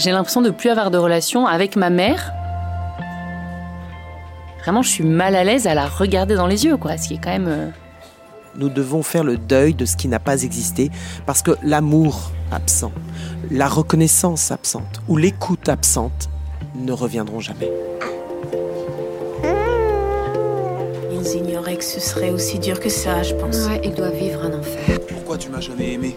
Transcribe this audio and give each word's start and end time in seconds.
J'ai 0.00 0.12
l'impression 0.12 0.40
de 0.40 0.48
plus 0.48 0.70
avoir 0.70 0.90
de 0.90 0.96
relation 0.96 1.46
avec 1.46 1.76
ma 1.76 1.90
mère. 1.90 2.32
Vraiment, 4.62 4.80
je 4.80 4.88
suis 4.88 5.04
mal 5.04 5.36
à 5.36 5.44
l'aise 5.44 5.66
à 5.66 5.74
la 5.74 5.86
regarder 5.86 6.36
dans 6.36 6.46
les 6.46 6.64
yeux, 6.64 6.78
quoi. 6.78 6.96
Ce 6.96 7.08
qui 7.08 7.14
est 7.14 7.20
quand 7.22 7.28
même. 7.32 7.48
euh, 7.48 7.68
Nous 8.56 8.70
devons 8.70 9.02
faire 9.02 9.24
le 9.24 9.36
deuil 9.36 9.74
de 9.74 9.84
ce 9.84 9.98
qui 9.98 10.08
n'a 10.08 10.18
pas 10.18 10.42
existé 10.42 10.90
parce 11.26 11.42
que 11.42 11.50
l'amour 11.62 12.30
absent, 12.50 12.92
la 13.50 13.68
reconnaissance 13.68 14.50
absente 14.50 15.02
ou 15.06 15.18
l'écoute 15.18 15.68
absente 15.68 16.30
ne 16.76 16.92
reviendront 16.92 17.40
jamais. 17.40 17.70
Ils 21.12 21.36
ignoraient 21.36 21.76
que 21.76 21.84
ce 21.84 22.00
serait 22.00 22.30
aussi 22.30 22.58
dur 22.58 22.80
que 22.80 22.88
ça, 22.88 23.22
je 23.22 23.34
pense. 23.34 23.66
Ouais, 23.66 23.82
ils 23.84 23.92
doivent 23.94 24.14
vivre 24.16 24.42
un 24.44 24.58
enfer. 24.58 24.98
Pourquoi 25.10 25.36
tu 25.36 25.50
m'as 25.50 25.60
jamais 25.60 25.92
aimé? 25.92 26.16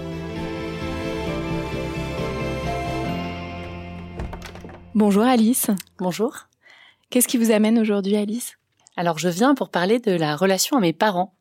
Bonjour 4.93 5.23
Alice. 5.23 5.67
Bonjour. 5.99 6.35
Qu'est-ce 7.09 7.29
qui 7.29 7.37
vous 7.37 7.51
amène 7.51 7.79
aujourd'hui 7.79 8.17
Alice? 8.17 8.57
Alors, 8.97 9.17
je 9.19 9.29
viens 9.29 9.55
pour 9.55 9.69
parler 9.69 9.99
de 9.99 10.11
la 10.11 10.35
relation 10.35 10.75
à 10.75 10.81
mes 10.81 10.91
parents. 10.91 11.33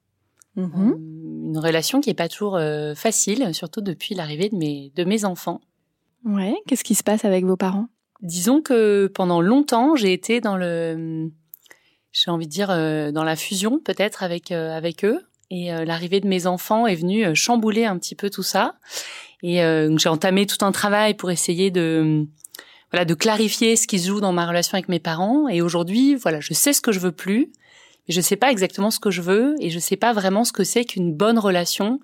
Euh, 0.56 0.68
Une 0.76 1.58
relation 1.58 2.00
qui 2.00 2.10
est 2.10 2.14
pas 2.14 2.28
toujours 2.28 2.56
euh, 2.56 2.94
facile, 2.94 3.52
surtout 3.52 3.80
depuis 3.80 4.14
l'arrivée 4.14 4.50
de 4.50 4.56
mes, 4.56 4.92
de 4.94 5.02
mes 5.02 5.24
enfants. 5.24 5.60
Ouais, 6.24 6.54
qu'est-ce 6.68 6.84
qui 6.84 6.94
se 6.94 7.02
passe 7.02 7.24
avec 7.24 7.44
vos 7.44 7.56
parents? 7.56 7.88
Disons 8.22 8.62
que 8.62 9.10
pendant 9.12 9.40
longtemps, 9.40 9.96
j'ai 9.96 10.12
été 10.12 10.40
dans 10.40 10.56
le, 10.56 11.28
j'ai 12.12 12.30
envie 12.30 12.46
de 12.46 12.52
dire, 12.52 12.70
euh, 12.70 13.10
dans 13.10 13.24
la 13.24 13.34
fusion 13.34 13.80
peut-être 13.80 14.22
avec 14.22 14.52
euh, 14.52 14.76
avec 14.76 15.04
eux. 15.04 15.20
Et 15.50 15.72
l'arrivée 15.84 16.20
de 16.20 16.28
mes 16.28 16.46
enfants 16.46 16.86
est 16.86 16.94
venue 16.94 17.34
chambouler 17.34 17.84
un 17.84 17.98
petit 17.98 18.14
peu 18.14 18.30
tout 18.30 18.44
ça. 18.44 18.76
Et 19.42 19.56
j'ai 19.96 20.08
entamé 20.08 20.46
tout 20.46 20.64
un 20.64 20.70
travail 20.70 21.14
pour 21.14 21.32
essayer 21.32 21.72
de 21.72 22.28
voilà 22.92 23.04
de 23.04 23.14
clarifier 23.14 23.76
ce 23.76 23.86
qui 23.86 23.98
se 23.98 24.08
joue 24.08 24.20
dans 24.20 24.32
ma 24.32 24.46
relation 24.46 24.74
avec 24.74 24.88
mes 24.88 24.98
parents. 24.98 25.48
Et 25.48 25.62
aujourd'hui, 25.62 26.14
voilà, 26.16 26.40
je 26.40 26.54
sais 26.54 26.72
ce 26.72 26.80
que 26.80 26.92
je 26.92 27.00
veux 27.00 27.12
plus, 27.12 27.52
mais 28.08 28.14
je 28.14 28.20
sais 28.20 28.36
pas 28.36 28.50
exactement 28.50 28.90
ce 28.90 28.98
que 28.98 29.10
je 29.10 29.22
veux, 29.22 29.54
et 29.60 29.70
je 29.70 29.78
sais 29.78 29.96
pas 29.96 30.12
vraiment 30.12 30.44
ce 30.44 30.52
que 30.52 30.64
c'est 30.64 30.84
qu'une 30.84 31.14
bonne 31.14 31.38
relation 31.38 32.00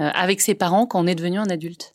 euh, 0.00 0.10
avec 0.14 0.40
ses 0.40 0.54
parents 0.54 0.86
quand 0.86 1.00
on 1.00 1.06
est 1.06 1.14
devenu 1.14 1.38
un 1.38 1.48
adulte. 1.50 1.94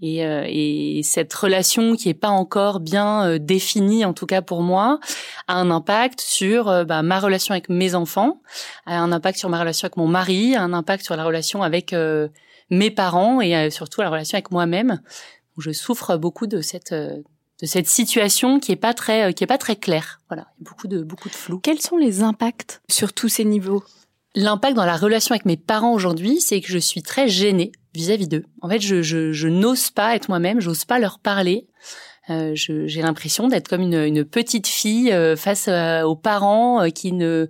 Et, 0.00 0.24
euh, 0.24 0.44
et 0.46 1.00
cette 1.02 1.34
relation 1.34 1.96
qui 1.96 2.08
est 2.08 2.14
pas 2.14 2.28
encore 2.28 2.78
bien 2.78 3.26
euh, 3.26 3.38
définie, 3.38 4.04
en 4.04 4.12
tout 4.12 4.26
cas 4.26 4.42
pour 4.42 4.62
moi, 4.62 5.00
a 5.48 5.54
un 5.54 5.70
impact 5.70 6.20
sur 6.20 6.68
euh, 6.68 6.84
bah, 6.84 7.02
ma 7.02 7.18
relation 7.18 7.52
avec 7.52 7.68
mes 7.68 7.96
enfants, 7.96 8.40
a 8.86 8.98
un 9.00 9.10
impact 9.10 9.38
sur 9.38 9.48
ma 9.48 9.58
relation 9.58 9.86
avec 9.86 9.96
mon 9.96 10.06
mari, 10.06 10.54
a 10.54 10.62
un 10.62 10.72
impact 10.72 11.04
sur 11.04 11.16
la 11.16 11.24
relation 11.24 11.64
avec 11.64 11.92
euh, 11.92 12.28
mes 12.70 12.92
parents 12.92 13.40
et 13.40 13.70
surtout 13.70 14.00
la 14.00 14.10
relation 14.10 14.36
avec 14.36 14.52
moi-même. 14.52 15.00
Je 15.56 15.72
souffre 15.72 16.16
beaucoup 16.16 16.46
de 16.46 16.60
cette 16.60 16.94
de 17.60 17.66
cette 17.66 17.88
situation 17.88 18.60
qui 18.60 18.72
est 18.72 18.76
pas 18.76 18.94
très 18.94 19.28
euh, 19.28 19.32
qui 19.32 19.44
est 19.44 19.48
pas 19.48 19.58
très 19.58 19.76
claire. 19.76 20.20
Voilà, 20.28 20.46
il 20.58 20.64
y 20.64 20.66
a 20.66 20.70
beaucoup 20.70 20.88
de 20.88 21.02
beaucoup 21.02 21.28
de 21.28 21.34
flou. 21.34 21.58
Quels 21.58 21.80
sont 21.80 21.96
les 21.96 22.22
impacts 22.22 22.80
sur 22.90 23.12
tous 23.12 23.28
ces 23.28 23.44
niveaux? 23.44 23.82
L'impact 24.34 24.76
dans 24.76 24.84
la 24.84 24.96
relation 24.96 25.32
avec 25.34 25.46
mes 25.46 25.56
parents 25.56 25.92
aujourd'hui, 25.94 26.40
c'est 26.40 26.60
que 26.60 26.68
je 26.68 26.78
suis 26.78 27.02
très 27.02 27.28
gênée 27.28 27.72
vis-à-vis 27.94 28.28
d'eux. 28.28 28.44
En 28.60 28.68
fait, 28.68 28.80
je, 28.80 29.02
je, 29.02 29.32
je 29.32 29.48
n'ose 29.48 29.90
pas 29.90 30.14
être 30.14 30.28
moi-même, 30.28 30.60
j'ose 30.60 30.84
pas 30.84 30.98
leur 31.00 31.18
parler. 31.18 31.66
Euh, 32.30 32.52
je- 32.54 32.86
j'ai 32.86 33.00
l'impression 33.00 33.48
d'être 33.48 33.68
comme 33.68 33.80
une, 33.80 33.94
une 34.04 34.24
petite 34.24 34.66
fille 34.66 35.10
euh, 35.10 35.34
face 35.34 35.66
euh, 35.66 36.02
aux 36.02 36.14
parents 36.14 36.82
euh, 36.82 36.90
qui 36.90 37.12
ne 37.12 37.48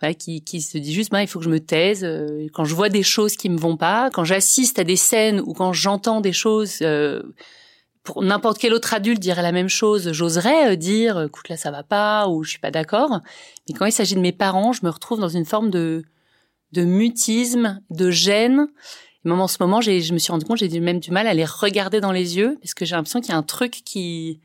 voilà, 0.00 0.14
qui, 0.14 0.42
qui 0.42 0.62
se 0.62 0.78
dit 0.78 0.94
juste 0.94 1.10
bah, 1.10 1.20
il 1.20 1.26
faut 1.26 1.40
que 1.40 1.44
je 1.44 1.50
me 1.50 1.58
taise 1.60 2.04
euh, 2.04 2.46
quand 2.54 2.64
je 2.64 2.74
vois 2.74 2.88
des 2.88 3.02
choses 3.02 3.34
qui 3.36 3.50
me 3.50 3.58
vont 3.58 3.76
pas 3.76 4.08
quand 4.10 4.22
j'assiste 4.24 4.78
à 4.78 4.84
des 4.84 4.96
scènes 4.96 5.40
ou 5.40 5.52
quand 5.52 5.72
j'entends 5.72 6.20
des 6.20 6.32
choses 6.32 6.78
euh, 6.82 7.20
pour 8.02 8.22
n'importe 8.22 8.58
quel 8.58 8.72
autre 8.72 8.94
adulte 8.94 9.20
dirait 9.20 9.42
la 9.42 9.52
même 9.52 9.68
chose 9.68 10.12
j'oserais 10.12 10.72
euh, 10.72 10.76
dire 10.76 11.22
écoute 11.22 11.48
là 11.48 11.56
ça 11.56 11.70
va 11.70 11.82
pas 11.82 12.28
ou 12.28 12.42
je 12.44 12.50
suis 12.50 12.58
pas 12.58 12.70
d'accord 12.70 13.20
mais 13.68 13.74
quand 13.74 13.86
il 13.86 13.92
s'agit 13.92 14.14
de 14.14 14.20
mes 14.20 14.32
parents 14.32 14.72
je 14.72 14.84
me 14.84 14.90
retrouve 14.90 15.20
dans 15.20 15.28
une 15.28 15.44
forme 15.44 15.70
de 15.70 16.04
de 16.72 16.84
mutisme 16.84 17.80
de 17.90 18.10
gêne 18.10 18.68
et 19.24 19.28
même 19.28 19.40
en 19.40 19.48
ce 19.48 19.58
moment, 19.60 19.80
je 19.80 20.12
me 20.12 20.18
suis 20.18 20.32
rendu 20.32 20.46
compte, 20.46 20.58
j'ai 20.58 20.80
même 20.80 20.98
du 20.98 21.10
mal 21.10 21.26
à 21.26 21.34
les 21.34 21.44
regarder 21.44 22.00
dans 22.00 22.12
les 22.12 22.38
yeux 22.38 22.58
parce 22.62 22.72
que 22.72 22.84
j'ai 22.84 22.94
l'impression 22.94 23.20
qu'il 23.20 23.30
y 23.30 23.34
a 23.34 23.36
un 23.36 23.42
truc 23.42 23.82
qui, 23.84 24.40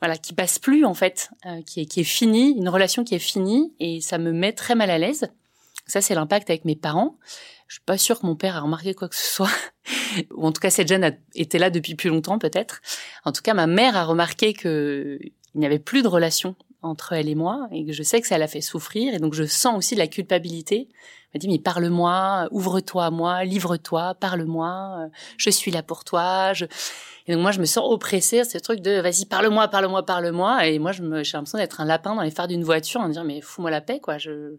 voilà, 0.00 0.16
qui 0.16 0.32
passe 0.32 0.58
plus 0.58 0.84
en 0.84 0.94
fait, 0.94 1.30
euh, 1.46 1.60
qui 1.62 1.80
est 1.80 1.86
qui 1.86 2.00
est 2.00 2.04
fini, 2.04 2.52
une 2.56 2.68
relation 2.68 3.04
qui 3.04 3.14
est 3.14 3.18
finie 3.18 3.74
et 3.80 4.00
ça 4.00 4.16
me 4.16 4.32
met 4.32 4.52
très 4.52 4.74
mal 4.74 4.90
à 4.90 4.98
l'aise. 4.98 5.28
Ça, 5.86 6.00
c'est 6.00 6.14
l'impact 6.14 6.48
avec 6.48 6.64
mes 6.64 6.76
parents. 6.76 7.16
Je 7.74 7.80
suis 7.80 7.84
pas 7.86 7.98
sûre 7.98 8.20
que 8.20 8.26
mon 8.26 8.36
père 8.36 8.56
a 8.56 8.60
remarqué 8.60 8.94
quoi 8.94 9.08
que 9.08 9.16
ce 9.16 9.26
soit, 9.26 9.50
ou 10.30 10.46
en 10.46 10.52
tout 10.52 10.60
cas 10.60 10.70
cette 10.70 10.86
gêne 10.86 11.02
a 11.02 11.10
été 11.34 11.58
là 11.58 11.70
depuis 11.70 11.96
plus 11.96 12.08
longtemps 12.08 12.38
peut-être. 12.38 12.80
En 13.24 13.32
tout 13.32 13.42
cas, 13.42 13.52
ma 13.52 13.66
mère 13.66 13.96
a 13.96 14.04
remarqué 14.04 14.54
que 14.54 15.18
il 15.20 15.58
n'y 15.58 15.66
avait 15.66 15.80
plus 15.80 16.02
de 16.04 16.06
relation 16.06 16.54
entre 16.84 17.12
elle 17.12 17.28
et 17.28 17.34
moi 17.34 17.68
et 17.72 17.84
que 17.84 17.92
je 17.92 18.02
sais 18.02 18.20
que 18.20 18.26
ça 18.26 18.38
l'a 18.38 18.46
fait 18.46 18.60
souffrir 18.60 19.14
et 19.14 19.18
donc 19.18 19.34
je 19.34 19.44
sens 19.44 19.76
aussi 19.76 19.94
de 19.94 20.00
la 20.00 20.06
culpabilité 20.06 20.88
elle 21.34 21.38
m'a 21.38 21.40
dit 21.40 21.48
mais 21.48 21.58
parle-moi, 21.58 22.46
ouvre-toi 22.52 23.06
à 23.06 23.10
moi, 23.10 23.42
livre-toi, 23.42 24.14
parle-moi, 24.14 24.98
euh, 25.00 25.08
je 25.36 25.50
suis 25.50 25.72
là 25.72 25.82
pour 25.82 26.04
toi. 26.04 26.52
Je... 26.52 26.66
Et 27.26 27.32
donc 27.32 27.42
moi 27.42 27.50
je 27.50 27.58
me 27.58 27.64
sens 27.64 27.84
oppressée, 27.90 28.44
ce 28.44 28.56
truc 28.58 28.80
de 28.80 29.00
vas-y 29.00 29.26
parle-moi, 29.26 29.66
parle-moi, 29.66 30.06
parle-moi. 30.06 30.68
Et 30.68 30.78
moi 30.78 30.92
je 30.92 31.02
me, 31.02 31.24
j'ai 31.24 31.36
l'impression 31.36 31.58
d'être 31.58 31.80
un 31.80 31.86
lapin 31.86 32.14
dans 32.14 32.22
les 32.22 32.30
phares 32.30 32.46
d'une 32.46 32.62
voiture 32.62 33.00
en 33.00 33.08
disant 33.08 33.24
mais 33.24 33.40
fous-moi 33.40 33.72
la 33.72 33.80
paix 33.80 33.98
quoi. 33.98 34.16
Je... 34.16 34.54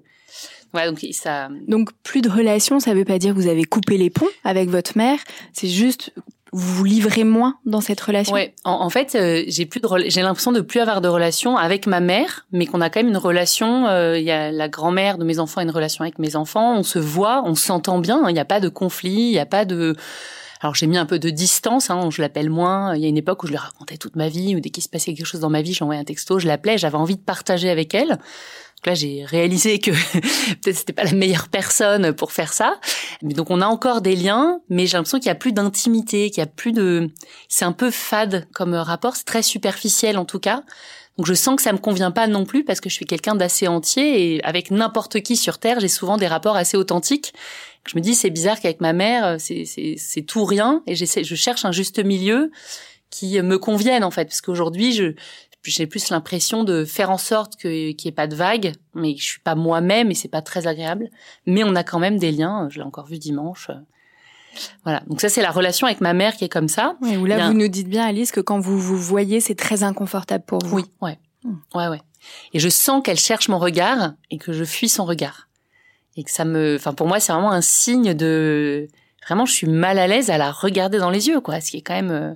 Voilà 0.74 0.90
donc 0.90 1.00
ça. 1.14 1.48
Donc 1.68 1.92
plus 2.04 2.22
de 2.22 2.30
relation, 2.30 2.82
ça 2.82 2.94
veut 2.94 3.06
pas 3.06 3.20
dire 3.20 3.34
que 3.34 3.40
vous 3.40 3.48
avez 3.48 3.64
coupé 3.64 3.98
les 3.98 4.10
ponts 4.10 4.28
avec 4.44 4.70
votre 4.70 4.98
mère, 4.98 5.20
c'est 5.54 5.70
juste 5.70 6.12
vous 6.58 6.74
vous 6.76 6.84
livrez 6.86 7.24
moins 7.24 7.56
dans 7.66 7.82
cette 7.82 8.00
relation? 8.00 8.34
Ouais, 8.34 8.56
en, 8.64 8.72
en 8.72 8.90
fait, 8.90 9.16
euh, 9.16 9.44
j'ai 9.48 9.66
plus 9.66 9.80
de 9.82 9.88
j'ai 10.08 10.22
l'impression 10.22 10.52
de 10.52 10.62
plus 10.62 10.80
avoir 10.80 11.02
de 11.02 11.08
relation 11.08 11.58
avec 11.58 11.86
ma 11.86 12.00
mère, 12.00 12.46
mais 12.52 12.66
qu'on 12.66 12.82
a 12.82 12.90
quand 12.90 13.00
même 13.02 13.10
une 13.10 13.18
relation. 13.18 13.88
euh, 13.88 14.18
Il 14.18 14.24
y 14.24 14.32
a 14.32 14.52
la 14.52 14.70
grand-mère 14.70 15.18
de 15.18 15.26
mes 15.26 15.40
enfants 15.40 15.60
a 15.60 15.64
une 15.64 15.72
relation 15.72 16.04
avec 16.04 16.18
mes 16.18 16.36
enfants. 16.36 16.76
On 16.78 16.84
se 16.84 16.98
voit, 17.00 17.44
on 17.46 17.56
s'entend 17.56 18.00
bien. 18.00 18.22
hein, 18.24 18.30
Il 18.30 18.34
n'y 18.34 18.40
a 18.40 18.46
pas 18.46 18.60
de 18.60 18.70
conflit, 18.70 19.12
il 19.14 19.32
n'y 19.32 19.40
a 19.40 19.46
pas 19.46 19.66
de. 19.66 19.96
Alors 20.62 20.74
j'ai 20.74 20.88
mis 20.88 20.98
un 20.98 21.06
peu 21.06 21.20
de 21.20 21.30
distance, 21.30 21.90
hein, 21.90 22.10
je 22.10 22.22
l'appelle 22.22 22.50
moins. 22.50 22.96
Il 22.96 23.02
y 23.02 23.06
a 23.06 23.10
une 23.10 23.18
époque 23.18 23.44
où 23.44 23.48
je 23.48 23.52
lui 23.52 23.58
racontais 23.58 23.98
toute 23.98 24.16
ma 24.16 24.30
vie, 24.30 24.56
ou 24.56 24.62
dès 24.62 24.70
qu'il 24.70 24.82
se 24.82 24.90
passait 24.90 25.14
quelque 25.14 25.26
chose 25.28 25.42
dans 25.42 25.50
ma 25.50 25.62
vie, 25.62 25.74
j'envoyais 25.74 26.00
un 26.02 26.06
texto, 26.06 26.40
je 26.40 26.48
l'appelais, 26.48 26.78
j'avais 26.78 26.96
envie 26.98 27.18
de 27.18 27.22
partager 27.22 27.70
avec 27.70 27.94
elle. 27.94 28.18
Là, 28.86 28.94
j'ai 28.94 29.26
réalisé 29.26 29.80
que 29.80 29.92
peut-être 30.62 30.78
c'était 30.78 30.94
pas 30.94 31.04
la 31.04 31.14
meilleure 31.14 31.50
personne 31.50 32.14
pour 32.14 32.32
faire 32.32 32.54
ça. 32.54 32.80
Mais 33.22 33.34
donc, 33.34 33.50
on 33.50 33.62
a 33.62 33.68
encore 33.68 34.02
des 34.02 34.16
liens, 34.16 34.60
mais 34.70 34.88
j'ai 34.88 34.98
l'impression 34.98 35.20
qu'il 35.20 35.28
y 35.28 35.32
a 35.32 35.36
plus 35.36 35.52
d'intimité, 35.52 36.30
qu'il 36.30 36.42
y 36.42 36.44
a 36.44 36.48
plus 36.48 36.72
de. 36.72 37.10
C'est 37.50 37.66
un 37.66 37.72
peu 37.72 37.92
fade 37.92 38.48
comme 38.54 38.74
rapport, 38.74 39.16
c'est 39.16 39.26
très 39.26 39.42
superficiel 39.44 40.18
en 40.18 40.26
tout 40.26 40.40
cas. 40.40 40.64
Donc, 41.18 41.28
je 41.28 41.34
sens 41.34 41.56
que 41.56 41.62
ça 41.62 41.72
me 41.72 41.78
convient 41.78 42.12
pas 42.12 42.28
non 42.28 42.46
plus 42.46 42.66
parce 42.66 42.82
que 42.82 42.90
je 42.90 42.96
suis 42.96 43.06
quelqu'un 43.06 43.36
d'assez 43.36 43.68
entier 43.68 44.36
et 44.36 44.44
avec 44.44 44.70
n'importe 44.70 45.22
qui 45.22 45.38
sur 45.38 45.60
terre, 45.60 45.80
j'ai 45.80 45.88
souvent 45.88 46.18
des 46.18 46.28
rapports 46.28 46.58
assez 46.58 46.76
authentiques. 46.76 47.34
Je 47.88 47.96
me 47.96 48.02
dis, 48.02 48.16
c'est 48.16 48.32
bizarre 48.32 48.60
qu'avec 48.60 48.82
ma 48.82 48.94
mère, 48.94 49.38
c'est 49.40 50.26
tout 50.28 50.44
rien 50.44 50.84
et 50.88 50.96
je 50.96 51.36
cherche 51.36 51.66
un 51.66 51.72
juste 51.72 52.04
milieu 52.04 52.52
qui 53.16 53.42
me 53.42 53.58
convienne 53.58 54.04
en 54.04 54.12
fait 54.12 54.26
parce 54.26 54.42
qu'aujourd'hui 54.42 54.92
je 54.92 55.14
j'ai 55.72 55.88
plus 55.88 56.10
l'impression 56.10 56.64
de 56.64 56.86
faire 56.86 57.10
en 57.10 57.18
sorte 57.18 57.56
qu'il 57.56 57.96
n'y 57.96 58.08
ait 58.08 58.12
pas 58.12 58.28
de 58.28 58.36
vagues, 58.36 58.74
mais 58.94 59.16
je 59.18 59.24
suis 59.24 59.40
pas 59.40 59.56
moi-même 59.56 60.12
et 60.12 60.14
c'est 60.14 60.30
pas 60.30 60.42
très 60.42 60.68
agréable. 60.68 61.10
Mais 61.46 61.64
on 61.64 61.76
a 61.76 61.84
quand 61.84 62.00
même 62.00 62.18
des 62.18 62.32
liens. 62.32 62.68
Je 62.70 62.80
l'ai 62.80 62.86
encore 62.86 63.08
vu 63.08 63.18
dimanche. 63.18 63.70
Voilà. 64.84 65.02
Donc 65.08 65.22
ça, 65.22 65.30
c'est 65.30 65.42
la 65.42 65.52
relation 65.52 65.88
avec 65.88 66.02
ma 66.02 66.14
mère 66.14 66.36
qui 66.36 66.46
est 66.46 66.50
comme 66.50 66.68
ça. 66.68 66.96
Oui, 67.02 67.18
où 67.18 67.26
là, 67.26 67.48
vous 67.48 67.54
nous 67.54 67.68
dites 67.68 67.90
bien, 67.90 68.06
Alice, 68.06 68.32
que 68.32 68.40
quand 68.40 68.60
vous 68.60 68.80
vous 68.80 68.98
voyez, 68.98 69.42
c'est 69.42 69.56
très 69.56 69.84
inconfortable 69.84 70.46
pour 70.46 70.60
vous. 70.64 70.78
Oui, 70.78 70.86
ouais. 71.02 71.20
Hmm. 71.44 71.56
Ouais, 71.74 71.88
ouais. 71.88 72.02
Et 72.54 72.60
je 72.60 72.70
sens 72.70 73.02
qu'elle 73.04 73.20
cherche 73.20 73.50
mon 73.50 73.60
regard 73.60 74.14
et 74.32 74.38
que 74.38 74.54
je 74.54 74.64
fuis 74.64 74.90
son 74.90 75.06
regard. 75.06 75.48
Et 76.16 76.24
que 76.24 76.32
ça 76.32 76.46
me, 76.46 76.76
enfin, 76.76 76.94
pour 76.94 77.08
moi, 77.08 77.20
c'est 77.20 77.34
vraiment 77.34 77.52
un 77.52 77.62
signe 77.62 78.14
de, 78.14 78.88
vraiment, 79.26 79.46
je 79.46 79.54
suis 79.54 79.68
mal 79.68 80.00
à 80.00 80.08
l'aise 80.08 80.30
à 80.30 80.38
la 80.38 80.52
regarder 80.52 80.98
dans 80.98 81.10
les 81.10 81.28
yeux, 81.28 81.42
quoi. 81.42 81.60
Ce 81.60 81.72
qui 81.72 81.78
est 81.78 81.82
quand 81.82 81.94
même, 81.94 82.12
euh... 82.12 82.32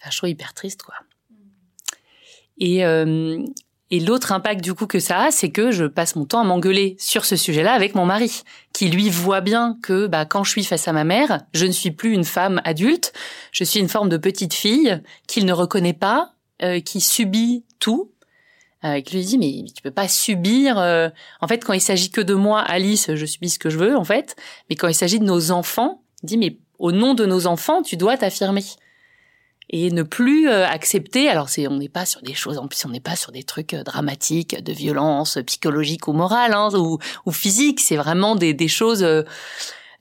enfin, 0.00 0.10
je 0.10 0.16
trouve 0.18 0.28
hyper 0.28 0.52
triste, 0.52 0.82
quoi. 0.82 0.94
Et, 2.58 2.84
euh, 2.84 3.38
et 3.90 4.00
l'autre 4.00 4.32
impact 4.32 4.64
du 4.64 4.74
coup 4.74 4.86
que 4.86 4.98
ça 4.98 5.24
a, 5.24 5.30
c'est 5.30 5.50
que 5.50 5.70
je 5.70 5.84
passe 5.84 6.16
mon 6.16 6.24
temps 6.24 6.40
à 6.40 6.44
m'engueuler 6.44 6.96
sur 6.98 7.24
ce 7.24 7.36
sujet-là 7.36 7.72
avec 7.72 7.94
mon 7.94 8.04
mari, 8.04 8.42
qui 8.72 8.88
lui 8.88 9.10
voit 9.10 9.40
bien 9.40 9.78
que 9.82 10.08
bah, 10.08 10.24
quand 10.24 10.42
je 10.42 10.50
suis 10.50 10.64
face 10.64 10.88
à 10.88 10.92
ma 10.92 11.04
mère, 11.04 11.42
je 11.54 11.66
ne 11.66 11.72
suis 11.72 11.92
plus 11.92 12.12
une 12.12 12.24
femme 12.24 12.60
adulte, 12.64 13.12
je 13.52 13.62
suis 13.62 13.78
une 13.78 13.88
forme 13.88 14.08
de 14.08 14.16
petite 14.16 14.54
fille 14.54 15.00
qu'il 15.28 15.46
ne 15.46 15.52
reconnaît 15.52 15.92
pas, 15.92 16.32
euh, 16.62 16.80
qui 16.80 17.00
subit 17.00 17.64
tout. 17.78 18.10
Euh, 18.84 19.00
qui 19.00 19.16
lui 19.16 19.24
dit 19.24 19.38
mais 19.38 19.64
tu 19.74 19.82
peux 19.82 19.90
pas 19.90 20.08
subir. 20.08 20.78
Euh, 20.78 21.08
en 21.40 21.48
fait, 21.48 21.64
quand 21.64 21.72
il 21.72 21.80
s'agit 21.80 22.10
que 22.10 22.20
de 22.20 22.34
moi, 22.34 22.60
Alice, 22.60 23.14
je 23.14 23.26
subis 23.26 23.50
ce 23.50 23.58
que 23.58 23.70
je 23.70 23.78
veux 23.78 23.96
en 23.96 24.04
fait. 24.04 24.36
Mais 24.68 24.76
quand 24.76 24.88
il 24.88 24.94
s'agit 24.94 25.18
de 25.18 25.24
nos 25.24 25.50
enfants, 25.50 26.02
il 26.22 26.26
dit 26.26 26.36
mais 26.36 26.58
au 26.78 26.92
nom 26.92 27.14
de 27.14 27.24
nos 27.24 27.46
enfants, 27.46 27.82
tu 27.82 27.96
dois 27.96 28.16
t'affirmer 28.16 28.62
et 29.70 29.90
ne 29.90 30.02
plus 30.02 30.48
euh, 30.48 30.66
accepter. 30.66 31.28
Alors 31.28 31.48
c'est, 31.48 31.66
on 31.68 31.76
n'est 31.76 31.88
pas 31.88 32.06
sur 32.06 32.22
des 32.22 32.34
choses, 32.34 32.58
en 32.58 32.68
plus 32.68 32.84
on 32.84 32.90
n'est 32.90 33.00
pas 33.00 33.16
sur 33.16 33.32
des 33.32 33.42
trucs 33.42 33.74
euh, 33.74 33.82
dramatiques, 33.82 34.62
de 34.62 34.72
violence 34.72 35.38
psychologique 35.46 36.08
ou 36.08 36.12
morale 36.12 36.52
hein, 36.54 36.68
ou, 36.74 36.98
ou 37.24 37.32
physique. 37.32 37.80
C'est 37.80 37.96
vraiment 37.96 38.36
des, 38.36 38.54
des 38.54 38.68
choses 38.68 39.02
euh, 39.02 39.22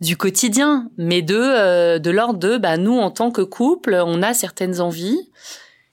du 0.02 0.18
quotidien, 0.18 0.90
mais 0.98 1.22
de 1.22 1.98
de 1.98 2.12
l'ordre 2.12 2.40
de, 2.40 2.58
bah 2.58 2.78
nous 2.78 2.98
en 2.98 3.12
tant 3.12 3.32
que 3.32 3.42
couple, 3.42 4.02
on 4.06 4.22
a 4.22 4.34
certaines 4.34 4.82
envies. 4.82 5.30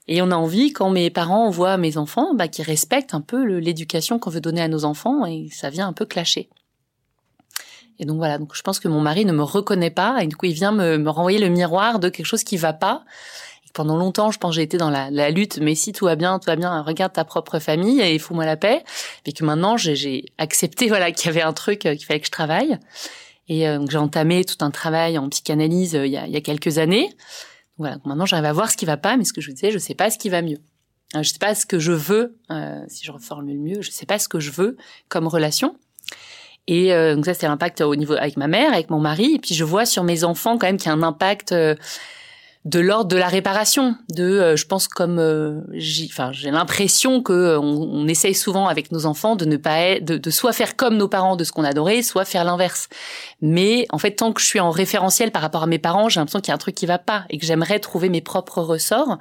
Et 0.09 0.21
on 0.21 0.31
a 0.31 0.35
envie, 0.35 0.73
quand 0.73 0.89
mes 0.89 1.09
parents 1.09 1.49
voient 1.49 1.77
mes 1.77 1.97
enfants, 1.97 2.33
bah, 2.35 2.49
qu'ils 2.49 2.65
respectent 2.65 3.13
un 3.13 3.21
peu 3.21 3.41
l'éducation 3.45 4.19
qu'on 4.19 4.29
veut 4.29 4.41
donner 4.41 4.61
à 4.61 4.67
nos 4.67 4.83
enfants, 4.83 5.25
et 5.25 5.47
ça 5.49 5.69
vient 5.69 5.87
un 5.87 5.93
peu 5.93 6.05
clasher. 6.05 6.49
Et 7.99 8.05
donc 8.05 8.17
voilà, 8.17 8.37
donc 8.37 8.53
je 8.53 8.61
pense 8.63 8.81
que 8.81 8.89
mon 8.89 8.99
mari 8.99 9.23
ne 9.23 9.31
me 9.31 9.43
reconnaît 9.43 9.91
pas, 9.91 10.21
et 10.21 10.27
du 10.27 10.35
coup 10.35 10.45
il 10.45 10.53
vient 10.53 10.73
me, 10.73 10.97
me 10.97 11.09
renvoyer 11.09 11.39
le 11.39 11.47
miroir 11.47 11.99
de 11.99 12.09
quelque 12.09 12.25
chose 12.25 12.43
qui 12.43 12.57
va 12.57 12.73
pas, 12.73 13.05
pendant 13.73 13.97
longtemps, 13.97 14.31
je 14.31 14.37
pense 14.37 14.53
j'ai 14.55 14.61
été 14.61 14.77
dans 14.77 14.91
la, 14.91 15.31
lutte, 15.31 15.57
mais 15.59 15.75
si 15.75 15.91
tout 15.91 16.05
va 16.05 16.15
bien, 16.15 16.37
tout 16.39 16.45
va 16.45 16.55
bien, 16.55 16.81
regarde 16.83 17.13
ta 17.13 17.25
propre 17.25 17.59
famille 17.59 17.99
et 18.01 18.19
fous-moi 18.19 18.45
la 18.45 18.55
paix. 18.55 18.83
Et 19.25 19.33
que 19.33 19.43
maintenant, 19.43 19.77
j'ai 19.77 20.25
accepté 20.37 20.87
voilà 20.89 21.11
qu'il 21.11 21.27
y 21.27 21.29
avait 21.29 21.41
un 21.41 21.53
truc 21.53 21.85
euh, 21.85 21.95
qu'il 21.95 22.05
fallait 22.05 22.19
que 22.19 22.27
je 22.27 22.31
travaille. 22.31 22.77
Et 23.49 23.67
euh, 23.67 23.83
j'ai 23.89 23.97
entamé 23.97 24.45
tout 24.45 24.63
un 24.63 24.71
travail 24.71 25.17
en 25.17 25.27
psychanalyse 25.27 25.95
euh, 25.95 26.05
il, 26.05 26.13
y 26.13 26.17
a, 26.17 26.27
il, 26.27 26.33
y 26.33 26.37
a, 26.37 26.41
quelques 26.41 26.77
années. 26.77 27.09
Voilà, 27.77 27.95
donc 27.95 28.05
maintenant 28.05 28.25
j'arrive 28.25 28.45
à 28.45 28.53
voir 28.53 28.71
ce 28.71 28.77
qui 28.77 28.85
va 28.85 28.97
pas, 28.97 29.17
mais 29.17 29.25
ce 29.25 29.33
que 29.33 29.41
je 29.41 29.49
vous 29.49 29.55
disais, 29.55 29.71
je 29.71 29.79
sais 29.79 29.95
pas 29.95 30.11
ce 30.11 30.17
qui 30.17 30.29
va 30.29 30.41
mieux. 30.41 30.59
Je 31.15 31.29
sais 31.29 31.39
pas 31.39 31.53
ce 31.53 31.65
que 31.65 31.77
je 31.77 31.91
veux, 31.91 32.37
euh, 32.51 32.83
si 32.87 33.05
je 33.05 33.11
reformule 33.11 33.59
mieux, 33.59 33.81
je 33.81 33.91
sais 33.91 34.05
pas 34.05 34.17
ce 34.17 34.27
que 34.27 34.39
je 34.39 34.51
veux 34.51 34.77
comme 35.09 35.27
relation. 35.27 35.75
Et 36.65 36.91
donc 37.13 37.25
ça, 37.25 37.33
c'est 37.33 37.45
l'impact 37.45 37.81
au 37.81 37.93
niveau 37.93 38.13
avec 38.13 38.37
ma 38.37 38.47
mère, 38.47 38.71
avec 38.71 38.89
mon 38.89 39.01
mari. 39.01 39.33
Et 39.35 39.39
puis 39.39 39.53
je 39.53 39.65
vois 39.65 39.85
sur 39.85 40.05
mes 40.05 40.23
enfants 40.23 40.57
quand 40.57 40.65
même 40.65 40.77
qu'il 40.77 40.87
y 40.87 40.89
a 40.91 40.93
un 40.93 41.03
impact 41.03 41.53
de 42.65 42.79
l'ordre 42.79 43.09
de 43.09 43.17
la 43.17 43.27
réparation, 43.27 43.95
de, 44.09 44.23
euh, 44.23 44.55
je 44.55 44.65
pense 44.65 44.87
comme, 44.87 45.19
euh, 45.19 45.59
j'ai, 45.73 46.07
j'ai 46.31 46.49
l'impression 46.51 47.21
que 47.21 47.33
euh, 47.33 47.59
on, 47.59 47.89
on, 47.91 48.07
essaye 48.07 48.33
souvent 48.33 48.69
avec 48.69 48.91
nos 48.91 49.05
enfants 49.05 49.35
de 49.35 49.43
ne 49.43 49.57
pas 49.57 49.79
être, 49.79 50.05
de, 50.05 50.17
de, 50.17 50.29
soit 50.29 50.53
faire 50.53 50.77
comme 50.77 50.95
nos 50.95 51.09
parents 51.09 51.35
de 51.35 51.43
ce 51.43 51.51
qu'on 51.51 51.65
adorait, 51.65 52.01
soit 52.03 52.23
faire 52.23 52.45
l'inverse. 52.45 52.87
Mais 53.41 53.85
en 53.91 53.97
fait, 53.97 54.11
tant 54.11 54.31
que 54.31 54.39
je 54.39 54.45
suis 54.45 54.61
en 54.61 54.71
référentiel 54.71 55.31
par 55.31 55.41
rapport 55.41 55.63
à 55.63 55.67
mes 55.67 55.79
parents, 55.79 56.07
j'ai 56.07 56.21
l'impression 56.21 56.39
qu'il 56.39 56.49
y 56.49 56.51
a 56.51 56.55
un 56.55 56.59
truc 56.59 56.75
qui 56.75 56.85
va 56.85 56.99
pas 56.99 57.25
et 57.29 57.37
que 57.37 57.45
j'aimerais 57.45 57.79
trouver 57.79 58.07
mes 58.07 58.21
propres 58.21 58.61
ressorts. 58.61 59.19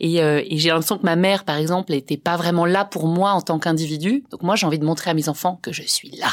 Et, 0.00 0.22
euh, 0.22 0.42
et 0.44 0.58
j'ai 0.58 0.68
l'impression 0.68 0.98
que 0.98 1.04
ma 1.04 1.16
mère, 1.16 1.44
par 1.44 1.56
exemple, 1.56 1.92
n'était 1.92 2.16
pas 2.16 2.36
vraiment 2.36 2.66
là 2.66 2.84
pour 2.84 3.06
moi 3.06 3.32
en 3.32 3.40
tant 3.40 3.58
qu'individu. 3.58 4.24
Donc 4.30 4.42
moi, 4.42 4.56
j'ai 4.56 4.66
envie 4.66 4.78
de 4.78 4.84
montrer 4.84 5.10
à 5.10 5.14
mes 5.14 5.28
enfants 5.28 5.58
que 5.62 5.72
je 5.72 5.82
suis 5.82 6.10
là. 6.10 6.28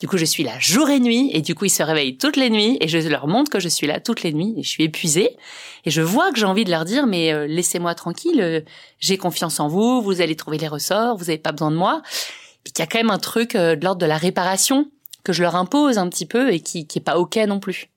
Du 0.00 0.08
coup, 0.08 0.16
je 0.16 0.24
suis 0.24 0.42
là 0.42 0.52
jour 0.58 0.88
et 0.90 1.00
nuit. 1.00 1.30
Et 1.32 1.40
du 1.40 1.54
coup, 1.54 1.66
ils 1.66 1.70
se 1.70 1.82
réveillent 1.82 2.18
toutes 2.18 2.36
les 2.36 2.50
nuits. 2.50 2.78
Et 2.80 2.88
je 2.88 2.98
leur 3.08 3.28
montre 3.28 3.50
que 3.50 3.60
je 3.60 3.68
suis 3.68 3.86
là 3.86 4.00
toutes 4.00 4.22
les 4.22 4.32
nuits. 4.32 4.54
Et 4.56 4.62
je 4.62 4.68
suis 4.68 4.84
épuisée. 4.84 5.36
Et 5.84 5.90
je 5.90 6.02
vois 6.02 6.32
que 6.32 6.38
j'ai 6.38 6.46
envie 6.46 6.64
de 6.64 6.70
leur 6.70 6.84
dire, 6.84 7.06
mais 7.06 7.32
euh, 7.32 7.46
laissez-moi 7.46 7.94
tranquille. 7.94 8.40
Euh, 8.40 8.60
j'ai 8.98 9.18
confiance 9.18 9.60
en 9.60 9.68
vous. 9.68 10.02
Vous 10.02 10.20
allez 10.20 10.36
trouver 10.36 10.58
les 10.58 10.68
ressorts. 10.68 11.16
Vous 11.16 11.26
n'avez 11.26 11.38
pas 11.38 11.52
besoin 11.52 11.70
de 11.70 11.76
moi. 11.76 12.02
Puis 12.64 12.72
qu'il 12.72 12.82
y 12.82 12.84
a 12.84 12.86
quand 12.86 12.98
même 12.98 13.10
un 13.10 13.18
truc 13.18 13.56
de 13.56 13.78
l'ordre 13.82 14.00
de 14.00 14.06
la 14.06 14.16
réparation 14.16 14.90
que 15.22 15.32
je 15.32 15.42
leur 15.42 15.54
impose 15.54 15.98
un 15.98 16.08
petit 16.08 16.26
peu 16.26 16.52
et 16.52 16.60
qui, 16.60 16.86
qui 16.86 17.00
pas 17.00 17.18
ok 17.18 17.36
non 17.48 17.60
plus. 17.60 17.88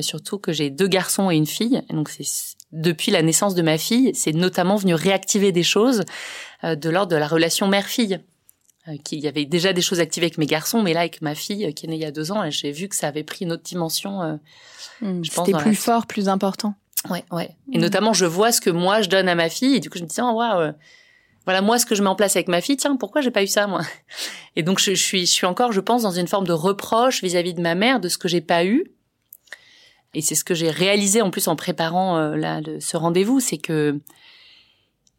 surtout 0.00 0.38
que 0.38 0.52
j'ai 0.52 0.70
deux 0.70 0.86
garçons 0.86 1.30
et 1.30 1.36
une 1.36 1.46
fille. 1.46 1.82
donc 1.90 2.08
c'est 2.08 2.55
depuis 2.72 3.10
la 3.10 3.22
naissance 3.22 3.54
de 3.54 3.62
ma 3.62 3.78
fille, 3.78 4.12
c'est 4.14 4.32
notamment 4.32 4.76
venu 4.76 4.94
réactiver 4.94 5.52
des 5.52 5.62
choses 5.62 6.04
euh, 6.64 6.74
de 6.74 6.90
l'ordre 6.90 7.12
de 7.12 7.16
la 7.16 7.28
relation 7.28 7.68
mère-fille. 7.68 8.20
Euh, 8.88 8.96
il 9.12 9.20
y 9.20 9.28
avait 9.28 9.44
déjà 9.44 9.72
des 9.72 9.82
choses 9.82 10.00
activées 10.00 10.26
avec 10.26 10.38
mes 10.38 10.46
garçons, 10.46 10.82
mais 10.82 10.92
là 10.92 11.00
avec 11.00 11.22
ma 11.22 11.34
fille 11.34 11.66
euh, 11.66 11.72
qui 11.72 11.86
est 11.86 11.88
née 11.88 11.96
il 11.96 12.02
y 12.02 12.06
a 12.06 12.10
deux 12.10 12.32
ans, 12.32 12.48
j'ai 12.50 12.72
vu 12.72 12.88
que 12.88 12.96
ça 12.96 13.08
avait 13.08 13.24
pris 13.24 13.44
une 13.44 13.52
autre 13.52 13.62
dimension. 13.62 14.40
Mmh, 15.00 15.22
C'était 15.24 15.52
plus 15.52 15.74
fort, 15.74 16.06
plus 16.06 16.28
important. 16.28 16.74
Ouais, 17.08 17.24
ouais. 17.30 17.50
Et 17.72 17.78
mmh. 17.78 17.80
notamment, 17.80 18.12
je 18.12 18.26
vois 18.26 18.52
ce 18.52 18.60
que 18.60 18.70
moi 18.70 19.00
je 19.00 19.08
donne 19.08 19.28
à 19.28 19.34
ma 19.34 19.48
fille, 19.48 19.76
et 19.76 19.80
du 19.80 19.90
coup 19.90 19.98
je 19.98 20.02
me 20.02 20.08
dis 20.08 20.16
oh, 20.20 20.32
waouh, 20.32 20.72
voilà 21.44 21.62
moi 21.62 21.78
ce 21.78 21.86
que 21.86 21.94
je 21.94 22.02
mets 22.02 22.08
en 22.08 22.16
place 22.16 22.34
avec 22.34 22.48
ma 22.48 22.60
fille. 22.60 22.76
Tiens, 22.76 22.96
pourquoi 22.96 23.20
j'ai 23.20 23.30
pas 23.30 23.44
eu 23.44 23.46
ça 23.46 23.68
moi? 23.68 23.82
Et 24.56 24.62
donc 24.62 24.80
je, 24.80 24.92
suis, 24.92 25.26
je 25.26 25.30
suis 25.30 25.46
encore, 25.46 25.70
je 25.70 25.80
pense, 25.80 26.02
dans 26.02 26.10
une 26.10 26.26
forme 26.26 26.46
de 26.46 26.52
reproche 26.52 27.22
vis-à-vis 27.22 27.52
-vis 27.52 27.56
de 27.56 27.60
ma 27.60 27.74
mère 27.74 28.00
de 28.00 28.08
ce 28.08 28.18
que 28.18 28.26
j'ai 28.26 28.40
pas 28.40 28.64
eu 28.64 28.95
et 30.16 30.22
c'est 30.22 30.34
ce 30.34 30.44
que 30.44 30.54
j'ai 30.54 30.70
réalisé 30.70 31.20
en 31.20 31.30
plus 31.30 31.46
en 31.46 31.56
préparant 31.56 32.16
euh, 32.16 32.36
là 32.36 32.62
ce 32.80 32.96
rendez-vous, 32.96 33.38
c'est 33.38 33.58
que 33.58 34.00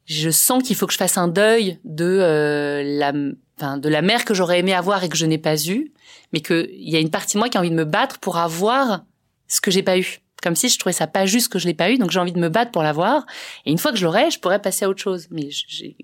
je 0.06 0.32
sens 0.32 0.64
qu'il 0.64 0.76
faut 0.76 0.88
que 0.88 0.94
je 0.94 0.98
fasse 0.98 1.20
un 1.20 1.28
deuil 1.28 1.80
de 1.84 2.04
euh, 2.04 2.82
la 2.84 3.14
enfin 3.60 3.78
de 3.78 3.90
la 3.90 4.02
mère 4.02 4.26
que 4.26 4.34
j'aurais 4.34 4.60
aimé 4.60 4.74
avoir 4.74 5.04
et 5.04 5.10
que 5.10 5.16
je 5.16 5.28
n'ai 5.28 5.38
pas 5.38 5.56
eu, 5.68 5.94
mais 6.34 6.40
qu'il 6.40 6.68
y 6.72 6.96
a 6.96 7.00
une 7.00 7.12
partie 7.12 7.36
de 7.36 7.40
moi 7.40 7.48
qui 7.48 7.58
a 7.58 7.60
envie 7.60 7.70
de 7.70 7.76
me 7.76 7.86
battre 7.86 8.18
pour 8.18 8.38
avoir 8.38 9.04
ce 9.48 9.62
que 9.62 9.70
j'ai 9.70 9.84
pas 9.84 10.00
eu. 10.00 10.20
Comme 10.42 10.56
si 10.56 10.68
je 10.68 10.80
trouvais 10.80 10.94
ça 10.94 11.06
pas 11.06 11.28
juste 11.28 11.52
que 11.52 11.60
je 11.60 11.68
l'ai 11.68 11.76
pas 11.76 11.92
eu, 11.92 12.00
donc 12.00 12.10
j'ai 12.10 12.20
envie 12.20 12.34
de 12.34 12.40
me 12.40 12.50
battre 12.50 12.72
pour 12.72 12.82
l'avoir. 12.82 13.28
Et 13.68 13.72
une 13.72 13.78
fois 13.78 13.92
que 13.92 13.98
je 13.98 14.06
l'aurai, 14.06 14.32
je 14.32 14.40
pourrais 14.40 14.62
passer 14.62 14.86
à 14.86 14.90
autre 14.90 15.02
chose. 15.02 15.28
Mais 15.30 15.50
j'ai 15.50 15.96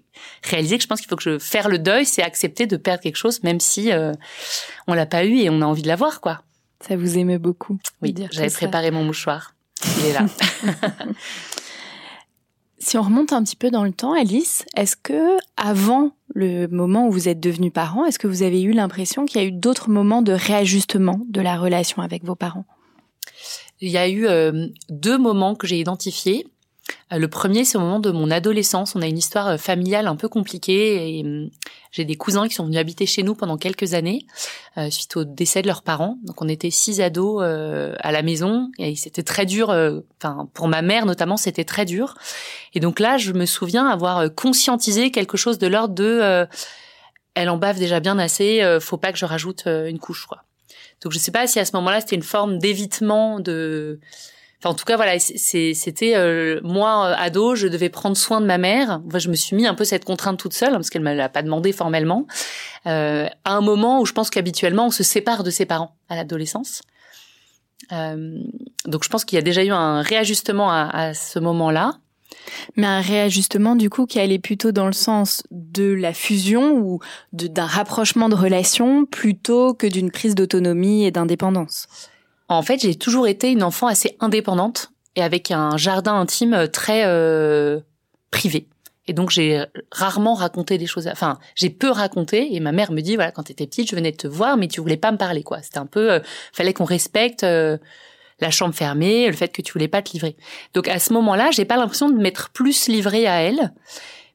réalisé 0.44 0.78
que 0.78 0.84
je 0.84 0.88
pense 0.88 1.00
qu'il 1.00 1.10
faut 1.10 1.16
que 1.16 1.24
je 1.24 1.40
faire 1.40 1.68
le 1.68 1.80
deuil, 1.80 2.06
c'est 2.06 2.22
accepter 2.22 2.68
de 2.68 2.78
perdre 2.78 3.02
quelque 3.02 3.16
chose, 3.16 3.42
même 3.42 3.60
si 3.60 3.92
euh, 3.92 4.12
on 4.88 4.94
l'a 4.94 5.08
pas 5.08 5.26
eu 5.26 5.38
et 5.38 5.50
on 5.50 5.62
a 5.62 5.66
envie 5.66 5.82
de 5.82 5.88
l'avoir, 5.88 6.22
quoi. 6.22 6.44
Ça 6.88 6.98
vous 6.98 7.18
aimait 7.18 7.40
beaucoup. 7.40 7.78
Oui, 8.02 8.14
j'avais 8.32 8.50
préparé 8.50 8.92
mon 8.92 9.04
mouchoir. 9.04 9.56
Il 10.00 10.06
est 10.08 10.14
là. 10.14 10.26
si 12.78 12.98
on 12.98 13.02
remonte 13.02 13.32
un 13.32 13.44
petit 13.44 13.56
peu 13.56 13.72
dans 13.72 13.84
le 13.84 13.94
temps, 13.94 14.14
Alice, 14.14 14.66
est-ce 14.76 14.98
que 14.98 15.38
avant 15.56 16.12
le 16.36 16.68
moment 16.68 17.08
où 17.08 17.12
vous 17.12 17.30
êtes 17.30 17.40
devenu 17.40 17.72
parent, 17.72 18.06
est-ce 18.06 18.20
que 18.20 18.28
vous 18.28 18.44
avez 18.44 18.62
eu 18.62 18.72
l'impression 18.72 19.26
qu'il 19.26 19.42
y 19.42 19.44
a 19.46 19.48
eu 19.48 19.52
d'autres 19.52 19.90
moments 19.90 20.22
de 20.22 20.34
réajustement 20.34 21.22
de 21.30 21.42
la 21.42 21.58
relation 21.58 22.02
avec 22.02 22.26
vos 22.26 22.36
parents? 22.36 22.66
Il 23.80 23.90
y 23.90 23.98
a 23.98 24.08
eu 24.08 24.28
euh, 24.28 24.68
deux 24.90 25.18
moments 25.18 25.56
que 25.56 25.68
j'ai 25.68 25.80
identifiés. 25.80 26.48
Euh, 27.12 27.18
le 27.18 27.28
premier, 27.28 27.66
c'est 27.66 27.78
au 27.78 27.82
moment 27.82 28.00
de 28.00 28.12
mon 28.12 28.32
adolescence. 28.32 28.96
On 28.96 29.02
a 29.02 29.08
une 29.08 29.18
histoire 29.18 29.48
euh, 29.48 29.58
familiale 29.58 30.08
un 30.08 30.16
peu 30.16 30.28
compliquée 30.28 31.22
hum, 31.24 31.50
j'ai 31.92 32.06
des 32.06 32.16
cousins 32.16 32.48
qui 32.48 32.56
sont 32.56 32.66
venus 32.66 32.80
habiter 32.80 33.06
chez 33.06 33.22
nous 33.22 33.36
pendant 33.36 33.58
quelques 33.58 33.94
années 33.94 34.26
euh, 34.78 34.90
suite 34.90 35.16
au 35.16 35.24
décès 35.24 35.62
de 35.62 35.68
leurs 35.68 35.84
parents. 35.84 36.18
Donc 36.24 36.42
on 36.42 36.48
était 36.48 36.72
six 36.72 37.02
ados 37.02 37.44
à 37.44 38.12
la 38.12 38.22
maison 38.24 38.72
et 38.80 38.96
c'était 38.96 39.22
très 39.22 39.46
dur. 39.46 39.70
Enfin 40.18 40.50
pour 40.56 40.68
ma 40.68 40.82
mère 40.82 41.06
notamment, 41.06 41.38
c'était 41.38 41.66
très 41.66 41.86
dur. 41.86 42.16
Et 42.74 42.80
donc 42.80 43.00
là, 43.00 43.18
je 43.18 43.32
me 43.32 43.46
souviens 43.46 43.88
avoir 43.88 44.34
conscientisé 44.34 45.12
quelque 45.12 45.38
chose 45.38 45.60
de 45.60 45.68
l'ordre 45.68 45.94
de 45.94 46.48
elle 47.36 47.50
en 47.50 47.58
bave 47.58 47.78
déjà 47.78 48.00
bien 48.00 48.18
assez. 48.18 48.64
faut 48.82 48.98
pas 48.98 49.12
que 49.12 49.20
je 49.20 49.26
rajoute 49.26 49.68
une 49.68 50.00
couche 50.00 50.26
quoi. 50.26 50.44
Donc 51.04 51.12
je 51.12 51.20
sais 51.20 51.32
pas 51.32 51.46
si 51.46 51.60
à 51.60 51.66
ce 51.66 51.76
moment-là 51.76 52.02
c'était 52.02 52.16
une 52.16 52.24
forme 52.24 52.58
d'évitement 52.58 53.40
de 53.40 54.00
en 54.70 54.74
tout 54.74 54.86
cas, 54.86 54.96
voilà, 54.96 55.20
c'était 55.20 56.16
euh, 56.16 56.62
moi 56.64 57.08
euh, 57.08 57.16
ado, 57.18 57.56
je 57.56 57.68
devais 57.68 57.90
prendre 57.90 58.16
soin 58.16 58.40
de 58.42 58.46
ma 58.46 58.58
mère. 58.58 59.02
Enfin, 59.08 59.20
je 59.20 59.30
me 59.30 59.36
suis 59.36 59.56
mis 59.56 59.68
un 59.68 59.76
peu 59.76 59.84
cette 59.84 60.06
contrainte 60.06 60.40
toute 60.40 60.54
seule 60.54 60.70
hein, 60.70 60.78
parce 60.78 60.90
qu'elle 60.90 61.02
me 61.02 61.14
l'a 61.14 61.30
pas 61.30 61.42
demandé 61.42 61.72
formellement. 61.72 62.28
Euh, 62.86 63.28
à 63.46 63.54
un 63.54 63.62
moment 63.62 64.00
où 64.00 64.06
je 64.06 64.14
pense 64.14 64.30
qu'habituellement 64.30 64.88
on 64.88 64.92
se 64.92 65.04
sépare 65.04 65.44
de 65.44 65.50
ses 65.50 65.66
parents 65.66 65.96
à 66.10 66.16
l'adolescence. 66.16 66.82
Euh, 67.92 68.40
donc 68.86 69.04
je 69.04 69.10
pense 69.10 69.26
qu'il 69.26 69.36
y 69.36 69.40
a 69.40 69.44
déjà 69.44 69.64
eu 69.64 69.72
un 69.72 70.02
réajustement 70.02 70.72
à, 70.72 70.90
à 70.92 71.14
ce 71.14 71.40
moment-là. 71.40 71.98
Mais 72.76 72.88
un 72.88 73.02
réajustement 73.02 73.76
du 73.76 73.90
coup 73.90 74.06
qui 74.06 74.20
allait 74.20 74.40
plutôt 74.40 74.72
dans 74.72 74.88
le 74.88 74.94
sens 74.94 75.44
de 75.52 75.94
la 75.94 76.14
fusion 76.14 76.74
ou 76.74 77.00
d'un 77.32 77.66
rapprochement 77.66 78.28
de 78.28 78.36
relations 78.36 79.06
plutôt 79.06 79.74
que 79.74 79.88
d'une 79.88 80.12
prise 80.12 80.36
d'autonomie 80.36 81.06
et 81.06 81.12
d'indépendance. 81.12 81.88
En 82.58 82.62
fait, 82.62 82.82
j'ai 82.82 82.96
toujours 82.96 83.28
été 83.28 83.52
une 83.52 83.64
enfant 83.64 83.88
assez 83.88 84.16
indépendante 84.20 84.92
et 85.16 85.22
avec 85.22 85.52
un 85.52 85.78
jardin 85.78 86.14
intime 86.16 86.68
très 86.72 87.04
euh, 87.06 87.80
privé. 88.32 88.68
Et 89.06 89.14
donc 89.14 89.30
j'ai 89.30 89.64
rarement 89.92 90.34
raconté 90.34 90.78
des 90.78 90.88
choses. 90.88 91.08
Enfin, 91.08 91.40
j'ai 91.56 91.70
peu 91.70 91.90
raconté. 91.90 92.56
Et 92.56 92.60
ma 92.60 92.72
mère 92.72 92.92
me 92.92 93.02
dit 93.02 93.16
voilà, 93.16 93.32
quand 93.32 93.44
t'étais 93.44 93.68
petite, 93.68 93.90
je 93.90 93.96
venais 93.96 94.14
te 94.14 94.28
voir, 94.28 94.58
mais 94.58 94.68
tu 94.68 94.80
voulais 94.80 94.98
pas 94.98 95.12
me 95.12 95.18
parler, 95.18 95.44
quoi. 95.44 95.62
C'était 95.62 95.80
un 95.80 95.86
peu, 95.86 96.14
euh, 96.14 96.20
fallait 96.54 96.74
qu'on 96.74 96.86
respecte 96.86 97.44
euh, 97.44 97.78
la 98.40 98.50
chambre 98.50 98.74
fermée, 98.74 99.28
le 99.28 99.34
fait 99.34 99.50
que 99.50 99.62
tu 99.62 99.74
voulais 99.74 99.90
pas 99.90 100.02
te 100.02 100.12
livrer. 100.14 100.38
Donc 100.74 100.88
à 100.88 101.00
ce 101.00 101.12
moment-là, 101.14 101.52
j'ai 101.52 101.66
pas 101.66 101.78
l'impression 101.78 102.10
de 102.10 102.18
m'être 102.18 102.50
plus 102.52 102.88
livrée 102.88 103.28
à 103.28 103.42
elle, 103.42 103.74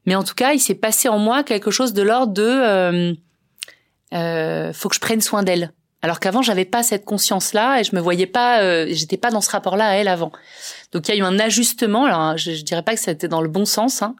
mais 0.05 0.15
en 0.15 0.23
tout 0.23 0.35
cas, 0.35 0.53
il 0.53 0.59
s'est 0.59 0.75
passé 0.75 1.09
en 1.09 1.17
moi 1.17 1.43
quelque 1.43 1.71
chose 1.71 1.93
de 1.93 2.03
l'ordre 2.03 2.33
de 2.33 3.15
euh, 4.13 4.73
faut 4.73 4.89
que 4.89 4.95
je 4.95 4.99
prenne 4.99 5.21
soin 5.21 5.43
d'elle. 5.43 5.71
Alors 6.01 6.19
qu'avant, 6.19 6.41
j'avais 6.41 6.65
pas 6.65 6.81
cette 6.81 7.05
conscience-là 7.05 7.79
et 7.79 7.83
je 7.83 7.95
me 7.95 7.99
voyais 7.99 8.27
pas, 8.27 8.61
euh, 8.61 8.87
j'étais 8.89 9.17
pas 9.17 9.31
dans 9.31 9.41
ce 9.41 9.49
rapport-là 9.49 9.87
à 9.87 9.93
elle 9.95 10.07
avant. 10.07 10.31
Donc 10.93 11.07
il 11.07 11.15
y 11.15 11.17
a 11.17 11.17
eu 11.17 11.23
un 11.23 11.39
ajustement. 11.39 12.05
Alors 12.05 12.37
je, 12.37 12.51
je 12.51 12.63
dirais 12.63 12.83
pas 12.83 12.93
que 12.93 13.01
c'était 13.01 13.27
dans 13.27 13.41
le 13.41 13.49
bon 13.49 13.65
sens. 13.65 14.01
Hein. 14.01 14.15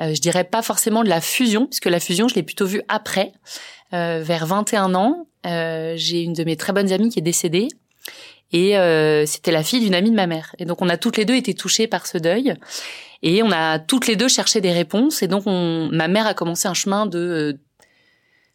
Euh, 0.00 0.14
je 0.14 0.20
dirais 0.20 0.44
pas 0.44 0.62
forcément 0.62 1.02
de 1.04 1.08
la 1.08 1.20
fusion, 1.20 1.66
puisque 1.66 1.86
la 1.86 2.00
fusion, 2.00 2.28
je 2.28 2.34
l'ai 2.34 2.42
plutôt 2.42 2.66
vue 2.66 2.82
après, 2.88 3.32
euh, 3.94 4.20
vers 4.22 4.46
21 4.46 4.94
ans. 4.94 5.26
Euh, 5.46 5.94
j'ai 5.96 6.22
une 6.22 6.32
de 6.32 6.44
mes 6.44 6.56
très 6.56 6.72
bonnes 6.72 6.92
amies 6.92 7.10
qui 7.10 7.18
est 7.18 7.22
décédée. 7.22 7.68
Et 8.52 8.76
euh, 8.78 9.24
c'était 9.26 9.50
la 9.50 9.62
fille 9.62 9.80
d'une 9.80 9.94
amie 9.94 10.10
de 10.10 10.16
ma 10.16 10.26
mère. 10.26 10.54
Et 10.58 10.64
donc 10.64 10.82
on 10.82 10.88
a 10.88 10.96
toutes 10.96 11.16
les 11.16 11.24
deux 11.24 11.34
été 11.34 11.54
touchées 11.54 11.86
par 11.86 12.06
ce 12.06 12.18
deuil. 12.18 12.54
Et 13.22 13.42
on 13.42 13.50
a 13.50 13.78
toutes 13.78 14.06
les 14.06 14.16
deux 14.16 14.28
cherché 14.28 14.60
des 14.60 14.72
réponses. 14.72 15.22
Et 15.22 15.28
donc 15.28 15.44
on, 15.46 15.88
ma 15.92 16.08
mère 16.08 16.26
a 16.26 16.34
commencé 16.34 16.68
un 16.68 16.74
chemin 16.74 17.06
de 17.06 17.58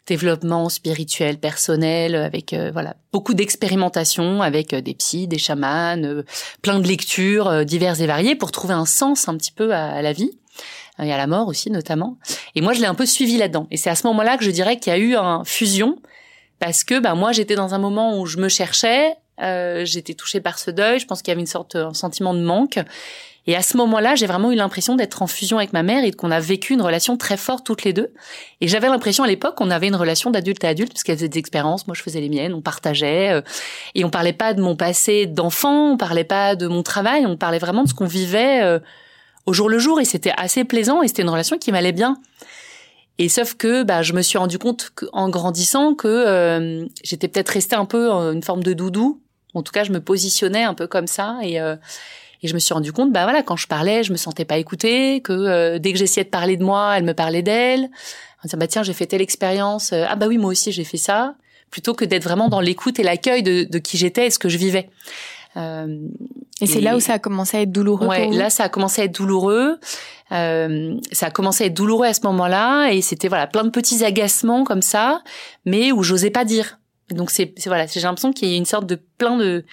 développement 0.08 0.70
spirituel, 0.70 1.38
personnel, 1.38 2.16
avec 2.16 2.54
euh, 2.54 2.72
voilà 2.72 2.96
beaucoup 3.12 3.34
d'expérimentation 3.34 4.42
avec 4.42 4.74
euh, 4.74 4.82
des 4.82 4.94
psys, 4.94 5.28
des 5.28 5.38
chamans, 5.38 6.02
euh, 6.04 6.24
plein 6.62 6.80
de 6.80 6.88
lectures 6.88 7.66
diverses 7.66 8.00
et 8.00 8.08
variées 8.08 8.36
pour 8.36 8.52
trouver 8.52 8.74
un 8.74 8.86
sens 8.86 9.28
un 9.28 9.38
petit 9.38 9.52
peu 9.52 9.74
à, 9.74 10.02
la 10.02 10.14
vie 10.14 10.32
et 11.04 11.14
à 11.14 11.18
la 11.18 11.28
mort 11.28 11.48
aussi 11.48 11.70
notamment. 11.70 12.18
Et 12.56 12.62
moi 12.62 12.74
je 12.74 12.80
l'ai 12.80 12.88
un 12.88 12.96
peu 12.96 13.06
suivi 13.06 13.38
là-dedans. 13.38 13.68
Et 13.70 13.78
c'est 13.78 13.90
à 13.90 13.96
ce 13.96 14.08
moment-là 14.08 14.38
que 14.38 14.46
je 14.46 14.52
dirais 14.52 14.80
qu'il 14.80 14.92
y 14.92 14.96
a 14.96 15.00
eu 15.00 15.16
une 15.16 15.46
fusion 15.46 15.98
parce 16.60 16.84
que 16.84 17.00
bah 17.00 17.14
moi 17.14 17.34
j'étais 17.34 17.56
dans 17.56 17.74
un 17.74 17.78
moment 17.78 18.18
où 18.20 18.26
je 18.26 18.38
me 18.38 18.48
cherchais, 18.48 19.14
j'étais 19.40 20.14
touchée 20.14 20.40
par 20.40 20.58
ce 20.58 20.72
deuil, 20.72 21.00
je 21.00 21.06
pense 21.06 21.22
qu'il 21.22 21.32
y 21.32 21.34
avait 21.34 21.42
une 21.42 21.48
sorte 21.48 21.76
un 21.76 21.94
sentiment 21.94 22.34
de 22.34 22.42
manque 22.42 22.80
et 23.48 23.56
à 23.56 23.62
ce 23.62 23.78
moment-là, 23.78 24.16
j'ai 24.16 24.28
vraiment 24.28 24.52
eu 24.52 24.56
l'impression 24.56 24.96
d'être 24.96 25.22
en 25.22 25.28
fusion 25.28 25.58
avec 25.58 25.72
ma 25.72 25.82
mère 25.82 26.04
et 26.04 26.12
qu'on 26.12 26.32
a 26.32 26.40
vécu 26.42 26.74
une 26.74 26.82
relation 26.82 27.16
très 27.16 27.38
forte 27.38 27.66
toutes 27.66 27.86
les 27.86 27.94
deux. 27.94 28.14
Et 28.60 28.68
j'avais 28.68 28.90
l'impression 28.90 29.24
à 29.24 29.28
l'époque 29.28 29.56
qu'on 29.56 29.72
avait 29.72 29.88
une 29.88 29.96
relation 29.96 30.32
d'adulte 30.32 30.66
à 30.66 30.70
adulte 30.70 30.92
parce 30.92 31.04
qu'elle 31.04 31.16
faisait 31.16 31.30
des 31.30 31.40
expériences, 31.40 31.88
moi 31.88 31.96
je 31.96 32.04
faisais 32.04 32.20
les 32.20 32.28
miennes, 32.28 32.54
on 32.54 32.62
partageait 32.62 33.32
euh, 33.32 33.42
et 33.96 34.04
on 34.04 34.10
parlait 34.10 34.34
pas 34.34 34.54
de 34.54 34.62
mon 34.62 34.76
passé 34.76 35.28
d'enfant, 35.28 35.94
on 35.94 35.98
parlait 35.98 36.26
pas 36.26 36.58
de 36.58 36.68
mon 36.68 36.84
travail, 36.84 37.26
on 37.26 37.38
parlait 37.38 37.58
vraiment 37.58 37.84
de 37.84 37.90
ce 37.90 37.94
qu'on 37.94 38.06
vivait 38.06 38.64
euh, 38.64 38.80
au 39.46 39.54
jour 39.54 39.70
le 39.70 39.80
jour 39.80 40.02
et 40.02 40.06
c'était 40.06 40.34
assez 40.36 40.66
plaisant 40.66 41.02
et 41.02 41.08
c'était 41.08 41.22
une 41.22 41.30
relation 41.30 41.58
qui 41.58 41.72
m'allait 41.72 41.94
bien. 41.94 42.18
Et 43.18 43.30
sauf 43.30 43.54
que 43.54 43.84
bah, 43.84 44.02
je 44.02 44.12
me 44.12 44.22
suis 44.22 44.38
rendu 44.38 44.60
compte 44.60 44.92
en 45.14 45.30
grandissant 45.30 45.96
que 45.96 46.08
euh, 46.08 46.86
j'étais 47.02 47.30
peut-être 47.30 47.50
restée 47.50 47.78
un 47.78 47.86
peu 47.86 48.12
une 48.12 48.44
forme 48.44 48.62
de 48.62 48.74
doudou. 48.74 49.22
En 49.54 49.64
tout 49.64 49.72
cas, 49.72 49.86
je 49.86 49.92
me 49.92 50.02
positionnais 50.02 50.64
un 50.64 50.74
peu 50.74 50.86
comme 50.86 51.08
ça 51.08 51.40
et 51.42 51.60
et 52.44 52.48
je 52.48 52.54
me 52.54 52.60
suis 52.60 52.74
rendu 52.74 52.94
compte, 52.94 53.12
bah 53.12 53.24
voilà, 53.24 53.44
quand 53.44 53.56
je 53.56 53.68
parlais, 53.68 54.04
je 54.04 54.12
me 54.12 54.18
sentais 54.18 54.46
pas 54.46 54.58
écoutée, 54.58 55.22
que 55.22 55.34
euh, 55.34 55.80
dès 55.80 55.92
que 55.92 56.00
j'essayais 56.00 56.24
de 56.24 56.30
parler 56.30 56.58
de 56.58 56.64
moi, 56.64 56.94
elle 56.98 57.04
me 57.04 57.14
parlait 57.14 57.42
d'elle. 57.42 57.90
En 58.44 58.58
bah 58.58 58.68
tiens, 58.68 58.84
j'ai 58.84 58.94
fait 58.94 59.08
telle 59.08 59.22
expérience. 59.22 59.92
Euh, 59.94 60.06
ah 60.08 60.16
bah 60.16 60.28
oui, 60.28 60.38
moi 60.38 60.52
aussi 60.52 60.72
j'ai 60.72 60.84
fait 60.84 60.98
ça. 60.98 61.36
Plutôt 61.72 61.94
que 61.94 62.06
d'être 62.06 62.24
vraiment 62.24 62.50
dans 62.50 62.62
l'écoute 62.62 63.00
et 63.00 63.04
l'accueil 63.04 63.44
de, 63.44 63.64
de, 63.64 63.80
qui 63.80 63.98
j'étais 63.98 64.28
et 64.28 64.30
ce 64.30 64.40
que 64.40 64.50
je 64.50 64.58
vivais. 64.58 64.90
Euh, 65.58 65.98
et, 66.62 66.68
c'est 66.68 66.82
là 66.82 66.96
où 66.96 67.00
ça 67.00 67.14
a 67.14 67.20
commencé 67.20 67.58
à 67.58 67.62
être 67.62 67.72
douloureux. 67.72 68.08
Ouais, 68.08 68.30
là 68.30 68.50
ça 68.50 68.66
a 68.66 68.70
commencé 68.70 69.02
à 69.02 69.06
être 69.06 69.16
douloureux. 69.16 69.80
Euh, 70.32 70.96
ça 71.12 71.28
a 71.28 71.32
commencé 71.32 71.64
à 71.64 71.68
être 71.68 71.74
douloureux 71.74 72.06
à 72.06 72.14
ce 72.14 72.22
moment-là 72.24 72.90
et 72.92 73.02
c'était 73.02 73.28
voilà 73.28 73.48
plein 73.48 73.64
de 73.64 73.70
petits 73.70 74.04
agacements 74.06 74.64
comme 74.64 74.82
ça, 74.82 75.24
mais 75.66 75.92
où 75.92 76.04
j'osais 76.04 76.30
pas 76.30 76.46
dire. 76.46 76.80
Donc 77.10 77.32
c'est 77.32 77.54
voilà, 77.66 77.86
j'ai 77.88 78.02
l'impression 78.02 78.34
qu'il 78.34 78.50
y 78.50 78.54
a 78.54 78.58
une 78.58 78.66
sorte 78.66 78.86
de 78.86 79.00
plein 79.18 79.38
de 79.38 79.66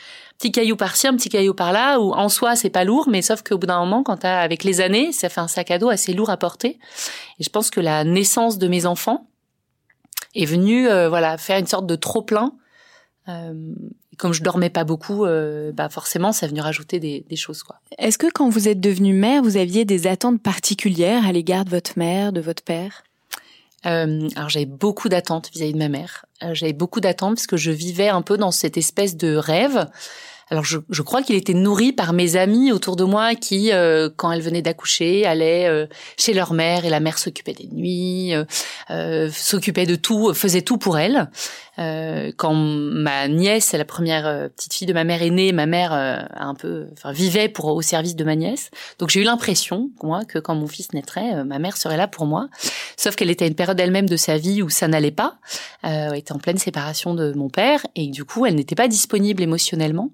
petit 0.44 0.52
caillou 0.52 0.76
par-ci, 0.76 1.06
un 1.06 1.16
petit 1.16 1.30
caillou 1.30 1.54
par-là, 1.54 1.98
où 1.98 2.12
en 2.12 2.28
soi 2.28 2.54
c'est 2.54 2.68
pas 2.68 2.84
lourd, 2.84 3.08
mais 3.08 3.22
sauf 3.22 3.42
qu'au 3.42 3.56
bout 3.56 3.66
d'un 3.66 3.80
moment, 3.80 4.02
quand 4.02 4.26
avec 4.26 4.62
les 4.62 4.82
années, 4.82 5.10
ça 5.10 5.30
fait 5.30 5.40
un 5.40 5.48
sac 5.48 5.70
à 5.70 5.78
dos 5.78 5.88
assez 5.88 6.12
lourd 6.12 6.28
à 6.28 6.36
porter. 6.36 6.78
Et 7.38 7.44
je 7.44 7.48
pense 7.48 7.70
que 7.70 7.80
la 7.80 8.04
naissance 8.04 8.58
de 8.58 8.68
mes 8.68 8.84
enfants 8.84 9.26
est 10.34 10.44
venue, 10.44 10.86
euh, 10.86 11.08
voilà, 11.08 11.38
faire 11.38 11.58
une 11.58 11.66
sorte 11.66 11.86
de 11.86 11.96
trop 11.96 12.20
plein. 12.20 12.52
Euh, 13.28 13.54
comme 14.18 14.34
je 14.34 14.42
dormais 14.42 14.68
pas 14.68 14.84
beaucoup, 14.84 15.24
euh, 15.24 15.72
bah 15.72 15.88
forcément, 15.88 16.32
ça 16.32 16.44
est 16.44 16.50
venu 16.50 16.60
rajouter 16.60 17.00
des, 17.00 17.24
des 17.26 17.36
choses, 17.36 17.62
quoi. 17.62 17.80
Est-ce 17.96 18.18
que 18.18 18.30
quand 18.30 18.50
vous 18.50 18.68
êtes 18.68 18.80
devenue 18.80 19.14
mère, 19.14 19.42
vous 19.42 19.56
aviez 19.56 19.86
des 19.86 20.06
attentes 20.06 20.42
particulières 20.42 21.26
à 21.26 21.32
l'égard 21.32 21.64
de 21.64 21.70
votre 21.70 21.98
mère, 21.98 22.34
de 22.34 22.42
votre 22.42 22.62
père? 22.62 23.02
Euh, 23.86 24.28
alors 24.36 24.48
j'avais 24.48 24.66
beaucoup 24.66 25.08
d'attentes 25.08 25.50
vis-à-vis 25.52 25.74
de 25.74 25.78
ma 25.78 25.88
mère. 25.88 26.24
Euh, 26.42 26.54
j'avais 26.54 26.72
beaucoup 26.72 27.00
d'attentes 27.00 27.36
parce 27.36 27.46
que 27.46 27.56
je 27.56 27.70
vivais 27.70 28.08
un 28.08 28.22
peu 28.22 28.36
dans 28.36 28.50
cette 28.50 28.76
espèce 28.76 29.16
de 29.16 29.36
rêve 29.36 29.86
alors 30.50 30.64
je, 30.64 31.02
crois 31.02 31.22
qu'il 31.22 31.36
était 31.36 31.54
nourri 31.54 31.92
par 31.92 32.12
mes 32.12 32.36
amis 32.36 32.70
autour 32.72 32.96
de 32.96 33.04
moi 33.04 33.34
qui, 33.34 33.72
euh, 33.72 34.10
quand 34.14 34.30
elle 34.30 34.42
venait 34.42 34.62
d'accoucher, 34.62 35.24
allaient 35.24 35.66
euh, 35.66 35.86
chez 36.18 36.34
leur 36.34 36.52
mère 36.52 36.84
et 36.84 36.90
la 36.90 37.00
mère 37.00 37.18
s'occupait 37.18 37.54
des 37.54 37.68
nuits, 37.68 38.34
euh, 38.34 38.44
euh 38.90 39.30
s'occupait 39.32 39.86
de 39.86 39.94
tout, 39.94 40.34
faisait 40.34 40.62
tout 40.62 40.76
pour 40.78 40.98
elle. 41.76 42.32
quand 42.36 42.54
ma 42.54 43.28
nièce, 43.28 43.72
la 43.72 43.84
première 43.84 44.50
petite 44.56 44.74
fille 44.74 44.86
de 44.86 44.92
ma 44.92 45.04
mère 45.04 45.22
est 45.22 45.30
née, 45.30 45.52
ma 45.52 45.66
mère 45.66 45.92
un 45.92 46.54
peu, 46.54 46.86
enfin, 46.92 47.12
vivait 47.12 47.48
pour 47.48 47.66
au 47.66 47.82
service 47.82 48.16
de 48.16 48.24
ma 48.24 48.36
nièce. 48.36 48.70
Donc 48.98 49.10
j'ai 49.10 49.20
eu 49.20 49.24
l'impression, 49.24 49.90
moi, 50.02 50.24
que 50.24 50.38
quand 50.38 50.54
mon 50.54 50.66
fils 50.66 50.92
naîtrait, 50.92 51.44
ma 51.44 51.58
mère 51.58 51.76
serait 51.76 51.96
là 51.96 52.08
pour 52.08 52.26
moi. 52.26 52.48
Sauf 52.96 53.16
qu'elle 53.16 53.30
était 53.30 53.44
à 53.44 53.48
une 53.48 53.54
période 53.54 53.78
elle-même 53.78 54.08
de 54.08 54.16
sa 54.16 54.36
vie 54.36 54.62
où 54.62 54.70
ça 54.70 54.88
n'allait 54.88 55.10
pas. 55.10 55.36
elle 55.82 56.16
était 56.16 56.32
en 56.32 56.38
pleine 56.38 56.58
séparation 56.58 57.14
de 57.14 57.32
mon 57.32 57.48
père 57.48 57.86
et 57.94 58.08
du 58.08 58.24
coup, 58.24 58.46
elle 58.46 58.54
n'était 58.54 58.76
pas 58.76 58.88
disponible 58.88 59.42
émotionnellement. 59.42 60.10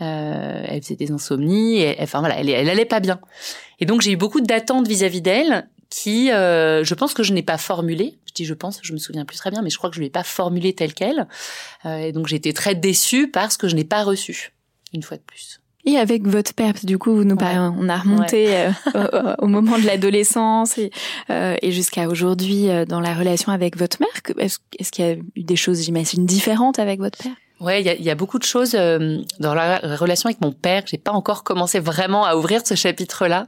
Euh, 0.00 0.64
elle 0.66 0.82
faisait 0.82 0.96
des 0.96 1.12
insomnies, 1.12 1.80
et, 1.80 1.96
enfin 2.00 2.18
voilà, 2.18 2.38
elle, 2.40 2.50
elle 2.50 2.68
allait 2.68 2.84
pas 2.84 2.98
bien. 2.98 3.20
Et 3.78 3.86
donc 3.86 4.00
j'ai 4.00 4.12
eu 4.12 4.16
beaucoup 4.16 4.40
d'attentes 4.40 4.88
vis-à-vis 4.88 5.20
d'elle 5.20 5.68
qui, 5.94 6.32
euh, 6.32 6.82
je 6.82 6.94
pense 6.94 7.14
que 7.14 7.22
je 7.22 7.32
n'ai 7.32 7.44
pas 7.44 7.56
formulé. 7.56 8.18
Je 8.26 8.32
dis 8.32 8.44
je 8.44 8.54
pense, 8.54 8.80
je 8.82 8.92
me 8.92 8.98
souviens 8.98 9.24
plus 9.24 9.36
très 9.36 9.52
bien, 9.52 9.62
mais 9.62 9.70
je 9.70 9.78
crois 9.78 9.90
que 9.90 9.96
je 9.96 10.00
ne 10.00 10.06
l'ai 10.06 10.10
pas 10.10 10.24
formulé 10.24 10.72
telle 10.72 10.92
quelle. 10.92 11.28
Euh, 11.86 11.98
et 11.98 12.10
donc 12.10 12.26
j'ai 12.26 12.34
été 12.34 12.52
très 12.52 12.74
déçue 12.74 13.30
parce 13.30 13.56
que 13.56 13.68
je 13.68 13.76
n'ai 13.76 13.84
pas 13.84 14.02
reçu, 14.02 14.52
une 14.92 15.04
fois 15.04 15.16
de 15.16 15.22
plus. 15.22 15.60
Et 15.86 15.96
avec 15.96 16.26
votre 16.26 16.52
père, 16.52 16.72
du 16.82 16.98
coup, 16.98 17.14
vous 17.14 17.24
nous 17.24 17.36
parlez, 17.36 17.58
on 17.58 17.88
a 17.88 17.96
remonté 17.96 18.56
euh, 18.56 19.36
au, 19.38 19.46
moment 19.46 19.78
de 19.78 19.84
l'adolescence 19.84 20.78
et, 20.78 20.90
euh, 21.30 21.56
et 21.60 21.70
jusqu'à 21.70 22.08
aujourd'hui 22.08 22.70
euh, 22.70 22.86
dans 22.86 23.00
la 23.00 23.14
relation 23.14 23.52
avec 23.52 23.76
votre 23.76 23.98
mère. 24.00 24.36
Est-ce, 24.38 24.58
est-ce 24.78 24.90
qu'il 24.90 25.04
y 25.04 25.08
a 25.08 25.12
eu 25.12 25.42
des 25.44 25.56
choses, 25.56 25.82
j'imagine, 25.82 26.26
différentes 26.26 26.80
avec 26.80 27.00
votre 27.00 27.18
père? 27.18 27.36
Ouais, 27.64 27.80
il 27.80 27.86
y 27.86 27.88
a, 27.88 27.94
y 27.94 28.10
a, 28.10 28.14
beaucoup 28.14 28.38
de 28.38 28.44
choses 28.44 28.74
euh, 28.74 29.22
dans 29.40 29.54
la 29.54 29.78
relation 29.78 30.28
avec 30.28 30.42
mon 30.42 30.52
père. 30.52 30.82
J'ai 30.84 30.98
pas 30.98 31.12
encore 31.12 31.44
commencé 31.44 31.80
vraiment 31.80 32.26
à 32.26 32.36
ouvrir 32.36 32.60
ce 32.62 32.74
chapitre-là, 32.74 33.46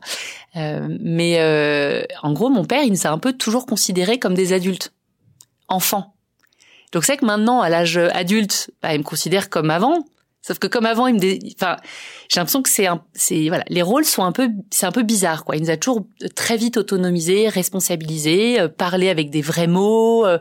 euh, 0.56 0.88
mais 1.00 1.36
euh, 1.38 2.02
en 2.22 2.32
gros, 2.32 2.48
mon 2.48 2.64
père, 2.64 2.82
il 2.82 2.92
nous 2.92 3.06
a 3.06 3.10
un 3.10 3.18
peu 3.18 3.34
toujours 3.34 3.66
considérés 3.66 4.18
comme 4.18 4.32
des 4.32 4.54
adultes, 4.54 4.94
enfants. 5.68 6.14
Donc 6.92 7.04
c'est 7.04 7.18
que 7.18 7.26
maintenant, 7.26 7.60
à 7.60 7.68
l'âge 7.68 7.98
adulte, 7.98 8.70
bah, 8.82 8.94
il 8.94 9.00
me 9.00 9.04
considère 9.04 9.50
comme 9.50 9.70
avant. 9.70 10.06
Sauf 10.46 10.60
que 10.60 10.68
comme 10.68 10.86
avant, 10.86 11.08
il 11.08 11.16
me, 11.16 11.38
enfin, 11.56 11.76
j'ai 12.28 12.38
l'impression 12.38 12.62
que 12.62 12.68
c'est 12.68 12.86
un, 12.86 13.02
c'est 13.14 13.48
voilà, 13.48 13.64
les 13.68 13.82
rôles 13.82 14.04
sont 14.04 14.22
un 14.22 14.30
peu, 14.30 14.48
c'est 14.70 14.86
un 14.86 14.92
peu 14.92 15.02
bizarre 15.02 15.44
quoi. 15.44 15.56
Il 15.56 15.62
nous 15.62 15.70
a 15.70 15.76
toujours 15.76 16.06
très 16.36 16.56
vite 16.56 16.76
autonomisé, 16.76 17.48
responsabilisé, 17.48 18.60
euh, 18.60 18.68
avec 18.78 19.30
des 19.30 19.42
vrais 19.42 19.66
mots. 19.66 20.24
Euh, 20.24 20.38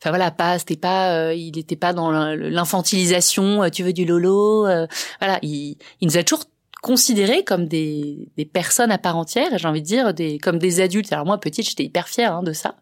enfin 0.00 0.10
voilà, 0.10 0.30
pas, 0.30 0.60
c'était 0.60 0.76
pas, 0.76 1.16
euh, 1.16 1.34
il 1.34 1.56
n'était 1.56 1.74
pas 1.74 1.92
dans 1.92 2.12
l'infantilisation. 2.12 3.68
tu 3.70 3.82
veux 3.82 3.92
du 3.92 4.04
lolo, 4.04 4.68
voilà. 5.18 5.40
Il, 5.42 5.76
il 6.00 6.06
nous 6.06 6.16
a 6.16 6.22
toujours 6.22 6.44
considérés 6.80 7.42
comme 7.42 7.66
des, 7.66 8.28
des 8.36 8.44
personnes 8.44 8.92
à 8.92 8.98
part 8.98 9.16
entière. 9.16 9.58
J'ai 9.58 9.66
envie 9.66 9.82
de 9.82 9.86
dire 9.86 10.14
des, 10.14 10.38
comme 10.38 10.58
des 10.58 10.80
adultes. 10.80 11.12
Alors 11.12 11.26
moi 11.26 11.38
petite, 11.38 11.68
j'étais 11.68 11.84
hyper 11.84 12.06
fière 12.06 12.36
hein, 12.36 12.44
de 12.44 12.52
ça. 12.52 12.76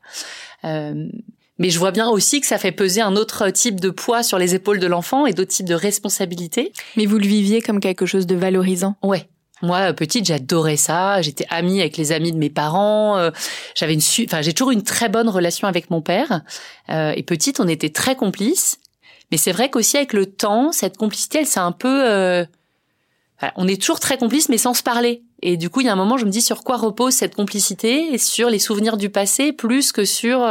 Mais 1.58 1.70
je 1.70 1.78
vois 1.78 1.90
bien 1.90 2.08
aussi 2.08 2.40
que 2.40 2.46
ça 2.46 2.58
fait 2.58 2.72
peser 2.72 3.00
un 3.00 3.16
autre 3.16 3.50
type 3.50 3.80
de 3.80 3.90
poids 3.90 4.22
sur 4.22 4.38
les 4.38 4.54
épaules 4.54 4.78
de 4.78 4.86
l'enfant 4.86 5.26
et 5.26 5.32
d'autres 5.32 5.50
types 5.50 5.66
de 5.66 5.74
responsabilités. 5.74 6.72
Mais 6.96 7.06
vous 7.06 7.18
le 7.18 7.26
viviez 7.26 7.60
comme 7.60 7.80
quelque 7.80 8.06
chose 8.06 8.26
de 8.26 8.36
valorisant. 8.36 8.96
Ouais. 9.02 9.28
Moi, 9.60 9.92
petite, 9.92 10.24
j'adorais 10.24 10.76
ça. 10.76 11.20
J'étais 11.20 11.46
amie 11.50 11.80
avec 11.80 11.96
les 11.96 12.12
amis 12.12 12.30
de 12.30 12.38
mes 12.38 12.50
parents. 12.50 13.16
Euh, 13.18 13.30
j'avais 13.74 13.94
une, 13.94 14.00
enfin, 14.24 14.40
j'ai 14.40 14.52
toujours 14.52 14.70
une 14.70 14.84
très 14.84 15.08
bonne 15.08 15.28
relation 15.28 15.66
avec 15.66 15.90
mon 15.90 16.00
père. 16.00 16.42
Euh, 16.90 17.12
et 17.16 17.24
petite, 17.24 17.58
on 17.58 17.66
était 17.66 17.90
très 17.90 18.14
complices. 18.14 18.78
Mais 19.32 19.36
c'est 19.36 19.52
vrai 19.52 19.68
qu'aussi 19.68 19.96
avec 19.96 20.12
le 20.12 20.26
temps, 20.26 20.70
cette 20.70 20.96
complicité, 20.96 21.40
elle 21.40 21.46
s'est 21.46 21.58
un 21.58 21.72
peu, 21.72 22.08
euh, 22.08 22.44
on 23.56 23.66
est 23.66 23.80
toujours 23.80 24.00
très 24.00 24.16
complices, 24.16 24.48
mais 24.48 24.58
sans 24.58 24.74
se 24.74 24.82
parler. 24.82 25.22
Et 25.42 25.56
du 25.56 25.70
coup, 25.70 25.80
il 25.80 25.86
y 25.86 25.90
a 25.90 25.92
un 25.92 25.96
moment, 25.96 26.16
je 26.18 26.24
me 26.24 26.30
dis 26.30 26.40
sur 26.40 26.62
quoi 26.62 26.76
repose 26.76 27.14
cette 27.14 27.34
complicité? 27.34 28.14
Et 28.14 28.18
sur 28.18 28.50
les 28.50 28.58
souvenirs 28.60 28.96
du 28.96 29.10
passé 29.10 29.52
plus 29.52 29.90
que 29.92 30.04
sur 30.04 30.46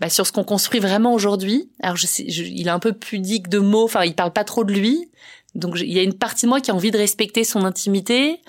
bah, 0.00 0.10
sur 0.10 0.26
ce 0.26 0.32
qu'on 0.32 0.44
construit 0.44 0.80
vraiment 0.80 1.14
aujourd'hui. 1.14 1.70
Alors, 1.82 1.96
je 1.96 2.06
sais, 2.06 2.24
il 2.24 2.66
est 2.66 2.70
un 2.70 2.78
peu 2.78 2.92
pudique 2.92 3.48
de 3.48 3.58
mots. 3.58 3.84
Enfin, 3.84 4.04
il 4.04 4.14
parle 4.14 4.32
pas 4.32 4.44
trop 4.44 4.64
de 4.64 4.72
lui. 4.72 5.10
Donc, 5.54 5.78
il 5.80 5.92
y 5.92 5.98
a 5.98 6.02
une 6.02 6.14
partie 6.14 6.44
de 6.44 6.50
moi 6.50 6.60
qui 6.60 6.70
a 6.70 6.74
envie 6.74 6.90
de 6.90 6.98
respecter 6.98 7.44
son 7.44 7.64
intimité. 7.64 8.40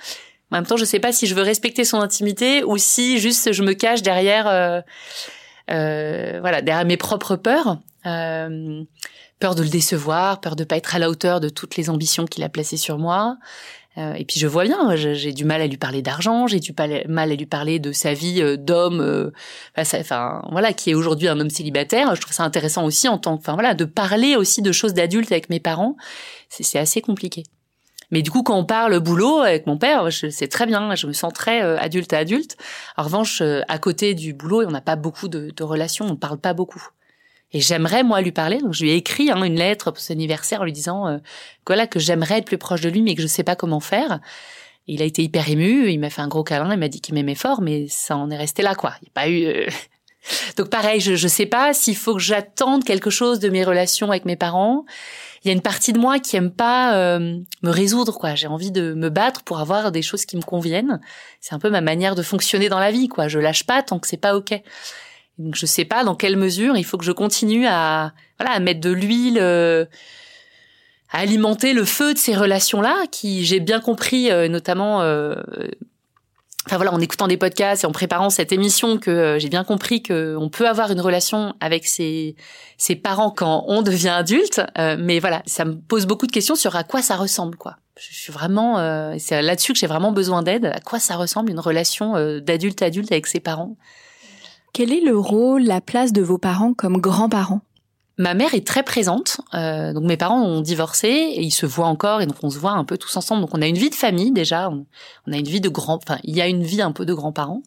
En 0.51 0.58
même 0.58 0.66
temps, 0.66 0.77
je 0.77 0.86
sais 0.86 1.00
pas 1.00 1.12
si 1.12 1.27
je 1.27 1.36
veux 1.36 1.42
respecter 1.42 1.84
son 1.84 2.00
intimité 2.00 2.63
ou 2.63 2.77
si 2.77 3.20
juste 3.20 3.51
je 3.51 3.63
me 3.63 3.74
cache 3.74 4.01
derrière, 4.01 4.48
euh, 4.48 4.82
euh, 5.72 6.39
voilà, 6.42 6.62
derrière 6.62 6.86
mes 6.86 6.98
propres 6.98 7.36
peurs. 7.36 7.80
Euh, 8.06 8.84
peur 9.39 9.56
de 9.56 9.62
le 9.62 9.70
décevoir, 9.70 10.39
peur 10.42 10.56
de 10.56 10.63
pas 10.63 10.77
être 10.77 10.96
à 10.96 11.00
la 11.00 11.10
hauteur 11.10 11.39
de 11.39 11.50
toutes 11.50 11.75
les 11.75 11.89
ambitions 11.89 12.25
qu'il 12.25 12.44
a 12.44 12.50
placées 12.50 12.77
sur 12.77 12.98
moi. 12.98 13.38
Euh, 13.98 14.13
et 14.13 14.25
puis 14.25 14.39
je 14.39 14.48
vois 14.48 14.63
bien, 14.63 14.96
j'ai 14.96 15.34
du 15.34 15.44
mal 15.44 15.62
à 15.62 15.68
lui 15.68 15.77
parler 15.77 16.01
d'argent, 16.01 16.46
j'ai 16.46 16.60
du 16.60 16.74
mal 17.08 17.32
à 17.32 17.36
lui 17.36 17.46
parler 17.48 17.80
de 17.80 17.92
sa 17.92 18.13
vie 18.13 18.42
euh, 18.42 18.56
d'homme, 18.56 19.01
euh, 19.01 19.32
enfin 19.77 20.44
voilà, 20.51 20.74
qui 20.74 20.92
est 20.92 20.94
aujourd'hui 20.94 21.27
un 21.27 21.39
homme 21.39 21.50
célibataire. 21.50 22.13
Je 22.16 22.22
trouve 22.22 22.34
ça 22.34 22.44
intéressant 22.44 22.86
aussi 22.86 23.08
en 23.08 23.18
tant, 23.18 23.34
enfin 23.34 23.54
voilà, 23.54 23.74
de 23.74 23.86
parler 23.86 24.36
aussi 24.36 24.62
de 24.62 24.72
choses 24.72 24.94
d'adultes 24.94 25.32
avec 25.32 25.50
mes 25.50 25.60
parents. 25.60 25.96
C'est 26.50 26.80
assez 26.80 27.01
compliqué. 27.01 27.44
Mais 28.12 28.22
du 28.22 28.32
coup, 28.32 28.44
quand 28.44 28.58
on 28.58 28.66
parle 28.66 29.00
boulot 29.00 29.39
avec 29.39 29.68
mon 29.68 29.77
père, 29.77 30.08
c'est 30.12 30.48
très 30.48 30.66
bien. 30.66 30.96
Je 30.96 31.08
me 31.08 31.12
sens 31.12 31.34
très 31.34 31.60
adulte 31.60 32.13
à 32.13 32.20
adulte. 32.20 32.56
En 32.96 33.04
revanche, 33.04 33.42
à 33.42 33.77
côté 33.80 34.13
du 34.13 34.34
boulot, 34.34 34.63
on 34.66 34.72
n'a 34.72 34.80
pas 34.80 34.96
beaucoup 34.96 35.27
de, 35.27 35.51
de 35.54 35.63
relations, 35.63 36.06
on 36.06 36.16
parle 36.16 36.38
pas 36.38 36.54
beaucoup. 36.54 36.88
Et 37.54 37.62
j'aimerais 37.62 38.04
moi 38.04 38.22
lui 38.22 38.32
parler. 38.32 38.60
Donc 38.60 38.74
je 38.74 38.84
lui 38.84 38.92
ai 38.92 38.96
écrit 38.96 39.32
hein, 39.32 39.42
une 39.44 39.56
lettre 39.56 39.92
pour 39.92 40.01
son 40.01 40.13
anniversaire 40.13 40.62
en 40.62 40.66
lui 40.66 40.74
disant 40.74 41.08
euh, 41.08 41.18
voilà 41.66 41.88
que 41.88 42.00
j'aimerais 42.00 42.39
être 42.39 42.46
plus 42.46 42.58
proche 42.58 42.82
de 42.82 42.89
lui, 42.89 43.01
mais 43.01 43.16
que 43.16 43.22
je 43.22 43.27
sais 43.27 43.44
pas 43.44 43.56
comment 43.56 43.80
faire. 43.80 44.20
il 44.88 45.01
a 45.01 45.06
été 45.06 45.24
hyper 45.24 45.50
ému. 45.50 45.89
Il 45.89 46.00
m'a 46.00 46.10
fait 46.10 46.22
un 46.22 46.27
gros 46.27 46.44
câlin. 46.44 46.72
Il 46.74 46.80
m'a 46.80 46.89
dit 46.89 47.01
qu'il 47.01 47.16
m'aimait 47.16 47.36
fort, 47.36 47.62
mais 47.62 47.88
ça 47.88 48.18
en 48.18 48.30
est 48.30 48.38
resté 48.38 48.63
là 48.63 48.75
quoi. 48.75 48.94
Il 49.01 49.06
n'y 49.06 49.10
a 49.10 49.13
pas 49.13 49.30
eu. 49.30 49.46
Euh, 49.46 49.70
donc 50.58 50.70
pareil, 50.70 51.00
je 51.00 51.16
je 51.16 51.27
sais 51.27 51.46
pas 51.46 51.74
s'il 51.74 51.96
faut 51.96 52.16
que 52.16 52.22
j'attende 52.22 52.84
quelque 52.84 53.10
chose 53.10 53.39
de 53.39 53.50
mes 53.50 53.63
relations 53.63 54.10
avec 54.10 54.25
mes 54.25 54.36
parents. 54.36 54.84
Il 55.44 55.48
y 55.48 55.51
a 55.51 55.54
une 55.54 55.62
partie 55.62 55.94
de 55.94 56.00
moi 56.00 56.20
qui 56.20 56.36
aime 56.36 56.51
pas 56.51 56.98
euh, 56.98 57.39
me 57.62 57.70
résoudre 57.70 58.18
quoi. 58.18 58.36
J'ai 58.36 58.48
envie 58.48 58.72
de 58.72 58.94
me 58.94 59.10
battre 59.10 59.44
pour 59.44 59.60
avoir 59.60 59.94
des 59.94 60.01
choses 60.01 60.25
qui 60.25 60.36
me 60.36 60.42
conviennent. 60.42 61.00
C'est 61.39 61.56
un 61.56 61.60
peu 61.60 61.70
ma 61.70 61.80
manière 61.80 62.16
de 62.16 62.24
fonctionner 62.24 62.68
dans 62.68 62.80
la 62.80 62.92
vie 62.92 63.08
quoi. 63.08 63.30
Je 63.30 63.39
lâche 63.39 63.63
pas 63.63 63.82
tant 63.84 64.00
que 64.00 64.08
c'est 64.08 64.18
pas 64.18 64.36
ok. 64.36 64.62
Donc 65.39 65.56
je 65.56 65.65
sais 65.65 65.86
pas 65.86 66.03
dans 66.03 66.15
quelle 66.15 66.36
mesure 66.36 66.77
il 66.77 66.84
faut 66.84 66.98
que 66.98 67.06
je 67.06 67.12
continue 67.12 67.67
à 67.67 68.13
voilà 68.39 68.56
à 68.56 68.60
mettre 68.60 68.82
de 68.82 68.89
l'huile 68.89 69.38
euh, 69.39 69.86
à 71.12 71.20
alimenter 71.20 71.74
le 71.74 71.86
feu 71.86 72.13
de 72.13 72.17
ces 72.17 72.36
relations-là 72.36 73.06
qui 73.12 73.46
j'ai 73.46 73.60
bien 73.60 73.79
compris 73.79 74.32
euh, 74.32 74.48
notamment 74.48 75.03
euh, 75.03 75.36
enfin 76.65 76.77
voilà 76.77 76.91
en 76.91 77.00
écoutant 77.00 77.27
des 77.27 77.38
podcasts 77.38 77.84
et 77.84 77.88
en 77.88 77.91
préparant 77.91 78.32
cette 78.32 78.51
émission 78.51 78.98
que 78.98 79.38
j'ai 79.39 79.50
bien 79.50 79.63
compris 79.63 80.01
que 80.01 80.36
on 80.39 80.50
peut 80.50 80.67
avoir 80.67 80.91
une 80.91 81.01
relation 81.01 81.53
avec 81.60 81.86
ses 81.86 82.36
ses 82.79 82.96
parents 82.96 83.29
quand 83.29 83.65
on 83.67 83.84
devient 83.84 84.10
adulte. 84.10 84.62
Mais 84.75 85.20
voilà 85.20 85.44
ça 85.46 85.65
me 85.65 85.75
pose 85.75 86.08
beaucoup 86.08 86.25
de 86.25 86.32
questions 86.32 86.56
sur 86.56 86.75
à 86.75 86.84
quoi 86.84 87.03
ça 87.03 87.15
ressemble 87.15 87.58
quoi. 87.58 87.77
Je 87.96 88.13
suis 88.13 88.34
vraiment 88.34 88.77
c'est 89.17 89.41
là-dessus 89.41 89.74
que 89.74 89.79
j'ai 89.79 89.88
vraiment 89.88 90.12
besoin 90.12 90.41
d'aide 90.41 90.65
à 90.65 90.79
quoi 90.79 91.00
ça 91.00 91.15
ressemble 91.15 91.51
une 91.51 91.60
relation 91.60 92.13
d'adulte 92.39 92.82
à 92.82 92.88
adulte 92.88 93.12
avec 93.12 93.27
ses 93.27 93.39
parents 93.39 93.77
quel 94.74 94.91
est 94.91 95.01
le 95.01 95.17
rôle, 95.17 95.63
la 95.63 95.81
place 95.81 96.13
de 96.13 96.21
vos 96.21 96.38
parents 96.38 96.74
comme 96.74 96.97
grands-parents? 96.97 97.62
Ma 98.19 98.33
mère 98.33 98.55
est 98.55 98.65
très 98.65 98.81
présente. 98.81 99.41
Euh, 99.53 99.93
donc 99.93 100.03
mes 100.03 100.17
parents 100.17 100.41
ont 100.41 100.62
divorcé 100.62 101.07
et 101.07 101.41
ils 101.41 101.51
se 101.51 101.67
voient 101.67 101.88
encore 101.88 102.21
et 102.21 102.25
donc 102.25 102.38
on 102.41 102.50
se 102.50 102.57
voit 102.57 102.71
un 102.71 102.83
peu 102.83 102.97
tous 102.97 103.15
ensemble. 103.15 103.41
Donc 103.41 103.51
on 103.53 103.62
a 103.62 103.67
une 103.67 103.77
vie 103.77 103.91
de 103.91 103.95
famille 103.95 104.31
déjà. 104.31 104.71
On, 104.71 105.31
a 105.31 105.38
une 105.38 105.47
vie 105.47 105.62
de 105.62 105.69
grand. 105.69 106.00
Enfin, 106.03 106.17
il 106.24 106.36
y 106.36 106.41
a 106.41 106.47
une 106.47 106.63
vie 106.63 106.81
un 106.81 106.91
peu 106.91 107.05
de 107.05 107.13
grands-parents 107.13 107.62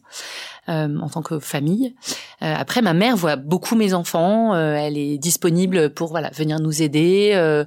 euh, 0.67 0.99
en 0.99 1.09
tant 1.09 1.21
que 1.21 1.39
famille. 1.39 1.95
Euh, 2.41 2.53
après, 2.53 2.81
ma 2.81 2.93
mère 2.93 3.15
voit 3.15 3.37
beaucoup 3.37 3.75
mes 3.75 3.93
enfants. 3.93 4.53
elle 4.53 4.97
est 4.97 5.17
disponible 5.17 5.93
pour 5.93 6.09
voilà 6.09 6.29
venir 6.31 6.59
nous 6.59 6.81
aider. 6.81 7.63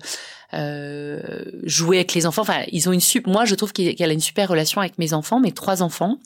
jouer 1.64 1.96
avec 1.96 2.12
les 2.12 2.26
enfants. 2.26 2.42
Enfin, 2.42 2.64
ils 2.70 2.86
ont 2.86 2.92
une 2.92 3.00
super. 3.00 3.32
Moi, 3.32 3.46
je 3.46 3.54
trouve 3.54 3.72
qu'elle 3.72 4.10
a 4.10 4.12
une 4.12 4.20
super 4.20 4.50
relation 4.50 4.82
avec 4.82 4.98
mes 4.98 5.14
enfants, 5.14 5.40
mes 5.40 5.52
trois 5.52 5.82
enfants. 5.82 6.18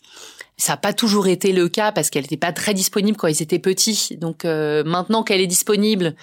Ça 0.58 0.72
n'a 0.72 0.76
pas 0.76 0.92
toujours 0.92 1.28
été 1.28 1.52
le 1.52 1.68
cas 1.68 1.92
parce 1.92 2.10
qu'elle 2.10 2.22
n'était 2.22 2.36
pas 2.36 2.52
très 2.52 2.74
disponible 2.74 3.16
quand 3.16 3.28
ils 3.28 3.42
étaient 3.42 3.58
petits. 3.58 4.16
Donc 4.20 4.44
euh, 4.44 4.84
maintenant 4.84 5.22
qu'elle 5.22 5.40
est 5.40 5.46
disponible, 5.46 6.14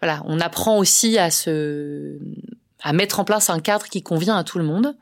voilà, 0.00 0.22
on 0.26 0.40
apprend 0.40 0.78
aussi 0.78 1.18
à 1.18 1.30
se, 1.30 2.18
à 2.82 2.92
mettre 2.92 3.20
en 3.20 3.24
place 3.24 3.50
un 3.50 3.60
cadre 3.60 3.86
qui 3.86 4.02
convient 4.02 4.36
à 4.36 4.44
tout 4.44 4.58
le 4.58 4.64
monde. 4.64 4.96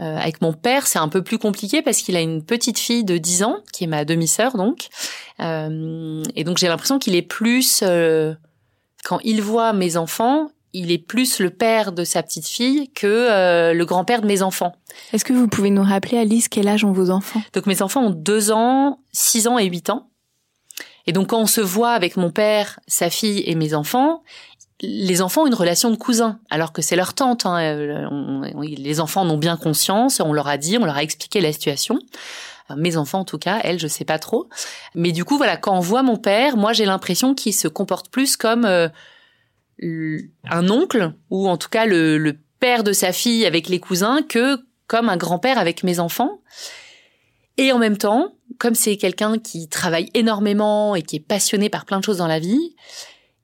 Euh, 0.00 0.16
avec 0.16 0.40
mon 0.40 0.54
père, 0.54 0.86
c'est 0.86 0.98
un 0.98 1.08
peu 1.08 1.22
plus 1.22 1.38
compliqué 1.38 1.82
parce 1.82 1.98
qu'il 1.98 2.16
a 2.16 2.20
une 2.20 2.42
petite 2.42 2.78
fille 2.78 3.04
de 3.04 3.18
10 3.18 3.42
ans, 3.42 3.58
qui 3.72 3.84
est 3.84 3.86
ma 3.86 4.04
demi-sœur 4.06 4.56
donc. 4.56 4.88
Euh, 5.40 6.22
et 6.34 6.44
donc 6.44 6.58
j'ai 6.58 6.68
l'impression 6.68 6.98
qu'il 6.98 7.14
est 7.14 7.22
plus... 7.22 7.80
Euh, 7.82 8.34
quand 9.04 9.18
il 9.24 9.40
voit 9.42 9.72
mes 9.72 9.96
enfants, 9.96 10.50
il 10.72 10.92
est 10.92 10.98
plus 10.98 11.40
le 11.40 11.50
père 11.50 11.92
de 11.92 12.04
sa 12.04 12.22
petite 12.22 12.46
fille 12.46 12.90
que 12.92 13.06
euh, 13.06 13.72
le 13.72 13.84
grand-père 13.84 14.22
de 14.22 14.26
mes 14.26 14.42
enfants. 14.42 14.74
Est-ce 15.12 15.24
que 15.24 15.32
vous 15.32 15.48
pouvez 15.48 15.70
nous 15.70 15.82
rappeler, 15.82 16.18
Alice, 16.18 16.48
quel 16.48 16.68
âge 16.68 16.84
ont 16.84 16.92
vos 16.92 17.10
enfants? 17.10 17.42
Donc 17.52 17.66
mes 17.66 17.82
enfants 17.82 18.04
ont 18.04 18.10
deux 18.10 18.52
ans, 18.52 19.00
six 19.12 19.46
ans 19.46 19.58
et 19.58 19.66
huit 19.66 19.90
ans. 19.90 20.08
Et 21.06 21.12
donc 21.12 21.28
quand 21.28 21.40
on 21.40 21.46
se 21.46 21.60
voit 21.60 21.92
avec 21.92 22.16
mon 22.16 22.30
père, 22.30 22.80
sa 22.86 23.10
fille 23.10 23.42
et 23.46 23.54
mes 23.54 23.74
enfants, 23.74 24.22
les 24.82 25.22
enfants 25.22 25.42
ont 25.42 25.46
une 25.46 25.54
relation 25.54 25.90
de 25.90 25.96
cousin, 25.96 26.38
alors 26.48 26.72
que 26.72 26.82
c'est 26.82 26.96
leur 26.96 27.14
tante. 27.14 27.46
Hein. 27.46 27.60
Euh, 27.60 28.62
les 28.62 29.00
enfants 29.00 29.22
en 29.22 29.30
ont 29.30 29.38
bien 29.38 29.56
conscience, 29.56 30.20
on 30.20 30.32
leur 30.32 30.48
a 30.48 30.56
dit, 30.56 30.78
on 30.78 30.84
leur 30.84 30.96
a 30.96 31.02
expliqué 31.02 31.40
la 31.40 31.52
situation. 31.52 31.98
Mes 32.76 32.96
enfants, 32.96 33.20
en 33.20 33.24
tout 33.24 33.38
cas, 33.38 33.58
elles, 33.64 33.80
je 33.80 33.88
sais 33.88 34.04
pas 34.04 34.20
trop. 34.20 34.48
Mais 34.94 35.10
du 35.10 35.24
coup, 35.24 35.36
voilà, 35.36 35.56
quand 35.56 35.76
on 35.76 35.80
voit 35.80 36.04
mon 36.04 36.16
père, 36.16 36.56
moi, 36.56 36.72
j'ai 36.72 36.84
l'impression 36.84 37.34
qu'il 37.34 37.52
se 37.52 37.66
comporte 37.66 38.10
plus 38.10 38.36
comme 38.36 38.64
euh, 38.64 38.88
un 39.82 40.70
oncle 40.70 41.12
ou 41.30 41.48
en 41.48 41.56
tout 41.56 41.68
cas 41.68 41.86
le, 41.86 42.36
père 42.58 42.84
de 42.84 42.92
sa 42.92 43.12
fille 43.12 43.46
avec 43.46 43.70
les 43.70 43.80
cousins 43.80 44.20
que 44.22 44.58
comme 44.86 45.08
un 45.08 45.16
grand-père 45.16 45.58
avec 45.58 45.82
mes 45.82 45.98
enfants. 45.98 46.42
Et 47.56 47.72
en 47.72 47.78
même 47.78 47.96
temps, 47.96 48.34
comme 48.58 48.74
c'est 48.74 48.98
quelqu'un 48.98 49.38
qui 49.38 49.66
travaille 49.68 50.10
énormément 50.12 50.94
et 50.94 51.00
qui 51.00 51.16
est 51.16 51.26
passionné 51.26 51.70
par 51.70 51.86
plein 51.86 52.00
de 52.00 52.04
choses 52.04 52.18
dans 52.18 52.26
la 52.26 52.38
vie, 52.38 52.74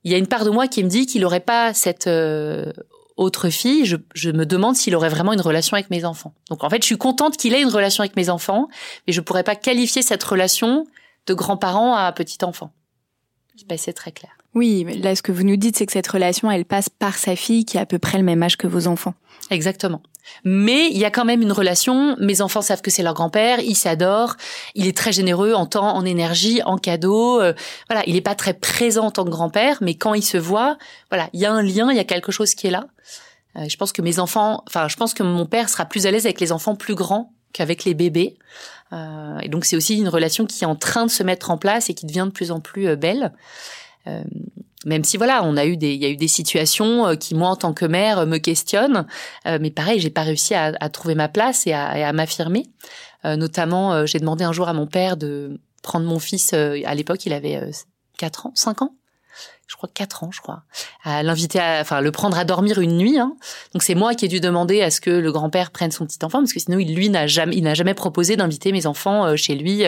il 0.05 0.13
y 0.13 0.15
a 0.15 0.19
une 0.19 0.27
part 0.27 0.45
de 0.45 0.51
moi 0.51 0.69
qui 0.69 0.85
me 0.85 0.89
dit 0.91 1.07
qu'il 1.07 1.23
n'aurait 1.23 1.41
pas 1.41 1.73
cette 1.73 2.09
euh, 2.09 2.71
autre 3.17 3.49
fille. 3.49 3.87
Je, 3.87 3.97
je 4.15 4.31
me 4.31 4.45
demande 4.45 4.77
s'il 4.77 4.95
aurait 4.95 5.09
vraiment 5.09 5.33
une 5.33 5.41
relation 5.41 5.77
avec 5.77 5.89
mes 5.89 6.05
enfants. 6.05 6.35
Donc 6.51 6.63
en 6.63 6.69
fait, 6.69 6.83
je 6.83 6.87
suis 6.87 6.99
contente 6.99 7.39
qu'il 7.39 7.55
ait 7.55 7.63
une 7.63 7.71
relation 7.71 8.03
avec 8.03 8.17
mes 8.17 8.29
enfants, 8.29 8.69
mais 9.07 9.15
je 9.15 9.23
pourrais 9.23 9.45
pas 9.45 9.57
qualifier 9.57 10.03
cette 10.03 10.23
relation 10.23 10.87
de 11.27 11.33
grand-parent 11.33 11.95
à 11.95 12.13
petit 12.13 12.45
enfant. 12.45 12.73
Je 13.59 13.65
pas 13.65 13.79
c'est 13.79 13.95
très 13.95 14.13
clair. 14.13 14.36
Oui, 14.57 14.87
là, 15.03 15.15
ce 15.15 15.21
que 15.21 15.33
vous 15.33 15.45
nous 15.45 15.57
dites, 15.57 15.77
c'est 15.77 15.85
que 15.85 15.93
cette 15.93 16.09
relation, 16.09 16.51
elle 16.51 16.65
passe 16.65 16.89
par 16.89 17.19
sa 17.19 17.37
fille 17.37 17.67
qui 17.67 17.77
a 17.77 17.83
à 17.83 17.87
peu 17.87 17.99
près 17.99 18.17
le 18.17 18.25
même 18.25 18.43
âge 18.43 18.57
que 18.57 18.67
vos 18.67 18.87
enfants. 18.87 19.13
Exactement. 19.51 20.01
Mais 20.45 20.89
il 20.91 20.97
y 20.97 21.05
a 21.05 21.11
quand 21.11 21.27
même 21.27 21.43
une 21.43 21.53
relation. 21.53 22.17
Mes 22.21 22.41
enfants 22.41 22.63
savent 22.63 22.81
que 22.81 22.91
c'est 22.91 23.03
leur 23.03 23.13
grand-père, 23.13 23.61
ils 23.61 23.77
s'adorent, 23.77 24.37
il 24.75 24.87
est 24.87 24.97
très 24.97 25.13
généreux 25.13 25.53
en 25.53 25.67
temps, 25.67 25.95
en 25.95 26.07
énergie, 26.07 26.63
en 26.65 26.79
cadeaux. 26.79 27.39
Euh, 27.39 27.53
voilà, 27.91 28.03
il 28.07 28.15
n'est 28.15 28.23
pas 28.23 28.35
très 28.35 28.55
présent 28.55 29.05
en 29.05 29.11
tant 29.11 29.27
que 29.27 29.31
grand-père, 29.31 29.77
mais 29.83 29.95
quand 29.95 30.15
ils 30.15 30.25
se 30.25 30.39
voient, 30.39 30.79
voilà, 31.11 31.29
il 31.35 31.41
y 31.41 31.45
a 31.45 31.53
un 31.53 31.63
lien, 31.63 31.91
il 31.91 31.97
y 31.99 32.01
a 32.01 32.05
quelque 32.05 32.33
chose 32.33 32.55
qui 32.55 32.67
est 32.67 32.71
là. 32.71 32.87
Euh, 33.57 33.67
je 33.69 33.77
pense 33.77 33.93
que 33.93 34.01
mes 34.01 34.19
enfants, 34.21 34.65
enfin, 34.67 34.89
je 34.89 34.97
pense 34.97 35.13
que 35.13 35.23
mon 35.23 35.45
père 35.45 35.69
sera 35.69 35.85
plus 35.85 36.07
à 36.07 36.11
l'aise 36.11 36.25
avec 36.25 36.41
les 36.41 36.51
enfants 36.51 36.77
plus 36.77 36.95
grands 36.95 37.31
qu'avec 37.53 37.85
les 37.85 37.93
bébés. 37.93 38.39
Euh, 38.95 39.39
et 39.41 39.51
donc 39.51 39.67
c'est 39.67 39.77
aussi 39.77 39.99
une 39.99 40.09
relation 40.09 40.47
qui 40.47 40.65
est 40.65 40.67
en 40.67 40.77
train 40.77 41.05
de 41.05 41.11
se 41.11 41.23
mettre 41.23 41.51
en 41.51 41.59
place 41.59 41.91
et 41.91 41.95
qui 41.95 42.07
devient 42.07 42.25
de 42.25 42.33
plus 42.33 42.51
en 42.53 42.61
plus 42.61 42.97
belle. 42.97 43.33
Euh, 44.09 44.23
même 44.85 45.05
si 45.05 45.17
voilà, 45.17 45.43
on 45.43 45.57
a 45.57 45.67
eu 45.67 45.77
des, 45.77 45.95
il 45.95 46.03
y 46.03 46.07
a 46.07 46.09
eu 46.09 46.17
des 46.17 46.29
situations 46.29 47.09
euh, 47.09 47.15
qui 47.17 47.35
moi 47.35 47.49
en 47.49 47.57
tant 47.57 47.73
que 47.73 47.85
mère 47.85 48.25
me 48.27 48.39
questionnent, 48.39 49.07
euh, 49.47 49.59
mais 49.61 49.71
pareil, 49.71 49.99
j'ai 49.99 50.11
pas 50.11 50.23
réussi 50.23 50.55
à, 50.55 50.73
à, 50.79 50.89
trouver 50.89 51.15
ma 51.15 51.29
place 51.29 51.67
et 51.67 51.73
à, 51.73 51.89
à 52.09 52.13
m'affirmer. 52.13 52.67
notamment, 53.25 54.07
j'ai 54.07 54.21
demandé 54.21 54.45
un 54.45 54.53
jour 54.53 54.69
à 54.69 54.73
mon 54.73 54.87
père 54.87 55.17
de 55.17 55.59
prendre 55.83 56.07
mon 56.07 56.21
fils. 56.21 56.53
à 56.53 56.95
l'époque, 56.95 57.27
il 57.27 57.33
avait 57.33 57.61
4 58.19 58.47
ans, 58.47 58.53
5 58.55 58.83
ans, 58.83 58.95
je 59.67 59.75
crois 59.75 59.89
4 59.93 60.23
ans, 60.23 60.31
je 60.33 60.41
crois, 60.41 60.63
à 61.03 61.25
l'inviter 61.25 61.59
à, 61.59 61.81
enfin, 61.81 62.01
le 62.01 62.13
prendre 62.13 62.39
à 62.39 62.45
dormir 62.45 62.79
une 62.79 62.97
nuit. 62.97 63.19
Hein. 63.19 63.35
Donc 63.73 63.83
c'est 63.83 63.97
moi 63.97 64.15
qui 64.15 64.27
ai 64.27 64.29
dû 64.29 64.39
demander 64.39 64.83
à 64.83 64.93
ce 64.93 65.01
que 65.01 65.11
le 65.11 65.33
grand-père 65.33 65.73
prenne 65.73 65.91
son 65.91 66.07
petit 66.07 66.25
enfant, 66.25 66.39
parce 66.39 66.53
que 66.53 66.61
sinon, 66.61 66.79
il, 66.79 66.95
lui, 66.95 67.09
n'a 67.09 67.27
jamais, 67.27 67.57
il 67.57 67.65
n'a 67.65 67.75
jamais 67.75 67.95
proposé 67.95 68.37
d'inviter 68.37 68.71
mes 68.71 68.87
enfants 68.87 69.37
chez 69.37 69.57
lui, 69.57 69.83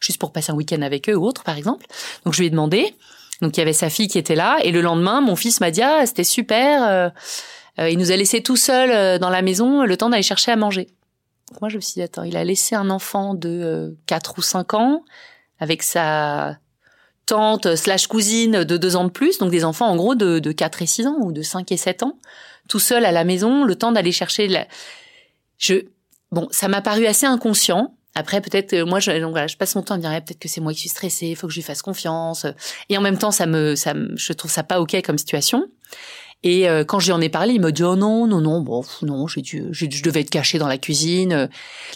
juste 0.00 0.18
pour 0.18 0.32
passer 0.32 0.50
un 0.50 0.56
week-end 0.56 0.82
avec 0.82 1.08
eux 1.08 1.14
ou 1.14 1.24
autre, 1.24 1.44
par 1.44 1.56
exemple. 1.56 1.86
Donc 2.24 2.34
je 2.34 2.40
lui 2.40 2.48
ai 2.48 2.50
demandé. 2.50 2.96
Donc 3.42 3.56
il 3.56 3.60
y 3.60 3.62
avait 3.62 3.72
sa 3.72 3.90
fille 3.90 4.06
qui 4.06 4.18
était 4.18 4.36
là 4.36 4.58
et 4.62 4.70
le 4.70 4.80
lendemain, 4.80 5.20
mon 5.20 5.36
fils 5.36 5.60
m'a 5.60 5.70
dit 5.70 5.82
ah 5.82 6.06
c'était 6.06 6.24
super. 6.24 6.84
Euh, 6.84 7.08
euh, 7.80 7.90
il 7.90 7.98
nous 7.98 8.12
a 8.12 8.16
laissé 8.16 8.40
tout 8.40 8.56
seul 8.56 8.90
euh, 8.90 9.18
dans 9.18 9.30
la 9.30 9.42
maison 9.42 9.82
le 9.82 9.96
temps 9.96 10.08
d'aller 10.08 10.22
chercher 10.22 10.52
à 10.52 10.56
manger. 10.56 10.88
Moi 11.60 11.68
je 11.68 11.76
me 11.76 11.80
suis 11.80 11.94
dit 11.94 12.02
attends, 12.02 12.22
il 12.22 12.36
a 12.36 12.44
laissé 12.44 12.76
un 12.76 12.88
enfant 12.88 13.34
de 13.34 13.96
4 14.06 14.38
ou 14.38 14.42
5 14.42 14.74
ans 14.74 15.04
avec 15.58 15.82
sa 15.82 16.56
tante 17.26 17.74
slash 17.74 18.06
cousine 18.06 18.64
de 18.64 18.76
2 18.76 18.96
ans 18.96 19.04
de 19.04 19.10
plus, 19.10 19.38
donc 19.38 19.50
des 19.50 19.64
enfants 19.64 19.88
en 19.88 19.96
gros 19.96 20.14
de, 20.14 20.38
de 20.38 20.52
4 20.52 20.82
et 20.82 20.86
6 20.86 21.06
ans 21.08 21.16
ou 21.20 21.32
de 21.32 21.42
5 21.42 21.70
et 21.72 21.76
7 21.76 22.04
ans, 22.04 22.18
tout 22.68 22.78
seul 22.78 23.04
à 23.04 23.10
la 23.10 23.24
maison, 23.24 23.64
le 23.64 23.74
temps 23.74 23.92
d'aller 23.92 24.12
chercher 24.12 24.46
la... 24.46 24.66
Je 25.58 25.74
bon, 26.30 26.46
ça 26.52 26.68
m'a 26.68 26.80
paru 26.80 27.06
assez 27.06 27.26
inconscient. 27.26 27.94
Après, 28.14 28.40
peut-être, 28.40 28.76
moi, 28.82 29.00
je, 29.00 29.10
donc 29.20 29.30
voilà, 29.30 29.46
je 29.46 29.56
passe 29.56 29.74
mon 29.74 29.82
temps 29.82 29.94
à 29.94 29.96
me 29.96 30.02
dire, 30.02 30.10
peut-être 30.10 30.38
que 30.38 30.48
c'est 30.48 30.60
moi 30.60 30.72
qui 30.72 30.80
suis 30.80 30.88
stressée, 30.90 31.28
il 31.28 31.36
faut 31.36 31.46
que 31.46 31.52
je 31.52 31.58
lui 31.58 31.64
fasse 31.64 31.82
confiance. 31.82 32.46
Et 32.88 32.98
en 32.98 33.00
même 33.00 33.16
temps, 33.16 33.30
ça 33.30 33.46
me, 33.46 33.74
ça 33.74 33.94
je 34.16 34.32
trouve 34.32 34.50
ça 34.50 34.62
pas 34.62 34.80
ok 34.80 35.00
comme 35.02 35.16
situation. 35.16 35.66
Et 36.42 36.68
euh, 36.68 36.84
quand 36.84 36.98
je 36.98 37.06
lui 37.06 37.12
en 37.12 37.20
ai 37.20 37.28
parlé, 37.28 37.54
il 37.54 37.60
me 37.60 37.70
dit, 37.70 37.84
oh 37.84 37.96
non, 37.96 38.26
non, 38.26 38.40
non, 38.40 38.60
bon, 38.60 38.84
non, 39.02 39.26
j'ai 39.28 39.42
dû, 39.42 39.64
je 39.70 40.02
devais 40.02 40.20
être 40.20 40.30
cachée 40.30 40.58
dans 40.58 40.66
la 40.66 40.78
cuisine. 40.78 41.48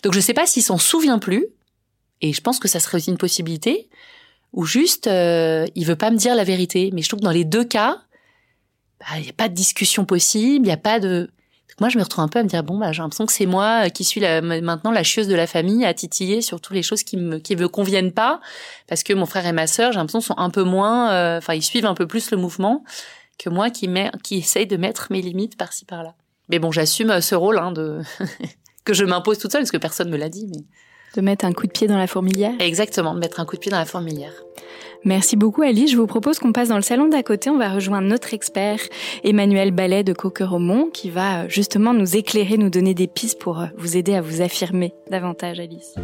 Donc, 0.02 0.14
je 0.14 0.20
sais 0.20 0.34
pas 0.34 0.46
s'il 0.46 0.62
s'en 0.62 0.78
souvient 0.78 1.18
plus. 1.18 1.46
Et 2.22 2.32
je 2.32 2.40
pense 2.40 2.58
que 2.58 2.68
ça 2.68 2.80
serait 2.80 2.96
aussi 2.96 3.10
une 3.10 3.18
possibilité. 3.18 3.90
Ou 4.52 4.64
juste, 4.64 5.06
euh, 5.06 5.66
il 5.74 5.84
veut 5.84 5.96
pas 5.96 6.10
me 6.10 6.16
dire 6.16 6.34
la 6.34 6.44
vérité. 6.44 6.90
Mais 6.94 7.02
je 7.02 7.08
trouve 7.08 7.20
que 7.20 7.24
dans 7.24 7.30
les 7.30 7.44
deux 7.44 7.64
cas, 7.64 8.00
bah, 9.00 9.06
il 9.16 9.22
n'y 9.22 9.28
a 9.28 9.34
pas 9.34 9.48
de 9.48 9.54
discussion 9.54 10.04
possible, 10.04 10.64
il 10.64 10.68
n'y 10.68 10.72
a 10.72 10.78
pas 10.78 11.00
de, 11.00 11.28
moi, 11.80 11.90
je 11.90 11.98
me 11.98 12.02
retrouve 12.02 12.24
un 12.24 12.28
peu 12.28 12.38
à 12.38 12.42
me 12.42 12.48
dire 12.48 12.62
bon, 12.62 12.78
bah, 12.78 12.92
j'ai 12.92 13.02
l'impression 13.02 13.26
que 13.26 13.32
c'est 13.32 13.46
moi 13.46 13.90
qui 13.90 14.04
suis 14.04 14.20
la, 14.20 14.40
maintenant 14.40 14.90
la 14.90 15.02
chieuse 15.02 15.28
de 15.28 15.34
la 15.34 15.46
famille 15.46 15.84
à 15.84 15.92
titiller 15.92 16.40
sur 16.40 16.60
toutes 16.60 16.74
les 16.74 16.82
choses 16.82 17.02
qui 17.02 17.16
me 17.16 17.38
qui 17.38 17.54
me 17.54 17.68
conviennent 17.68 18.12
pas, 18.12 18.40
parce 18.88 19.02
que 19.02 19.12
mon 19.12 19.26
frère 19.26 19.46
et 19.46 19.52
ma 19.52 19.66
sœur, 19.66 19.92
j'ai 19.92 19.98
l'impression 19.98 20.20
sont 20.20 20.38
un 20.38 20.50
peu 20.50 20.62
moins, 20.62 21.12
euh, 21.12 21.38
enfin, 21.38 21.54
ils 21.54 21.62
suivent 21.62 21.86
un 21.86 21.94
peu 21.94 22.06
plus 22.06 22.30
le 22.30 22.38
mouvement 22.38 22.82
que 23.38 23.50
moi 23.50 23.68
qui 23.70 23.88
met, 23.88 24.10
qui 24.22 24.38
essaye 24.38 24.66
de 24.66 24.76
mettre 24.76 25.08
mes 25.10 25.20
limites 25.20 25.58
par-ci 25.58 25.84
par-là. 25.84 26.14
Mais 26.48 26.58
bon, 26.58 26.72
j'assume 26.72 27.10
euh, 27.10 27.20
ce 27.20 27.34
rôle 27.34 27.58
hein, 27.58 27.72
de 27.72 28.00
que 28.84 28.94
je 28.94 29.04
m'impose 29.04 29.38
toute 29.38 29.52
seule, 29.52 29.62
parce 29.62 29.70
que 29.70 29.76
personne 29.76 30.08
me 30.08 30.16
l'a 30.16 30.30
dit, 30.30 30.46
mais 30.48 30.64
de 31.16 31.20
mettre 31.22 31.44
un 31.44 31.52
coup 31.52 31.66
de 31.66 31.72
pied 31.72 31.86
dans 31.86 31.96
la 31.96 32.06
fourmilière. 32.06 32.52
Exactement, 32.60 33.14
de 33.14 33.18
mettre 33.18 33.40
un 33.40 33.44
coup 33.44 33.56
de 33.56 33.60
pied 33.60 33.70
dans 33.70 33.78
la 33.78 33.84
fourmilière. 33.84 34.32
Merci 35.04 35.36
beaucoup 35.36 35.62
Alice. 35.62 35.92
Je 35.92 35.96
vous 35.96 36.06
propose 36.06 36.38
qu'on 36.38 36.52
passe 36.52 36.68
dans 36.68 36.76
le 36.76 36.82
salon 36.82 37.08
d'à 37.08 37.22
côté. 37.22 37.48
On 37.48 37.58
va 37.58 37.72
rejoindre 37.72 38.08
notre 38.08 38.34
expert 38.34 38.80
Emmanuel 39.22 39.70
Ballet 39.70 40.02
de 40.02 40.12
Coqueromont 40.12 40.90
qui 40.92 41.10
va 41.10 41.44
euh, 41.44 41.48
justement 41.48 41.94
nous 41.94 42.16
éclairer, 42.16 42.56
nous 42.56 42.70
donner 42.70 42.92
des 42.92 43.06
pistes 43.06 43.38
pour 43.38 43.60
euh, 43.60 43.66
vous 43.76 43.96
aider 43.96 44.14
à 44.14 44.20
vous 44.20 44.40
affirmer 44.42 44.92
davantage 45.08 45.60
Alice. 45.60 45.94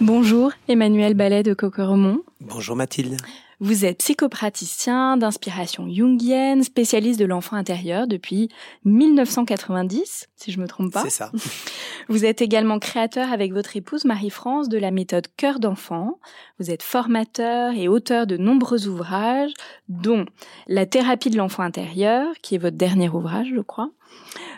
Bonjour 0.00 0.52
Emmanuel 0.68 1.14
Ballet 1.14 1.42
de 1.42 1.54
Coqueromont. 1.54 2.20
Bonjour 2.40 2.76
Mathilde. 2.76 3.16
Vous 3.58 3.86
êtes 3.86 3.98
psychopraticien 3.98 5.16
d'inspiration 5.16 5.88
jungienne, 5.88 6.62
spécialiste 6.62 7.18
de 7.18 7.24
l'enfant 7.24 7.56
intérieur 7.56 8.06
depuis 8.06 8.50
1990, 8.84 10.28
si 10.36 10.52
je 10.52 10.60
me 10.60 10.68
trompe 10.68 10.92
pas. 10.92 11.02
C'est 11.04 11.10
ça. 11.10 11.32
Vous 12.08 12.26
êtes 12.26 12.42
également 12.42 12.78
créateur 12.78 13.32
avec 13.32 13.54
votre 13.54 13.74
épouse 13.76 14.04
Marie-France 14.04 14.68
de 14.68 14.76
la 14.76 14.90
méthode 14.90 15.26
Cœur 15.38 15.58
d'enfant. 15.58 16.20
Vous 16.60 16.70
êtes 16.70 16.82
formateur 16.82 17.72
et 17.72 17.88
auteur 17.88 18.26
de 18.26 18.36
nombreux 18.36 18.88
ouvrages, 18.88 19.52
dont 19.88 20.26
La 20.66 20.84
thérapie 20.84 21.30
de 21.30 21.38
l'enfant 21.38 21.62
intérieur, 21.62 22.34
qui 22.42 22.56
est 22.56 22.58
votre 22.58 22.76
dernier 22.76 23.08
ouvrage, 23.08 23.48
je 23.54 23.60
crois, 23.60 23.90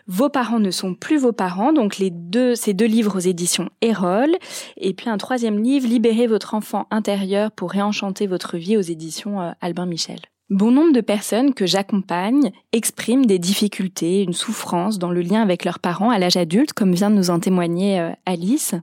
vos 0.08 0.30
parents 0.30 0.58
ne 0.58 0.70
sont 0.70 0.94
plus 0.94 1.18
vos 1.18 1.32
parents, 1.32 1.72
donc 1.72 1.94
ces 1.94 2.74
deux 2.74 2.86
livres 2.86 3.16
aux 3.16 3.20
éditions 3.20 3.68
Erol, 3.82 4.34
et 4.78 4.94
puis 4.94 5.10
un 5.10 5.18
troisième 5.18 5.62
livre, 5.62 5.86
Libérez 5.86 6.26
votre 6.26 6.54
enfant 6.54 6.86
intérieur 6.90 7.52
pour 7.52 7.70
réenchanter 7.70 8.26
votre 8.26 8.56
vie 8.56 8.76
aux 8.76 8.82
éditions 8.82 9.40
euh, 9.40 9.50
Albin 9.60 9.86
Michel. 9.86 10.20
Bon 10.50 10.70
nombre 10.70 10.94
de 10.94 11.02
personnes 11.02 11.52
que 11.52 11.66
j'accompagne 11.66 12.52
expriment 12.72 13.26
des 13.26 13.38
difficultés, 13.38 14.22
une 14.22 14.32
souffrance 14.32 14.98
dans 14.98 15.10
le 15.10 15.20
lien 15.20 15.42
avec 15.42 15.66
leurs 15.66 15.78
parents 15.78 16.10
à 16.10 16.18
l'âge 16.18 16.38
adulte, 16.38 16.72
comme 16.72 16.94
vient 16.94 17.10
de 17.10 17.16
nous 17.16 17.28
en 17.28 17.38
témoigner 17.38 18.00
euh, 18.00 18.10
Alice. 18.24 18.74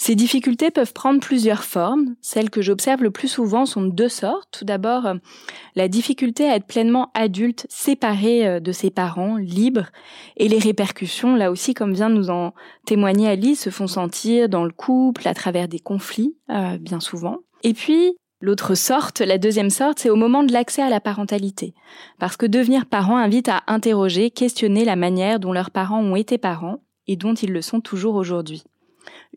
Ces 0.00 0.14
difficultés 0.14 0.70
peuvent 0.70 0.94
prendre 0.94 1.20
plusieurs 1.20 1.62
formes. 1.62 2.14
Celles 2.22 2.48
que 2.48 2.62
j'observe 2.62 3.02
le 3.02 3.10
plus 3.10 3.28
souvent 3.28 3.66
sont 3.66 3.82
de 3.82 3.90
deux 3.90 4.08
sortes. 4.08 4.48
Tout 4.50 4.64
d'abord, 4.64 5.04
euh, 5.04 5.16
la 5.76 5.88
difficulté 5.88 6.48
à 6.48 6.56
être 6.56 6.64
pleinement 6.64 7.10
adulte, 7.12 7.66
séparé 7.68 8.48
euh, 8.48 8.60
de 8.60 8.72
ses 8.72 8.88
parents, 8.88 9.36
libre, 9.36 9.90
et 10.38 10.48
les 10.48 10.58
répercussions, 10.58 11.36
là 11.36 11.50
aussi, 11.50 11.74
comme 11.74 11.92
vient 11.92 12.08
de 12.08 12.14
nous 12.14 12.30
en 12.30 12.54
témoigner 12.86 13.28
Alice, 13.28 13.60
se 13.60 13.68
font 13.68 13.86
sentir 13.86 14.48
dans 14.48 14.64
le 14.64 14.70
couple, 14.70 15.28
à 15.28 15.34
travers 15.34 15.68
des 15.68 15.80
conflits, 15.80 16.34
euh, 16.48 16.78
bien 16.78 17.00
souvent. 17.00 17.36
Et 17.62 17.74
puis, 17.74 18.16
L'autre 18.42 18.74
sorte, 18.74 19.20
la 19.20 19.36
deuxième 19.36 19.68
sorte, 19.68 19.98
c'est 19.98 20.08
au 20.08 20.16
moment 20.16 20.42
de 20.42 20.52
l'accès 20.54 20.80
à 20.80 20.88
la 20.88 20.98
parentalité. 20.98 21.74
Parce 22.18 22.38
que 22.38 22.46
devenir 22.46 22.86
parent 22.86 23.18
invite 23.18 23.50
à 23.50 23.64
interroger, 23.66 24.30
questionner 24.30 24.86
la 24.86 24.96
manière 24.96 25.40
dont 25.40 25.52
leurs 25.52 25.70
parents 25.70 26.00
ont 26.00 26.16
été 26.16 26.38
parents 26.38 26.78
et 27.06 27.16
dont 27.16 27.34
ils 27.34 27.52
le 27.52 27.60
sont 27.60 27.82
toujours 27.82 28.14
aujourd'hui. 28.14 28.64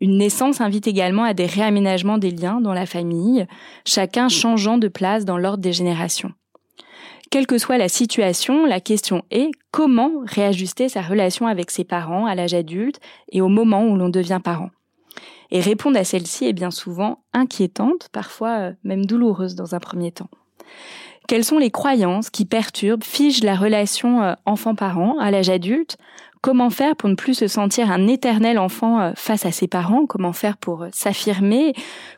Une 0.00 0.18
naissance 0.18 0.60
invite 0.60 0.86
également 0.86 1.24
à 1.24 1.34
des 1.34 1.46
réaménagements 1.46 2.18
des 2.18 2.30
liens 2.30 2.60
dans 2.60 2.72
la 2.72 2.86
famille, 2.86 3.46
chacun 3.86 4.28
changeant 4.28 4.78
de 4.78 4.88
place 4.88 5.24
dans 5.24 5.38
l'ordre 5.38 5.62
des 5.62 5.72
générations. 5.72 6.32
Quelle 7.30 7.46
que 7.46 7.58
soit 7.58 7.78
la 7.78 7.88
situation, 7.88 8.66
la 8.66 8.80
question 8.80 9.22
est 9.30 9.50
comment 9.70 10.10
réajuster 10.24 10.88
sa 10.88 11.02
relation 11.02 11.46
avec 11.46 11.70
ses 11.70 11.84
parents 11.84 12.26
à 12.26 12.34
l'âge 12.34 12.54
adulte 12.54 13.00
et 13.32 13.40
au 13.40 13.48
moment 13.48 13.84
où 13.84 13.96
l'on 13.96 14.08
devient 14.08 14.40
parent. 14.42 14.70
Et 15.50 15.60
répondre 15.60 15.98
à 15.98 16.04
celle-ci 16.04 16.46
est 16.46 16.52
bien 16.52 16.70
souvent 16.70 17.24
inquiétante, 17.32 18.08
parfois 18.12 18.58
euh, 18.58 18.72
même 18.82 19.06
douloureuse 19.06 19.54
dans 19.54 19.74
un 19.74 19.80
premier 19.80 20.10
temps. 20.10 20.30
Quelles 21.26 21.44
sont 21.44 21.58
les 21.58 21.70
croyances 21.70 22.30
qui 22.30 22.44
perturbent, 22.44 23.04
figent 23.04 23.44
la 23.44 23.56
relation 23.56 24.22
euh, 24.22 24.34
enfant-parent 24.46 25.18
à 25.18 25.30
l'âge 25.30 25.48
adulte 25.48 25.96
Comment 26.44 26.68
faire 26.68 26.94
pour 26.94 27.08
ne 27.08 27.14
plus 27.14 27.32
se 27.32 27.48
sentir 27.48 27.90
un 27.90 28.06
éternel 28.06 28.58
enfant 28.58 29.00
euh, 29.00 29.12
face 29.16 29.46
à 29.46 29.50
ses 29.50 29.66
parents? 29.66 30.04
Comment 30.04 30.34
faire 30.34 30.58
pour 30.58 30.82
euh, 30.82 30.88
s'affirmer? 30.92 31.72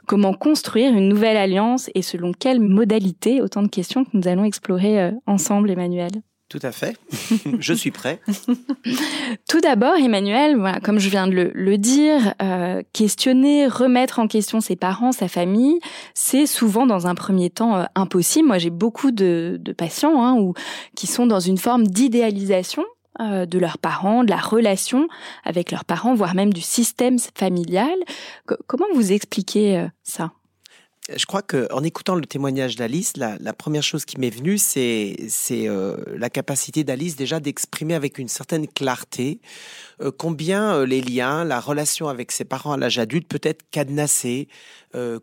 Comment 0.08 0.34
construire 0.34 0.92
une 0.94 1.08
nouvelle 1.08 1.36
alliance? 1.36 1.90
Et 1.94 2.02
selon 2.02 2.32
quelles 2.32 2.58
modalités 2.58 3.40
Autant 3.40 3.62
de 3.62 3.68
questions 3.68 4.04
que 4.04 4.10
nous 4.14 4.26
allons 4.26 4.42
explorer 4.42 5.00
euh, 5.00 5.12
ensemble, 5.28 5.70
Emmanuel. 5.70 6.10
Tout 6.48 6.58
à 6.62 6.72
fait. 6.72 6.96
je 7.60 7.72
suis 7.72 7.92
prêt. 7.92 8.20
Tout 9.48 9.60
d'abord, 9.60 9.94
Emmanuel, 9.94 10.56
voilà, 10.56 10.80
comme 10.80 10.98
je 10.98 11.08
viens 11.08 11.28
de 11.28 11.52
le, 11.54 11.78
dire, 11.78 12.34
questionner, 12.92 13.68
remettre 13.68 14.18
en 14.18 14.26
question 14.26 14.60
ses 14.60 14.74
parents, 14.74 15.12
sa 15.12 15.28
famille, 15.28 15.78
c'est 16.14 16.46
souvent 16.46 16.86
dans 16.86 17.06
un 17.06 17.14
premier 17.14 17.50
temps 17.50 17.84
impossible. 17.94 18.48
Moi, 18.48 18.58
j'ai 18.58 18.70
beaucoup 18.70 19.12
de, 19.12 19.60
patients 19.76 20.24
hein, 20.24 20.34
ou, 20.34 20.54
qui 20.96 21.06
sont 21.06 21.26
dans 21.26 21.40
une 21.40 21.58
forme 21.58 21.86
d'idéalisation 21.86 22.84
euh, 23.20 23.46
de 23.46 23.58
leurs 23.58 23.78
parents, 23.78 24.24
de 24.24 24.30
la 24.30 24.36
relation 24.36 25.08
avec 25.44 25.70
leurs 25.70 25.86
parents, 25.86 26.14
voire 26.14 26.34
même 26.34 26.52
du 26.52 26.60
système 26.60 27.18
familial. 27.18 27.96
comment 28.66 28.86
vous 28.94 29.12
expliquez 29.12 29.78
euh, 29.78 29.88
ça? 30.02 30.32
Je 31.14 31.24
crois 31.24 31.40
que 31.40 31.72
en 31.72 31.84
écoutant 31.84 32.16
le 32.16 32.26
témoignage 32.26 32.74
d'Alice, 32.74 33.16
la, 33.16 33.38
première 33.52 33.84
chose 33.84 34.04
qui 34.04 34.18
m'est 34.18 34.28
venue, 34.28 34.58
c'est 34.58 35.16
euh, 35.52 35.96
la 36.16 36.28
capacité 36.28 36.82
d'Alice 36.82 37.14
déjà 37.14 37.38
d'exprimer 37.38 37.94
avec 37.94 38.18
une 38.18 38.26
certaine 38.28 38.66
clarté 38.66 39.40
combien 40.18 40.84
les 40.84 41.00
liens, 41.00 41.44
la 41.44 41.60
relation 41.60 42.08
avec 42.08 42.32
ses 42.32 42.44
parents 42.44 42.72
à 42.72 42.76
l'âge 42.76 42.98
adulte 42.98 43.28
peut 43.28 43.40
être 43.42 43.62
cadenassée, 43.70 44.48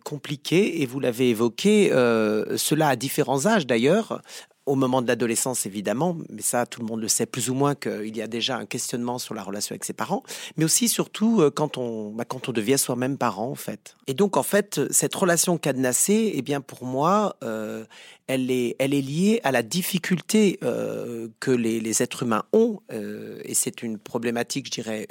compliquée, 0.03 0.82
et 0.82 0.88
vous 0.88 0.99
l'avez 0.99 1.29
évoqué, 1.29 1.89
cela 1.89 2.88
à 2.88 2.95
différents 2.95 3.45
âges 3.45 3.67
d'ailleurs, 3.67 4.19
au 4.65 4.76
moment 4.76 5.02
de 5.02 5.08
l'adolescence, 5.08 5.65
évidemment, 5.65 6.17
mais 6.30 6.41
ça, 6.41 6.65
tout 6.65 6.80
le 6.80 6.86
monde 6.86 7.02
le 7.02 7.08
sait 7.10 7.26
plus 7.26 7.49
ou 7.49 7.54
moins 7.54 7.76
qu'il 7.76 8.15
y 8.15 8.21
a 8.21 8.28
déjà 8.28 8.58
un 8.58 8.65
questionnement 8.65 9.19
sur 9.19 9.34
la 9.34 9.43
relation 9.43 9.73
avec 9.73 9.84
ses 9.84 9.93
parents, 9.93 10.23
mais 10.56 10.63
aussi, 10.63 10.88
surtout, 10.88 11.41
euh, 11.41 11.52
quand 11.52 11.78
on, 11.78 12.12
bah, 12.12 12.23
quand 12.26 12.47
on 12.47 12.54
devient 12.54 12.78
soi-même 12.78 13.17
parent, 13.17 13.49
en 13.49 13.56
fait. 13.56 13.95
Et 14.08 14.13
donc, 14.13 14.38
en 14.38 14.43
fait, 14.43 14.80
cette 14.91 15.13
relation 15.15 15.58
cadenassée, 15.58 16.32
eh 16.36 16.41
bien, 16.41 16.62
pour 16.62 16.86
moi, 16.86 17.36
euh, 17.43 17.84
elle, 18.28 18.49
est, 18.52 18.78
elle 18.80 18.93
est 18.93 19.02
liée 19.02 19.41
à 19.43 19.52
la 19.52 19.63
difficulté 19.63 20.60
euh, 20.63 21.28
que 21.41 21.52
les, 21.52 21.82
les, 21.82 22.02
êtres 22.02 22.23
humains 22.23 22.45
ont, 22.54 22.80
et 22.89 23.54
c'est 23.54 23.84
une 23.84 23.97
problématique, 23.97 24.67
je 24.67 24.71
dirais, 24.82 25.08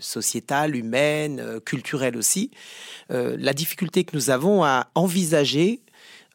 sociétale, 0.00 0.76
humaine, 0.76 1.60
culturelle 1.64 2.16
aussi, 2.16 2.50
la 3.08 3.52
difficulté 3.52 4.04
que 4.04 4.16
nous 4.16 4.30
avons 4.30 4.64
à 4.64 4.88
envisager 4.94 5.80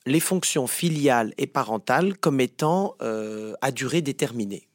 les 0.09 0.19
fonctions 0.19 0.67
filiales 0.67 1.33
et 1.37 1.47
parentales 1.47 2.17
comme 2.17 2.41
étant 2.41 2.95
euh, 3.01 3.53
à 3.61 3.71
durée 3.71 4.01
déterminée. 4.01 4.67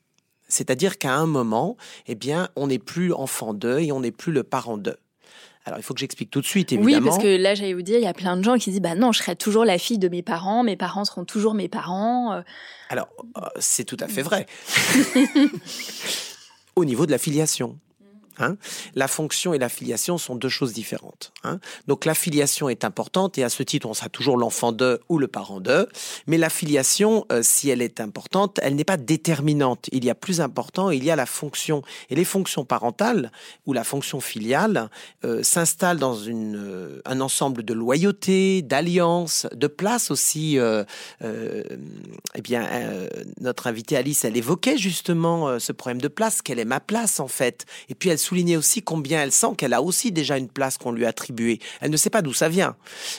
C'est-à-dire 0.49 0.99
qu'à 0.99 1.15
un 1.15 1.27
moment, 1.27 1.77
eh 2.07 2.15
bien, 2.15 2.49
on 2.55 2.69
n'est 2.69 2.79
plus 2.79 3.13
enfant 3.13 3.53
d'eux 3.53 3.81
et 3.81 3.93
on 3.93 4.01
n'est 4.01 4.13
plus 4.13 4.33
le 4.33 4.45
parent 4.45 4.79
d'eux. 4.79 4.99
Alors, 5.65 5.79
il 5.79 5.83
faut 5.83 5.95
que 5.95 6.01
j'explique 6.01 6.31
tout 6.31 6.43
de 6.43 6.47
suite, 6.47 6.73
évidemment. 6.73 6.99
Oui, 6.99 7.05
parce 7.05 7.19
que 7.19 7.37
là, 7.37 7.55
j'allais 7.55 7.73
vous 7.73 7.83
dire, 7.83 7.99
il 7.99 8.05
y 8.05 8.07
a 8.07 8.13
plein 8.13 8.37
de 8.37 8.45
gens 8.45 8.59
qui 8.59 8.71
disent, 8.71 8.83
bah 8.83 8.95
non, 8.95 9.13
je 9.13 9.21
serai 9.21 9.35
toujours 9.35 9.65
la 9.65 9.79
fille 9.79 9.99
de 9.99 10.09
mes 10.09 10.23
parents, 10.23 10.63
mes 10.63 10.77
parents 10.77 11.07
seront 11.07 11.25
toujours 11.25 11.55
mes 11.55 11.69
parents. 11.69 12.35
Euh. 12.35 12.43
Alors, 12.91 13.09
euh, 13.39 13.41
c'est 13.59 13.85
tout 13.85 13.97
à 13.99 14.07
fait 14.07 14.23
vrai. 14.23 14.47
Au 16.77 16.85
niveau 16.85 17.07
de 17.07 17.11
la 17.11 17.19
filiation. 17.19 17.79
Hein. 18.39 18.57
la 18.95 19.09
fonction 19.09 19.55
et 19.55 19.59
la 19.59 19.69
filiation 19.69 20.19
sont 20.19 20.35
deux 20.35 20.49
choses 20.49 20.73
différentes. 20.73 21.33
Hein. 21.45 21.61
Donc 21.87 22.05
la 22.05 22.15
filiation 22.15 22.69
est 22.69 22.85
importante 22.85 23.39
et 23.39 23.45
à 23.45 23.49
ce 23.49 23.63
titre, 23.63 23.89
on 23.89 23.95
sera 23.95 24.09
toujours 24.09 24.37
l'enfant 24.37 24.73
de 24.73 25.01
ou 25.09 25.19
le 25.19 25.29
parent 25.29 25.61
de. 25.61 25.89
Mais 26.27 26.39
la 26.39 26.51
filiation, 26.51 27.27
euh, 27.33 27.41
si 27.43 27.71
elle 27.71 27.83
est 27.83 28.01
importante, 28.01 28.59
elle 28.63 28.75
n'est 28.75 28.85
pas 28.85 28.97
déterminante. 28.97 29.89
Il 29.93 30.05
y 30.05 30.11
a 30.11 30.15
plus 30.15 30.41
important, 30.41 30.91
il 30.91 31.05
y 31.05 31.11
a 31.11 31.17
la 31.17 31.27
fonction. 31.27 31.83
Et 32.11 32.15
les 32.15 32.25
fonctions 32.25 32.65
parentales 32.65 33.31
ou 33.67 33.73
la 33.73 33.85
fonction 33.85 34.21
filiale 34.21 34.91
euh, 35.25 35.43
s'installent 35.43 35.99
dans 35.99 36.17
euh, 36.27 37.01
un 37.05 37.21
ensemble 37.21 37.63
de 37.63 37.75
loyauté, 37.75 38.63
d'alliance, 38.63 39.47
de 39.55 39.67
place 39.67 40.11
aussi. 40.11 40.59
eh 41.25 42.43
bien, 42.43 42.69
notre 43.41 43.67
invitée 43.67 43.97
Alice, 43.97 44.25
elle 44.25 44.37
évoquait 44.37 44.77
justement 44.77 45.59
ce 45.59 45.73
problème 45.73 46.01
de 46.01 46.09
place. 46.09 46.43
Quelle 46.43 46.59
est 46.59 46.65
ma 46.65 46.81
place 46.81 47.21
en 47.21 47.29
fait 47.29 47.67
Et 47.89 47.95
puis 47.95 48.11
elle 48.11 48.19
souligner 48.25 48.57
aussi 48.57 48.83
combien 48.83 49.23
elle 49.23 49.33
sent 49.33 49.55
qu'elle 49.57 49.75
a 49.75 49.83
aussi 49.83 50.13
déjà 50.13 50.37
une 50.37 50.49
place 50.49 50.79
qu'on 50.79 50.93
lui 50.93 51.05
a 51.05 51.09
attribuée. 51.09 51.61
Elle 51.81 51.91
ne 51.91 51.97
sait 51.97 52.11
pas 52.11 52.23
d'où 52.23 52.33
ça 52.33 52.49
vient, 52.49 52.77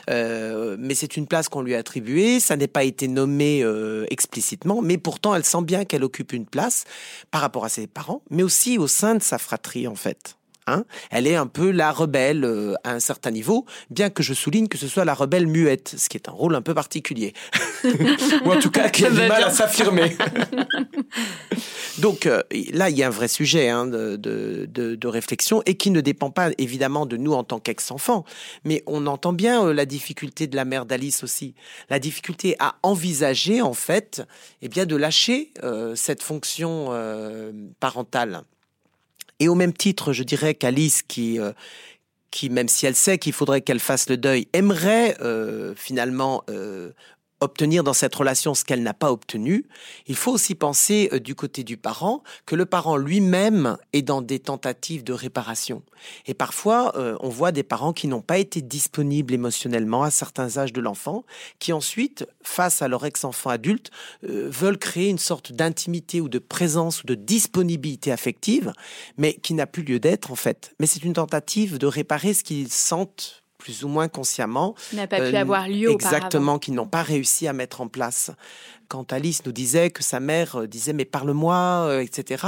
euh, 0.09 0.75
mais 0.79 0.95
c'est 0.95 1.15
une 1.17 1.27
place 1.27 1.47
qu'on 1.47 1.61
lui 1.61 1.75
a 1.75 1.79
attribuée. 1.79 2.39
Ça 2.39 2.57
n'est 2.57 2.67
pas 2.67 2.83
été 2.83 3.07
nommé 3.07 3.61
euh, 3.63 4.05
explicitement, 4.09 4.81
mais 4.81 4.97
pourtant 4.97 5.35
elle 5.35 5.45
sent 5.45 5.63
bien 5.63 5.85
qu'elle 5.85 6.03
occupe 6.03 6.33
une 6.33 6.45
place 6.45 6.83
par 7.31 7.41
rapport 7.41 7.65
à 7.65 7.69
ses 7.69 7.87
parents, 7.87 8.21
mais 8.29 8.43
aussi 8.43 8.77
au 8.77 8.87
sein 8.87 9.15
de 9.15 9.23
sa 9.23 9.37
fratrie 9.37 9.87
en 9.87 9.95
fait. 9.95 10.35
Hein 10.67 10.83
elle 11.11 11.27
est 11.27 11.35
un 11.35 11.45
peu 11.45 11.69
la 11.69 11.91
rebelle 11.91 12.43
euh, 12.43 12.73
à 12.83 12.93
un 12.93 12.99
certain 12.99 13.29
niveau, 13.29 13.65
bien 13.91 14.09
que 14.09 14.23
je 14.23 14.33
souligne 14.33 14.67
que 14.67 14.79
ce 14.79 14.87
soit 14.87 15.05
la 15.05 15.13
rebelle 15.13 15.45
muette, 15.45 15.93
ce 15.95 16.09
qui 16.09 16.17
est 16.17 16.27
un 16.27 16.31
rôle 16.31 16.55
un 16.55 16.63
peu 16.63 16.73
particulier. 16.73 17.33
Ou 18.45 18.51
en 18.51 18.59
tout 18.59 18.71
cas 18.71 18.89
qui 18.89 19.05
a 19.05 19.11
du 19.11 19.17
mal 19.17 19.43
à 19.43 19.51
s'affirmer. 19.51 20.17
Donc 21.99 22.25
euh, 22.25 22.41
là, 22.73 22.89
il 22.89 22.97
y 22.97 23.03
a 23.03 23.07
un 23.07 23.11
vrai 23.11 23.27
sujet 23.27 23.69
hein, 23.69 23.85
de, 23.85 24.15
de, 24.15 24.65
de, 24.67 25.07
réflexion 25.07 25.61
et 25.67 25.75
qui 25.75 25.91
ne 25.91 26.01
dépend 26.01 26.31
pas 26.31 26.49
évidemment 26.57 27.05
de 27.05 27.15
nous 27.15 27.33
en 27.33 27.43
tant 27.43 27.59
qu'ex-enfants, 27.59 28.25
mais 28.63 28.81
on 28.87 29.05
entend 29.05 29.33
bien 29.33 29.67
euh, 29.67 29.73
la 29.73 29.85
difficulté 29.85 30.47
de 30.47 30.55
la 30.55 30.65
mère 30.65 30.87
d'Alice 30.87 31.23
aussi, 31.23 31.53
la 31.91 31.99
difficulté 31.99 32.55
à 32.57 32.75
envisager 32.81 33.61
en 33.61 33.73
fait, 33.73 34.23
eh 34.63 34.67
bien, 34.67 34.87
de 34.87 34.95
lâcher 34.95 35.53
cette 35.95 36.23
fonction 36.23 36.89
parentale. 37.79 38.43
Et 39.39 39.47
au 39.47 39.55
même 39.55 39.73
titre, 39.73 40.13
je 40.13 40.23
dirais 40.23 40.55
qu'Alice, 40.55 41.01
qui, 41.03 41.39
euh, 41.39 41.51
qui, 42.31 42.49
même 42.49 42.67
si 42.67 42.85
elle 42.85 42.95
sait 42.95 43.17
qu'il 43.17 43.33
faudrait 43.33 43.61
qu'elle 43.61 43.79
fasse 43.79 44.09
le 44.09 44.17
deuil, 44.17 44.47
aimerait 44.53 45.17
euh, 45.21 45.73
finalement 45.75 46.43
euh, 46.49 46.91
obtenir 47.41 47.83
dans 47.83 47.93
cette 47.93 48.15
relation 48.15 48.53
ce 48.53 48.63
qu'elle 48.63 48.83
n'a 48.83 48.93
pas 48.93 49.11
obtenu, 49.11 49.65
il 50.07 50.15
faut 50.15 50.31
aussi 50.31 50.55
penser 50.55 51.09
euh, 51.11 51.19
du 51.19 51.35
côté 51.35 51.63
du 51.63 51.77
parent 51.77 52.23
que 52.45 52.55
le 52.55 52.65
parent 52.65 52.97
lui-même 52.97 53.77
est 53.93 54.01
dans 54.01 54.21
des 54.21 54.39
tentatives 54.39 55.03
de 55.03 55.13
réparation. 55.13 55.83
Et 56.25 56.33
parfois, 56.33 56.93
euh, 56.97 57.17
on 57.19 57.29
voit 57.29 57.51
des 57.51 57.63
parents 57.63 57.93
qui 57.93 58.07
n'ont 58.07 58.21
pas 58.21 58.37
été 58.37 58.61
disponibles 58.61 59.33
émotionnellement 59.33 60.03
à 60.03 60.11
certains 60.11 60.57
âges 60.57 60.73
de 60.73 60.81
l'enfant, 60.81 61.25
qui 61.59 61.73
ensuite, 61.73 62.25
face 62.41 62.81
à 62.81 62.87
leur 62.87 63.05
ex-enfant 63.05 63.49
adulte, 63.49 63.91
euh, 64.23 64.49
veulent 64.49 64.77
créer 64.77 65.09
une 65.09 65.19
sorte 65.19 65.51
d'intimité 65.51 66.21
ou 66.21 66.29
de 66.29 66.39
présence 66.39 67.03
ou 67.03 67.07
de 67.07 67.15
disponibilité 67.15 68.11
affective, 68.11 68.71
mais 69.17 69.33
qui 69.33 69.53
n'a 69.53 69.67
plus 69.67 69.83
lieu 69.83 69.99
d'être 69.99 70.31
en 70.31 70.35
fait. 70.35 70.73
Mais 70.79 70.87
c'est 70.87 71.03
une 71.03 71.13
tentative 71.13 71.77
de 71.77 71.87
réparer 71.87 72.33
ce 72.33 72.43
qu'ils 72.43 72.71
sentent 72.71 73.44
plus 73.65 73.83
ou 73.83 73.87
moins 73.87 74.07
consciemment. 74.07 74.75
N'a 74.93 75.07
pas 75.07 75.27
pu 75.27 75.35
avoir 75.35 75.67
lieu 75.67 75.89
Exactement, 75.89 76.59
qu'ils 76.59 76.75
n'ont 76.75 76.85
pas 76.85 77.01
réussi 77.01 77.47
à 77.47 77.53
mettre 77.53 77.81
en 77.81 77.87
place 77.87 78.29
quand 78.87 79.13
Alice 79.13 79.45
nous 79.45 79.51
disait 79.51 79.89
que 79.89 80.03
sa 80.03 80.19
mère 80.19 80.55
euh, 80.55 80.67
disait 80.67 80.93
mais 80.93 81.05
parle-moi, 81.05 81.87
euh, 81.87 81.99
etc. 82.01 82.45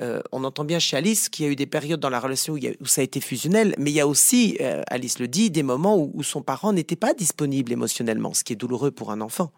Euh, 0.00 0.20
on 0.32 0.44
entend 0.44 0.64
bien 0.64 0.78
chez 0.78 0.96
Alice 0.96 1.28
qu'il 1.28 1.44
y 1.44 1.48
a 1.48 1.52
eu 1.52 1.56
des 1.56 1.66
périodes 1.66 2.00
dans 2.00 2.10
la 2.10 2.20
relation 2.20 2.54
où, 2.54 2.86
ça 2.86 3.00
a 3.00 3.04
été 3.04 3.20
fusionnel, 3.20 3.74
mais 3.78 3.90
il 3.90 3.94
y 3.94 4.00
a 4.00 4.06
aussi, 4.06 4.58
Alice 4.88 5.18
le 5.18 5.28
dit, 5.28 5.50
des 5.50 5.62
moments 5.62 5.96
où, 5.96 6.22
son 6.22 6.42
parent 6.42 6.72
n'était 6.72 6.96
pas 6.96 7.14
disponible 7.14 7.72
émotionnellement, 7.72 8.34
ce 8.34 8.44
qui 8.44 8.52
est 8.52 8.56
douloureux 8.56 8.90
pour 8.90 9.10
un 9.10 9.20
enfant. 9.20 9.52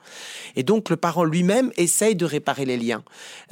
Et 0.56 0.62
donc 0.62 0.90
le 0.90 0.96
parent 0.96 1.24
lui-même 1.24 1.70
essaye 1.76 2.16
de 2.16 2.24
réparer 2.24 2.64
les 2.64 2.76
liens. 2.76 3.02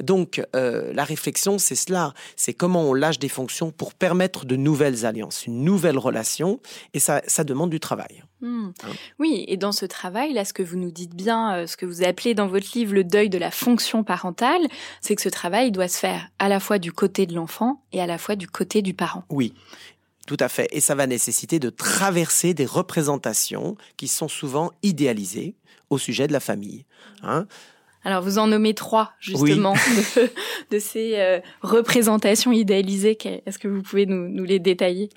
Donc 0.01 0.41
la 0.53 1.03
réflexion, 1.03 1.57
c'est 1.57 1.75
cela, 1.75 2.13
c'est 2.35 2.53
comment 2.53 2.83
on 2.83 2.93
lâche 2.93 3.19
des 3.19 3.29
fonctions 3.29 3.71
pour 3.71 3.93
permettre 3.93 4.45
de 4.45 4.55
nouvelles 4.55 5.05
alliances, 5.05 5.45
une 5.45 5.63
nouvelle 5.63 5.97
relation, 5.97 6.59
et 6.93 6.99
ça, 6.99 7.21
ça 7.27 7.43
demande 7.43 7.69
du 7.69 7.79
travail. 7.79 8.23
Hmm. 8.45 8.69
Hein. 8.83 8.91
Oui, 9.17 9.43
et 9.47 9.57
dans 9.57 9.71
ce 9.71 9.85
travail, 9.85 10.33
là, 10.33 10.45
ce 10.45 10.53
que 10.53 10.61
vous 10.61 10.77
nous 10.77 10.91
dites 10.91 11.15
bien, 11.15 11.65
ce 11.65 11.75
que 11.77 11.87
vous 11.87 12.03
appelez 12.03 12.35
dans 12.35 12.47
votre 12.47 12.67
livre 12.75 12.93
le 12.93 13.03
deuil 13.03 13.27
de 13.27 13.39
la 13.39 13.49
fonction 13.49 14.03
parentale, 14.03 14.61
c'est 15.01 15.15
que 15.15 15.21
ce 15.23 15.29
travail 15.29 15.71
doit 15.71 15.87
se 15.87 15.97
faire 15.97 16.29
à 16.37 16.47
la 16.47 16.59
fois 16.59 16.77
du 16.77 16.91
côté 16.91 17.25
de 17.25 17.33
l'enfant 17.33 17.81
et 17.91 18.01
à 18.01 18.05
la 18.05 18.19
fois 18.19 18.35
du 18.35 18.47
côté 18.47 18.83
du 18.83 18.93
parent. 18.93 19.23
Oui. 19.29 19.53
Tout 20.27 20.37
à 20.39 20.47
fait. 20.47 20.67
Et 20.71 20.79
ça 20.79 20.93
va 20.93 21.07
nécessiter 21.07 21.57
de 21.57 21.71
traverser 21.71 22.53
des 22.53 22.65
représentations 22.65 23.77
qui 23.97 24.07
sont 24.07 24.27
souvent 24.27 24.71
idéalisées 24.83 25.55
au 25.89 25.97
sujet 25.97 26.27
de 26.27 26.33
la 26.33 26.39
famille. 26.39 26.85
Hein 27.23 27.47
alors, 28.05 28.21
vous 28.21 28.37
en 28.37 28.45
nommez 28.45 28.75
trois, 28.75 29.13
justement, 29.19 29.73
de, 30.71 30.77
ces 30.77 31.15
euh, 31.15 31.39
représentations 31.63 32.51
idéalisées. 32.51 33.17
Est-ce 33.47 33.57
que 33.57 33.67
vous 33.67 33.81
pouvez 33.81 34.05
nous, 34.05 34.43
les 34.43 34.59
détailler? 34.59 35.09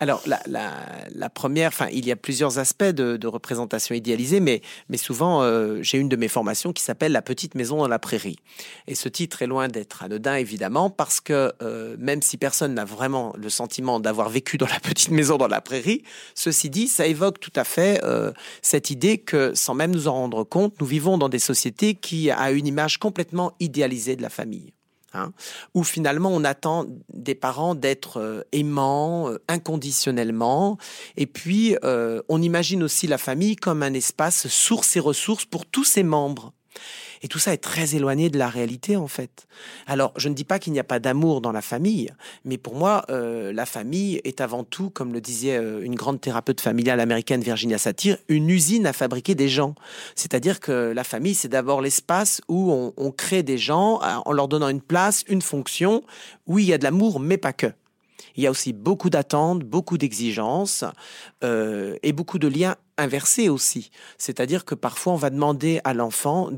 Alors, 0.00 0.20
la, 0.26 1.30
première, 1.30 1.68
enfin, 1.68 1.86
il 1.92 2.04
y 2.04 2.10
a 2.10 2.16
plusieurs 2.16 2.58
aspects 2.58 2.82
de, 2.82 3.16
de 3.16 3.26
représentation 3.28 3.94
idéalisée, 3.94 4.40
mais, 4.40 4.60
mais 4.88 4.96
souvent, 4.96 5.42
euh, 5.42 5.78
j'ai 5.82 5.98
une 5.98 6.08
de 6.08 6.16
mes 6.16 6.26
formations 6.26 6.72
qui 6.72 6.82
s'appelle 6.82 7.12
La 7.12 7.22
petite 7.22 7.54
maison 7.54 7.76
dans 7.76 7.86
la 7.86 8.00
prairie. 8.00 8.40
Et 8.88 8.96
ce 8.96 9.08
titre 9.08 9.42
est 9.42 9.46
loin 9.46 9.68
d'être 9.68 10.02
anodin, 10.02 10.34
évidemment, 10.34 10.90
parce 10.90 11.20
que 11.20 11.52
euh, 11.62 11.94
même 12.00 12.22
si 12.22 12.38
personne 12.38 12.74
n'a 12.74 12.84
vraiment 12.84 13.32
le 13.36 13.50
sentiment 13.50 14.00
d'avoir 14.00 14.28
vécu 14.28 14.58
dans 14.58 14.66
la 14.66 14.80
petite 14.80 15.10
maison 15.10 15.36
dans 15.36 15.46
la 15.46 15.60
prairie, 15.60 16.02
ceci 16.34 16.70
dit, 16.70 16.88
ça 16.88 17.06
évoque 17.06 17.38
tout 17.38 17.52
à 17.54 17.62
fait 17.62 18.00
cette 18.62 18.90
idée 18.90 19.18
que, 19.18 19.54
sans 19.54 19.74
même 19.74 19.92
nous 19.92 20.08
en 20.08 20.14
rendre 20.14 20.42
compte, 20.42 20.74
nous 20.80 20.86
vivons 20.86 21.18
dans 21.18 21.28
des 21.28 21.38
sociétés 21.38 21.94
qui 21.94 22.31
à 22.32 22.50
une 22.52 22.66
image 22.66 22.98
complètement 22.98 23.52
idéalisée 23.60 24.16
de 24.16 24.22
la 24.22 24.30
famille. 24.30 24.72
Hein, 25.14 25.34
où 25.74 25.84
finalement 25.84 26.30
on 26.30 26.42
attend 26.42 26.86
des 27.12 27.34
parents 27.34 27.74
d'être 27.74 28.18
euh, 28.18 28.44
aimants 28.52 29.28
euh, 29.28 29.42
inconditionnellement, 29.46 30.78
et 31.18 31.26
puis 31.26 31.76
euh, 31.84 32.22
on 32.30 32.40
imagine 32.40 32.82
aussi 32.82 33.06
la 33.06 33.18
famille 33.18 33.56
comme 33.56 33.82
un 33.82 33.92
espace 33.92 34.48
source 34.48 34.96
et 34.96 35.00
ressources 35.00 35.44
pour 35.44 35.66
tous 35.66 35.84
ses 35.84 36.02
membres. 36.02 36.54
Et 37.22 37.28
tout 37.28 37.38
ça 37.38 37.52
est 37.52 37.58
très 37.58 37.94
éloigné 37.94 38.30
de 38.30 38.38
la 38.38 38.48
réalité, 38.48 38.96
en 38.96 39.06
fait. 39.06 39.46
Alors, 39.86 40.12
je 40.16 40.28
ne 40.28 40.34
dis 40.34 40.44
pas 40.44 40.58
qu'il 40.58 40.72
n'y 40.72 40.80
a 40.80 40.84
pas 40.84 40.98
d'amour 40.98 41.40
dans 41.40 41.52
la 41.52 41.62
famille, 41.62 42.10
mais 42.44 42.58
pour 42.58 42.74
moi, 42.74 43.04
euh, 43.10 43.52
la 43.52 43.64
famille 43.64 44.20
est 44.24 44.40
avant 44.40 44.64
tout, 44.64 44.90
comme 44.90 45.12
le 45.12 45.20
disait 45.20 45.56
euh, 45.56 45.82
une 45.82 45.94
grande 45.94 46.20
thérapeute 46.20 46.60
familiale 46.60 47.00
américaine, 47.00 47.40
Virginia 47.40 47.78
Satir, 47.78 48.16
une 48.28 48.50
usine 48.50 48.86
à 48.86 48.92
fabriquer 48.92 49.34
des 49.34 49.48
gens. 49.48 49.74
C'est-à-dire 50.16 50.58
que 50.58 50.92
la 50.92 51.04
famille, 51.04 51.34
c'est 51.34 51.48
d'abord 51.48 51.80
l'espace 51.80 52.40
où 52.48 52.92
on, 52.96 53.12
crée 53.12 53.42
des 53.42 53.58
gens 53.58 54.00
en 54.24 54.32
leur 54.32 54.48
donnant 54.48 54.70
une 54.70 54.80
place, 54.80 55.22
une 55.28 55.42
fonction, 55.42 56.02
où 56.46 56.58
il 56.58 56.64
y 56.64 56.72
a 56.72 56.78
de 56.78 56.84
l'amour, 56.84 57.20
mais 57.20 57.36
pas 57.36 57.52
que. 57.52 57.66
Il 58.36 58.42
y 58.42 58.46
a 58.46 58.50
aussi 58.50 58.72
beaucoup 58.72 59.10
d'attentes, 59.10 59.60
beaucoup 59.60 59.98
d'exigences 59.98 60.84
euh, 61.44 61.96
et 62.02 62.12
beaucoup 62.12 62.38
de 62.38 62.48
liens 62.48 62.76
inversés 62.96 63.48
aussi. 63.48 63.90
C'est-à-dire 64.18 64.64
que 64.64 64.74
parfois 64.74 65.12
on 65.12 65.16
va 65.16 65.30
demander 65.30 65.80
à 65.84 65.94
l'enfant 65.94 66.50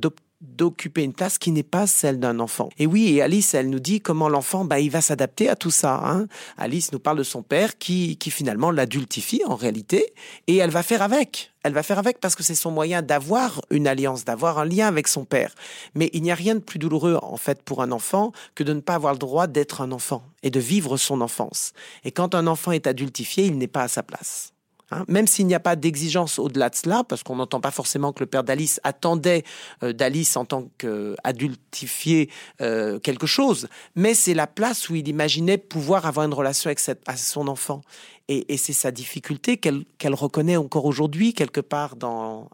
d'occuper 0.45 1.03
une 1.03 1.13
place 1.13 1.39
qui 1.39 1.51
n'est 1.51 1.63
pas 1.63 1.87
celle 1.87 2.21
d'un 2.21 2.39
enfant. 2.41 2.69
Et 2.79 2.87
oui, 2.87 3.15
et 3.15 3.23
Alice, 3.23 3.55
elle 3.55 3.71
nous 3.71 3.81
dit 3.81 4.01
comment 4.01 4.29
l'enfant, 4.29 4.65
bah, 4.65 4.81
il 4.81 4.91
va 4.91 5.01
s'adapter 5.01 5.49
à 5.49 5.57
tout 5.57 5.71
ça. 5.71 6.01
Hein. 6.05 6.27
Alice 6.57 6.93
nous 6.93 6.99
parle 6.99 7.19
de 7.19 7.23
son 7.23 7.43
père 7.43 7.79
qui, 7.79 8.17
qui 8.17 8.31
finalement 8.31 8.71
l'adultifie 8.71 9.43
en 9.47 9.57
réalité, 9.57 10.13
et 10.47 10.57
elle 10.57 10.71
va 10.71 10.83
faire 10.83 11.03
avec. 11.03 11.53
Elle 11.63 11.73
va 11.73 11.83
faire 11.83 11.99
avec 11.99 12.21
parce 12.21 12.35
que 12.35 12.43
c'est 12.43 12.55
son 12.55 12.71
moyen 12.71 13.01
d'avoir 13.03 13.63
une 13.71 13.87
alliance, 13.87 14.25
d'avoir 14.25 14.59
un 14.59 14.67
lien 14.67 14.87
avec 14.87 15.09
son 15.09 15.25
père. 15.25 15.55
Mais 15.95 16.11
il 16.13 16.23
n'y 16.23 16.31
a 16.31 16.35
rien 16.35 16.55
de 16.55 16.61
plus 16.61 16.79
douloureux, 16.79 17.19
en 17.23 17.37
fait, 17.37 17.63
pour 17.63 17.83
un 17.83 17.91
enfant 17.91 18.33
que 18.55 18.63
de 18.63 18.75
ne 18.75 18.81
pas 18.81 18.95
avoir 18.95 19.15
le 19.15 19.19
droit 19.19 19.47
d'être 19.47 19.81
un 19.81 19.91
enfant 19.91 20.23
et 20.43 20.51
de 20.51 20.61
vivre 20.61 20.97
son 20.97 21.21
enfance. 21.21 21.73
Et 22.05 22.13
quand 22.13 22.35
un 22.35 22.47
enfant 22.47 22.73
est 22.73 22.87
adultifié, 22.87 23.47
il 23.47 23.57
n'est 23.59 23.67
pas 23.67 23.83
à 23.83 23.89
sa 23.89 24.03
place. 24.03 24.54
Hein, 24.95 25.05
même 25.09 25.27
s'il 25.27 25.47
n'y 25.49 25.55
a 25.57 25.61
pas 25.61 25.75
d'exigence 25.75 26.39
au-delà 26.39 26.71
de 26.71 26.77
cela, 26.77 27.03
parce 27.03 27.25
qu'on 27.25 27.35
n'entend 27.35 27.61
pas 27.61 27.73
forcément 27.73 28.13
que 28.13 28.21
le 28.21 28.27
père 28.27 28.45
d'Alice 28.45 28.81
attendait 28.85 29.43
euh, 29.83 29.93
d'Alice 29.93 30.37
en 30.37 30.45
tant 30.45 30.69
qu'adultifié 30.79 32.31
euh, 32.61 33.01
quelque 33.01 33.27
chose, 33.27 33.69
mais 33.97 34.15
c'est 34.15 34.35
la 34.35 34.47
place 34.47 34.89
où 34.89 34.95
il 34.95 35.09
imaginait 35.09 35.59
pouvoir 35.59 36.07
avoir 36.07 36.27
une 36.27 36.35
relation 36.35 36.69
avec 36.69 36.79
son 36.79 37.49
enfant. 37.49 37.81
Et, 38.29 38.57
c'est 38.57 38.73
sa 38.73 38.91
difficulté 38.91 39.59
qu'elle 39.59 40.15
reconnaît 40.15 40.57
encore 40.57 40.87
aujourd'hui, 40.87 41.35
quelque 41.35 41.61
part, 41.61 41.97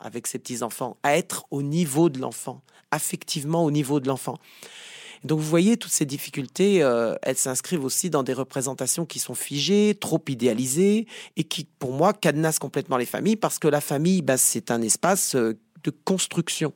avec 0.01 0.27
ses 0.27 0.39
petits-enfants, 0.39 0.97
à 1.05 1.17
être 1.17 1.45
au 1.51 1.63
niveau 1.63 2.09
de 2.09 2.19
l'enfant, 2.19 2.63
affectivement 2.91 3.65
au 3.65 3.71
niveau 3.71 4.01
de 4.01 4.09
l'enfant. 4.09 4.39
Donc 5.25 5.39
vous 5.39 5.47
voyez, 5.47 5.77
toutes 5.77 5.93
ces 5.93 6.07
difficultés, 6.07 6.83
euh, 6.83 7.15
elles 7.23 7.37
s'inscrivent 7.37 7.85
aussi 7.85 8.09
dans 8.09 8.23
des 8.23 8.33
représentations 8.33 9.05
qui 9.05 9.19
sont 9.19 9.35
figées, 9.35 9.95
trop 10.01 10.23
idéalisées, 10.29 11.07
et 11.37 11.45
qui, 11.45 11.65
pour 11.79 11.93
moi, 11.93 12.13
cadenassent 12.13 12.59
complètement 12.59 12.97
les 12.97 13.07
familles, 13.07 13.37
parce 13.37 13.59
que 13.59 13.69
la 13.69 13.83
famille, 13.83 14.23
bah, 14.23 14.39
c'est 14.39 14.71
un 14.71 14.81
espace 14.81 15.35
euh, 15.35 15.59
de 15.85 15.91
construction. 15.91 16.73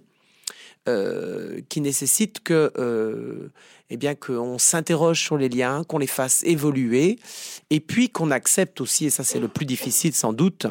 euh, 0.87 1.63
qui 1.71 1.81
nécessite 1.81 2.41
que, 2.43 3.51
eh 3.89 3.97
bien, 3.97 4.15
qu'on 4.15 4.59
s'interroge 4.59 5.19
sur 5.19 5.39
les 5.39 5.49
liens, 5.49 5.83
qu'on 5.83 5.97
les 5.97 6.07
fasse 6.07 6.43
évoluer, 6.45 7.19
et 7.71 7.81
puis 7.81 8.11
qu'on 8.11 8.31
accepte 8.31 8.83
aussi, 8.83 9.07
et 9.07 9.11
ça 9.11 9.25
c'est 9.25 9.41
le 9.41 9.49
plus 9.49 9.65
difficile 9.65 10.15
sans 10.15 10.35
doute, 10.35 10.67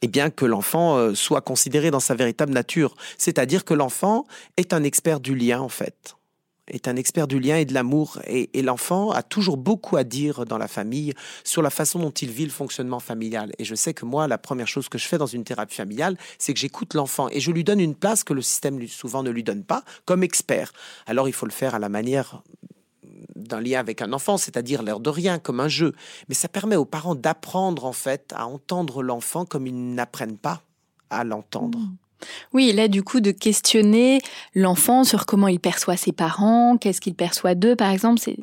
eh 0.00 0.08
bien 0.08 0.30
que 0.30 0.46
l'enfant 0.46 1.14
soit 1.14 1.42
considéré 1.42 1.90
dans 1.90 2.00
sa 2.00 2.14
véritable 2.14 2.54
nature, 2.54 2.96
c'est-à-dire 3.18 3.66
que 3.66 3.74
l'enfant 3.74 4.24
est 4.56 4.72
un 4.72 4.84
expert 4.84 5.20
du 5.20 5.34
lien 5.34 5.60
en 5.60 5.68
fait 5.68 6.16
est 6.70 6.88
un 6.88 6.96
expert 6.96 7.26
du 7.26 7.38
lien 7.38 7.56
et 7.56 7.64
de 7.64 7.74
l'amour. 7.74 8.18
Et, 8.26 8.48
l'enfant 8.62 9.10
a 9.10 9.22
toujours 9.22 9.56
beaucoup 9.56 9.96
à 9.96 10.04
dire 10.04 10.44
dans 10.44 10.58
la 10.58 10.68
famille 10.68 11.14
sur 11.44 11.62
la 11.62 11.70
façon 11.70 11.98
dont 11.98 12.10
il 12.10 12.30
vit 12.30 12.44
le 12.44 12.50
fonctionnement 12.50 13.00
familial. 13.00 13.52
Et 13.58 13.64
je 13.64 13.74
sais 13.74 13.94
que 13.94 14.04
moi, 14.04 14.28
la 14.28 14.38
première 14.38 14.68
chose 14.68 14.88
que 14.88 14.98
je 14.98 15.06
fais 15.06 15.18
dans 15.18 15.26
une 15.26 15.44
thérapie 15.44 15.74
familiale, 15.74 16.16
c'est 16.38 16.52
que 16.54 16.60
j'écoute 16.60 16.94
l'enfant 16.94 17.28
et 17.30 17.40
je 17.40 17.50
lui 17.50 17.64
donne 17.64 17.80
une 17.80 17.94
place 17.94 18.24
que 18.24 18.32
le 18.32 18.42
système 18.42 18.86
souvent 18.86 19.22
ne 19.22 19.30
lui 19.30 19.42
donne 19.42 19.64
pas 19.64 19.82
comme 20.04 20.22
expert. 20.22 20.72
Alors 21.06 21.28
il 21.28 21.32
faut 21.32 21.46
le 21.46 21.52
faire 21.52 21.74
à 21.74 21.78
la 21.78 21.88
manière 21.88 22.42
d'un 23.34 23.60
lien 23.60 23.80
avec 23.80 24.02
un 24.02 24.12
enfant, 24.12 24.36
c'est-à-dire 24.36 24.82
l'air 24.82 25.00
de 25.00 25.10
rien, 25.10 25.38
comme 25.38 25.60
un 25.60 25.68
jeu. 25.68 25.94
Mais 26.28 26.34
ça 26.34 26.48
permet 26.48 26.76
aux 26.76 26.84
parents 26.84 27.14
d'apprendre 27.14 27.84
en 27.84 27.92
fait 27.92 28.32
à 28.36 28.46
entendre 28.46 29.02
l'enfant 29.02 29.44
comme 29.44 29.66
ils 29.66 29.94
n'apprennent 29.94 30.38
pas 30.38 30.62
à 31.08 31.24
l'entendre. 31.24 31.78
Mmh. 31.78 31.96
Oui, 32.52 32.72
là, 32.72 32.88
du 32.88 33.02
coup, 33.02 33.20
de 33.20 33.30
questionner 33.30 34.20
l'enfant 34.54 35.04
sur 35.04 35.26
comment 35.26 35.48
il 35.48 35.60
perçoit 35.60 35.96
ses 35.96 36.12
parents, 36.12 36.76
qu'est-ce 36.76 37.00
qu'il 37.00 37.14
perçoit 37.14 37.54
d'eux, 37.54 37.76
par 37.76 37.90
exemple. 37.90 38.20
C'est, 38.20 38.36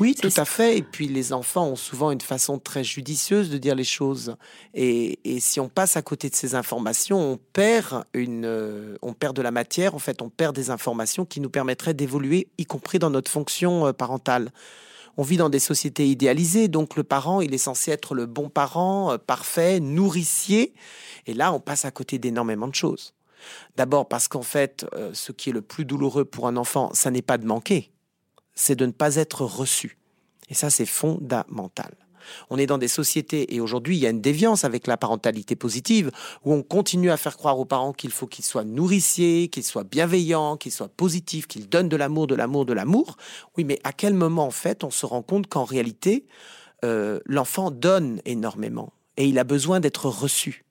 oui, 0.00 0.14
tout 0.14 0.30
à 0.36 0.44
fait. 0.44 0.78
Et 0.78 0.82
puis, 0.82 1.08
les 1.08 1.32
enfants 1.32 1.66
ont 1.66 1.76
souvent 1.76 2.10
une 2.10 2.20
façon 2.20 2.58
très 2.58 2.84
judicieuse 2.84 3.50
de 3.50 3.58
dire 3.58 3.74
les 3.74 3.84
choses. 3.84 4.36
Et, 4.74 5.18
si 5.38 5.60
on 5.60 5.68
passe 5.68 5.96
à 5.96 6.02
côté 6.02 6.28
de 6.30 6.34
ces 6.34 6.54
informations, 6.54 7.32
on 7.32 7.38
perd 7.52 8.04
une, 8.14 8.44
euh, 8.44 8.96
on 9.02 9.12
perd 9.12 9.36
de 9.36 9.42
la 9.42 9.50
matière. 9.50 9.94
En 9.94 9.98
fait, 9.98 10.22
on 10.22 10.28
perd 10.28 10.54
des 10.54 10.70
informations 10.70 11.24
qui 11.24 11.40
nous 11.40 11.50
permettraient 11.50 11.94
d'évoluer, 11.94 12.48
y 12.58 12.64
compris 12.64 12.98
dans 12.98 13.10
notre 13.10 13.30
fonction 13.30 13.86
euh, 13.86 13.92
parentale. 13.92 14.50
On 15.18 15.22
vit 15.22 15.38
dans 15.38 15.48
des 15.48 15.58
sociétés 15.58 16.06
idéalisées, 16.06 16.68
donc 16.68 16.96
le 16.96 17.02
parent, 17.02 17.40
il 17.40 17.54
est 17.54 17.58
censé 17.58 17.90
être 17.90 18.14
le 18.14 18.26
bon 18.26 18.50
parent, 18.50 19.12
euh, 19.12 19.18
parfait, 19.18 19.80
nourricier. 19.80 20.74
Et 21.26 21.32
là, 21.32 21.52
on 21.52 21.60
passe 21.60 21.84
à 21.84 21.90
côté 21.90 22.18
d'énormément 22.18 22.68
de 22.68 22.74
choses. 22.74 23.14
D'abord 23.76 24.08
parce 24.08 24.28
qu'en 24.28 24.42
fait, 24.42 24.86
euh, 24.94 25.10
ce 25.14 25.32
qui 25.32 25.50
est 25.50 25.52
le 25.52 25.62
plus 25.62 25.84
douloureux 25.84 26.24
pour 26.24 26.46
un 26.48 26.56
enfant, 26.56 26.90
ça 26.94 27.10
n'est 27.10 27.22
pas 27.22 27.38
de 27.38 27.46
manquer, 27.46 27.92
c'est 28.54 28.76
de 28.76 28.86
ne 28.86 28.92
pas 28.92 29.16
être 29.16 29.42
reçu. 29.42 29.98
Et 30.48 30.54
ça, 30.54 30.70
c'est 30.70 30.86
fondamental. 30.86 31.94
On 32.50 32.58
est 32.58 32.66
dans 32.66 32.78
des 32.78 32.88
sociétés, 32.88 33.54
et 33.54 33.60
aujourd'hui, 33.60 33.96
il 33.96 34.00
y 34.00 34.06
a 34.06 34.10
une 34.10 34.20
déviance 34.20 34.64
avec 34.64 34.86
la 34.86 34.96
parentalité 34.96 35.56
positive, 35.56 36.10
où 36.44 36.52
on 36.52 36.62
continue 36.62 37.10
à 37.10 37.16
faire 37.16 37.36
croire 37.36 37.58
aux 37.58 37.64
parents 37.64 37.92
qu'il 37.92 38.10
faut 38.10 38.26
qu'ils 38.26 38.44
soient 38.44 38.64
nourriciers, 38.64 39.48
qu'ils 39.48 39.64
soient 39.64 39.84
bienveillants, 39.84 40.56
qu'ils 40.56 40.72
soient 40.72 40.88
positifs, 40.88 41.46
qu'ils 41.46 41.68
donnent 41.68 41.88
de 41.88 41.96
l'amour, 41.96 42.26
de 42.26 42.34
l'amour, 42.34 42.66
de 42.66 42.72
l'amour. 42.72 43.16
Oui, 43.56 43.64
mais 43.64 43.78
à 43.84 43.92
quel 43.92 44.14
moment, 44.14 44.46
en 44.46 44.50
fait, 44.50 44.84
on 44.84 44.90
se 44.90 45.06
rend 45.06 45.22
compte 45.22 45.46
qu'en 45.46 45.64
réalité, 45.64 46.26
euh, 46.84 47.20
l'enfant 47.26 47.70
donne 47.70 48.20
énormément, 48.24 48.92
et 49.16 49.26
il 49.26 49.38
a 49.38 49.44
besoin 49.44 49.80
d'être 49.80 50.06
reçu? 50.06 50.65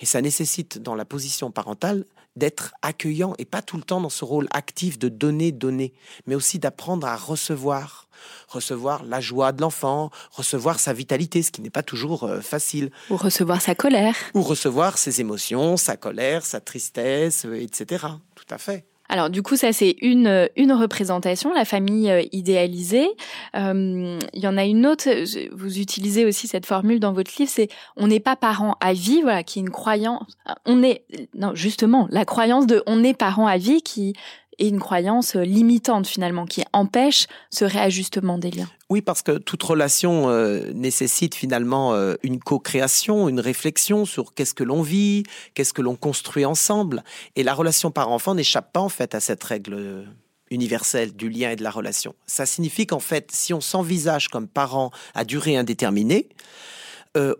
Et 0.00 0.06
ça 0.06 0.20
nécessite 0.20 0.78
dans 0.78 0.94
la 0.94 1.04
position 1.04 1.50
parentale 1.50 2.04
d'être 2.36 2.72
accueillant 2.82 3.34
et 3.38 3.44
pas 3.44 3.62
tout 3.62 3.76
le 3.76 3.82
temps 3.82 4.00
dans 4.00 4.08
ce 4.08 4.24
rôle 4.24 4.46
actif 4.52 4.98
de 4.98 5.08
donner, 5.08 5.52
donner, 5.52 5.92
mais 6.26 6.34
aussi 6.34 6.58
d'apprendre 6.58 7.06
à 7.06 7.16
recevoir. 7.16 8.08
Recevoir 8.48 9.04
la 9.04 9.20
joie 9.20 9.52
de 9.52 9.60
l'enfant, 9.60 10.10
recevoir 10.32 10.80
sa 10.80 10.92
vitalité, 10.92 11.42
ce 11.42 11.52
qui 11.52 11.60
n'est 11.60 11.70
pas 11.70 11.84
toujours 11.84 12.24
euh, 12.24 12.40
facile. 12.40 12.90
Ou 13.10 13.16
recevoir 13.16 13.60
sa 13.60 13.76
colère. 13.76 14.16
Ou 14.34 14.42
recevoir 14.42 14.98
ses 14.98 15.20
émotions, 15.20 15.76
sa 15.76 15.96
colère, 15.96 16.44
sa 16.44 16.60
tristesse, 16.60 17.44
euh, 17.44 17.60
etc. 17.60 18.06
Tout 18.34 18.46
à 18.50 18.58
fait. 18.58 18.86
Alors 19.08 19.30
du 19.30 19.42
coup, 19.42 19.56
ça 19.56 19.72
c'est 19.72 19.96
une 20.02 20.48
une 20.56 20.72
représentation, 20.72 21.52
la 21.52 21.64
famille 21.64 22.10
euh, 22.10 22.22
idéalisée. 22.32 23.08
Euh, 23.56 24.18
il 24.34 24.40
y 24.40 24.46
en 24.46 24.56
a 24.56 24.64
une 24.64 24.86
autre. 24.86 25.08
Vous 25.54 25.78
utilisez 25.78 26.24
aussi 26.24 26.46
cette 26.46 26.66
formule 26.66 27.00
dans 27.00 27.12
votre 27.12 27.30
livre. 27.38 27.50
C'est 27.52 27.68
on 27.96 28.06
n'est 28.08 28.20
pas 28.20 28.36
parent 28.36 28.76
à 28.80 28.92
vie, 28.92 29.22
voilà, 29.22 29.42
qui 29.42 29.58
est 29.58 29.62
une 29.62 29.70
croyance. 29.70 30.36
On 30.66 30.82
est 30.82 31.04
non 31.34 31.54
justement 31.54 32.06
la 32.10 32.24
croyance 32.24 32.66
de 32.66 32.82
on 32.86 33.02
est 33.02 33.14
parent 33.14 33.46
à 33.46 33.56
vie 33.56 33.82
qui 33.82 34.14
et 34.58 34.68
une 34.68 34.80
croyance 34.80 35.36
euh, 35.36 35.42
limitante 35.42 36.06
finalement 36.06 36.46
qui 36.46 36.64
empêche 36.72 37.26
ce 37.50 37.64
réajustement 37.64 38.38
des 38.38 38.50
liens. 38.50 38.68
Oui, 38.90 39.02
parce 39.02 39.22
que 39.22 39.38
toute 39.38 39.62
relation 39.62 40.28
euh, 40.28 40.72
nécessite 40.72 41.34
finalement 41.34 41.94
euh, 41.94 42.14
une 42.22 42.40
co-création, 42.40 43.28
une 43.28 43.40
réflexion 43.40 44.04
sur 44.04 44.34
qu'est-ce 44.34 44.54
que 44.54 44.64
l'on 44.64 44.82
vit, 44.82 45.24
qu'est-ce 45.54 45.72
que 45.72 45.82
l'on 45.82 45.96
construit 45.96 46.44
ensemble. 46.44 47.04
Et 47.36 47.42
la 47.42 47.54
relation 47.54 47.90
par-enfant 47.90 48.34
n'échappe 48.34 48.72
pas 48.72 48.80
en 48.80 48.88
fait 48.88 49.14
à 49.14 49.20
cette 49.20 49.44
règle 49.44 50.06
universelle 50.50 51.14
du 51.14 51.28
lien 51.28 51.50
et 51.50 51.56
de 51.56 51.62
la 51.62 51.70
relation. 51.70 52.14
Ça 52.26 52.46
signifie 52.46 52.86
qu'en 52.86 53.00
fait, 53.00 53.30
si 53.32 53.52
on 53.52 53.60
s'envisage 53.60 54.28
comme 54.28 54.48
parent 54.48 54.90
à 55.14 55.24
durée 55.24 55.56
indéterminée, 55.56 56.28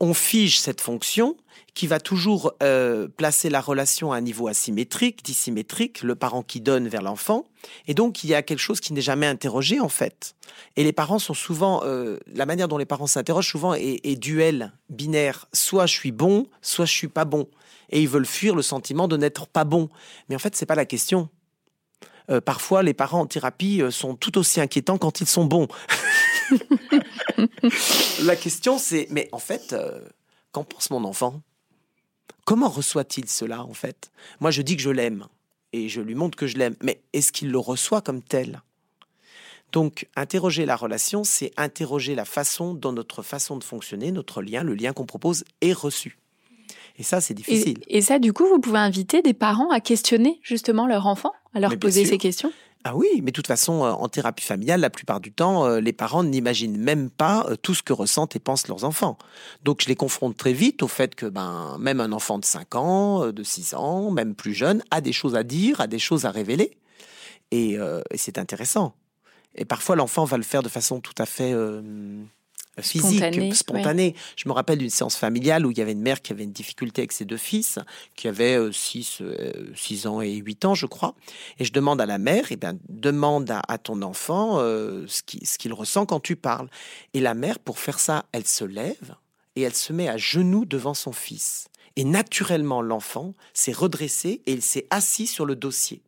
on 0.01 0.13
fige 0.13 0.59
cette 0.59 0.81
fonction 0.81 1.37
qui 1.79 1.87
va 1.87 2.01
toujours 2.01 2.55
euh, 2.61 3.07
placer 3.07 3.51
la 3.51 3.61
relation 3.61 4.13
à 4.13 4.17
un 4.17 4.21
niveau 4.21 4.49
asymétrique, 4.49 5.25
dissymétrique, 5.25 6.03
le 6.03 6.17
parent 6.17 6.43
qui 6.43 6.61
donne 6.61 6.89
vers 6.89 7.03
l'enfant. 7.03 7.45
Et 7.87 7.95
donc, 7.95 8.25
il 8.25 8.31
y 8.31 8.35
a 8.35 8.43
quelque 8.43 8.59
chose 8.59 8.81
qui 8.81 8.93
n'est 8.93 9.01
jamais 9.01 9.29
interrogé, 9.29 9.79
en 9.79 9.89
fait. 9.89 10.35
Et 10.75 10.83
les 10.83 10.93
parents 10.93 11.21
sont 11.21 11.35
souvent, 11.35 11.83
euh, 11.85 12.19
la 12.35 12.47
manière 12.47 12.67
dont 12.67 12.79
les 12.79 12.85
parents 12.85 13.07
s'interrogent 13.07 13.49
souvent 13.49 13.75
est, 13.75 14.21
duel, 14.21 14.73
binaire. 14.91 15.47
Soit 15.53 15.87
je 15.87 15.93
suis 15.93 16.11
bon, 16.11 16.49
soit 16.63 16.85
je 16.85 16.93
suis 16.93 17.07
pas 17.07 17.25
bon. 17.25 17.47
Et 17.91 18.03
ils 18.03 18.09
veulent 18.09 18.27
fuir 18.27 18.57
le 18.57 18.63
sentiment 18.63 19.07
de 19.07 19.17
n'être 19.17 19.47
pas 19.47 19.63
bon. 19.63 19.89
Mais 20.29 20.35
en 20.35 20.41
fait, 20.41 20.57
c'est 20.57 20.67
pas 20.67 20.75
la 20.75 20.85
question. 20.85 21.29
Euh, 22.29 22.41
parfois, 22.41 22.83
les 22.83 22.93
parents 22.93 23.21
en 23.21 23.27
thérapie 23.27 23.83
sont 23.91 24.17
tout 24.17 24.37
aussi 24.37 24.61
inquiétants 24.61 24.99
quand 24.99 25.21
ils 25.21 25.29
sont 25.29 25.45
bons. 25.45 25.69
la 28.25 28.35
question, 28.35 28.79
c'est, 28.79 29.07
mais 29.11 29.29
en 29.31 29.39
fait, 29.39 29.77
qu'en 30.51 30.65
pense 30.65 30.91
mon 30.91 31.05
enfant? 31.05 31.41
Comment 32.49 32.71
reçoit-il 32.71 33.29
cela 33.29 33.63
en 33.63 33.75
fait? 33.75 34.11
Moi 34.41 34.51
je 34.51 34.63
dis 34.63 34.75
que 34.75 34.81
je 34.81 34.89
l'aime 34.89 35.27
et 35.75 35.91
je 35.91 36.01
lui 36.01 36.15
montre 36.15 36.39
que 36.39 36.47
je 36.47 36.57
l'aime, 36.57 36.77
mais 36.83 37.03
est-ce 37.13 37.31
qu'il 37.31 37.51
le 37.51 37.59
reçoit 37.59 38.01
comme 38.01 38.23
tel? 38.23 38.63
Donc, 39.73 40.09
interroger 40.17 40.65
la 40.65 40.75
relation, 40.75 41.25
c'est 41.25 41.53
interroger 41.59 42.15
la 42.15 42.25
façon 42.25 42.73
dont 42.73 42.93
notre 42.93 43.21
façon 43.21 43.59
de 43.59 43.65
fonctionner, 43.65 44.13
notre 44.13 44.41
lien, 44.41 44.63
le 44.63 44.75
lien 44.75 44.95
qu'on 44.95 45.05
propose, 45.05 45.45
est 45.61 45.75
reçu. 45.75 46.17
Et 46.97 47.03
ça, 47.03 47.21
c'est 47.21 47.35
difficile. 47.35 47.81
Et, 47.87 48.01
ça, 48.01 48.19
du 48.19 48.33
coup, 48.33 48.47
vous 48.47 48.61
pouvez 48.61 48.79
inviter 48.79 49.21
des 49.21 49.35
parents 49.35 49.69
à 49.71 49.81
questionner 49.81 50.41
justement 50.43 50.87
leur 50.87 51.07
enfant, 51.07 51.33
à 51.53 51.61
leur 51.61 51.79
poser 51.79 52.07
ces 52.07 52.17
questions? 52.17 52.51
Ah 52.85 52.95
oui, 52.95 53.09
mais 53.17 53.33
de 53.33 53.33
toute 53.33 53.49
façon, 53.49 53.85
euh, 53.85 53.91
en 53.91 54.09
thérapie 54.09 54.45
familiale, 54.45 54.81
la 54.81 54.91
plupart 54.91 55.21
du 55.21 55.33
temps, 55.33 55.67
euh, 55.67 55.81
les 55.81 55.93
parents 55.93 56.23
n'imaginent 56.23 56.79
même 56.79 57.11
pas 57.11 57.45
euh, 57.49 57.57
tout 57.57 57.75
ce 57.75 57.83
que 57.83 57.93
ressentent 57.93 58.37
et 58.37 58.39
pensent 58.39 58.69
leurs 58.69 58.85
enfants. 58.85 59.19
Donc 59.65 59.83
je 59.83 59.89
les 59.89 59.97
confronte 59.97 60.37
très 60.37 60.53
vite 60.53 60.83
au 60.83 60.89
fait 60.89 61.15
que 61.15 61.27
ben, 61.27 61.77
même 61.81 62.01
un 62.01 62.13
enfant 62.13 62.39
de 62.39 62.45
5 62.45 62.77
ans, 62.77 63.33
de 63.33 63.43
6 63.43 63.75
ans, 63.75 64.11
même 64.13 64.35
plus 64.35 64.55
jeune, 64.55 64.83
a 64.91 65.01
des 65.01 65.13
choses 65.13 65.35
à 65.35 65.43
dire, 65.43 65.81
a 65.81 65.87
des 65.89 65.99
choses 65.99 66.25
à 66.25 66.31
révéler. 66.31 66.79
Et, 67.51 67.79
et 68.11 68.19
c'est 68.19 68.39
intéressant. 68.39 68.95
Et 69.55 69.65
parfois, 69.65 69.97
l'enfant 69.97 70.25
va 70.25 70.37
le 70.37 70.43
faire 70.43 70.63
de 70.63 70.69
façon 70.69 71.01
tout 71.01 71.15
à 71.19 71.25
fait 71.25 71.55
physique, 72.83 73.55
spontanée. 73.55 74.15
Je 74.37 74.49
me 74.49 74.55
rappelle 74.55 74.79
d'une 74.79 74.91
séance 74.91 75.17
familiale 75.17 75.67
où 75.67 75.71
il 75.71 75.79
y 75.79 75.81
avait 75.81 75.93
une 75.93 76.01
mère 76.01 76.23
qui 76.23 76.33
avait 76.33 76.45
une 76.45 76.53
difficulté 76.53 77.03
avec 77.03 77.13
ses 77.13 77.25
deux 77.25 77.37
fils, 77.37 77.79
qui 78.17 78.29
avaient 78.29 78.59
6 78.73 79.19
euh, 79.21 79.73
six, 79.75 80.07
euh, 80.07 80.09
ans 80.09 80.21
et 80.21 80.35
8 80.35 80.65
ans, 80.65 80.75
je 80.75 80.87
crois. 80.87 81.15
Et 81.59 81.65
je 81.65 81.73
demande 81.73 82.01
à 82.01 82.07
la 82.07 82.19
mère, 82.19 82.45
eh 82.51 82.57
bien, 82.57 82.77
demande 82.89 83.51
à, 83.51 83.79
ton 83.79 84.03
enfant 84.03 84.59
euh, 84.59 85.07
ce 85.07 85.59
qu'il 85.59 85.73
ressent 85.73 86.07
quand 86.07 86.21
tu 86.21 86.37
parles. 86.37 86.69
Et 87.15 87.21
la 87.21 87.35
mère, 87.35 87.59
pour 87.59 87.79
faire 87.79 88.01
ça, 88.01 88.25
elle 88.33 88.47
se 88.47 88.65
lève 88.65 89.15
et 89.57 89.63
elle 89.63 89.75
se 89.75 89.93
met 89.93 90.09
à 90.09 90.17
genoux 90.17 90.65
devant 90.65 90.95
son 90.95 91.13
fils. 91.13 91.69
Et 91.97 92.05
naturellement, 92.05 92.81
l'enfant 92.81 93.35
s'est 93.55 93.73
redressé 93.73 94.43
et 94.47 94.53
il 94.53 94.63
s'est 94.63 94.87
assis 94.91 95.27
sur 95.27 95.47
le 95.47 95.57
dossier. 95.57 96.03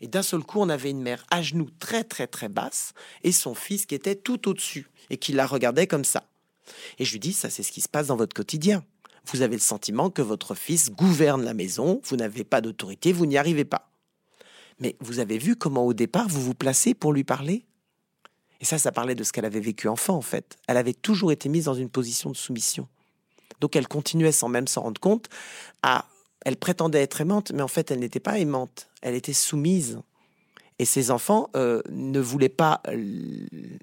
Et 0.00 0.08
d'un 0.08 0.22
seul 0.22 0.42
coup, 0.42 0.60
on 0.60 0.68
avait 0.68 0.90
une 0.90 1.02
mère 1.02 1.24
à 1.30 1.42
genoux 1.42 1.68
très 1.78 2.04
très 2.04 2.26
très 2.26 2.48
basse 2.48 2.94
et 3.22 3.32
son 3.32 3.54
fils 3.54 3.86
qui 3.86 3.94
était 3.94 4.14
tout 4.14 4.48
au-dessus 4.48 4.88
et 5.10 5.18
qui 5.18 5.32
la 5.32 5.46
regardait 5.46 5.86
comme 5.86 6.04
ça. 6.04 6.24
Et 6.98 7.04
je 7.04 7.12
lui 7.12 7.20
dis, 7.20 7.32
ça 7.32 7.50
c'est 7.50 7.62
ce 7.62 7.72
qui 7.72 7.80
se 7.80 7.88
passe 7.88 8.08
dans 8.08 8.16
votre 8.16 8.34
quotidien. 8.34 8.84
Vous 9.26 9.42
avez 9.42 9.56
le 9.56 9.60
sentiment 9.60 10.08
que 10.08 10.22
votre 10.22 10.54
fils 10.54 10.90
gouverne 10.90 11.44
la 11.44 11.54
maison, 11.54 12.00
vous 12.04 12.16
n'avez 12.16 12.44
pas 12.44 12.60
d'autorité, 12.60 13.12
vous 13.12 13.26
n'y 13.26 13.36
arrivez 13.36 13.64
pas. 13.64 13.90
Mais 14.78 14.96
vous 15.00 15.18
avez 15.18 15.36
vu 15.36 15.56
comment 15.56 15.84
au 15.84 15.92
départ 15.92 16.28
vous 16.28 16.40
vous 16.40 16.54
placez 16.54 16.94
pour 16.94 17.12
lui 17.12 17.24
parler? 17.24 17.66
Et 18.60 18.64
ça, 18.64 18.78
ça 18.78 18.92
parlait 18.92 19.14
de 19.14 19.24
ce 19.24 19.32
qu'elle 19.32 19.44
avait 19.44 19.60
vécu 19.60 19.88
enfant 19.88 20.14
en 20.16 20.22
fait. 20.22 20.56
Elle 20.66 20.76
avait 20.76 20.94
toujours 20.94 21.32
été 21.32 21.48
mise 21.48 21.64
dans 21.64 21.74
une 21.74 21.90
position 21.90 22.30
de 22.30 22.36
soumission. 22.36 22.88
Donc 23.60 23.76
elle 23.76 23.88
continuait 23.88 24.32
sans 24.32 24.48
même 24.48 24.66
s'en 24.66 24.82
rendre 24.82 25.00
compte 25.00 25.28
à... 25.82 26.06
Elle 26.44 26.56
prétendait 26.56 27.02
être 27.02 27.20
aimante, 27.20 27.52
mais 27.52 27.62
en 27.62 27.68
fait 27.68 27.90
elle 27.90 28.00
n'était 28.00 28.20
pas 28.20 28.38
aimante, 28.38 28.88
elle 29.02 29.14
était 29.14 29.32
soumise. 29.32 30.00
Et 30.78 30.86
ses 30.86 31.10
enfants 31.10 31.50
euh, 31.56 31.82
ne 31.90 32.20
voulaient 32.20 32.48
pas, 32.48 32.80
euh, 32.88 32.96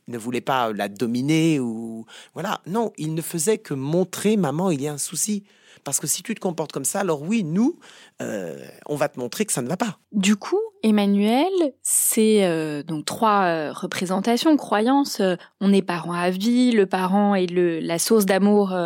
ne 0.07 0.17
voulaient 0.17 0.41
pas 0.41 0.73
la 0.73 0.89
dominer 0.89 1.59
ou 1.59 2.07
voilà. 2.33 2.61
Non, 2.65 2.91
ils 2.97 3.13
ne 3.13 3.21
faisaient 3.21 3.59
que 3.59 3.75
montrer 3.75 4.35
maman, 4.35 4.71
il 4.71 4.81
y 4.81 4.87
a 4.87 4.93
un 4.93 4.97
souci. 4.97 5.43
Parce 5.87 6.01
que 6.01 6.07
si 6.07 6.21
tu 6.21 6.35
te 6.35 6.41
comportes 6.41 6.73
comme 6.73 6.83
ça, 6.83 6.99
alors 6.99 7.21
oui, 7.21 7.45
nous, 7.45 7.79
euh, 8.21 8.57
on 8.87 8.97
va 8.97 9.07
te 9.07 9.17
montrer 9.17 9.45
que 9.45 9.53
ça 9.53 9.61
ne 9.61 9.69
va 9.69 9.77
pas. 9.77 9.99
Du 10.11 10.35
coup, 10.35 10.59
Emmanuel, 10.83 11.47
c'est 11.81 12.43
euh, 12.43 12.83
donc 12.83 13.05
trois 13.05 13.45
euh, 13.45 13.71
représentations, 13.71 14.57
croyances. 14.57 15.21
on 15.61 15.71
est 15.71 15.81
parent 15.81 16.11
à 16.11 16.29
vie, 16.29 16.73
le 16.73 16.87
parent 16.87 17.35
est 17.35 17.49
le, 17.49 17.79
la 17.79 17.99
source 17.99 18.25
d'amour 18.25 18.77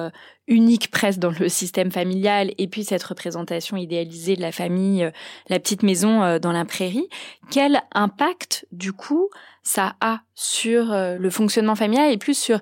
unique 0.48 0.92
presque 0.92 1.18
dans 1.18 1.32
le 1.32 1.50
système 1.50 1.90
familial, 1.90 2.52
et 2.60 2.68
puis 2.68 2.84
cette 2.84 3.02
représentation 3.02 3.78
idéalisée 3.78 4.36
de 4.36 4.42
la 4.42 4.52
famille, 4.52 5.12
la 5.50 5.60
petite 5.60 5.82
maison 5.82 6.38
dans 6.38 6.52
la 6.52 6.66
prairie. 6.66 7.10
Quel 7.50 7.82
impact, 7.96 8.68
du 8.72 8.94
coup, 8.94 9.32
ça 9.64 9.96
a 10.02 10.20
sur 10.36 10.94
le 10.94 11.30
fonctionnement 11.32 11.76
familial 11.76 12.12
et 12.12 12.20
plus 12.20 12.38
sur 12.38 12.60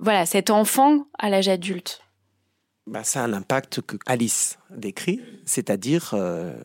voilà 0.00 0.26
cet 0.26 0.50
enfant 0.50 1.04
à 1.20 1.30
l'âge 1.30 1.48
adulte? 1.48 2.00
Bah, 2.90 3.04
Ça 3.04 3.24
a 3.24 3.26
l'impact 3.28 3.80
que 3.80 3.96
Alice 4.06 4.58
décrit, 4.70 5.20
c'est-à-dire 5.46 6.10
euh, 6.14 6.60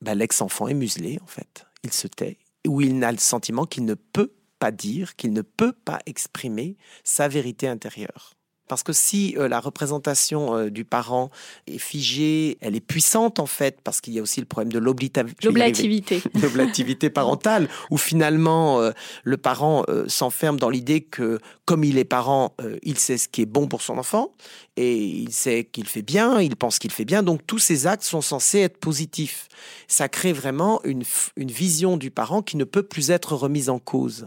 bah, 0.00 0.14
l'ex-enfant 0.14 0.68
est 0.68 0.74
muselé 0.74 1.18
en 1.22 1.26
fait. 1.26 1.66
Il 1.82 1.92
se 1.92 2.06
tait, 2.06 2.38
ou 2.66 2.80
il 2.80 2.98
n'a 2.98 3.10
le 3.10 3.18
sentiment 3.18 3.66
qu'il 3.66 3.84
ne 3.84 3.94
peut 3.94 4.32
pas 4.58 4.70
dire, 4.70 5.16
qu'il 5.16 5.32
ne 5.32 5.42
peut 5.42 5.72
pas 5.72 5.98
exprimer 6.06 6.76
sa 7.02 7.26
vérité 7.26 7.66
intérieure. 7.66 8.34
Parce 8.70 8.84
que 8.84 8.92
si 8.92 9.34
euh, 9.36 9.48
la 9.48 9.58
représentation 9.58 10.56
euh, 10.56 10.70
du 10.70 10.84
parent 10.84 11.30
est 11.66 11.78
figée, 11.78 12.56
elle 12.60 12.76
est 12.76 12.80
puissante 12.80 13.40
en 13.40 13.46
fait, 13.46 13.80
parce 13.82 14.00
qu'il 14.00 14.14
y 14.14 14.20
a 14.20 14.22
aussi 14.22 14.38
le 14.38 14.46
problème 14.46 14.72
de 14.72 14.78
l'oblativité. 14.78 16.22
l'oblativité 16.40 17.10
parentale, 17.10 17.68
où 17.90 17.98
finalement 17.98 18.80
euh, 18.80 18.92
le 19.24 19.36
parent 19.38 19.84
s'enferme 20.06 20.56
dans 20.56 20.70
l'idée 20.70 21.00
que 21.00 21.40
comme 21.64 21.82
il 21.82 21.98
est 21.98 22.04
parent, 22.04 22.54
il 22.84 22.96
sait 22.96 23.18
ce 23.18 23.26
qui 23.26 23.42
est 23.42 23.46
bon 23.46 23.66
pour 23.66 23.82
son 23.82 23.98
enfant, 23.98 24.34
et 24.76 24.96
il 24.96 25.32
sait 25.32 25.64
qu'il 25.64 25.88
fait 25.88 26.02
bien, 26.02 26.40
il 26.40 26.54
pense 26.54 26.78
qu'il 26.78 26.92
fait 26.92 27.04
bien, 27.04 27.24
donc 27.24 27.44
tous 27.48 27.58
ces 27.58 27.88
actes 27.88 28.04
sont 28.04 28.20
censés 28.20 28.60
être 28.60 28.78
positifs. 28.78 29.48
Ça 29.88 30.08
crée 30.08 30.32
vraiment 30.32 30.80
une, 30.84 31.02
une 31.36 31.50
vision 31.50 31.96
du 31.96 32.12
parent 32.12 32.40
qui 32.40 32.56
ne 32.56 32.64
peut 32.64 32.84
plus 32.84 33.10
être 33.10 33.34
remise 33.34 33.68
en 33.68 33.80
cause. 33.80 34.26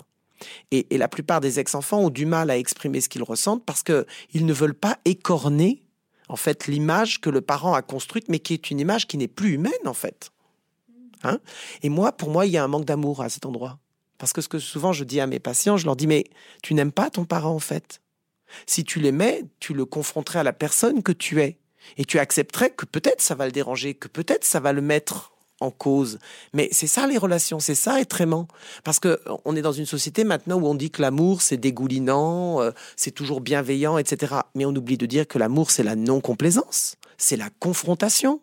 Et, 0.72 0.86
la 0.98 1.08
plupart 1.08 1.42
des 1.42 1.60
ex-enfants 1.60 2.00
ont 2.00 2.10
du 2.10 2.26
mal 2.26 2.50
à 2.50 2.58
exprimer 2.58 3.02
ce 3.02 3.10
qu'ils 3.10 3.24
ressentent 3.24 3.66
parce 3.66 3.84
qu'ils 3.84 4.46
ne 4.46 4.54
veulent 4.54 4.74
pas 4.74 5.00
écorner 5.06 5.84
en 6.30 6.36
fait 6.36 6.68
l'image 6.68 7.22
que 7.22 7.30
le 7.30 7.42
parent 7.42 7.74
a 7.74 7.82
construite, 7.82 8.30
mais 8.30 8.40
qui 8.40 8.54
est 8.54 8.72
une 8.72 8.80
image 8.80 9.08
qui 9.08 9.18
n'est 9.18 9.28
plus 9.28 9.54
humaine 9.54 9.74
en 9.86 9.94
fait. 9.94 10.32
Hein? 11.24 11.40
Et 11.82 11.90
moi, 11.90 12.12
pour 12.12 12.30
moi, 12.30 12.46
il 12.46 12.52
y 12.52 12.58
a 12.58 12.64
un 12.64 12.68
manque 12.68 12.86
d'amour 12.86 13.22
à 13.22 13.30
cet 13.30 13.46
endroit. 13.46 13.80
Parce 14.18 14.34
que 14.34 14.42
ce 14.42 14.48
que 14.48 14.60
souvent 14.60 14.94
je 14.94 15.04
dis 15.04 15.20
à 15.20 15.28
mes 15.28 15.40
patients, 15.40 15.78
je 15.78 15.86
leur 15.86 15.96
dis, 15.96 16.08
mais 16.08 16.26
tu 16.62 16.74
n'aimes 16.74 16.92
pas 16.92 17.10
ton 17.10 17.26
parent 17.26 17.54
en 17.54 17.60
fait? 17.60 18.02
Si 18.68 18.84
tu 18.84 19.00
l'aimais, 19.00 19.44
tu 19.60 19.74
le 19.74 19.86
confronterais 19.86 20.40
à 20.40 20.44
la 20.44 20.54
personne 20.54 21.02
que 21.04 21.12
tu 21.12 21.42
es. 21.42 21.58
Et 21.98 22.06
tu 22.06 22.20
accepterais 22.20 22.70
que 22.70 22.86
peut-être 22.86 23.22
ça 23.22 23.36
va 23.36 23.46
le 23.46 23.52
déranger, 23.52 23.94
que 23.94 24.08
peut-être 24.08 24.46
ça 24.46 24.60
va 24.60 24.72
le 24.72 24.82
mettre 24.82 25.33
en 25.64 25.72
cause. 25.72 26.20
Mais 26.54 26.70
c'est 26.72 26.88
ça 26.88 27.08
les 27.08 27.18
relations, 27.18 27.60
c'est 27.60 27.76
ça 27.76 28.00
être 28.00 28.22
aimant. 28.22 28.48
Parce 28.84 29.00
que 29.00 29.20
on 29.46 29.56
est 29.56 29.62
dans 29.62 29.72
une 29.72 29.86
société 29.86 30.24
maintenant 30.24 30.60
où 30.60 30.68
on 30.68 30.76
dit 30.76 30.92
que 30.92 31.02
l'amour 31.02 31.42
c'est 31.42 31.58
dégoulinant, 31.58 32.62
euh, 32.62 32.72
c'est 32.96 33.12
toujours 33.12 33.42
bienveillant, 33.42 33.98
etc. 33.98 34.36
Mais 34.56 34.66
on 34.66 34.76
oublie 34.76 34.98
de 34.98 35.06
dire 35.06 35.28
que 35.28 35.40
l'amour 35.40 35.72
c'est 35.72 35.84
la 35.84 35.96
non-complaisance, 35.96 36.96
c'est 37.18 37.38
la 37.38 37.50
confrontation 37.60 38.42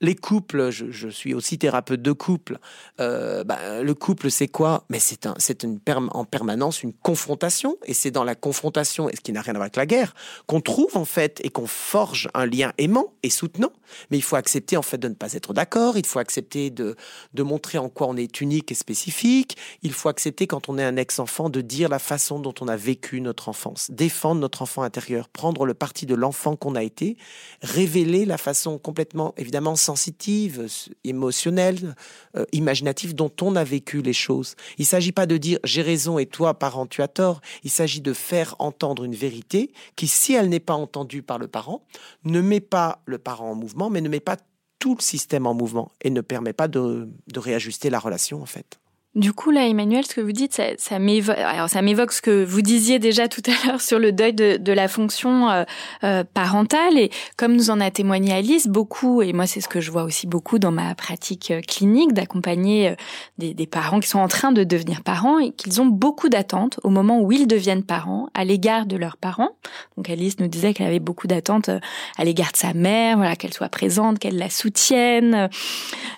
les 0.00 0.14
couples, 0.14 0.70
je, 0.70 1.08
suis 1.08 1.34
aussi 1.34 1.58
thérapeute 1.58 2.02
de 2.02 2.12
couple. 2.12 2.58
Euh, 3.00 3.44
bah, 3.44 3.82
le 3.82 3.94
couple, 3.94 4.30
c'est 4.30 4.48
quoi? 4.48 4.84
Mais 4.90 4.98
c'est 4.98 5.26
un, 5.26 5.34
une 5.62 5.80
en 6.12 6.24
permanence 6.24 6.82
une 6.82 6.92
confrontation, 6.92 7.76
et 7.84 7.94
c'est 7.94 8.10
dans 8.10 8.24
la 8.24 8.34
confrontation, 8.34 9.08
et 9.08 9.16
ce 9.16 9.20
qui 9.20 9.32
n'a 9.32 9.40
rien 9.40 9.54
à 9.54 9.58
voir 9.58 9.64
avec 9.64 9.76
la 9.76 9.86
guerre, 9.86 10.14
qu'on 10.46 10.60
trouve 10.60 10.96
en 10.96 11.04
fait 11.04 11.40
et 11.44 11.50
qu'on 11.50 11.66
forge 11.66 12.28
un 12.34 12.46
lien 12.46 12.72
aimant 12.78 13.14
et 13.22 13.30
soutenant. 13.30 13.72
Mais 14.10 14.18
il 14.18 14.22
faut 14.22 14.36
accepter 14.36 14.76
en 14.76 14.82
fait 14.82 14.98
de 14.98 15.08
ne 15.08 15.14
pas 15.14 15.32
être 15.32 15.54
d'accord. 15.54 15.96
Il 15.96 16.06
faut 16.06 16.18
accepter 16.18 16.70
de 16.70 16.96
de 17.34 17.42
montrer 17.42 17.78
en 17.78 17.88
quoi 17.88 18.06
on 18.08 18.16
est 18.16 18.40
unique 18.40 18.72
et 18.72 18.74
spécifique. 18.74 19.56
Il 19.82 19.92
faut 19.92 20.08
accepter 20.08 20.46
quand 20.46 20.68
on 20.68 20.78
est 20.78 20.84
un 20.84 20.96
ex-enfant 20.96 21.50
de 21.50 21.60
dire 21.60 21.88
la 21.88 21.98
façon 21.98 22.38
dont 22.38 22.54
on 22.60 22.68
a 22.68 22.76
vécu 22.76 23.20
notre 23.20 23.48
enfance, 23.48 23.90
défendre 23.90 24.40
notre 24.40 24.62
enfant 24.62 24.82
intérieur, 24.82 25.28
prendre 25.28 25.66
le 25.66 25.74
parti 25.74 26.06
de 26.06 26.14
l'enfant 26.14 26.56
qu'on 26.56 26.74
a 26.74 26.82
été, 26.82 27.16
révéler 27.62 28.24
la 28.24 28.38
façon 28.38 28.78
complètement 28.78 29.34
évidemment 29.36 29.76
sensitive, 29.86 30.66
émotionnelle, 31.04 31.94
euh, 32.36 32.44
imaginative 32.52 33.14
dont 33.14 33.32
on 33.40 33.56
a 33.56 33.64
vécu 33.64 34.02
les 34.02 34.12
choses. 34.12 34.54
Il 34.78 34.82
ne 34.82 34.86
s'agit 34.86 35.12
pas 35.12 35.26
de 35.26 35.36
dire 35.36 35.58
j'ai 35.64 35.82
raison 35.82 36.18
et 36.18 36.26
toi, 36.26 36.58
parent, 36.58 36.86
tu 36.86 37.02
as 37.02 37.08
tort. 37.08 37.40
Il 37.62 37.70
s'agit 37.70 38.00
de 38.00 38.12
faire 38.12 38.56
entendre 38.58 39.04
une 39.04 39.14
vérité 39.14 39.72
qui, 39.94 40.08
si 40.08 40.34
elle 40.34 40.48
n'est 40.48 40.60
pas 40.60 40.74
entendue 40.74 41.22
par 41.22 41.38
le 41.38 41.48
parent, 41.48 41.82
ne 42.24 42.40
met 42.40 42.60
pas 42.60 43.00
le 43.06 43.18
parent 43.18 43.50
en 43.50 43.54
mouvement, 43.54 43.90
mais 43.90 44.00
ne 44.00 44.08
met 44.08 44.20
pas 44.20 44.36
tout 44.78 44.96
le 44.98 45.02
système 45.02 45.46
en 45.46 45.54
mouvement 45.54 45.90
et 46.02 46.10
ne 46.10 46.20
permet 46.20 46.52
pas 46.52 46.68
de, 46.68 47.08
de 47.32 47.40
réajuster 47.40 47.90
la 47.90 47.98
relation 47.98 48.42
en 48.42 48.46
fait. 48.46 48.78
Du 49.16 49.32
coup, 49.32 49.50
là, 49.50 49.66
Emmanuel, 49.66 50.04
ce 50.04 50.14
que 50.14 50.20
vous 50.20 50.32
dites, 50.32 50.52
ça, 50.52 50.64
ça 50.76 50.98
m'évoque, 50.98 52.12
ce 52.12 52.20
que 52.20 52.44
vous 52.44 52.60
disiez 52.60 52.98
déjà 52.98 53.28
tout 53.28 53.40
à 53.46 53.66
l'heure 53.66 53.80
sur 53.80 53.98
le 53.98 54.12
deuil 54.12 54.34
de, 54.34 54.58
de 54.58 54.72
la 54.74 54.88
fonction 54.88 55.48
euh, 55.48 55.64
euh, 56.04 56.22
parentale. 56.34 56.98
Et 56.98 57.10
comme 57.38 57.56
nous 57.56 57.70
en 57.70 57.80
a 57.80 57.90
témoigné 57.90 58.34
Alice, 58.34 58.68
beaucoup, 58.68 59.22
et 59.22 59.32
moi 59.32 59.46
c'est 59.46 59.62
ce 59.62 59.68
que 59.68 59.80
je 59.80 59.90
vois 59.90 60.02
aussi 60.02 60.26
beaucoup 60.26 60.58
dans 60.58 60.70
ma 60.70 60.94
pratique 60.94 61.50
euh, 61.50 61.62
clinique, 61.62 62.12
d'accompagner 62.12 62.94
des, 63.38 63.54
des, 63.54 63.66
parents 63.66 64.00
qui 64.00 64.08
sont 64.08 64.18
en 64.18 64.28
train 64.28 64.52
de 64.52 64.64
devenir 64.64 65.02
parents 65.02 65.38
et 65.38 65.52
qu'ils 65.52 65.80
ont 65.80 65.86
beaucoup 65.86 66.28
d'attentes 66.28 66.78
au 66.82 66.90
moment 66.90 67.18
où 67.22 67.32
ils 67.32 67.46
deviennent 67.46 67.84
parents 67.84 68.28
à 68.34 68.44
l'égard 68.44 68.84
de 68.84 68.96
leurs 68.96 69.16
parents. 69.16 69.56
Donc 69.96 70.10
Alice 70.10 70.38
nous 70.40 70.48
disait 70.48 70.74
qu'elle 70.74 70.88
avait 70.88 70.98
beaucoup 71.00 71.26
d'attentes 71.26 71.70
à 72.18 72.24
l'égard 72.24 72.52
de 72.52 72.58
sa 72.58 72.74
mère, 72.74 73.16
voilà, 73.16 73.34
qu'elle 73.34 73.54
soit 73.54 73.70
présente, 73.70 74.18
qu'elle 74.18 74.36
la 74.36 74.50
soutienne. 74.50 75.48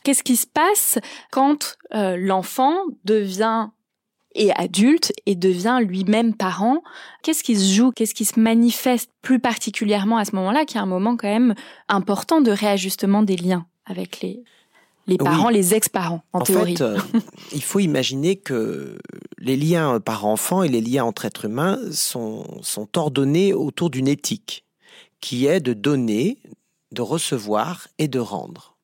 Qu'est-ce 0.03 0.25
qui 0.25 0.37
se 0.37 0.49
passe 0.49 0.99
quand 1.31 1.77
l'enfant 1.93 2.75
devient 3.05 3.69
et 4.35 4.53
adulte 4.53 5.13
et 5.27 5.35
devient 5.35 5.79
lui-même 5.83 6.35
parent. 6.35 6.83
Qu'est-ce 7.23 7.43
qui 7.43 7.57
se 7.57 7.75
joue? 7.75 7.91
Qu'est-ce 7.91 8.15
qui 8.15 8.25
se 8.25 8.39
manifeste 8.39 9.11
plus 9.23 9.41
particulièrement 9.41 10.17
à 10.17 10.25
ce 10.25 10.35
moment-là, 10.37 10.65
qui 10.65 10.77
est 10.77 10.81
un 10.81 10.87
moment 10.87 11.17
quand 11.17 11.29
même 11.29 11.55
important 11.89 12.41
de 12.41 12.51
réajustement 12.51 13.23
des 13.23 13.37
liens 13.37 13.67
avec 13.87 14.21
les, 14.21 14.43
les 15.07 15.17
parents, 15.17 15.49
les 15.49 15.75
ex-parents, 15.75 16.23
en, 16.33 16.41
théorie. 16.41 16.77
Fait, 16.77 16.85
euh, 16.85 16.99
il 17.53 17.63
faut 17.63 17.81
imaginer 17.81 18.37
que 18.37 18.99
les 19.39 19.57
liens 19.57 19.99
parents-enfants 20.01 20.63
et 20.63 20.69
les 20.69 20.81
liens 20.81 21.05
entre 21.05 21.25
êtres 21.25 21.47
humains 21.47 21.79
sont, 21.91 22.45
sont 22.63 22.97
ordonnés 22.97 23.53
autour 23.55 23.91
d'une 23.91 24.09
éthique 24.09 24.65
qui 25.21 25.47
est 25.47 25.61
de 25.61 25.73
donner, 25.73 26.39
de 26.93 27.03
recevoir 27.03 27.89
et 27.99 28.07
de 28.07 28.21
rendre 28.21 28.78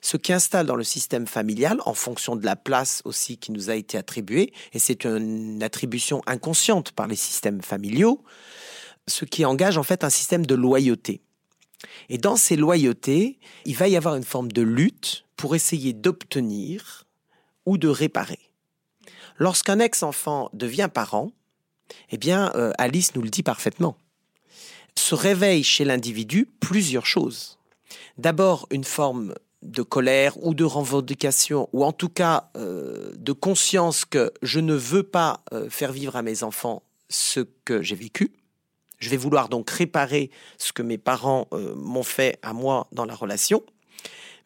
ce 0.00 0.16
qui 0.16 0.32
installe 0.32 0.66
dans 0.66 0.76
le 0.76 0.84
système 0.84 1.26
familial, 1.26 1.80
en 1.84 1.94
fonction 1.94 2.36
de 2.36 2.44
la 2.44 2.56
place 2.56 3.02
aussi 3.04 3.38
qui 3.38 3.52
nous 3.52 3.70
a 3.70 3.74
été 3.74 3.98
attribuée, 3.98 4.52
et 4.72 4.78
c'est 4.78 5.04
une 5.04 5.62
attribution 5.62 6.22
inconsciente 6.26 6.92
par 6.92 7.06
les 7.06 7.16
systèmes 7.16 7.62
familiaux, 7.62 8.22
ce 9.06 9.24
qui 9.24 9.44
engage 9.44 9.78
en 9.78 9.82
fait 9.82 10.04
un 10.04 10.10
système 10.10 10.46
de 10.46 10.54
loyauté. 10.54 11.22
Et 12.08 12.18
dans 12.18 12.36
ces 12.36 12.56
loyautés, 12.56 13.38
il 13.64 13.76
va 13.76 13.88
y 13.88 13.96
avoir 13.96 14.16
une 14.16 14.24
forme 14.24 14.50
de 14.50 14.62
lutte 14.62 15.24
pour 15.36 15.54
essayer 15.54 15.92
d'obtenir 15.92 17.04
ou 17.66 17.78
de 17.78 17.88
réparer. 17.88 18.40
Lorsqu'un 19.38 19.78
ex-enfant 19.78 20.50
devient 20.52 20.88
parent, 20.92 21.30
eh 22.10 22.18
bien, 22.18 22.52
euh, 22.56 22.72
Alice 22.78 23.14
nous 23.14 23.22
le 23.22 23.30
dit 23.30 23.42
parfaitement, 23.42 23.96
se 24.96 25.14
réveille 25.14 25.62
chez 25.62 25.84
l'individu 25.84 26.48
plusieurs 26.60 27.06
choses. 27.06 27.58
D'abord, 28.18 28.66
une 28.70 28.84
forme 28.84 29.34
de 29.62 29.82
colère 29.82 30.34
ou 30.44 30.54
de 30.54 30.64
revendication, 30.64 31.68
ou 31.72 31.84
en 31.84 31.92
tout 31.92 32.08
cas 32.08 32.50
euh, 32.56 33.12
de 33.16 33.32
conscience 33.32 34.04
que 34.04 34.32
je 34.42 34.60
ne 34.60 34.74
veux 34.74 35.02
pas 35.02 35.42
euh, 35.52 35.68
faire 35.68 35.92
vivre 35.92 36.16
à 36.16 36.22
mes 36.22 36.42
enfants 36.42 36.82
ce 37.08 37.40
que 37.64 37.82
j'ai 37.82 37.96
vécu. 37.96 38.32
Je 38.98 39.10
vais 39.10 39.16
vouloir 39.16 39.48
donc 39.48 39.70
réparer 39.70 40.30
ce 40.58 40.72
que 40.72 40.82
mes 40.82 40.98
parents 40.98 41.48
euh, 41.52 41.74
m'ont 41.74 42.02
fait 42.02 42.38
à 42.42 42.52
moi 42.52 42.86
dans 42.92 43.04
la 43.04 43.14
relation, 43.14 43.62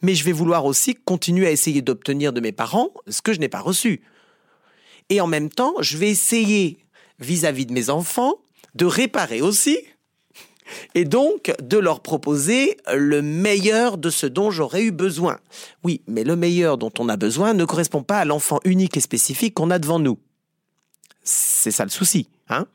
mais 0.01 0.15
je 0.15 0.25
vais 0.25 0.33
vouloir 0.33 0.65
aussi 0.65 0.95
continuer 0.95 1.47
à 1.47 1.51
essayer 1.51 1.83
d'obtenir 1.83 2.33
de 2.33 2.41
mes 2.41 2.53
parents 2.53 2.91
ce 3.09 3.23
que 3.23 3.33
je 3.33 3.41
n'ai 3.41 3.49
pas 3.49 3.61
reçu. 3.61 4.03
Et 5.11 5.21
en 5.21 5.27
même 5.27 5.51
temps, 5.51 5.75
je 5.81 5.99
vais 5.99 6.11
essayer 6.11 6.79
vis 7.19 7.45
à 7.45 7.53
-vis 7.53 7.67
de 7.67 7.73
mes 7.73 7.91
enfants 7.91 8.37
de 8.75 8.87
réparer 8.87 9.43
aussi 9.43 9.79
et 10.95 11.05
donc 11.05 11.53
de 11.63 11.79
leur 11.79 12.01
proposer 12.01 12.77
le 12.93 13.23
meilleur 13.23 13.99
de 13.99 14.11
ce 14.11 14.27
dont 14.27 14.51
j'aurais 14.51 14.83
eu 14.83 14.91
besoin. 14.91 15.39
Oui, 15.85 16.03
mais 16.07 16.25
le 16.25 16.37
meilleur 16.37 16.79
dont 16.79 16.93
on 16.99 17.09
a 17.09 17.17
besoin 17.17 17.55
ne 17.55 17.65
correspond 17.65 18.03
pas 18.03 18.19
à 18.19 18.25
l'enfant 18.25 18.61
unique 18.65 18.97
et 18.97 19.01
spécifique 19.01 19.55
qu'on 19.55 19.71
a 19.71 19.79
devant 19.79 19.99
nous. 19.99 20.19
C'est 21.25 21.71
ça 21.71 21.85
le 21.85 21.91
souci. 21.91 22.29
Hein 22.53 22.67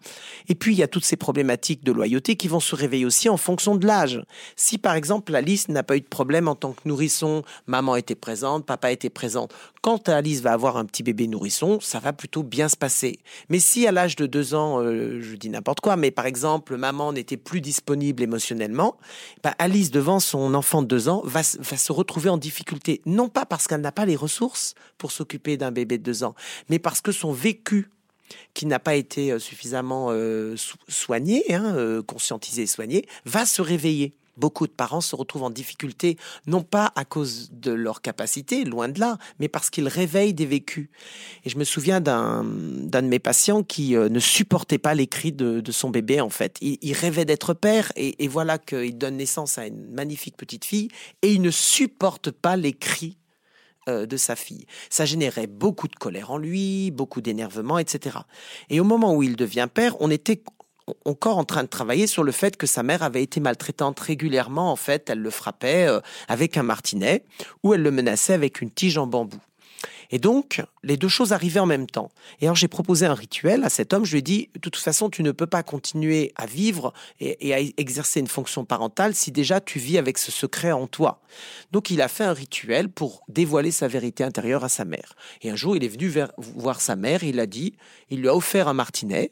et 0.50 0.56
puis, 0.56 0.74
il 0.74 0.78
y 0.78 0.84
a 0.84 0.88
toutes 0.88 1.06
ces 1.06 1.18
problématiques 1.18 1.84
de 1.84 1.92
loyauté 1.92 2.36
qui 2.36 2.48
vont 2.48 2.60
se 2.60 2.76
réveiller 2.76 3.06
aussi 3.06 3.30
en 3.30 3.38
fonction 3.38 3.76
de 3.76 3.86
l'âge. 3.86 4.22
Si, 4.56 4.78
par 4.78 4.96
exemple, 4.96 5.36
Alice 5.36 5.68
n'a 5.68 5.84
pas 5.84 5.98
eu 5.98 6.02
de 6.02 6.08
problème 6.08 6.48
en 6.48 6.56
tant 6.56 6.72
que 6.72 6.88
nourrisson, 6.88 7.44
maman 7.66 7.96
était 7.96 8.16
présente, 8.16 8.66
papa 8.66 8.92
était 8.92 9.10
présent. 9.10 9.48
Quand 9.82 10.10
Alice 10.10 10.42
va 10.42 10.54
avoir 10.54 10.78
un 10.78 10.86
petit 10.86 11.04
bébé 11.04 11.28
nourrisson, 11.28 11.80
ça 11.82 12.00
va 12.00 12.14
plutôt 12.14 12.44
bien 12.44 12.70
se 12.70 12.78
passer. 12.78 13.20
Mais 13.50 13.60
si 13.60 13.88
à 13.88 13.92
l'âge 13.92 14.16
de 14.16 14.26
deux 14.26 14.54
ans, 14.54 14.82
euh, 14.82 15.20
je 15.22 15.36
dis 15.36 15.50
n'importe 15.50 15.82
quoi, 15.82 15.96
mais 15.96 16.12
par 16.12 16.26
exemple, 16.26 16.78
maman 16.78 17.14
n'était 17.14 17.38
plus 17.38 17.62
disponible 17.62 18.24
émotionnellement, 18.24 18.98
bah, 19.44 19.54
Alice, 19.60 19.92
devant 19.92 20.20
son 20.20 20.54
enfant 20.54 20.82
de 20.82 20.88
deux 20.88 21.10
ans, 21.10 21.22
va 21.26 21.44
se 21.44 21.92
retrouver 21.92 22.30
en 22.30 22.38
difficulté. 22.38 23.02
Non 23.06 23.30
pas 23.30 23.46
parce 23.46 23.68
qu'elle 23.68 23.82
n'a 23.82 23.92
pas 23.92 24.06
les 24.06 24.16
ressources 24.16 24.74
pour 24.98 25.12
s'occuper 25.12 25.58
d'un 25.58 25.72
bébé 25.72 25.98
de 25.98 26.04
deux 26.04 26.24
ans, 26.24 26.36
mais 26.70 26.80
parce 26.80 27.02
que 27.02 27.12
son 27.12 27.32
vécu 27.32 27.90
qui 28.54 28.66
n'a 28.66 28.80
pas 28.80 28.96
été 28.96 29.32
euh, 29.32 29.40
suffisamment 29.40 30.08
euh, 30.12 30.56
soigné, 30.88 31.54
hein, 31.54 31.76
euh, 31.76 32.02
conscientisé 32.02 32.64
et 32.64 32.68
soigné, 32.68 33.08
va 33.26 33.46
se 33.46 33.62
réveiller. 33.62 34.14
Beaucoup 34.36 34.68
de 34.68 34.72
parents 34.72 35.02
se 35.02 35.16
retrouvent 35.16 35.44
en 35.44 35.50
difficulté, 35.50 36.16
non 36.46 36.62
pas 36.62 36.92
à 36.96 37.06
cause 37.06 37.50
de 37.54 37.72
leur 37.72 38.02
capacité, 38.02 38.66
loin 38.66 38.88
de 38.88 39.00
là, 39.00 39.18
mais 39.40 39.48
parce 39.48 39.72
qu'ils 39.72 39.88
réveillent 39.88 40.36
des 40.36 40.46
vécus. 40.46 40.90
Et 41.44 41.50
je 41.50 41.58
me 41.58 41.64
souviens 41.64 42.02
d'un 42.02 42.44
de 42.44 43.02
mes 43.02 43.18
patients 43.18 43.64
qui 43.64 43.96
ne 43.96 44.20
supportait 44.20 44.78
pas 44.78 44.94
les 44.94 45.08
cris 45.08 45.32
de, 45.32 45.72
son 45.72 45.90
bébé, 45.90 46.22
en 46.22 46.30
fait. 46.30 46.58
Il, 46.62 46.94
rêvait 46.94 47.26
d'être 47.26 47.56
père, 47.56 47.92
et 47.96 48.28
voilà 48.28 48.60
qu'il 48.60 48.96
donne 48.96 49.18
naissance 49.18 49.58
à 49.58 49.66
une 49.66 49.90
magnifique 49.90 50.38
petite 50.38 50.66
fille, 50.66 50.90
et 51.24 51.34
il 51.34 51.42
ne 51.42 51.50
supporte 51.50 52.30
pas 52.30 52.58
les 52.58 52.74
cris 52.74 53.18
euh, 53.88 54.06
de 54.06 54.18
sa 54.18 54.36
fille. 54.36 54.66
Ça 54.90 55.06
générait 55.06 55.48
beaucoup 55.48 55.88
de 55.88 55.96
colère 55.96 56.32
en 56.32 56.38
lui, 56.38 56.92
beaucoup 56.92 57.22
d'énervement, 57.22 57.80
etc. 57.80 58.18
Et 58.70 58.80
au 58.80 58.84
moment 58.84 59.16
où 59.16 59.24
il 59.24 59.36
devient 59.36 59.68
père, 59.74 59.96
on 60.00 60.12
était 60.12 60.42
encore 61.06 61.38
en 61.38 61.44
train 61.44 61.64
de 61.64 61.68
travailler 61.68 62.08
sur 62.08 62.24
le 62.24 62.32
fait 62.32 62.58
que 62.58 62.68
sa 62.68 62.84
mère 62.84 63.04
avait 63.04 63.24
été 63.24 63.40
maltraitante 63.40 64.00
régulièrement. 64.00 64.72
En 64.72 64.76
fait, 64.76 65.10
elle 65.10 65.20
le 65.20 65.30
frappait 65.30 65.88
euh, 65.88 66.00
avec 66.28 66.58
un 66.58 66.64
martinet 66.64 67.24
ou 67.64 67.74
elle 67.74 67.82
le 67.82 67.92
menaçait 67.92 68.34
avec 68.34 68.62
une 68.62 68.72
tige 68.72 68.98
en 68.98 69.08
bambou. 69.08 69.40
Et 70.12 70.20
donc, 70.20 70.64
les 70.84 70.98
deux 70.98 71.08
choses 71.08 71.34
arrivaient 71.34 71.60
en 71.60 71.66
même 71.66 71.88
temps. 71.88 72.10
Et 72.40 72.46
alors, 72.46 72.56
j'ai 72.56 72.68
proposé 72.68 73.06
un 73.06 73.14
rituel 73.14 73.64
à 73.64 73.70
cet 73.70 73.94
homme. 73.94 74.06
Je 74.06 74.12
lui 74.12 74.20
ai 74.20 74.22
dit, 74.22 74.50
de 74.54 74.60
toute 74.60 74.76
façon, 74.78 75.10
tu 75.10 75.24
ne 75.24 75.32
peux 75.32 75.48
pas 75.48 75.64
continuer 75.64 76.32
à 76.36 76.46
vivre 76.46 76.94
et, 77.20 77.54
à 77.54 77.60
exercer 77.78 78.20
une 78.20 78.28
fonction 78.28 78.66
parentale 78.66 79.16
si 79.16 79.32
déjà 79.32 79.60
tu 79.60 79.80
vis 79.80 79.98
avec 79.98 80.18
ce 80.18 80.32
secret 80.32 80.72
en 80.72 80.88
toi. 80.88 81.22
Donc, 81.72 81.90
il 81.90 82.02
a 82.02 82.08
fait 82.08 82.24
un 82.24 82.34
rituel 82.34 82.90
pour 82.90 83.24
dévoiler 83.28 83.72
sa 83.72 83.88
vérité 83.88 84.24
intérieure 84.24 84.64
à 84.64 84.70
sa 84.70 84.86
mère. 84.86 85.16
Et 85.42 85.50
un 85.50 85.56
jour, 85.56 85.76
il 85.76 85.84
est 85.84 85.90
venu 85.90 86.12
voir 86.38 86.82
sa 86.82 86.96
mère. 86.96 87.24
Il 87.24 87.40
a 87.40 87.46
dit, 87.46 87.74
il 88.10 88.22
lui 88.22 88.30
a 88.30 88.36
offert 88.36 88.68
un 88.68 88.74
martinet 88.74 89.32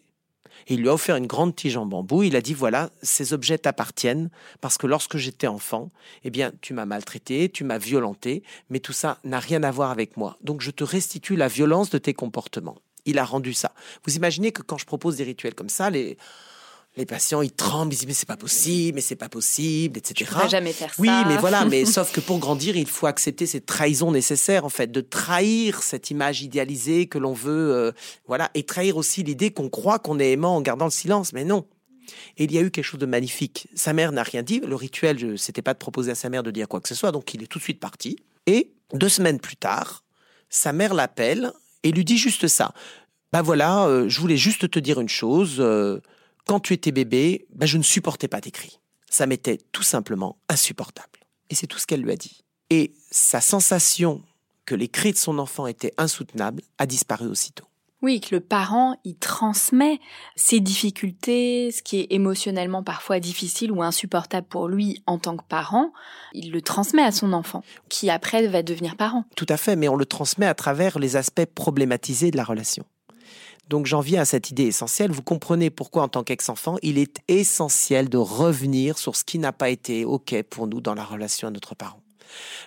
il 0.68 0.82
lui 0.82 0.90
a 0.90 0.94
offert 0.94 1.16
une 1.16 1.28
grande 1.28 1.56
tige 1.56 1.78
en 1.78 1.86
bambou. 1.86 2.24
Il 2.24 2.36
a 2.36 2.42
dit 2.42 2.54
voilà, 2.54 2.90
ces 3.02 3.34
objets 3.34 3.58
t'appartiennent 3.58 4.30
parce 4.62 4.78
que 4.78 4.88
lorsque 4.88 5.18
j'étais 5.18 5.48
enfant, 5.48 5.92
eh 6.24 6.30
bien, 6.30 6.52
tu 6.62 6.74
m'as 6.74 6.86
maltraité, 6.86 7.50
tu 7.50 7.64
m'as 7.64 7.78
violenté, 7.78 8.44
mais 8.70 8.80
tout 8.80 8.94
ça 8.94 9.20
n'a 9.24 9.40
rien 9.40 9.64
à 9.64 9.72
voir 9.72 9.92
avec 9.92 10.18
moi. 10.18 10.38
Donc, 10.42 10.62
je 10.62 10.72
te 10.72 10.84
restitue 10.84 11.36
la 11.36 11.48
violence 11.48 11.90
de 11.90 11.98
tes 11.98 12.14
comportements. 12.14 12.78
Il 13.06 13.20
a 13.20 13.26
rendu 13.26 13.54
ça. 13.54 13.72
Vous 14.06 14.16
imaginez 14.16 14.52
que 14.52 14.64
quand 14.64 14.78
je 14.78 14.86
propose 14.86 15.18
des 15.18 15.24
rituels 15.24 15.54
comme 15.54 15.70
ça, 15.70 15.90
les 15.90 16.18
les 16.98 17.06
patients, 17.06 17.42
ils 17.42 17.52
tremblent, 17.52 17.94
ils 17.94 17.98
disent 17.98 18.08
mais 18.08 18.14
c'est 18.14 18.28
pas 18.28 18.38
possible, 18.38 18.96
mais 18.96 19.02
c'est 19.02 19.16
pas 19.16 19.30
possible, 19.30 19.98
etc. 19.98 20.32
Je 20.40 20.46
ne 20.46 20.50
jamais 20.50 20.74
faire 20.74 20.94
ça. 20.94 21.02
Oui, 21.02 21.10
mais 21.28 21.38
voilà, 21.38 21.66
mais 21.66 21.86
sauf 21.86 22.12
que 22.12 22.22
pour 22.22 22.40
grandir, 22.40 22.78
il 22.78 22.88
faut 22.88 23.08
accepter 23.08 23.46
cette 23.46 23.66
trahison 23.66 24.12
nécessaire, 24.12 24.66
en 24.66 24.70
fait, 24.70 24.92
de 24.92 25.02
trahir 25.02 25.84
cette 25.84 26.10
image 26.10 26.42
idéalisée 26.42 27.08
que 27.08 27.18
l'on 27.18 27.34
veut, 27.34 27.74
euh, 27.74 27.92
voilà, 28.28 28.50
et 28.54 28.64
trahir 28.64 28.98
aussi 28.98 29.24
l'idée 29.24 29.52
qu'on 29.52 29.70
croit 29.70 30.00
qu'on 30.00 30.20
est 30.20 30.32
aimant 30.32 30.56
en 30.56 30.62
gardant 30.62 30.86
le 30.86 30.92
silence, 30.92 31.34
mais 31.34 31.44
non. 31.44 31.66
Et 32.38 32.46
il 32.46 32.52
y 32.52 32.58
a 32.58 32.62
eu 32.62 32.72
quelque 32.72 32.86
chose 32.86 33.00
de 33.00 33.06
magnifique. 33.06 33.68
Sa 33.76 33.92
mère 33.94 34.12
n'a 34.12 34.24
rien 34.24 34.44
dit. 34.44 34.60
Le 34.60 34.76
rituel, 34.76 35.38
c'était 35.38 35.64
pas 35.64 35.74
de 35.74 35.80
proposer 35.80 36.12
à 36.12 36.16
sa 36.16 36.30
mère 36.30 36.44
de 36.44 36.52
dire 36.52 36.68
quoi 36.68 36.80
que 36.80 36.88
ce 36.88 36.96
soit, 36.96 37.12
donc 37.12 37.34
il 37.34 37.44
est 37.44 37.48
tout 37.48 37.60
de 37.60 37.64
suite 37.64 37.80
parti. 37.80 38.18
Et 38.46 38.72
deux 38.94 39.10
semaines 39.10 39.40
plus 39.40 39.58
tard, 39.58 40.04
sa 40.50 40.72
mère 40.72 40.94
l'appelle 40.94 41.52
et 41.84 41.92
lui 41.92 42.06
dit 42.06 42.18
juste 42.18 42.48
ça. 42.48 42.74
Bah 43.34 43.42
voilà, 43.42 43.86
euh, 43.88 44.08
je 44.08 44.22
voulais 44.22 44.38
juste 44.38 44.70
te 44.70 44.80
dire 44.80 45.02
une 45.02 45.10
chose. 45.10 45.58
Euh, 45.60 46.00
quand 46.46 46.60
tu 46.60 46.74
étais 46.74 46.92
bébé, 46.92 47.48
ben 47.54 47.66
je 47.66 47.78
ne 47.78 47.84
supportais 47.84 48.28
pas 48.28 48.42
tes 48.42 48.52
cris. 48.52 48.80
Ça 49.10 49.26
m'était 49.26 49.58
tout 49.72 49.84
simplement 49.84 50.38
insupportable. 50.50 51.20
Et 51.50 51.56
c'est 51.56 51.68
tout 51.68 51.80
ce 51.80 51.88
qu'elle 51.88 52.02
lui 52.02 52.12
a 52.12 52.16
dit. 52.16 52.44
Et 52.70 52.94
sa 53.12 53.42
sensation 53.42 54.24
que 54.66 54.76
les 54.76 54.88
cris 54.88 55.12
de 55.12 55.18
son 55.18 55.38
enfant 55.40 55.68
étaient 55.68 55.94
insoutenables 55.98 56.62
a 56.78 56.86
disparu 56.86 57.28
aussitôt. 57.28 57.66
Oui, 58.02 58.20
que 58.20 58.36
le 58.36 58.42
parent, 58.42 58.98
il 59.04 59.16
transmet 59.16 60.00
ses 60.36 60.60
difficultés, 60.60 61.72
ce 61.72 61.82
qui 61.82 62.02
est 62.02 62.08
émotionnellement 62.12 62.84
parfois 62.84 63.20
difficile 63.20 63.72
ou 63.72 63.82
insupportable 63.82 64.46
pour 64.48 64.68
lui 64.68 65.02
en 65.08 65.18
tant 65.18 65.38
que 65.38 65.44
parent, 65.48 65.92
il 66.34 66.52
le 66.52 66.62
transmet 66.62 67.02
à 67.02 67.12
son 67.12 67.34
enfant, 67.34 67.64
qui 67.90 68.10
après 68.10 68.46
va 68.48 68.62
devenir 68.62 68.96
parent. 68.96 69.24
Tout 69.36 69.48
à 69.50 69.58
fait, 69.58 69.76
mais 69.76 69.88
on 69.88 69.96
le 69.96 70.06
transmet 70.06 70.46
à 70.46 70.54
travers 70.54 71.00
les 71.00 71.16
aspects 71.16 71.46
problématisés 71.46 72.30
de 72.32 72.38
la 72.38 72.44
relation. 72.44 72.86
Donc 73.70 73.86
j'en 73.86 74.00
viens 74.00 74.22
à 74.22 74.26
cette 74.26 74.52
idée 74.52 74.66
essentielle. 74.66 75.12
Vous 75.12 75.24
comprenez 75.24 75.70
pourquoi 75.70 76.04
en 76.04 76.08
tant 76.08 76.24
qu'ex-enfant, 76.24 76.78
il 76.82 76.98
est 76.98 77.20
essentiel 77.28 78.10
de 78.10 78.18
revenir 78.18 78.98
sur 78.98 79.16
ce 79.16 79.24
qui 79.24 79.40
n'a 79.40 79.54
pas 79.54 79.70
été 79.70 80.06
OK 80.06 80.36
pour 80.44 80.68
nous 80.68 80.82
dans 80.82 80.94
la 80.94 81.04
relation 81.04 81.48
à 81.48 81.52
notre 81.52 81.76
parent. 81.76 82.02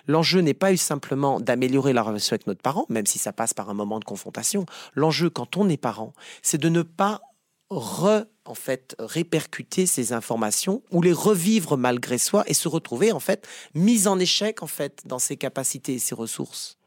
L'enjeu 0.07 0.41
n'est 0.41 0.53
pas 0.53 0.75
simplement 0.77 1.39
d'améliorer 1.39 1.93
la 1.93 2.01
relation 2.01 2.33
avec 2.33 2.47
notre 2.47 2.61
parent, 2.61 2.85
même 2.89 3.05
si 3.05 3.19
ça 3.19 3.33
passe 3.33 3.53
par 3.53 3.69
un 3.69 3.73
moment 3.73 3.99
de 3.99 4.05
confrontation. 4.05 4.65
L'enjeu, 4.95 5.29
quand 5.29 5.57
on 5.57 5.69
est 5.69 5.77
parent, 5.77 6.13
c'est 6.41 6.57
de 6.57 6.69
ne 6.69 6.81
pas 6.81 7.21
re, 7.69 8.25
en 8.45 8.55
fait, 8.55 8.95
répercuter 8.97 9.85
ces 9.85 10.11
informations 10.13 10.81
ou 10.91 11.01
les 11.01 11.13
revivre 11.13 11.77
malgré 11.77 12.17
soi 12.17 12.43
et 12.47 12.53
se 12.53 12.67
retrouver, 12.67 13.11
en 13.11 13.19
fait, 13.19 13.47
mis 13.75 14.07
en 14.07 14.17
échec, 14.17 14.63
en 14.63 14.67
fait, 14.67 15.03
dans 15.05 15.19
ses 15.19 15.37
capacités 15.37 15.95
et 15.95 15.99
ses 15.99 16.15
ressources 16.15 16.77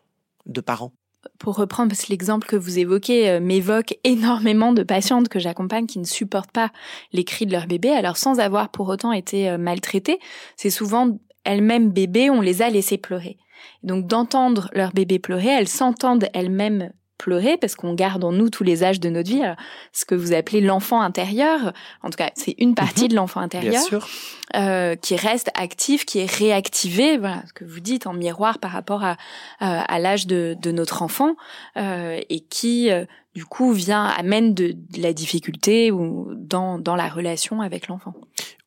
de 0.46 0.60
parents 0.60 0.92
pour 1.38 1.56
reprendre, 1.56 1.90
parce 1.90 2.02
que 2.04 2.10
l'exemple 2.10 2.46
que 2.46 2.56
vous 2.56 2.78
évoquez 2.78 3.30
euh, 3.30 3.40
m'évoque 3.40 3.94
énormément 4.04 4.72
de 4.72 4.82
patientes 4.82 5.28
que 5.28 5.38
j'accompagne 5.38 5.86
qui 5.86 5.98
ne 5.98 6.04
supportent 6.04 6.52
pas 6.52 6.70
les 7.12 7.24
cris 7.24 7.46
de 7.46 7.52
leur 7.52 7.66
bébé, 7.66 7.90
alors 7.90 8.16
sans 8.16 8.40
avoir 8.40 8.70
pour 8.70 8.88
autant 8.88 9.12
été 9.12 9.48
euh, 9.48 9.58
maltraitées, 9.58 10.18
c'est 10.56 10.70
souvent 10.70 11.18
elles-mêmes 11.44 11.90
bébés, 11.90 12.30
on 12.30 12.40
les 12.40 12.62
a 12.62 12.70
laissées 12.70 12.98
pleurer. 12.98 13.36
Donc 13.82 14.06
d'entendre 14.06 14.68
leur 14.72 14.92
bébé 14.92 15.18
pleurer, 15.18 15.48
elles 15.48 15.68
s'entendent 15.68 16.28
elles-mêmes 16.34 16.92
pleurer 17.22 17.56
parce 17.56 17.76
qu'on 17.76 17.94
garde 17.94 18.24
en 18.24 18.32
nous 18.32 18.50
tous 18.50 18.64
les 18.64 18.82
âges 18.82 19.00
de 19.00 19.08
notre 19.08 19.30
vie. 19.30 19.42
ce 19.92 20.04
que 20.04 20.14
vous 20.14 20.32
appelez 20.32 20.60
l'enfant 20.60 21.00
intérieur, 21.00 21.72
en 22.02 22.10
tout 22.10 22.16
cas, 22.16 22.30
c'est 22.34 22.56
une 22.58 22.74
partie 22.74 23.06
de 23.08 23.14
l'enfant 23.14 23.40
intérieur 23.40 23.82
euh, 24.56 24.96
qui 24.96 25.16
reste 25.16 25.50
actif, 25.54 26.04
qui 26.04 26.18
est 26.18 26.30
réactivé. 26.30 27.16
Voilà 27.18 27.42
ce 27.46 27.52
que 27.52 27.64
vous 27.64 27.80
dites 27.80 28.06
en 28.06 28.12
miroir 28.12 28.58
par 28.58 28.72
rapport 28.72 29.04
à, 29.04 29.16
à 29.60 29.98
l'âge 29.98 30.26
de, 30.26 30.56
de, 30.60 30.72
notre 30.72 31.02
enfant 31.02 31.36
euh, 31.76 32.20
et 32.28 32.40
qui 32.40 32.90
euh, 32.90 33.04
du 33.34 33.44
coup 33.44 33.72
vient 33.72 34.04
amène 34.04 34.54
de, 34.54 34.76
la 34.96 35.12
difficulté 35.12 35.90
ou 35.90 36.32
dans 36.34 36.78
dans 36.78 36.96
la 36.96 37.08
relation 37.08 37.60
avec 37.60 37.88
l'enfant 37.88 38.14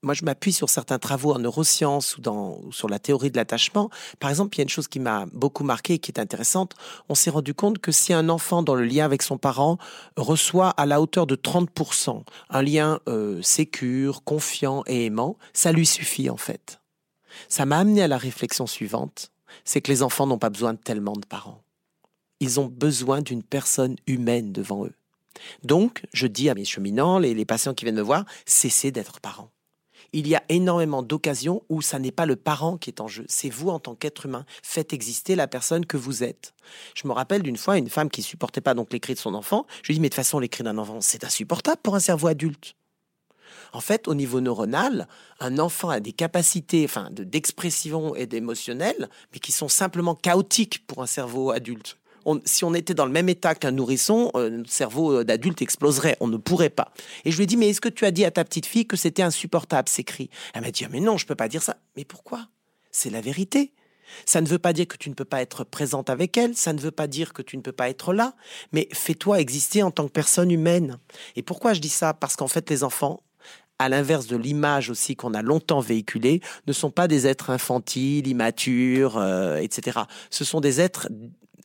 moi, 0.05 0.13
je 0.13 0.23
m'appuie 0.23 0.53
sur 0.53 0.69
certains 0.69 0.99
travaux 0.99 1.33
en 1.33 1.39
neurosciences 1.39 2.15
ou, 2.15 2.21
dans, 2.21 2.61
sur 2.71 2.87
la 2.87 2.99
théorie 2.99 3.31
de 3.31 3.37
l'attachement. 3.37 3.89
Par 4.19 4.29
exemple, 4.29 4.55
il 4.55 4.59
y 4.59 4.61
a 4.61 4.63
une 4.63 4.69
chose 4.69 4.87
qui 4.87 4.99
m'a 4.99 5.25
beaucoup 5.33 5.63
marqué 5.63 5.95
et 5.95 5.99
qui 5.99 6.11
est 6.11 6.19
intéressante. 6.19 6.75
On 7.09 7.15
s'est 7.15 7.31
rendu 7.31 7.55
compte 7.55 7.79
que 7.79 7.91
si 7.91 8.13
un 8.13 8.29
enfant, 8.29 8.61
dans 8.61 8.75
le 8.75 8.85
lien 8.85 9.03
avec 9.03 9.23
son 9.23 9.39
parent, 9.39 9.79
reçoit 10.15 10.69
à 10.69 10.85
la 10.85 11.01
hauteur 11.01 11.25
de 11.25 11.35
30% 11.35 12.21
un 12.51 12.61
lien 12.61 12.99
euh, 13.09 13.41
sécure, 13.41 14.23
confiant 14.23 14.83
et 14.85 15.05
aimant, 15.05 15.37
ça 15.53 15.71
lui 15.71 15.87
suffit 15.87 16.29
en 16.29 16.37
fait. 16.37 16.81
Ça 17.49 17.65
m'a 17.65 17.79
amené 17.79 18.03
à 18.03 18.07
la 18.07 18.19
réflexion 18.19 18.67
suivante, 18.67 19.31
c'est 19.63 19.81
que 19.81 19.91
les 19.91 20.03
enfants 20.03 20.27
n'ont 20.27 20.37
pas 20.37 20.51
besoin 20.51 20.73
de 20.73 20.79
tellement 20.79 21.13
de 21.13 21.25
parents. 21.25 21.64
Ils 22.39 22.59
ont 22.59 22.67
besoin 22.67 23.21
d'une 23.21 23.43
personne 23.43 23.95
humaine 24.07 24.51
devant 24.51 24.85
eux. 24.85 24.93
Donc, 25.63 26.05
je 26.13 26.27
dis 26.27 26.49
à 26.49 26.55
mes 26.55 26.65
cheminants, 26.65 27.19
les, 27.19 27.45
patients 27.45 27.73
qui 27.73 27.85
viennent 27.85 27.95
me 27.95 28.01
voir, 28.01 28.25
cessez 28.45 28.91
d'être 28.91 29.19
parents 29.19 29.51
il 30.13 30.29
y 30.29 30.35
a 30.35 30.43
énormément 30.47 31.03
d'occasions 31.03 31.63
où 31.67 31.81
ça 31.81 31.99
n'est 31.99 32.11
pas 32.11 32.25
le 32.25 32.37
parent 32.37 32.77
qui 32.77 32.89
est 32.89 33.01
en 33.01 33.07
jeu, 33.07 33.25
c'est 33.27 33.49
vous 33.49 33.69
en 33.69 33.79
tant 33.79 33.95
qu'être 33.95 34.25
humain. 34.25 34.45
Faites 34.63 34.93
exister 34.93 35.35
la 35.35 35.47
personne 35.47 35.85
que 35.85 35.97
vous 35.97 36.23
êtes. 36.23 36.53
Je 36.95 37.05
me 37.07 37.11
rappelle 37.11 37.43
d'une 37.43 37.57
fois 37.57 37.77
une 37.77 37.89
femme 37.89 38.09
qui 38.09 38.21
supportait 38.21 38.61
pas 38.61 38.73
donc 38.73 38.93
les 38.93 39.01
cris 39.01 39.15
de 39.15 39.19
son 39.19 39.33
enfant. 39.33 39.65
Je 39.83 39.87
lui 39.87 39.95
dis 39.95 39.99
mais 39.99 40.07
de 40.07 40.13
toute 40.13 40.23
façon 40.23 40.39
les 40.39 40.47
cris 40.47 40.63
d'un 40.63 40.77
enfant 40.77 41.01
c'est 41.01 41.25
insupportable 41.25 41.81
pour 41.83 41.95
un 41.95 41.99
cerveau 41.99 42.27
adulte. 42.27 42.75
En 43.73 43.81
fait, 43.81 44.07
au 44.07 44.15
niveau 44.15 44.39
neuronal, 44.39 45.07
un 45.41 45.59
enfant 45.59 45.89
a 45.89 45.99
des 45.99 46.13
capacités, 46.13 46.85
enfin, 46.85 47.09
d'expression 47.11 48.15
et 48.15 48.25
d'émotionnel, 48.25 49.09
mais 49.33 49.39
qui 49.39 49.51
sont 49.51 49.67
simplement 49.67 50.15
chaotiques 50.15 50.87
pour 50.87 51.03
un 51.03 51.07
cerveau 51.07 51.51
adulte 51.51 51.97
si 52.45 52.63
on 52.63 52.73
était 52.73 52.93
dans 52.93 53.05
le 53.05 53.11
même 53.11 53.29
état 53.29 53.55
qu'un 53.55 53.71
nourrisson, 53.71 54.31
euh, 54.35 54.49
notre 54.49 54.71
cerveau 54.71 55.19
euh, 55.19 55.23
d'adulte 55.23 55.61
exploserait. 55.61 56.17
On 56.19 56.27
ne 56.27 56.37
pourrait 56.37 56.69
pas. 56.69 56.91
Et 57.23 57.31
je 57.31 57.37
lui 57.37 57.43
ai 57.43 57.47
dit, 57.47 57.57
mais 57.57 57.69
est-ce 57.69 57.81
que 57.81 57.89
tu 57.89 58.05
as 58.05 58.11
dit 58.11 58.25
à 58.25 58.31
ta 58.31 58.43
petite 58.43 58.65
fille 58.65 58.85
que 58.85 58.97
c'était 58.97 59.23
insupportable 59.23 59.89
ces 59.89 60.03
cris? 60.03 60.29
Elle 60.53 60.61
m'a 60.61 60.71
dit, 60.71 60.85
ah, 60.85 60.89
mais 60.91 60.99
non, 60.99 61.17
je 61.17 61.25
peux 61.25 61.35
pas 61.35 61.47
dire 61.47 61.61
ça. 61.61 61.77
Mais 61.95 62.05
pourquoi? 62.05 62.47
C'est 62.91 63.09
la 63.09 63.21
vérité. 63.21 63.73
Ça 64.25 64.41
ne 64.41 64.47
veut 64.47 64.59
pas 64.59 64.73
dire 64.73 64.87
que 64.87 64.97
tu 64.97 65.09
ne 65.09 65.15
peux 65.15 65.25
pas 65.25 65.41
être 65.41 65.63
présente 65.63 66.09
avec 66.09 66.37
elle, 66.37 66.55
ça 66.55 66.73
ne 66.73 66.79
veut 66.79 66.91
pas 66.91 67.07
dire 67.07 67.33
que 67.33 67.41
tu 67.41 67.57
ne 67.57 67.61
peux 67.61 67.71
pas 67.71 67.89
être 67.89 68.13
là, 68.13 68.35
mais 68.71 68.87
fais-toi 68.93 69.39
exister 69.39 69.81
en 69.81 69.89
tant 69.89 70.05
que 70.05 70.11
personne 70.11 70.51
humaine. 70.51 70.99
Et 71.35 71.41
pourquoi 71.41 71.73
je 71.73 71.81
dis 71.81 71.89
ça? 71.89 72.13
Parce 72.13 72.35
qu'en 72.35 72.47
fait, 72.47 72.69
les 72.69 72.83
enfants, 72.83 73.23
à 73.79 73.89
l'inverse 73.89 74.27
de 74.27 74.37
l'image 74.37 74.89
aussi 74.89 75.15
qu'on 75.15 75.33
a 75.33 75.41
longtemps 75.41 75.79
véhiculée, 75.79 76.41
ne 76.67 76.73
sont 76.73 76.91
pas 76.91 77.07
des 77.07 77.27
êtres 77.27 77.49
infantiles, 77.49 78.27
immatures, 78.27 79.17
euh, 79.17 79.57
etc. 79.57 80.01
Ce 80.29 80.45
sont 80.45 80.61
des 80.61 80.79
êtres 80.79 81.09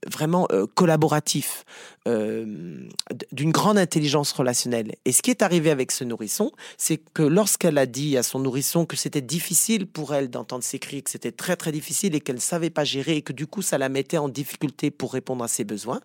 vraiment 0.07 0.47
euh, 0.53 0.67
collaboratif, 0.75 1.65
euh, 2.09 2.89
d'une 3.33 3.53
grande 3.53 3.79
intelligence 3.79 4.33
relationnelle. 4.33 4.95
Et 5.05 5.13
ce 5.13 5.23
qui 5.23 5.31
est 5.31 5.43
arrivé 5.43 5.71
avec 5.71 5.93
ce 5.93 6.05
nourrisson, 6.05 6.53
c'est 6.79 6.97
que 6.97 7.23
lorsqu'elle 7.23 7.79
a 7.79 7.87
dit 7.87 8.17
à 8.17 8.23
son 8.23 8.39
nourrisson 8.39 8.87
que 8.87 8.97
c'était 8.97 9.21
difficile 9.21 9.87
pour 9.87 10.15
elle 10.15 10.31
d'entendre 10.31 10.65
ses 10.65 10.79
cris, 10.79 11.03
que 11.03 11.11
c'était 11.11 11.33
très 11.33 11.57
très 11.57 11.73
difficile 11.73 12.15
et 12.15 12.21
qu'elle 12.21 12.37
ne 12.37 12.41
savait 12.41 12.71
pas 12.71 12.85
gérer 12.85 13.17
et 13.17 13.23
que 13.23 13.33
du 13.33 13.47
coup 13.47 13.63
ça 13.63 13.79
la 13.79 13.89
mettait 13.89 14.19
en 14.19 14.29
difficulté 14.29 14.91
pour 14.91 15.13
répondre 15.13 15.45
à 15.45 15.49
ses 15.49 15.65
besoins, 15.65 16.01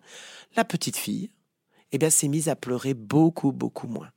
la 0.56 0.64
petite 0.64 0.96
fille, 0.96 1.30
eh 1.92 1.98
bien, 1.98 2.10
s'est 2.10 2.28
mise 2.28 2.48
à 2.48 2.56
pleurer 2.56 2.94
beaucoup 2.94 3.52
beaucoup 3.52 3.86
moins. 3.86 4.08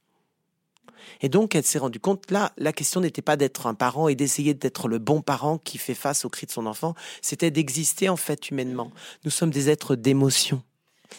Et 1.22 1.30
donc, 1.30 1.56
elle 1.56 1.64
s'est 1.64 1.80
rendue 1.80 2.00
compte, 2.00 2.32
là, 2.32 2.52
la 2.58 2.74
question 2.74 3.02
n'était 3.02 3.22
pas 3.22 3.38
d'être 3.38 3.68
un 3.68 3.74
parent 3.74 4.08
et 4.08 4.16
d'essayer 4.16 4.54
d'être 4.54 4.88
le 4.88 5.00
bon 5.00 5.22
parent 5.22 5.58
qui 5.58 5.78
fait 5.78 5.96
face 5.96 6.26
aux 6.26 6.30
cris 6.30 6.46
de 6.46 6.52
son 6.52 6.66
enfant, 6.66 6.96
c'était 7.22 7.52
d'exister 7.52 8.10
en 8.10 8.18
fait 8.18 8.50
humainement. 8.50 8.92
Nous 9.26 9.32
sommes 9.32 9.52
des 9.52 9.70
êtres 9.70 9.96
d'émotion. 9.96 10.62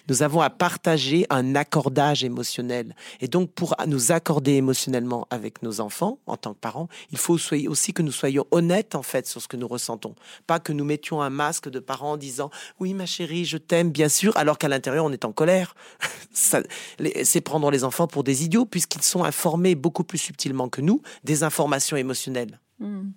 Nous 0.09 0.23
avons 0.23 0.41
à 0.41 0.51
partager 0.51 1.27
un 1.31 1.55
accordage 1.55 2.25
émotionnel. 2.25 2.95
Et 3.21 3.29
donc, 3.29 3.51
pour 3.53 3.75
nous 3.87 4.13
accorder 4.13 4.53
émotionnellement 4.53 5.27
avec 5.31 5.63
nos 5.63 5.81
enfants, 5.81 6.19
en 6.27 6.37
tant 6.37 6.55
que 6.55 6.59
parents, 6.59 6.89
il 7.11 7.19
faut 7.19 7.39
aussi 7.69 7.93
que 7.93 8.03
nous 8.03 8.13
soyons 8.13 8.47
honnêtes, 8.51 8.95
en 8.95 9.03
fait, 9.03 9.27
sur 9.27 9.41
ce 9.41 9.49
que 9.49 9.57
nous 9.57 9.69
ressentons. 9.69 10.15
Pas 10.47 10.61
que 10.61 10.73
nous 10.73 10.85
mettions 10.85 11.23
un 11.23 11.31
masque 11.31 11.69
de 11.69 11.79
parents 11.79 12.13
en 12.13 12.17
disant, 12.17 12.51
oui, 12.79 12.95
ma 12.95 13.07
chérie, 13.07 13.45
je 13.45 13.57
t'aime, 13.57 13.91
bien 13.91 14.09
sûr, 14.09 14.37
alors 14.37 14.59
qu'à 14.59 14.69
l'intérieur, 14.69 15.05
on 15.05 15.13
est 15.13 15.25
en 15.25 15.33
colère. 15.33 15.75
C'est 16.33 17.41
prendre 17.41 17.71
les 17.71 17.85
enfants 17.85 18.07
pour 18.07 18.25
des 18.25 18.45
idiots, 18.45 18.67
puisqu'ils 18.67 19.03
sont 19.03 19.25
informés 19.25 19.75
beaucoup 19.75 20.05
plus 20.05 20.19
subtilement 20.19 20.69
que 20.69 20.81
nous 20.81 21.03
des 21.25 21.43
informations 21.43 21.97
émotionnelles. 21.97 22.61
Hmm. 22.81 23.11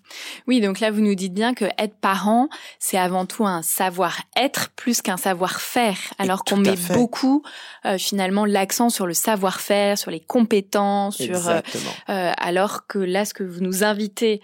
Oui, 0.46 0.60
donc 0.60 0.82
là, 0.82 0.92
vous 0.92 1.00
nous 1.00 1.16
dites 1.16 1.34
bien 1.34 1.54
que 1.54 1.64
être 1.78 1.96
parent, 1.96 2.50
c'est 2.80 2.98
avant 2.98 3.26
tout 3.26 3.46
un 3.46 3.62
savoir-être 3.62 4.72
plus 4.76 5.02
qu'un 5.02 5.16
savoir-faire, 5.16 5.98
alors 6.20 6.44
qu'on 6.44 6.58
met 6.58 6.76
beaucoup 6.94 7.44
euh, 7.86 7.98
finalement 7.98 8.44
l'accent 8.44 8.90
sur 8.90 9.08
le 9.08 9.14
savoir-faire, 9.14 9.98
sur 9.98 10.12
les 10.12 10.20
compétences, 10.20 11.16
sur 11.16 11.48
euh, 11.48 11.62
euh, 12.10 12.32
alors 12.38 12.88
que 12.88 13.00
là, 13.00 13.24
ce 13.24 13.34
que 13.34 13.44
vous 13.44 13.62
nous 13.62 13.86
invitez 13.86 14.42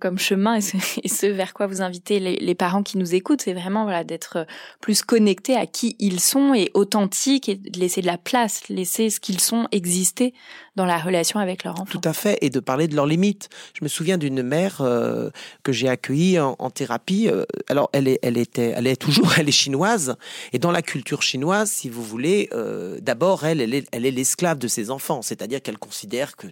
comme 0.00 0.16
chemin 0.16 0.54
et 1.02 1.08
ce, 1.08 1.26
vers 1.26 1.52
quoi 1.52 1.66
vous 1.66 1.82
invitez 1.82 2.20
les, 2.20 2.36
les 2.36 2.54
parents 2.54 2.84
qui 2.84 2.98
nous 2.98 3.14
écoutent, 3.14 3.42
c'est 3.42 3.52
vraiment 3.52 3.82
voilà 3.82 4.04
d'être 4.04 4.46
plus 4.80 5.02
connectés 5.02 5.56
à 5.56 5.66
qui 5.66 5.96
ils 5.98 6.20
sont 6.20 6.54
et 6.54 6.70
authentiques 6.72 7.48
et 7.48 7.56
de 7.56 7.78
laisser 7.78 8.00
de 8.00 8.06
la 8.06 8.16
place, 8.16 8.68
laisser 8.68 9.10
ce 9.10 9.18
qu'ils 9.18 9.40
sont 9.40 9.66
exister 9.72 10.32
dans 10.76 10.84
la 10.84 10.98
relation 10.98 11.40
avec 11.40 11.64
leur 11.64 11.80
enfant. 11.80 11.98
Tout 11.98 12.08
à 12.08 12.12
fait, 12.12 12.38
et 12.42 12.50
de 12.50 12.60
parler 12.60 12.86
de 12.86 12.94
leurs 12.94 13.06
limites. 13.06 13.48
Je 13.74 13.82
me 13.82 13.88
souviens 13.88 14.18
d'une 14.18 14.42
mère 14.46 14.80
euh, 14.80 15.30
que 15.62 15.72
j'ai 15.72 15.88
accueillie 15.88 16.38
en, 16.40 16.70
thérapie. 16.70 17.28
Euh, 17.28 17.44
alors, 17.68 17.90
elle 17.92 18.08
est, 18.08 18.18
elle 18.22 18.38
était, 18.38 18.72
elle 18.74 18.86
est 18.86 18.96
toujours, 18.96 19.32
elle 19.38 19.48
est 19.48 19.52
chinoise, 19.52 20.16
et 20.52 20.58
dans 20.58 20.72
la 20.72 20.82
culture 20.82 21.22
chinoise, 21.22 21.70
si 21.70 21.88
vous 21.88 22.02
voulez, 22.02 22.48
euh, 22.52 22.98
d'abord, 23.00 23.44
elle, 23.44 23.60
elle 23.60 23.74
est, 23.74 23.86
elle 23.92 24.06
est 24.06 24.10
l'esclave 24.10 24.58
de 24.58 24.68
ses 24.68 24.90
enfants, 24.90 25.22
c'est-à-dire 25.22 25.60
qu'elle 25.60 25.78
considère 25.78 26.36
que 26.36 26.46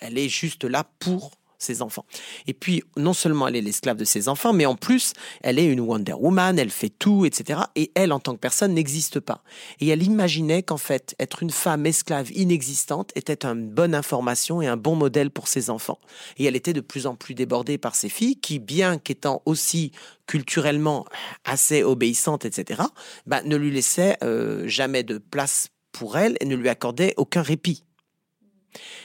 elle 0.00 0.18
est 0.18 0.28
juste 0.28 0.64
là 0.64 0.84
pour 0.98 1.30
ses 1.62 1.82
enfants. 1.82 2.04
Et 2.46 2.54
puis, 2.54 2.82
non 2.96 3.12
seulement 3.12 3.48
elle 3.48 3.56
est 3.56 3.60
l'esclave 3.60 3.96
de 3.96 4.04
ses 4.04 4.28
enfants, 4.28 4.52
mais 4.52 4.66
en 4.66 4.74
plus, 4.74 5.12
elle 5.42 5.58
est 5.58 5.66
une 5.66 5.80
Wonder 5.80 6.14
Woman, 6.14 6.58
elle 6.58 6.70
fait 6.70 6.90
tout, 6.90 7.24
etc. 7.24 7.60
Et 7.76 7.90
elle, 7.94 8.12
en 8.12 8.20
tant 8.20 8.34
que 8.34 8.40
personne, 8.40 8.74
n'existe 8.74 9.20
pas. 9.20 9.42
Et 9.80 9.88
elle 9.88 10.02
imaginait 10.02 10.62
qu'en 10.62 10.76
fait, 10.76 11.14
être 11.18 11.42
une 11.42 11.50
femme 11.50 11.86
esclave 11.86 12.30
inexistante 12.32 13.10
était 13.14 13.44
une 13.44 13.68
bonne 13.68 13.94
information 13.94 14.62
et 14.62 14.66
un 14.66 14.76
bon 14.76 14.96
modèle 14.96 15.30
pour 15.30 15.48
ses 15.48 15.70
enfants. 15.70 15.98
Et 16.38 16.44
elle 16.44 16.56
était 16.56 16.72
de 16.72 16.80
plus 16.80 17.06
en 17.06 17.14
plus 17.14 17.34
débordée 17.34 17.78
par 17.78 17.94
ses 17.94 18.08
filles, 18.08 18.36
qui, 18.36 18.58
bien 18.58 18.98
qu'étant 18.98 19.42
aussi 19.46 19.92
culturellement 20.26 21.06
assez 21.44 21.82
obéissantes, 21.82 22.44
etc., 22.44 22.82
bah, 23.26 23.42
ne 23.42 23.56
lui 23.56 23.70
laissaient 23.70 24.16
euh, 24.22 24.66
jamais 24.66 25.02
de 25.02 25.18
place 25.18 25.68
pour 25.92 26.16
elle 26.16 26.36
et 26.40 26.46
ne 26.46 26.56
lui 26.56 26.68
accordaient 26.68 27.14
aucun 27.16 27.42
répit. 27.42 27.84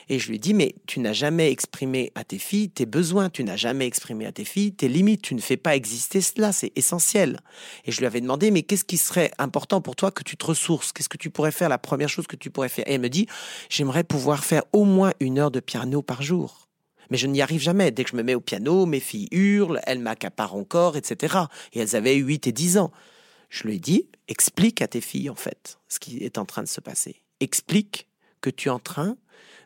Et 0.09 0.19
je 0.19 0.29
lui 0.29 0.35
ai 0.35 0.39
dit, 0.39 0.53
mais 0.53 0.75
tu 0.85 0.99
n'as 0.99 1.13
jamais 1.13 1.51
exprimé 1.51 2.11
à 2.15 2.23
tes 2.23 2.37
filles 2.37 2.69
tes 2.69 2.85
besoins, 2.85 3.29
tu 3.29 3.43
n'as 3.43 3.55
jamais 3.55 3.85
exprimé 3.85 4.25
à 4.25 4.31
tes 4.31 4.45
filles 4.45 4.73
tes 4.73 4.87
limites, 4.87 5.21
tu 5.21 5.35
ne 5.35 5.41
fais 5.41 5.57
pas 5.57 5.75
exister 5.75 6.21
cela, 6.21 6.51
c'est 6.51 6.71
essentiel. 6.75 7.39
Et 7.85 7.91
je 7.91 7.99
lui 7.99 8.05
avais 8.05 8.21
demandé, 8.21 8.51
mais 8.51 8.63
qu'est-ce 8.63 8.85
qui 8.85 8.97
serait 8.97 9.31
important 9.37 9.81
pour 9.81 9.95
toi 9.95 10.11
que 10.11 10.23
tu 10.23 10.37
te 10.37 10.45
ressources? 10.45 10.91
Qu'est-ce 10.91 11.09
que 11.09 11.17
tu 11.17 11.29
pourrais 11.29 11.51
faire, 11.51 11.69
la 11.69 11.77
première 11.77 12.09
chose 12.09 12.27
que 12.27 12.35
tu 12.35 12.49
pourrais 12.49 12.69
faire 12.69 12.87
Et 12.87 12.93
elle 12.93 13.01
me 13.01 13.09
dit, 13.09 13.27
j'aimerais 13.69 14.03
pouvoir 14.03 14.43
faire 14.43 14.63
au 14.73 14.85
moins 14.85 15.13
une 15.19 15.39
heure 15.39 15.51
de 15.51 15.59
piano 15.59 16.01
par 16.01 16.21
jour. 16.21 16.67
Mais 17.09 17.17
je 17.17 17.27
n'y 17.27 17.41
arrive 17.41 17.61
jamais. 17.61 17.91
Dès 17.91 18.03
que 18.03 18.11
je 18.11 18.15
me 18.15 18.23
mets 18.23 18.35
au 18.35 18.41
piano, 18.41 18.85
mes 18.85 18.99
filles 18.99 19.29
hurlent, 19.31 19.79
elles 19.85 19.99
m'accaparent 19.99 20.55
encore, 20.55 20.97
etc. 20.97 21.37
Et 21.73 21.79
elles 21.79 21.95
avaient 21.95 22.15
8 22.15 22.47
et 22.47 22.51
10 22.51 22.77
ans. 22.77 22.91
Je 23.49 23.63
lui 23.63 23.75
ai 23.75 23.79
dit, 23.79 24.09
explique 24.27 24.81
à 24.81 24.87
tes 24.87 25.01
filles, 25.01 25.29
en 25.29 25.35
fait, 25.35 25.79
ce 25.87 25.99
qui 25.99 26.17
est 26.17 26.37
en 26.37 26.45
train 26.45 26.63
de 26.63 26.67
se 26.67 26.81
passer. 26.81 27.21
Explique 27.39 28.07
que 28.41 28.49
tu 28.49 28.67
es 28.69 28.71
en 28.71 28.79
train 28.79 29.17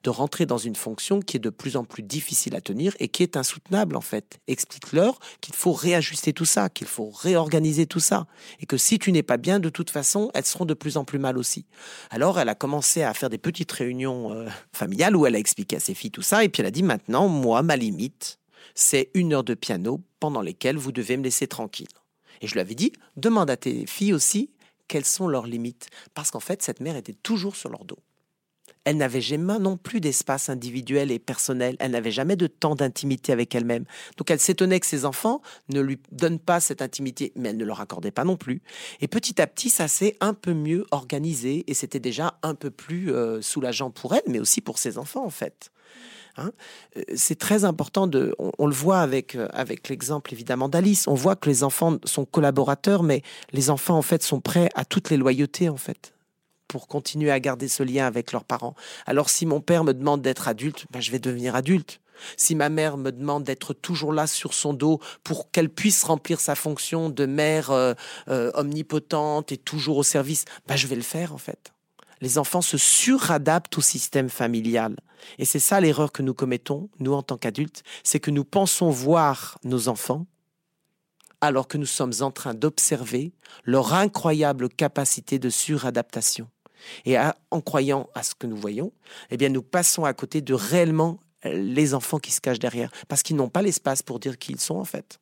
de 0.03 0.09
rentrer 0.09 0.45
dans 0.45 0.57
une 0.57 0.76
fonction 0.76 1.19
qui 1.19 1.38
est 1.38 1.39
de 1.39 1.49
plus 1.49 1.76
en 1.78 1.84
plus 1.84 2.03
difficile 2.03 2.55
à 2.55 2.61
tenir 2.61 2.95
et 2.99 3.07
qui 3.07 3.24
est 3.24 3.38
insoutenable 3.38 3.95
en 3.95 4.01
fait. 4.01 4.39
Explique-leur 4.47 5.19
qu'il 5.41 5.53
faut 5.53 5.74
réajuster 5.74 6.34
tout 6.34 6.45
ça, 6.45 6.69
qu'il 6.69 6.88
faut 6.88 7.09
réorganiser 7.09 7.86
tout 7.86 7.99
ça 7.99 8.26
et 8.59 8.65
que 8.65 8.78
si 8.78 8.99
tu 8.99 9.11
n'es 9.11 9.24
pas 9.24 9.38
bien, 9.38 9.59
de 9.59 9.69
toute 9.69 9.89
façon, 9.89 10.32
elles 10.34 10.45
seront 10.45 10.65
de 10.65 10.74
plus 10.74 10.97
en 10.97 11.05
plus 11.05 11.19
mal 11.19 11.38
aussi. 11.38 11.65
Alors 12.09 12.39
elle 12.39 12.49
a 12.49 12.55
commencé 12.55 13.03
à 13.03 13.13
faire 13.13 13.30
des 13.30 13.38
petites 13.38 13.72
réunions 13.72 14.34
euh, 14.34 14.47
familiales 14.74 15.15
où 15.15 15.26
elle 15.26 15.36
a 15.36 15.39
expliqué 15.39 15.76
à 15.76 15.80
ses 15.80 15.93
filles 15.93 16.11
tout 16.11 16.22
ça 16.22 16.43
et 16.43 16.49
puis 16.49 16.61
elle 16.61 16.67
a 16.67 16.72
dit 16.72 16.84
maintenant, 16.84 17.28
moi, 17.28 17.61
ma 17.61 17.76
limite, 17.76 18.39
c'est 18.74 19.11
une 19.13 19.34
heure 19.34 19.43
de 19.43 19.53
piano 19.53 20.01
pendant 20.19 20.41
lesquelles 20.41 20.78
vous 20.78 20.91
devez 20.91 21.17
me 21.17 21.24
laisser 21.24 21.47
tranquille. 21.47 21.88
Et 22.41 22.47
je 22.47 22.53
lui 22.53 22.61
avais 22.61 22.76
dit, 22.76 22.91
demande 23.17 23.49
à 23.49 23.57
tes 23.57 23.86
filles 23.86 24.13
aussi 24.13 24.51
quelles 24.88 25.05
sont 25.05 25.28
leurs 25.28 25.45
limites. 25.45 25.89
Parce 26.13 26.32
qu'en 26.32 26.39
fait, 26.39 26.61
cette 26.63 26.80
mère 26.80 26.95
était 26.95 27.13
toujours 27.13 27.55
sur 27.55 27.69
leur 27.69 27.86
dos. 27.86 27.99
Elle 28.84 28.97
n'avait 28.97 29.21
jamais 29.21 29.59
non 29.59 29.77
plus 29.77 29.99
d'espace 30.01 30.49
individuel 30.49 31.11
et 31.11 31.19
personnel. 31.19 31.75
Elle 31.79 31.91
n'avait 31.91 32.11
jamais 32.11 32.36
de 32.36 32.47
temps 32.47 32.75
d'intimité 32.75 33.32
avec 33.32 33.53
elle-même. 33.53 33.86
Donc 34.17 34.32
elle 34.32 34.39
s'étonnait 34.39 34.79
que 34.79 34.88
ses 34.88 35.05
enfants 35.05 35.41
ne 35.69 35.82
lui 35.82 35.99
donnent 36.11 36.39
pas 36.39 36.59
cette 36.59 36.82
intimité, 36.82 37.32
mais 37.36 37.49
elle 37.49 37.57
ne 37.57 37.65
leur 37.65 37.82
accordait 37.82 38.11
pas 38.11 38.23
non 38.23 38.38
plus. 38.38 38.61
Et 38.99 39.07
petit 39.07 39.41
à 39.41 39.47
petit, 39.47 39.69
ça 39.69 39.88
s'est 39.88 40.17
un 40.19 40.34
peu 40.34 40.53
mieux 40.53 40.86
organisé 40.91 41.63
et 41.67 41.73
c'était 41.73 41.99
déjà 41.99 42.39
un 42.41 42.55
peu 42.55 42.71
plus 42.71 43.13
euh, 43.13 43.41
soulageant 43.41 43.91
pour 43.91 44.15
elle, 44.15 44.23
mais 44.27 44.39
aussi 44.39 44.61
pour 44.61 44.77
ses 44.77 44.97
enfants 44.97 45.25
en 45.25 45.29
fait. 45.29 45.71
Hein? 46.38 46.51
Euh, 46.97 47.03
c'est 47.15 47.38
très 47.38 47.65
important 47.65 48.07
de. 48.07 48.36
On, 48.39 48.65
le 48.65 48.73
voit 48.73 48.99
avec 48.99 49.36
euh, 49.36 49.47
avec 49.53 49.89
l'exemple 49.89 50.34
évidemment 50.34 50.69
d'Alice. 50.69 51.07
On 51.07 51.13
voit 51.13 51.36
que 51.36 51.49
les 51.49 51.63
enfants 51.63 51.97
sont 52.05 52.25
collaborateurs, 52.25 53.03
mais 53.03 53.21
les 53.51 53.69
enfants 53.69 53.97
en 53.97 54.01
fait 54.01 54.23
sont 54.23 54.39
prêts 54.39 54.69
à 54.75 54.86
toutes 54.86 55.09
les 55.09 55.17
loyautés 55.17 55.69
en 55.69 55.77
fait 55.77 56.13
pour 56.72 56.88
continuer 56.88 57.32
à 57.32 57.41
garder 57.41 57.67
ce 57.67 57.84
lien 57.84 58.07
avec 58.07 58.32
leurs 58.32 58.45
parents. 58.45 58.76
Alors 59.05 59.30
si 59.30 59.45
mon 59.45 59.59
père 59.59 59.84
me 59.84 59.93
demande 59.93 60.22
d'être 60.22 60.47
adulte, 60.47 60.86
ben, 60.89 61.01
je 61.01 61.11
vais 61.11 61.19
devenir 61.19 61.53
adulte. 61.53 61.99
Si 62.38 62.55
ma 62.55 62.69
mère 62.69 62.95
me 62.95 63.11
demande 63.11 63.43
d'être 63.43 63.74
toujours 63.74 64.13
là 64.13 64.26
sur 64.26 64.53
son 64.53 64.74
dos 64.74 65.01
pour 65.26 65.51
qu'elle 65.51 65.67
puisse 65.67 66.01
remplir 66.03 66.39
sa 66.39 66.55
fonction 66.55 67.09
de 67.09 67.26
mère 67.26 67.72
euh, 67.72 67.93
euh, 68.30 68.51
omnipotente 68.53 69.51
et 69.51 69.57
toujours 69.57 69.97
au 69.97 70.03
service, 70.03 70.45
ben, 70.65 70.78
je 70.78 70.88
vais 70.88 70.95
le 70.95 71.01
faire 71.01 71.34
en 71.34 71.38
fait. 71.38 71.74
Les 72.22 72.38
enfants 72.38 72.61
se 72.61 72.78
suradaptent 72.78 73.78
au 73.78 73.82
système 73.82 74.30
familial. 74.30 74.95
Et 75.39 75.43
c'est 75.43 75.59
ça 75.59 75.82
l'erreur 75.82 76.13
que 76.13 76.22
nous 76.22 76.34
commettons, 76.34 76.89
nous 76.99 77.11
en 77.11 77.22
tant 77.22 77.38
qu'adultes, 77.38 77.84
c'est 78.01 78.22
que 78.22 78.32
nous 78.32 78.45
pensons 78.45 78.91
voir 78.91 79.57
nos 79.65 79.89
enfants 79.89 80.26
alors 81.41 81.67
que 81.67 81.78
nous 81.78 81.86
sommes 81.86 82.13
en 82.22 82.32
train 82.32 82.53
d'observer 82.53 83.34
leur 83.65 83.93
incroyable 83.93 84.69
capacité 84.69 85.38
de 85.38 85.49
suradaptation. 85.49 86.47
Et 87.05 87.17
en 87.17 87.61
croyant 87.61 88.09
à 88.15 88.23
ce 88.23 88.36
que 88.36 88.47
nous 88.47 88.57
voyons, 88.57 88.91
eh 89.29 89.38
bien, 89.38 89.49
nous 89.49 89.63
passons 89.63 90.05
à 90.05 90.13
côté 90.13 90.41
de 90.41 90.53
réellement 90.53 91.19
euh, 91.45 91.53
les 91.53 91.93
enfants 91.93 92.19
qui 92.19 92.32
se 92.32 92.41
cachent 92.41 92.59
derrière, 92.59 92.91
parce 93.07 93.23
qu'ils 93.23 93.36
n'ont 93.36 93.49
pas 93.49 93.61
l'espace 93.61 94.03
pour 94.03 94.19
dire 94.19 94.38
qui 94.38 94.51
ils 94.51 94.59
sont 94.59 94.75
en 94.75 94.86
fait. 94.86 95.19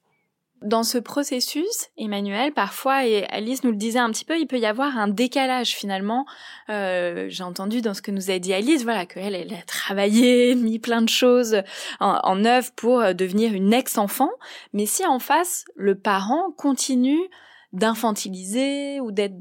Dans 0.62 0.84
ce 0.84 0.98
processus, 0.98 1.88
Emmanuel, 1.98 2.52
parfois, 2.52 3.06
et 3.06 3.24
Alice 3.30 3.64
nous 3.64 3.72
le 3.72 3.78
disait 3.78 4.00
un 4.00 4.12
petit 4.12 4.26
peu, 4.26 4.38
il 4.38 4.46
peut 4.46 4.60
y 4.60 4.66
avoir 4.66 4.98
un 4.98 5.08
décalage 5.08 5.70
finalement. 5.70 6.26
Euh, 6.70 7.28
J'ai 7.30 7.44
entendu 7.44 7.82
dans 7.82 7.94
ce 7.94 8.02
que 8.02 8.12
nous 8.12 8.30
a 8.30 8.40
dit 8.40 8.54
Alice, 8.54 8.84
voilà, 8.84 9.06
qu'elle 9.06 9.36
elle 9.36 9.54
a 9.54 9.62
travaillé, 9.62 10.56
mis 10.56 10.80
plein 10.80 11.02
de 11.02 11.08
choses 11.08 11.62
en, 12.02 12.20
en 12.24 12.44
œuvre 12.44 12.72
pour 12.76 13.00
euh, 13.00 13.14
devenir 13.14 13.54
une 13.54 13.72
ex-enfant. 13.72 14.32
Mais 14.74 14.86
si 14.86 15.06
en 15.06 15.20
face, 15.20 15.64
le 15.76 15.96
parent 15.96 16.52
continue 16.58 17.30
d'infantiliser 17.72 19.00
ou 19.00 19.14
d'être 19.14 19.38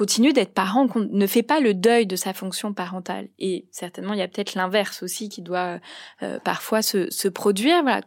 continue 0.00 0.32
d'être 0.32 0.54
parent, 0.54 0.88
qu'on 0.88 1.06
ne 1.10 1.26
fait 1.26 1.42
pas 1.42 1.60
le 1.60 1.74
deuil 1.74 2.06
de 2.06 2.16
sa 2.16 2.32
fonction 2.32 2.72
parentale. 2.72 3.28
Et 3.38 3.66
certainement, 3.70 4.14
il 4.14 4.18
y 4.18 4.22
a 4.22 4.28
peut-être 4.28 4.54
l'inverse 4.54 5.02
aussi 5.02 5.28
qui 5.28 5.42
doit 5.42 5.78
euh, 6.22 6.38
parfois 6.42 6.80
se, 6.80 7.10
se, 7.10 7.28
produire. 7.28 7.82
Voilà. 7.82 8.00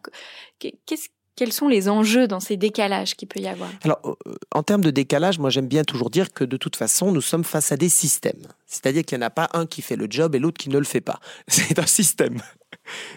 Qu'est-ce 0.58 1.10
Quels 1.36 1.54
sont 1.54 1.68
les 1.68 1.90
enjeux 1.90 2.28
dans 2.28 2.40
ces 2.40 2.58
décalages 2.58 3.16
qu'il 3.16 3.28
peut 3.28 3.42
y 3.42 3.48
avoir? 3.48 3.70
Alors, 3.84 4.00
euh, 4.06 4.34
en 4.56 4.64
termes 4.64 4.82
de 4.82 4.90
décalage, 4.90 5.38
moi 5.38 5.52
j'aime 5.52 5.68
bien 5.68 5.84
toujours 5.84 6.10
dire 6.10 6.34
que 6.34 6.44
de 6.44 6.58
toute 6.58 6.76
façon, 6.78 7.12
nous 7.12 7.22
sommes 7.22 7.44
face 7.44 7.72
à 7.72 7.78
des 7.78 7.90
systèmes. 7.90 8.48
C'est-à-dire 8.66 9.04
qu'il 9.04 9.20
n'y 9.20 9.24
en 9.24 9.28
a 9.28 9.30
pas 9.30 9.52
un 9.54 9.68
qui 9.68 9.84
fait 9.84 9.96
le 9.96 10.08
job 10.10 10.34
et 10.34 10.40
l'autre 10.40 10.58
qui 10.58 10.70
ne 10.70 10.80
le 10.80 10.86
fait 10.86 11.00
pas. 11.00 11.20
C'est 11.48 11.78
un 11.78 11.86
système. 11.86 12.42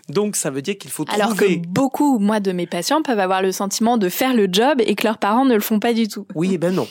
Donc 0.09 0.37
ça 0.37 0.51
veut 0.51 0.63
dire 0.63 0.79
qu'il 0.79 0.91
faut 0.91 1.05
trouver... 1.05 1.23
Alors 1.23 1.37
que 1.37 1.67
beaucoup, 1.67 2.19
moi, 2.19 2.41
de 2.41 2.53
mes 2.53 2.67
patients 2.67 3.03
peuvent 3.03 3.19
avoir 3.19 3.43
le 3.43 3.53
sentiment 3.53 3.99
de 3.99 4.09
faire 4.09 4.35
le 4.35 4.49
job 4.51 4.81
et 4.81 4.95
que 4.95 5.05
leurs 5.05 5.19
parents 5.19 5.45
ne 5.45 5.55
le 5.55 5.61
font 5.61 5.81
pas 5.81 5.93
du 5.93 6.09
tout. 6.09 6.27
Oui, 6.35 6.59
ben 6.59 6.75
non. 6.75 6.89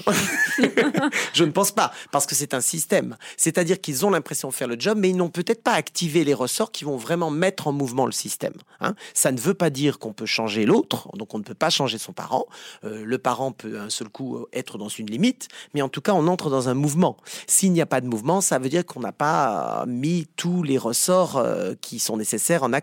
je 1.33 1.43
ne 1.43 1.51
pense 1.51 1.71
pas, 1.71 1.91
parce 2.11 2.25
que 2.25 2.35
c'est 2.35 2.53
un 2.53 2.61
système. 2.61 3.17
C'est-à-dire 3.37 3.79
qu'ils 3.81 4.05
ont 4.05 4.09
l'impression 4.09 4.49
de 4.49 4.53
faire 4.53 4.67
le 4.67 4.75
job, 4.79 4.97
mais 4.99 5.09
ils 5.09 5.17
n'ont 5.17 5.29
peut-être 5.29 5.63
pas 5.63 5.73
activé 5.73 6.23
les 6.23 6.33
ressorts 6.33 6.71
qui 6.71 6.83
vont 6.83 6.97
vraiment 6.97 7.31
mettre 7.31 7.67
en 7.67 7.71
mouvement 7.71 8.05
le 8.05 8.11
système. 8.11 8.53
Hein. 8.81 8.95
Ça 9.13 9.31
ne 9.31 9.39
veut 9.39 9.53
pas 9.53 9.69
dire 9.69 9.99
qu'on 9.99 10.13
peut 10.13 10.25
changer 10.25 10.65
l'autre, 10.65 11.09
donc 11.15 11.33
on 11.33 11.37
ne 11.37 11.43
peut 11.43 11.53
pas 11.53 11.69
changer 11.69 11.97
son 11.97 12.13
parent. 12.13 12.45
Euh, 12.83 13.03
le 13.05 13.17
parent 13.17 13.51
peut 13.51 13.79
un 13.79 13.89
seul 13.89 14.09
coup 14.09 14.37
euh, 14.37 14.49
être 14.53 14.77
dans 14.77 14.89
une 14.89 15.07
limite, 15.07 15.47
mais 15.73 15.81
en 15.81 15.89
tout 15.89 16.01
cas, 16.01 16.13
on 16.13 16.27
entre 16.27 16.49
dans 16.49 16.69
un 16.69 16.73
mouvement. 16.73 17.17
S'il 17.47 17.71
n'y 17.71 17.81
a 17.81 17.85
pas 17.85 18.01
de 18.01 18.07
mouvement, 18.07 18.41
ça 18.41 18.59
veut 18.59 18.69
dire 18.69 18.85
qu'on 18.85 18.99
n'a 18.99 19.11
pas 19.11 19.85
mis 19.87 20.27
tous 20.35 20.63
les 20.63 20.77
ressorts 20.77 21.37
euh, 21.37 21.73
qui 21.81 21.99
sont 21.99 22.17
nécessaires 22.17 22.63
en 22.63 22.73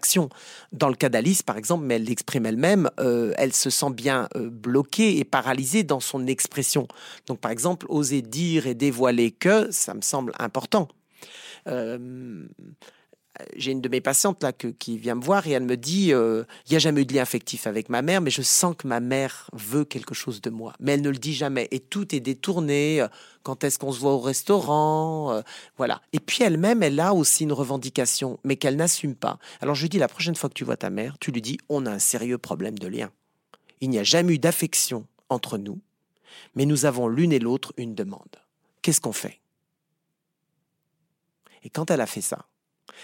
Dans 0.73 0.89
le 0.89 0.95
cas 0.95 1.09
d'Alice, 1.09 1.43
par 1.43 1.57
exemple, 1.57 1.85
mais 1.85 1.97
elle 1.97 2.05
l'exprime 2.05 2.47
elle-même, 2.47 2.91
elle 2.99 3.53
se 3.53 3.71
sent 3.71 3.91
bien 3.93 4.29
bloquée 4.35 5.19
et 5.19 5.25
paralysée 5.25 5.83
dans 5.83 6.01
son 6.01 6.27
expression. 6.27 6.89
Donc, 7.27 7.41
par 7.41 7.51
exemple, 7.51 7.87
oser 7.89 8.23
dire 8.23 8.67
et 8.67 8.75
dévoiler 8.75 9.31
que, 9.31 9.71
ça 9.71 9.95
me 9.95 10.03
semble 10.03 10.33
important. 10.39 10.89
Euh, 11.69 12.47
j'ai 13.57 13.73
une 13.73 13.81
de 13.81 13.89
mes 13.89 14.01
patientes 14.01 14.43
là 14.43 14.53
qui 14.53 14.99
vient 14.99 15.15
me 15.15 15.23
voir 15.23 15.47
et 15.47 15.53
elle 15.53 15.65
me 15.65 15.77
dit 15.77 16.13
euh, 16.13 16.45
il 16.67 16.73
n'y 16.73 16.77
a 16.77 16.79
jamais 16.79 17.03
eu 17.03 17.07
de 17.07 17.15
lien 17.15 17.23
affectif 17.23 17.67
avec 17.67 17.89
ma 17.89 18.03
mère, 18.03 18.21
mais 18.21 18.31
je 18.31 18.43
sens 18.43 18.75
que 18.77 18.87
ma 18.87 19.01
mère 19.01 19.49
veut 19.53 19.85
quelque 19.85 20.15
chose 20.15 20.41
de 20.41 20.51
moi. 20.51 20.75
Mais 20.81 20.93
elle 20.93 21.03
ne 21.03 21.11
le 21.11 21.17
dit 21.17 21.35
jamais 21.35 21.69
et 21.71 21.81
tout 21.81 22.15
est 22.15 22.21
détourné. 22.21 23.01
Euh, 23.01 23.09
quand 23.43 23.65
est-ce 23.65 23.79
qu'on 23.79 23.91
se 23.91 23.99
voit 23.99 24.13
au 24.13 24.21
restaurant 24.21 25.43
Voilà. 25.77 26.01
Et 26.13 26.21
puis 26.21 26.45
elle-même, 26.45 26.85
elle 26.85 27.01
a 27.01 27.13
aussi 27.13 27.43
une 27.43 27.53
revendication, 27.53 28.39
mais 28.45 28.55
qu'elle 28.55 28.77
n'assume 28.77 29.17
pas. 29.17 29.39
Alors 29.61 29.75
je 29.75 29.83
lui 29.83 29.89
dis 29.89 29.99
la 29.99 30.07
prochaine 30.07 30.37
fois 30.37 30.49
que 30.49 30.55
tu 30.55 30.65
vois 30.65 30.77
ta 30.77 30.91
mère, 30.91 31.17
tu 31.19 31.33
lui 31.33 31.43
dis 31.43 31.59
on 31.69 31.87
a 31.87 31.91
un 31.91 31.99
sérieux 31.99 32.39
problème 32.39 32.79
de 32.79 32.87
lien. 32.87 33.11
Il 33.81 33.91
n'y 33.91 33.99
a 33.99 34.05
jamais 34.05 34.35
eu 34.35 34.39
d'affection 34.39 35.07
entre 35.29 35.59
nous, 35.59 35.81
mais 36.55 36.67
nous 36.67 36.85
avons 36.85 37.09
l'une 37.09 37.33
et 37.33 37.41
l'autre 37.41 37.73
une 37.77 37.97
demande. 37.97 38.37
Qu'est-ce 38.83 39.01
qu'on 39.01 39.13
fait? 39.13 39.41
Et 41.65 41.71
quand 41.71 41.91
elle 41.91 42.01
a 42.01 42.07
fait 42.07 42.21
ça, 42.21 42.47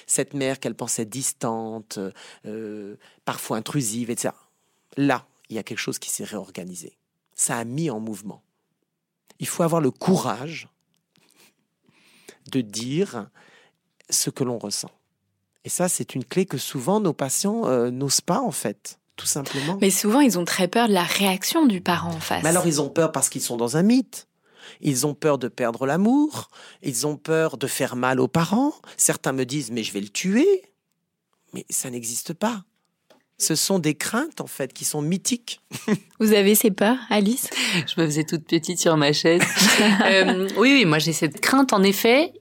cette 0.07 0.35
mère 0.35 0.61
qu'elle 0.61 0.75
pensait 0.75 1.05
distante, 1.05 1.99
euh, 2.47 2.97
parfois 3.25 3.57
intrusive, 3.57 4.11
etc., 4.11 4.35
là, 4.97 5.27
il 5.49 5.57
y 5.57 5.59
a 5.59 5.63
quelque 5.63 5.79
chose 5.79 5.99
qui 5.99 6.11
s'est 6.11 6.25
réorganisé. 6.25 6.97
Ça 7.35 7.57
a 7.57 7.65
mis 7.65 7.91
en 7.91 8.01
mouvement. 8.01 8.43
Il 9.39 9.47
faut 9.47 9.63
avoir 9.63 9.81
le 9.81 9.91
courage 9.91 10.69
de 12.51 12.61
dire 12.61 13.29
ce 14.11 14.31
que 14.31 14.45
l'on 14.45 14.59
ressent. 14.59 14.91
Et 15.65 15.69
ça, 15.69 15.89
c'est 15.89 16.15
une 16.15 16.25
clé 16.25 16.47
que 16.47 16.59
souvent 16.59 17.01
nos 17.01 17.13
patients 17.13 17.67
euh, 17.67 17.91
n'osent 17.91 18.21
pas, 18.21 18.41
en 18.41 18.53
fait 18.53 18.99
tout 19.19 19.27
simplement. 19.27 19.77
Mais 19.81 19.91
souvent, 19.91 20.21
ils 20.21 20.39
ont 20.39 20.45
très 20.45 20.69
peur 20.69 20.89
de 20.89 20.95
la 20.95 21.03
réaction 21.03 21.67
du 21.67 21.83
parent 21.83 22.13
en 22.13 22.21
face. 22.21 22.43
Mais 22.43 22.49
alors, 22.49 22.67
ils 22.67 22.81
ont 22.81 22.89
peur 22.89 23.13
parce 23.13 23.29
qu'ils 23.29 23.43
sont 23.43 23.57
dans 23.57 23.77
un 23.77 23.83
mythe. 23.83 24.28
Ils 24.81 25.07
ont 25.07 25.15
peur 25.15 25.39
de 25.39 25.49
perdre 25.49 25.87
l'amour. 25.87 26.51
Ils 26.83 27.07
ont 27.07 27.17
peur 27.17 27.57
de 27.57 27.67
faire 27.67 27.97
mal 27.97 28.21
aux 28.21 28.29
parents. 28.29 28.75
Certains 28.97 29.33
me 29.33 29.45
disent, 29.45 29.71
mais 29.71 29.83
je 29.83 29.93
vais 29.93 30.01
le 30.01 30.09
tuer. 30.09 30.63
Mais 31.55 31.65
ça 31.71 31.91
n'existe 31.91 32.33
pas. 32.35 32.65
Ce 33.41 33.55
sont 33.55 33.79
des 33.79 33.95
craintes, 33.95 34.41
en 34.41 34.49
fait, 34.49 34.73
qui 34.73 34.85
sont 34.85 35.01
mythiques. 35.01 35.61
Vous 36.21 36.33
avez 36.33 36.57
ces 36.57 36.73
peurs, 36.73 36.99
Alice? 37.09 37.51
Je 37.87 38.01
me 38.01 38.07
faisais 38.07 38.25
toute 38.25 38.45
petite 38.45 38.81
sur 38.81 38.97
ma 38.97 39.13
chaise. 39.13 39.43
Euh, 40.07 40.49
oui, 40.57 40.73
oui, 40.75 40.85
moi 40.85 40.99
j'ai 40.99 41.13
cette 41.13 41.41
crainte, 41.41 41.73
en 41.73 41.83
effet. 41.83 42.33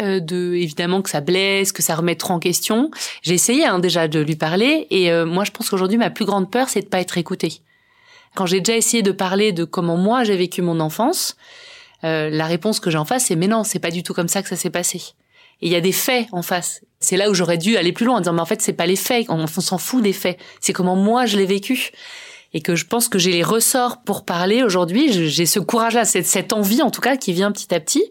Euh, 0.00 0.20
de 0.20 0.54
évidemment 0.54 1.02
que 1.02 1.10
ça 1.10 1.20
blesse, 1.20 1.70
que 1.70 1.82
ça 1.82 1.94
remet 1.94 2.14
trop 2.16 2.32
en 2.32 2.38
question. 2.38 2.90
J'ai 3.20 3.34
essayé 3.34 3.66
hein, 3.66 3.78
déjà 3.78 4.08
de 4.08 4.20
lui 4.20 4.36
parler 4.36 4.86
et 4.88 5.12
euh, 5.12 5.26
moi 5.26 5.44
je 5.44 5.50
pense 5.50 5.68
qu'aujourd'hui 5.68 5.98
ma 5.98 6.08
plus 6.08 6.24
grande 6.24 6.50
peur 6.50 6.70
c'est 6.70 6.80
de 6.80 6.86
pas 6.86 7.00
être 7.00 7.18
écoutée. 7.18 7.60
Quand 8.34 8.46
j'ai 8.46 8.60
déjà 8.60 8.78
essayé 8.78 9.02
de 9.02 9.12
parler 9.12 9.52
de 9.52 9.64
comment 9.64 9.98
moi 9.98 10.24
j'ai 10.24 10.36
vécu 10.36 10.62
mon 10.62 10.80
enfance, 10.80 11.36
euh, 12.04 12.30
la 12.30 12.46
réponse 12.46 12.80
que 12.80 12.90
j'ai 12.90 12.98
en 12.98 13.04
face 13.04 13.26
c'est 13.26 13.36
mais 13.36 13.48
non 13.48 13.64
c'est 13.64 13.78
pas 13.78 13.90
du 13.90 14.02
tout 14.02 14.14
comme 14.14 14.28
ça 14.28 14.42
que 14.42 14.48
ça 14.48 14.56
s'est 14.56 14.70
passé. 14.70 14.98
Et 15.60 15.66
il 15.66 15.72
y 15.72 15.76
a 15.76 15.80
des 15.80 15.92
faits 15.92 16.26
en 16.32 16.42
face. 16.42 16.80
C'est 16.98 17.16
là 17.16 17.30
où 17.30 17.34
j'aurais 17.34 17.58
dû 17.58 17.76
aller 17.76 17.92
plus 17.92 18.04
loin 18.04 18.16
en 18.16 18.20
disant 18.20 18.32
mais 18.32 18.40
en 18.40 18.46
fait 18.46 18.62
c'est 18.62 18.72
pas 18.72 18.86
les 18.86 18.96
faits, 18.96 19.26
on 19.28 19.46
s'en 19.46 19.78
fout 19.78 20.02
des 20.02 20.12
faits, 20.12 20.38
c'est 20.60 20.72
comment 20.72 20.96
moi 20.96 21.26
je 21.26 21.36
l'ai 21.36 21.46
vécu 21.46 21.92
et 22.54 22.60
que 22.60 22.76
je 22.76 22.86
pense 22.86 23.08
que 23.08 23.18
j'ai 23.18 23.32
les 23.32 23.42
ressorts 23.42 24.02
pour 24.02 24.24
parler 24.24 24.62
aujourd'hui. 24.62 25.30
J'ai 25.30 25.46
ce 25.46 25.58
courage-là, 25.58 26.04
cette, 26.04 26.26
cette 26.26 26.52
envie 26.52 26.82
en 26.82 26.90
tout 26.90 27.00
cas 27.00 27.16
qui 27.16 27.32
vient 27.32 27.50
petit 27.52 27.74
à 27.74 27.80
petit. 27.80 28.04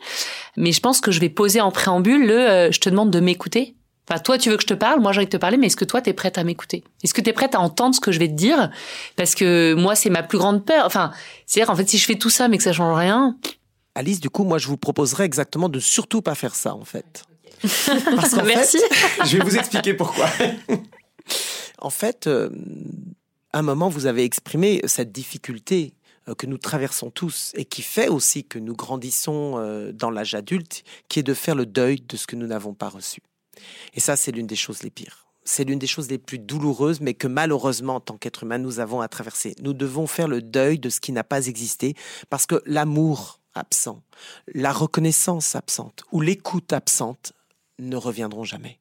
Mais 0.57 0.71
je 0.71 0.79
pense 0.79 1.01
que 1.01 1.11
je 1.11 1.19
vais 1.19 1.29
poser 1.29 1.61
en 1.61 1.71
préambule 1.71 2.25
le 2.25 2.49
euh, 2.49 2.71
je 2.71 2.79
te 2.79 2.89
demande 2.89 3.11
de 3.11 3.19
m'écouter. 3.19 3.75
Enfin, 4.09 4.19
toi, 4.19 4.37
tu 4.37 4.49
veux 4.49 4.57
que 4.57 4.63
je 4.63 4.67
te 4.67 4.73
parle, 4.73 4.99
moi 4.99 5.13
j'ai 5.13 5.19
envie 5.19 5.27
de 5.27 5.31
te 5.31 5.37
parler, 5.37 5.57
mais 5.57 5.67
est-ce 5.67 5.75
que 5.75 5.85
toi, 5.85 6.01
tu 6.01 6.09
es 6.09 6.13
prête 6.13 6.37
à 6.37 6.43
m'écouter? 6.43 6.83
Est-ce 7.03 7.13
que 7.13 7.21
tu 7.21 7.29
es 7.29 7.33
prête 7.33 7.55
à 7.55 7.61
entendre 7.61 7.95
ce 7.95 8.01
que 8.01 8.11
je 8.11 8.19
vais 8.19 8.27
te 8.27 8.33
dire? 8.33 8.69
Parce 9.15 9.35
que 9.35 9.73
moi, 9.75 9.95
c'est 9.95 10.09
ma 10.09 10.23
plus 10.23 10.39
grande 10.39 10.65
peur. 10.65 10.85
Enfin, 10.85 11.11
c'est-à-dire, 11.45 11.71
en 11.71 11.75
fait, 11.75 11.87
si 11.87 11.97
je 11.97 12.05
fais 12.05 12.15
tout 12.15 12.31
ça, 12.31 12.47
mais 12.47 12.57
que 12.57 12.63
ça 12.63 12.73
change 12.73 12.97
rien... 12.97 13.37
Alice, 13.95 14.19
du 14.19 14.29
coup, 14.29 14.43
moi, 14.43 14.57
je 14.57 14.67
vous 14.67 14.77
proposerais 14.77 15.25
exactement 15.25 15.69
de 15.69 15.79
surtout 15.79 16.21
pas 16.21 16.35
faire 16.35 16.55
ça, 16.55 16.75
en 16.75 16.85
fait. 16.85 17.23
Parce 17.61 18.33
qu'en 18.33 18.43
Merci. 18.45 18.79
fait, 18.79 19.25
je 19.25 19.37
vais 19.37 19.43
vous 19.43 19.57
expliquer 19.57 19.93
pourquoi. 19.93 20.29
en 21.79 21.89
fait, 21.89 22.27
euh, 22.27 22.49
un 23.53 23.61
moment, 23.61 23.89
vous 23.89 24.05
avez 24.05 24.23
exprimé 24.23 24.81
cette 24.85 25.11
difficulté 25.11 25.93
euh, 26.29 26.35
que 26.35 26.47
nous 26.47 26.57
traversons 26.57 27.11
tous 27.11 27.51
et 27.55 27.65
qui 27.65 27.81
fait 27.81 28.07
aussi 28.07 28.45
que 28.45 28.59
nous 28.59 28.75
grandissons 28.75 29.55
euh, 29.57 29.91
dans 29.91 30.09
l'âge 30.09 30.35
adulte, 30.35 30.83
qui 31.09 31.19
est 31.19 31.23
de 31.23 31.33
faire 31.33 31.55
le 31.55 31.65
deuil 31.65 32.01
de 32.01 32.15
ce 32.15 32.27
que 32.27 32.35
nous 32.35 32.47
n'avons 32.47 32.73
pas 32.73 32.89
reçu. 32.89 33.21
Et 33.93 33.99
ça, 33.99 34.15
c'est 34.15 34.31
l'une 34.31 34.47
des 34.47 34.55
choses 34.55 34.83
les 34.83 34.89
pires. 34.89 35.27
C'est 35.43 35.63
l'une 35.63 35.79
des 35.79 35.87
choses 35.87 36.09
les 36.09 36.19
plus 36.19 36.39
douloureuses, 36.39 37.01
mais 37.01 37.15
que 37.15 37.27
malheureusement, 37.27 37.95
en 37.95 37.99
tant 37.99 38.17
qu'être 38.17 38.43
humain, 38.43 38.59
nous 38.59 38.79
avons 38.79 39.01
à 39.01 39.07
traverser. 39.07 39.55
Nous 39.61 39.73
devons 39.73 40.05
faire 40.07 40.27
le 40.27 40.41
deuil 40.41 40.77
de 40.79 40.89
ce 40.89 41.01
qui 41.01 41.11
n'a 41.11 41.23
pas 41.23 41.47
existé, 41.47 41.95
parce 42.29 42.45
que 42.45 42.61
l'amour 42.65 43.40
absent, 43.53 44.01
la 44.53 44.71
reconnaissance 44.71 45.55
absente 45.55 46.03
ou 46.11 46.21
l'écoute 46.21 46.73
absente 46.73 47.33
ne 47.79 47.95
reviendront 47.95 48.43
jamais. 48.43 48.79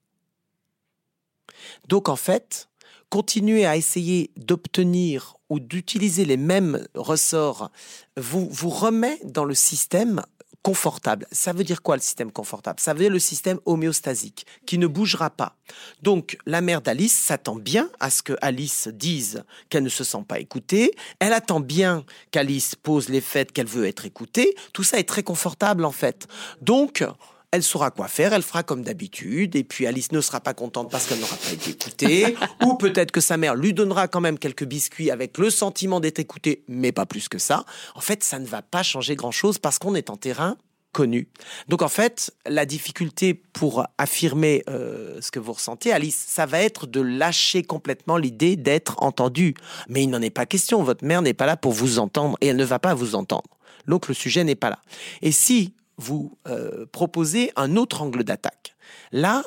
Donc 1.88 2.08
en 2.08 2.16
fait, 2.16 2.68
continuer 3.08 3.66
à 3.66 3.76
essayer 3.76 4.30
d'obtenir 4.36 5.36
ou 5.48 5.58
d'utiliser 5.60 6.24
les 6.24 6.36
mêmes 6.36 6.86
ressorts 6.94 7.70
vous, 8.16 8.48
vous 8.50 8.70
remet 8.70 9.18
dans 9.24 9.44
le 9.44 9.54
système 9.54 10.22
confortable. 10.62 11.26
Ça 11.32 11.52
veut 11.52 11.64
dire 11.64 11.82
quoi 11.82 11.96
le 11.96 12.02
système 12.02 12.30
confortable? 12.32 12.80
Ça 12.80 12.92
veut 12.92 13.00
dire 13.00 13.10
le 13.10 13.18
système 13.18 13.58
homéostasique 13.66 14.46
qui 14.66 14.78
ne 14.78 14.86
bougera 14.86 15.30
pas. 15.30 15.56
Donc 16.02 16.36
la 16.46 16.60
mère 16.60 16.82
d'Alice 16.82 17.16
s'attend 17.16 17.56
bien 17.56 17.88
à 18.00 18.10
ce 18.10 18.22
que 18.22 18.34
Alice 18.42 18.88
dise 18.88 19.44
qu'elle 19.68 19.84
ne 19.84 19.88
se 19.88 20.04
sent 20.04 20.24
pas 20.26 20.38
écoutée. 20.38 20.92
Elle 21.18 21.32
attend 21.32 21.60
bien 21.60 22.04
qu'Alice 22.30 22.74
pose 22.74 23.08
les 23.08 23.20
faits 23.20 23.52
qu'elle 23.52 23.66
veut 23.66 23.86
être 23.86 24.06
écoutée. 24.06 24.54
Tout 24.72 24.84
ça 24.84 24.98
est 24.98 25.08
très 25.08 25.22
confortable 25.22 25.84
en 25.84 25.92
fait. 25.92 26.26
Donc 26.60 27.04
elle 27.52 27.62
saura 27.62 27.90
quoi 27.90 28.08
faire, 28.08 28.32
elle 28.32 28.42
fera 28.42 28.62
comme 28.62 28.82
d'habitude, 28.82 29.56
et 29.56 29.64
puis 29.64 29.86
Alice 29.86 30.12
ne 30.12 30.20
sera 30.20 30.40
pas 30.40 30.54
contente 30.54 30.90
parce 30.90 31.06
qu'elle 31.06 31.18
n'aura 31.18 31.36
pas 31.36 31.52
été 31.52 31.70
écoutée, 31.70 32.36
ou 32.64 32.74
peut-être 32.74 33.10
que 33.10 33.20
sa 33.20 33.36
mère 33.36 33.54
lui 33.54 33.72
donnera 33.72 34.08
quand 34.08 34.20
même 34.20 34.38
quelques 34.38 34.64
biscuits 34.64 35.10
avec 35.10 35.36
le 35.38 35.50
sentiment 35.50 36.00
d'être 36.00 36.20
écoutée, 36.20 36.62
mais 36.68 36.92
pas 36.92 37.06
plus 37.06 37.28
que 37.28 37.38
ça. 37.38 37.64
En 37.94 38.00
fait, 38.00 38.22
ça 38.22 38.38
ne 38.38 38.46
va 38.46 38.62
pas 38.62 38.82
changer 38.82 39.16
grand-chose 39.16 39.58
parce 39.58 39.78
qu'on 39.78 39.94
est 39.94 40.10
en 40.10 40.16
terrain 40.16 40.56
connu. 40.92 41.28
Donc 41.68 41.82
en 41.82 41.88
fait, 41.88 42.32
la 42.46 42.66
difficulté 42.66 43.34
pour 43.34 43.86
affirmer 43.98 44.64
euh, 44.68 45.20
ce 45.20 45.30
que 45.30 45.38
vous 45.38 45.52
ressentez, 45.52 45.92
Alice, 45.92 46.24
ça 46.28 46.46
va 46.46 46.60
être 46.60 46.86
de 46.86 47.00
lâcher 47.00 47.62
complètement 47.62 48.16
l'idée 48.16 48.56
d'être 48.56 49.02
entendu. 49.02 49.54
Mais 49.88 50.02
il 50.02 50.10
n'en 50.10 50.22
est 50.22 50.30
pas 50.30 50.46
question, 50.46 50.82
votre 50.82 51.04
mère 51.04 51.22
n'est 51.22 51.34
pas 51.34 51.46
là 51.46 51.56
pour 51.56 51.72
vous 51.72 51.98
entendre, 51.98 52.36
et 52.40 52.48
elle 52.48 52.56
ne 52.56 52.64
va 52.64 52.78
pas 52.78 52.94
vous 52.94 53.14
entendre. 53.14 53.58
Donc 53.86 54.08
le 54.08 54.14
sujet 54.14 54.44
n'est 54.44 54.56
pas 54.56 54.70
là. 54.70 54.80
Et 55.22 55.32
si 55.32 55.74
vous 56.00 56.38
euh, 56.48 56.86
proposer 56.90 57.52
un 57.56 57.76
autre 57.76 58.02
angle 58.02 58.24
d'attaque. 58.24 58.74
Là, 59.12 59.44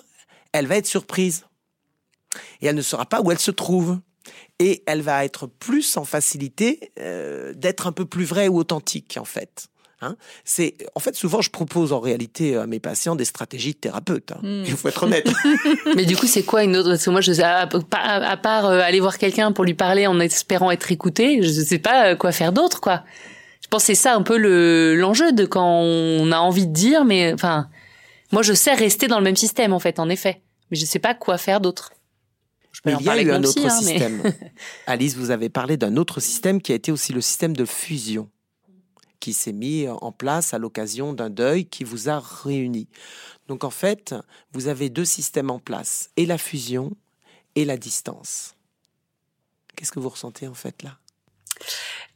elle 0.51 0.67
va 0.67 0.77
être 0.77 0.87
surprise. 0.87 1.45
Et 2.61 2.67
elle 2.67 2.75
ne 2.75 2.81
saura 2.81 3.05
pas 3.05 3.21
où 3.21 3.31
elle 3.31 3.39
se 3.39 3.51
trouve. 3.51 3.99
Et 4.59 4.83
elle 4.85 5.01
va 5.01 5.25
être 5.25 5.47
plus 5.47 5.97
en 5.97 6.05
facilité 6.05 6.91
euh, 6.99 7.53
d'être 7.53 7.87
un 7.87 7.91
peu 7.91 8.05
plus 8.05 8.23
vraie 8.23 8.47
ou 8.47 8.57
authentique, 8.57 9.17
en 9.19 9.25
fait. 9.25 9.67
Hein. 10.01 10.17
c'est 10.43 10.75
en 10.95 10.99
fait 10.99 11.15
souvent 11.15 11.39
je 11.39 11.49
propose 11.49 11.93
en 11.93 12.01
réalité 12.01 12.57
à 12.57 12.67
mes 12.67 12.81
patients 12.81 13.15
des 13.15 13.23
stratégies 13.23 13.71
de 13.71 13.77
thérapeute. 13.77 14.33
Hein. 14.33 14.39
Hmm. 14.41 14.63
Il 14.65 14.73
faut 14.75 14.89
être 14.89 15.03
honnête. 15.03 15.31
Mais 15.95 16.03
du 16.03 16.17
coup 16.17 16.27
c'est 16.27 16.43
quoi 16.43 16.63
une 16.63 16.75
autre? 16.75 16.89
Parce 16.89 17.05
que 17.05 17.09
moi 17.09 17.21
je 17.21 17.31
sais, 17.31 17.43
à, 17.43 17.67
part 17.67 18.65
euh, 18.65 18.81
aller 18.81 18.99
voir 18.99 19.17
quelqu'un 19.17 19.53
pour 19.53 19.63
lui 19.63 19.75
parler 19.75 20.05
en 20.05 20.19
espérant 20.19 20.71
être 20.71 20.91
écouté, 20.91 21.41
je 21.41 21.47
ne 21.57 21.65
sais 21.65 21.79
pas 21.79 22.17
quoi 22.17 22.33
faire 22.33 22.51
d'autre 22.51 22.81
quoi. 22.81 23.03
Pense 23.73 23.81
que 23.81 23.87
c'est 23.87 23.95
ça 23.95 24.13
un 24.13 24.21
peu 24.21 24.37
le 24.37 24.95
l'enjeu 24.95 25.31
de 25.31 25.47
quand 25.47 25.65
on 25.79 26.31
a 26.31 26.37
envie 26.37 26.67
de 26.67 26.71
dire, 26.71 27.05
mais 27.05 27.33
enfin, 27.33 27.71
moi 28.31 28.43
je 28.43 28.53
sais 28.53 28.71
rester 28.71 29.07
dans 29.07 29.17
le 29.17 29.23
même 29.23 29.35
système 29.35 29.73
en 29.73 29.79
fait, 29.79 29.97
en 29.97 30.09
effet, 30.09 30.43
mais 30.69 30.77
je 30.77 30.85
sais 30.85 30.99
pas 30.99 31.15
quoi 31.15 31.39
faire 31.39 31.59
d'autre. 31.59 31.91
Je 32.71 32.81
peux 32.81 32.91
Mais 32.91 32.95
en 32.97 32.99
il 32.99 33.05
y 33.07 33.09
a 33.09 33.21
eu 33.23 33.31
un 33.31 33.43
autre 33.43 33.65
hein, 33.65 33.79
mais- 33.83 33.93
système. 33.93 34.21
Alice, 34.85 35.15
vous 35.15 35.31
avez 35.31 35.49
parlé 35.49 35.75
d'un 35.75 35.97
autre 35.97 36.19
système 36.19 36.61
qui 36.61 36.71
a 36.71 36.75
été 36.75 36.91
aussi 36.91 37.13
le 37.13 37.21
système 37.21 37.55
de 37.55 37.65
fusion, 37.65 38.29
qui 39.19 39.33
s'est 39.33 39.53
mis 39.53 39.87
en 39.89 40.11
place 40.11 40.53
à 40.53 40.59
l'occasion 40.59 41.11
d'un 41.13 41.31
deuil 41.31 41.65
qui 41.65 41.83
vous 41.83 42.09
a 42.09 42.19
réunis. 42.19 42.89
Donc 43.47 43.63
en 43.63 43.71
fait, 43.71 44.13
vous 44.51 44.67
avez 44.67 44.91
deux 44.91 45.03
systèmes 45.05 45.49
en 45.49 45.57
place, 45.57 46.11
et 46.15 46.27
la 46.27 46.37
fusion 46.37 46.91
et 47.55 47.65
la 47.65 47.77
distance. 47.77 48.53
Qu'est-ce 49.75 49.91
que 49.91 49.99
vous 49.99 50.09
ressentez 50.09 50.47
en 50.47 50.53
fait 50.53 50.83
là? 50.83 50.99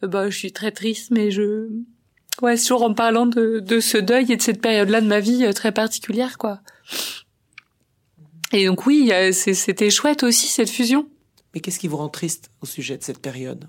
Bah, 0.01 0.29
je 0.29 0.37
suis 0.37 0.51
très 0.51 0.71
triste, 0.71 1.11
mais 1.11 1.31
je... 1.31 1.67
Ouais, 2.41 2.55
toujours 2.57 2.83
en 2.83 2.93
parlant 2.93 3.25
de, 3.25 3.59
de 3.59 3.79
ce 3.79 3.97
deuil 3.97 4.31
et 4.31 4.37
de 4.37 4.41
cette 4.41 4.61
période-là 4.61 5.01
de 5.01 5.07
ma 5.07 5.19
vie 5.19 5.43
euh, 5.43 5.53
très 5.53 5.71
particulière, 5.71 6.37
quoi. 6.37 6.59
Et 8.53 8.65
donc 8.67 8.85
oui, 8.85 9.09
euh, 9.11 9.31
c'était 9.31 9.89
chouette 9.89 10.23
aussi, 10.23 10.47
cette 10.47 10.69
fusion. 10.69 11.07
Mais 11.53 11.59
qu'est-ce 11.61 11.79
qui 11.79 11.87
vous 11.87 11.97
rend 11.97 12.09
triste 12.09 12.51
au 12.61 12.65
sujet 12.65 12.97
de 12.97 13.03
cette 13.03 13.19
période? 13.19 13.67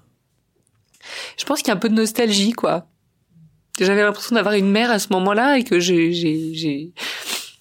Je 1.39 1.45
pense 1.45 1.61
qu'il 1.61 1.69
y 1.69 1.71
a 1.71 1.75
un 1.75 1.79
peu 1.79 1.89
de 1.89 1.95
nostalgie, 1.95 2.53
quoi. 2.53 2.87
J'avais 3.81 4.03
l'impression 4.03 4.35
d'avoir 4.37 4.55
une 4.55 4.71
mère 4.71 4.91
à 4.91 4.99
ce 4.99 5.09
moment-là 5.13 5.59
et 5.59 5.65
que 5.65 5.81
j'ai... 5.81 6.13
j'ai- 6.13 6.55
j'ai- 6.55 6.93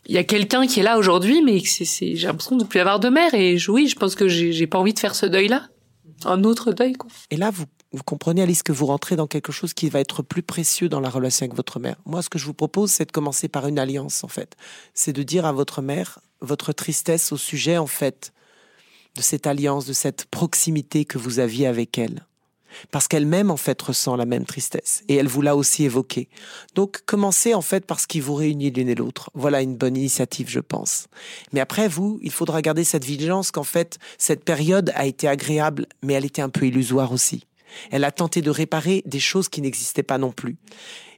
Il 0.09 0.15
y 0.15 0.18
a 0.18 0.24
quelqu'un 0.24 0.65
qui 0.68 0.80
est 0.80 0.84
là 0.84 0.97
aujourd'hui, 0.97 1.41
mais 1.41 1.61
que 1.61 1.68
c'est- 1.70 1.86
c'est- 1.86 2.15
j'ai 2.15 2.28
l'impression 2.28 2.55
de 2.57 2.63
plus 2.63 2.80
avoir 2.80 2.99
de 2.99 3.09
mère. 3.09 3.34
Et 3.34 3.57
je- 3.57 3.72
oui, 3.72 3.88
je 3.88 3.95
pense 3.95 4.15
que 4.15 4.28
j'ai 4.28 4.51
j'ai 4.53 4.65
pas 4.68 4.78
envie 4.78 4.93
de 4.93 4.99
faire 4.99 5.15
ce 5.15 5.26
deuil-là. 5.26 5.68
Un 6.26 6.43
autre 6.43 6.72
deuil, 6.72 6.93
quoi. 6.93 7.09
Et 7.30 7.38
là, 7.38 7.49
vous, 7.51 7.65
vous 7.94 8.04
comprenez, 8.04 8.42
Alice, 8.42 8.64
que 8.64 8.74
vous 8.74 8.86
rentrez 8.86 9.16
dans 9.16 9.28
quelque 9.28 9.52
chose 9.52 9.74
qui 9.74 9.90
va 9.90 10.00
être 10.00 10.22
plus 10.22 10.44
précieux 10.44 10.90
dans 10.90 11.00
la 11.00 11.10
relation 11.10 11.46
avec 11.46 11.56
votre 11.56 11.80
mère. 11.80 11.96
Moi, 12.06 12.22
ce 12.22 12.30
que 12.30 12.38
je 12.38 12.46
vous 12.46 12.54
propose, 12.54 12.92
c'est 12.92 13.06
de 13.06 13.12
commencer 13.12 13.48
par 13.48 13.68
une 13.68 13.80
alliance, 13.80 14.24
en 14.24 14.28
fait. 14.28 14.56
C'est 14.94 15.14
de 15.14 15.24
dire 15.24 15.46
à 15.46 15.52
votre 15.52 15.82
mère 15.82 16.20
votre 16.42 16.74
tristesse 16.74 17.32
au 17.32 17.38
sujet, 17.38 17.78
en 17.78 17.88
fait, 17.88 18.34
de 19.16 19.22
cette 19.22 19.48
alliance, 19.48 19.86
de 19.86 19.94
cette 19.94 20.26
proximité 20.26 21.06
que 21.06 21.18
vous 21.18 21.40
aviez 21.40 21.66
avec 21.66 21.98
elle. 21.98 22.26
Parce 22.92 23.08
qu'elle-même, 23.08 23.50
en 23.50 23.58
fait, 23.58 23.82
ressent 23.82 24.16
la 24.16 24.26
même 24.26 24.46
tristesse. 24.46 25.04
Et 25.08 25.16
elle 25.16 25.28
vous 25.28 25.42
l'a 25.42 25.56
aussi 25.56 25.86
évoqué. 25.86 26.28
Donc, 26.76 27.02
commencez, 27.06 27.54
en 27.54 27.62
fait, 27.62 27.86
par 27.86 28.00
ce 28.00 28.06
qui 28.06 28.20
vous 28.20 28.36
réunit 28.36 28.70
l'une 28.70 28.90
et 28.90 28.96
l'autre. 28.96 29.32
Voilà 29.34 29.62
une 29.62 29.78
bonne 29.78 29.96
initiative, 29.96 30.50
je 30.50 30.60
pense. 30.60 31.08
Mais 31.54 31.62
après, 31.62 31.88
vous, 31.88 32.20
il 32.22 32.32
faudra 32.32 32.62
garder 32.62 32.84
cette 32.84 33.06
vigilance 33.06 33.50
qu'en 33.52 33.64
fait, 33.64 33.98
cette 34.18 34.44
période 34.44 34.92
a 34.94 35.06
été 35.06 35.28
agréable, 35.28 35.88
mais 36.04 36.14
elle 36.14 36.26
était 36.26 36.42
un 36.42 36.50
peu 36.50 36.68
illusoire 36.68 37.12
aussi. 37.12 37.47
Elle 37.91 38.03
a 38.03 38.11
tenté 38.11 38.41
de 38.41 38.49
réparer 38.49 39.03
des 39.05 39.20
choses 39.20 39.49
qui 39.49 39.61
n'existaient 39.61 40.03
pas 40.03 40.18
non 40.18 40.32
plus. 40.32 40.57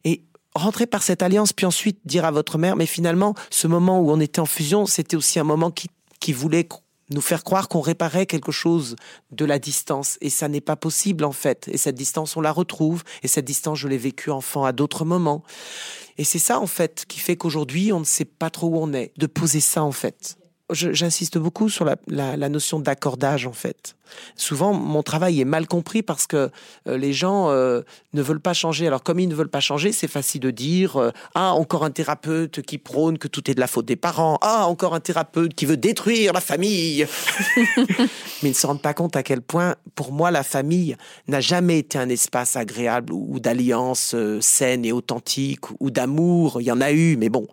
Et 0.03 0.23
rentrer 0.55 0.87
par 0.87 1.03
cette 1.03 1.21
alliance, 1.21 1.53
puis 1.53 1.65
ensuite 1.65 1.99
dire 2.05 2.25
à 2.25 2.31
votre 2.31 2.57
mère, 2.57 2.75
mais 2.75 2.85
finalement, 2.85 3.35
ce 3.49 3.67
moment 3.67 3.99
où 3.99 4.11
on 4.11 4.19
était 4.19 4.39
en 4.39 4.45
fusion, 4.45 4.85
c'était 4.85 5.15
aussi 5.15 5.39
un 5.39 5.43
moment 5.43 5.71
qui, 5.71 5.87
qui 6.19 6.33
voulait 6.33 6.67
nous 7.11 7.21
faire 7.21 7.43
croire 7.43 7.69
qu'on 7.69 7.81
réparait 7.81 8.27
quelque 8.27 8.51
chose 8.51 8.95
de 9.31 9.43
la 9.45 9.57
distance. 9.57 10.17
Et 10.21 10.29
ça 10.29 10.47
n'est 10.47 10.61
pas 10.61 10.75
possible, 10.75 11.23
en 11.23 11.31
fait. 11.31 11.67
Et 11.71 11.77
cette 11.77 11.95
distance, 11.95 12.37
on 12.37 12.41
la 12.41 12.51
retrouve. 12.51 13.03
Et 13.23 13.27
cette 13.27 13.45
distance, 13.45 13.79
je 13.79 13.87
l'ai 13.87 13.97
vécue 13.97 14.29
enfant 14.29 14.63
à 14.63 14.73
d'autres 14.73 15.05
moments. 15.05 15.43
Et 16.19 16.23
c'est 16.23 16.37
ça, 16.39 16.59
en 16.59 16.67
fait, 16.67 17.05
qui 17.07 17.19
fait 17.19 17.35
qu'aujourd'hui, 17.35 17.91
on 17.93 17.99
ne 17.99 18.05
sait 18.05 18.25
pas 18.25 18.51
trop 18.51 18.67
où 18.67 18.77
on 18.77 18.93
est. 18.93 19.11
De 19.17 19.25
poser 19.25 19.59
ça, 19.59 19.83
en 19.83 19.91
fait. 19.91 20.37
J'insiste 20.71 21.39
beaucoup 21.39 21.67
sur 21.67 21.83
la- 21.83 21.97
la 22.07 22.49
notion 22.49 22.79
d'accordage, 22.79 23.47
en 23.47 23.53
fait. 23.53 23.95
Souvent, 24.36 24.74
mon 24.74 25.03
travail 25.03 25.41
est 25.41 25.45
mal 25.45 25.68
compris 25.68 26.01
parce 26.03 26.28
que 26.28 26.49
euh, 26.88 26.97
les 26.97 27.14
gens 27.14 27.49
euh, 27.49 27.82
ne 28.14 28.22
veulent 28.22 28.39
pas 28.39 28.53
changer. 28.53 28.88
Alors, 28.88 29.03
comme 29.03 29.20
ils 29.20 29.28
ne 29.28 29.36
veulent 29.36 29.49
pas 29.49 29.60
changer, 29.60 29.91
c'est 29.91 30.07
facile 30.07 30.41
de 30.41 30.51
dire 30.51 30.97
euh, 30.97 31.12
Ah, 31.36 31.53
encore 31.53 31.84
un 31.84 31.91
thérapeute 31.91 32.62
qui 32.62 32.78
prône 32.78 33.18
que 33.18 33.28
tout 33.28 33.49
est 33.49 33.55
de 33.55 33.60
la 33.60 33.68
faute 33.68 33.86
des 33.86 33.95
parents. 33.95 34.38
Ah, 34.41 34.68
encore 34.68 34.93
un 34.93 34.99
thérapeute 34.99 35.53
qui 35.53 35.66
veut 35.66 35.78
détruire 35.78 36.34
la 36.34 36.41
famille. 36.41 37.07
Mais 37.88 38.05
ils 38.43 38.49
ne 38.49 38.53
se 38.53 38.68
rendent 38.68 38.82
pas 38.82 38.93
compte 38.93 39.16
à 39.16 39.24
quel 39.24 39.41
point, 39.41 39.76
pour 39.95 40.12
moi, 40.12 40.32
la 40.32 40.43
famille 40.43 40.95
n'a 41.28 41.41
jamais 41.41 41.80
été 41.80 41.97
un 41.97 42.10
espace 42.10 42.55
agréable 42.55 43.14
ou, 43.14 43.39
d'alliance 43.39 44.16
saine 44.41 44.86
et 44.86 44.91
authentique 44.91 45.66
ou 45.80 45.91
d'amour. 45.91 46.62
Il 46.62 46.66
y 46.66 46.72
en 46.72 46.82
a 46.82 46.91
eu, 46.91 47.18
mais 47.18 47.30
bon. 47.30 47.47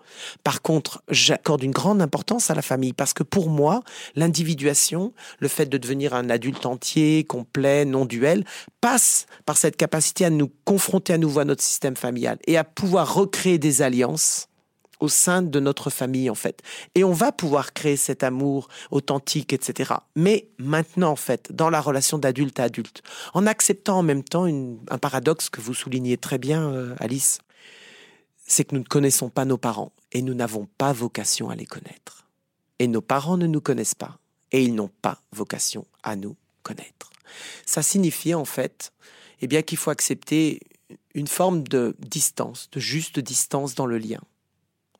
Par 0.44 0.62
contre, 0.62 1.02
j'accorde 1.08 1.62
une 1.62 1.72
grande 1.72 2.00
importance 2.00 2.50
à 2.50 2.54
la 2.54 2.62
famille 2.62 2.92
parce 2.92 3.12
que 3.12 3.22
pour 3.22 3.50
moi, 3.50 3.82
l'individuation, 4.14 5.12
le 5.38 5.48
fait 5.48 5.66
de 5.66 5.78
devenir 5.78 6.14
un 6.14 6.30
adulte 6.30 6.45
entier, 6.64 7.24
complet, 7.24 7.84
non 7.84 8.04
duel, 8.04 8.44
passe 8.80 9.26
par 9.44 9.56
cette 9.56 9.76
capacité 9.76 10.24
à 10.24 10.30
nous 10.30 10.50
confronter 10.64 11.12
à 11.12 11.18
nouveau 11.18 11.40
à 11.40 11.44
notre 11.44 11.62
système 11.62 11.96
familial 11.96 12.38
et 12.46 12.56
à 12.56 12.64
pouvoir 12.64 13.14
recréer 13.14 13.58
des 13.58 13.82
alliances 13.82 14.48
au 15.00 15.08
sein 15.08 15.42
de 15.42 15.60
notre 15.60 15.90
famille 15.90 16.30
en 16.30 16.34
fait. 16.34 16.62
Et 16.94 17.04
on 17.04 17.12
va 17.12 17.32
pouvoir 17.32 17.72
créer 17.72 17.96
cet 17.96 18.22
amour 18.22 18.68
authentique, 18.90 19.52
etc. 19.52 19.94
Mais 20.14 20.48
maintenant 20.58 21.10
en 21.10 21.16
fait, 21.16 21.52
dans 21.52 21.70
la 21.70 21.80
relation 21.80 22.18
d'adulte 22.18 22.60
à 22.60 22.64
adulte, 22.64 23.02
en 23.34 23.46
acceptant 23.46 23.98
en 23.98 24.02
même 24.02 24.24
temps 24.24 24.46
un 24.46 24.98
paradoxe 24.98 25.50
que 25.50 25.60
vous 25.60 25.74
soulignez 25.74 26.16
très 26.16 26.38
bien, 26.38 26.70
euh, 26.70 26.94
Alice, 26.98 27.38
c'est 28.46 28.64
que 28.64 28.74
nous 28.74 28.82
ne 28.82 28.86
connaissons 28.86 29.28
pas 29.28 29.44
nos 29.44 29.58
parents 29.58 29.92
et 30.12 30.22
nous 30.22 30.34
n'avons 30.34 30.68
pas 30.78 30.92
vocation 30.92 31.50
à 31.50 31.56
les 31.56 31.66
connaître. 31.66 32.26
Et 32.78 32.86
nos 32.86 33.00
parents 33.00 33.36
ne 33.36 33.46
nous 33.46 33.60
connaissent 33.60 33.94
pas 33.94 34.18
et 34.52 34.62
ils 34.62 34.74
n'ont 34.74 34.90
pas 35.02 35.22
vocation 35.32 35.86
à 36.02 36.16
nous 36.16 36.36
connaître. 36.62 37.10
Ça 37.64 37.82
signifie 37.82 38.34
en 38.34 38.44
fait 38.44 38.92
eh 39.40 39.46
bien, 39.46 39.62
qu'il 39.62 39.78
faut 39.78 39.90
accepter 39.90 40.60
une 41.14 41.26
forme 41.26 41.62
de 41.62 41.96
distance, 41.98 42.68
de 42.70 42.80
juste 42.80 43.18
distance 43.18 43.74
dans 43.74 43.86
le 43.86 43.98
lien 43.98 44.20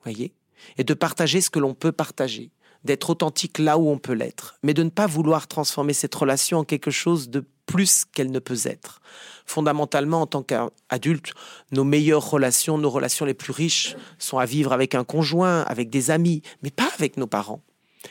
voyez? 0.07 0.33
Et 0.79 0.85
de 0.85 0.95
partager 0.95 1.41
ce 1.41 1.51
que 1.51 1.59
l'on 1.59 1.75
peut 1.75 1.93
partager, 1.93 2.51
d'être 2.85 3.11
authentique 3.11 3.59
là 3.59 3.79
où 3.79 3.89
on 3.89 3.99
peut 3.99 4.13
l'être, 4.13 4.59
mais 4.63 4.75
de 4.75 4.83
ne 4.83 4.91
pas 4.91 5.07
vouloir 5.07 5.49
transformer 5.49 5.93
cette 5.93 6.15
relation 6.15 6.59
en 6.59 6.65
quelque 6.65 6.91
chose 6.91 7.29
de 7.29 7.45
plus 7.67 8.05
qu'elle 8.05 8.31
ne 8.31 8.39
peut 8.39 8.61
être. 8.65 9.01
Fondamentalement, 9.45 10.23
en 10.23 10.27
tant 10.27 10.43
qu'adulte, 10.43 11.33
nos 11.73 11.85
meilleures 11.85 12.31
relations, 12.31 12.79
nos 12.79 12.91
relations 12.91 13.27
les 13.27 13.35
plus 13.35 13.53
riches 13.53 13.97
sont 14.19 14.39
à 14.39 14.47
vivre 14.47 14.73
avec 14.73 14.95
un 14.95 15.05
conjoint, 15.05 15.63
avec 15.63 15.91
des 15.91 16.11
amis, 16.11 16.43
mais 16.63 16.71
pas 16.71 16.91
avec 16.97 17.17
nos 17.17 17.27
parents. 17.27 17.63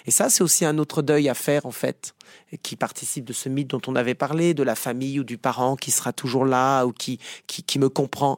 Et 0.05 0.11
ça, 0.11 0.29
c'est 0.29 0.43
aussi 0.43 0.65
un 0.65 0.77
autre 0.77 1.01
deuil 1.01 1.29
à 1.29 1.33
faire, 1.33 1.65
en 1.65 1.71
fait, 1.71 2.13
qui 2.63 2.75
participe 2.75 3.25
de 3.25 3.33
ce 3.33 3.49
mythe 3.49 3.69
dont 3.69 3.81
on 3.87 3.95
avait 3.95 4.15
parlé, 4.15 4.53
de 4.53 4.63
la 4.63 4.75
famille 4.75 5.19
ou 5.19 5.23
du 5.23 5.37
parent 5.37 5.75
qui 5.75 5.91
sera 5.91 6.13
toujours 6.13 6.45
là 6.45 6.85
ou 6.85 6.91
qui, 6.91 7.19
qui, 7.47 7.63
qui 7.63 7.79
me 7.79 7.89
comprend. 7.89 8.37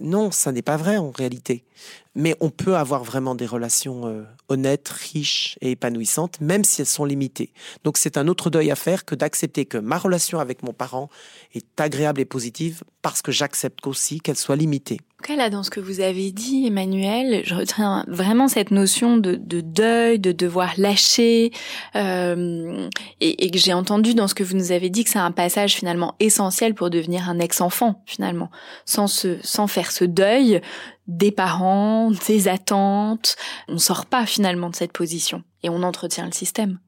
Non, 0.00 0.30
ça 0.30 0.52
n'est 0.52 0.62
pas 0.62 0.76
vrai 0.76 0.96
en 0.96 1.10
réalité. 1.10 1.64
Mais 2.14 2.34
on 2.40 2.50
peut 2.50 2.76
avoir 2.76 3.04
vraiment 3.04 3.34
des 3.34 3.46
relations 3.46 4.06
euh, 4.06 4.24
honnêtes, 4.48 4.88
riches 4.88 5.56
et 5.60 5.72
épanouissantes, 5.72 6.40
même 6.40 6.64
si 6.64 6.80
elles 6.80 6.86
sont 6.86 7.04
limitées. 7.04 7.52
Donc 7.84 7.96
c'est 7.96 8.16
un 8.16 8.28
autre 8.28 8.50
deuil 8.50 8.70
à 8.70 8.76
faire 8.76 9.04
que 9.04 9.14
d'accepter 9.14 9.66
que 9.66 9.78
ma 9.78 9.98
relation 9.98 10.40
avec 10.40 10.62
mon 10.62 10.72
parent 10.72 11.10
est 11.54 11.80
agréable 11.80 12.20
et 12.20 12.24
positive 12.24 12.82
parce 13.02 13.22
que 13.22 13.32
j'accepte 13.32 13.86
aussi 13.86 14.20
qu'elle 14.20 14.36
soit 14.36 14.56
limitée. 14.56 14.98
En 15.20 15.24
tout 15.24 15.32
cas, 15.32 15.36
là, 15.36 15.50
dans 15.50 15.64
ce 15.64 15.70
que 15.70 15.80
vous 15.80 15.98
avez 16.00 16.30
dit, 16.30 16.66
Emmanuel, 16.66 17.42
je 17.44 17.54
retiens 17.54 18.04
vraiment 18.06 18.46
cette 18.46 18.70
notion 18.70 19.16
de, 19.16 19.34
de 19.34 19.60
deuil, 19.60 20.20
de 20.20 20.30
devoir 20.30 20.74
lâcher, 20.76 21.50
euh, 21.96 22.88
et, 23.20 23.50
que 23.50 23.58
j'ai 23.58 23.72
entendu 23.72 24.14
dans 24.14 24.28
ce 24.28 24.34
que 24.34 24.44
vous 24.44 24.56
nous 24.56 24.70
avez 24.70 24.90
dit 24.90 25.02
que 25.02 25.10
c'est 25.10 25.18
un 25.18 25.32
passage 25.32 25.74
finalement 25.74 26.14
essentiel 26.20 26.72
pour 26.74 26.88
devenir 26.88 27.28
un 27.28 27.40
ex-enfant, 27.40 28.00
finalement, 28.06 28.50
sans 28.84 29.08
sans 29.42 29.66
faire 29.66 29.90
ce 29.90 30.04
deuil 30.04 30.60
des 31.08 31.32
parents, 31.32 32.12
des 32.28 32.46
attentes. 32.46 33.36
On 33.66 33.78
sort 33.78 34.06
pas 34.06 34.26
finalement 34.26 34.70
de 34.70 34.76
cette 34.76 34.92
position 34.92 35.42
et 35.62 35.70
on 35.70 35.82
entretient 35.82 36.26
le 36.26 36.32
système. 36.32 36.78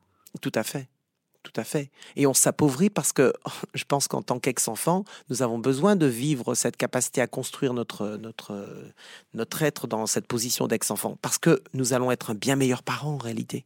Tout 0.40 0.52
à 0.54 0.62
fait. 0.62 0.88
Tout 1.42 1.52
à 1.56 1.64
fait. 1.64 1.90
Et 2.16 2.26
on 2.26 2.34
s'appauvrit 2.34 2.90
parce 2.90 3.12
que 3.12 3.32
je 3.74 3.84
pense 3.84 4.08
qu'en 4.08 4.22
tant 4.22 4.38
qu'ex-enfant, 4.38 5.04
nous 5.30 5.42
avons 5.42 5.58
besoin 5.58 5.96
de 5.96 6.06
vivre 6.06 6.54
cette 6.54 6.76
capacité 6.76 7.22
à 7.22 7.26
construire 7.26 7.72
notre, 7.72 8.18
notre, 8.18 8.68
notre 9.32 9.62
être 9.62 9.86
dans 9.86 10.06
cette 10.06 10.26
position 10.26 10.68
d'ex-enfant. 10.68 11.16
Parce 11.22 11.38
que 11.38 11.62
nous 11.72 11.94
allons 11.94 12.10
être 12.10 12.30
un 12.30 12.34
bien 12.34 12.56
meilleur 12.56 12.82
parent 12.82 13.14
en 13.14 13.18
réalité. 13.18 13.64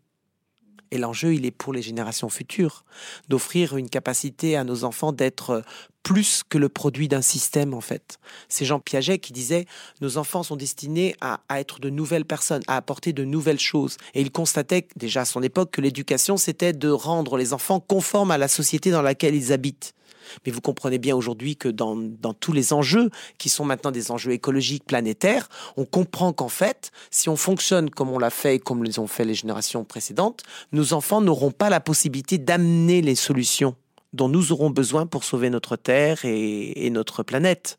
Et 0.94 0.98
l'enjeu, 0.98 1.34
il 1.34 1.44
est 1.44 1.50
pour 1.50 1.72
les 1.72 1.82
générations 1.82 2.28
futures, 2.28 2.84
d'offrir 3.28 3.76
une 3.76 3.90
capacité 3.90 4.54
à 4.54 4.62
nos 4.62 4.84
enfants 4.84 5.10
d'être 5.10 5.64
plus 6.04 6.42
que 6.48 6.56
le 6.56 6.68
produit 6.68 7.08
d'un 7.08 7.20
système, 7.20 7.74
en 7.74 7.80
fait. 7.80 8.18
C'est 8.48 8.64
Jean 8.64 8.78
Piaget 8.78 9.18
qui 9.18 9.32
disait 9.32 9.66
Nos 10.00 10.18
enfants 10.18 10.44
sont 10.44 10.54
destinés 10.54 11.16
à, 11.20 11.40
à, 11.48 11.58
être 11.58 11.80
de 11.80 11.90
nouvelles 11.90 12.24
personnes, 12.24 12.62
à 12.68 12.76
apporter 12.76 13.12
de 13.12 13.24
nouvelles 13.24 13.58
choses. 13.58 13.96
Et 14.14 14.20
il 14.20 14.30
constatait 14.30 14.86
déjà 14.94 15.22
à 15.22 15.24
son 15.24 15.42
époque 15.42 15.72
que 15.72 15.80
l'éducation, 15.80 16.36
c'était 16.36 16.72
de 16.72 16.90
rendre 16.90 17.38
les 17.38 17.52
enfants 17.52 17.80
conformes 17.80 18.30
à 18.30 18.38
la 18.38 18.46
société 18.46 18.92
dans 18.92 19.02
laquelle 19.02 19.34
ils 19.34 19.52
habitent. 19.52 19.94
Mais 20.44 20.52
vous 20.52 20.60
comprenez 20.60 20.98
bien 20.98 21.16
aujourd'hui 21.16 21.56
que 21.56 21.68
dans, 21.68 21.96
dans, 21.96 22.34
tous 22.34 22.52
les 22.52 22.72
enjeux, 22.72 23.10
qui 23.38 23.48
sont 23.48 23.64
maintenant 23.64 23.90
des 23.90 24.10
enjeux 24.10 24.32
écologiques, 24.32 24.84
planétaires, 24.84 25.48
on 25.76 25.84
comprend 25.84 26.32
qu'en 26.32 26.48
fait, 26.48 26.92
si 27.10 27.28
on 27.28 27.36
fonctionne 27.36 27.90
comme 27.90 28.10
on 28.10 28.18
l'a 28.18 28.30
fait 28.30 28.56
et 28.56 28.58
comme 28.58 28.84
les 28.84 28.98
ont 28.98 29.06
fait 29.06 29.24
les 29.24 29.34
générations 29.34 29.84
précédentes, 29.84 30.42
nos 30.72 30.92
enfants 30.92 31.20
n'auront 31.20 31.50
pas 31.50 31.70
la 31.70 31.80
possibilité 31.80 32.38
d'amener 32.38 33.02
les 33.02 33.14
solutions 33.14 33.74
dont 34.12 34.28
nous 34.28 34.52
aurons 34.52 34.70
besoin 34.70 35.06
pour 35.06 35.24
sauver 35.24 35.50
notre 35.50 35.74
Terre 35.76 36.24
et, 36.24 36.86
et 36.86 36.90
notre 36.90 37.24
planète. 37.24 37.78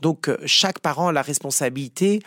Donc 0.00 0.30
chaque 0.44 0.80
parent 0.80 1.08
a 1.08 1.12
la 1.12 1.22
responsabilité 1.22 2.22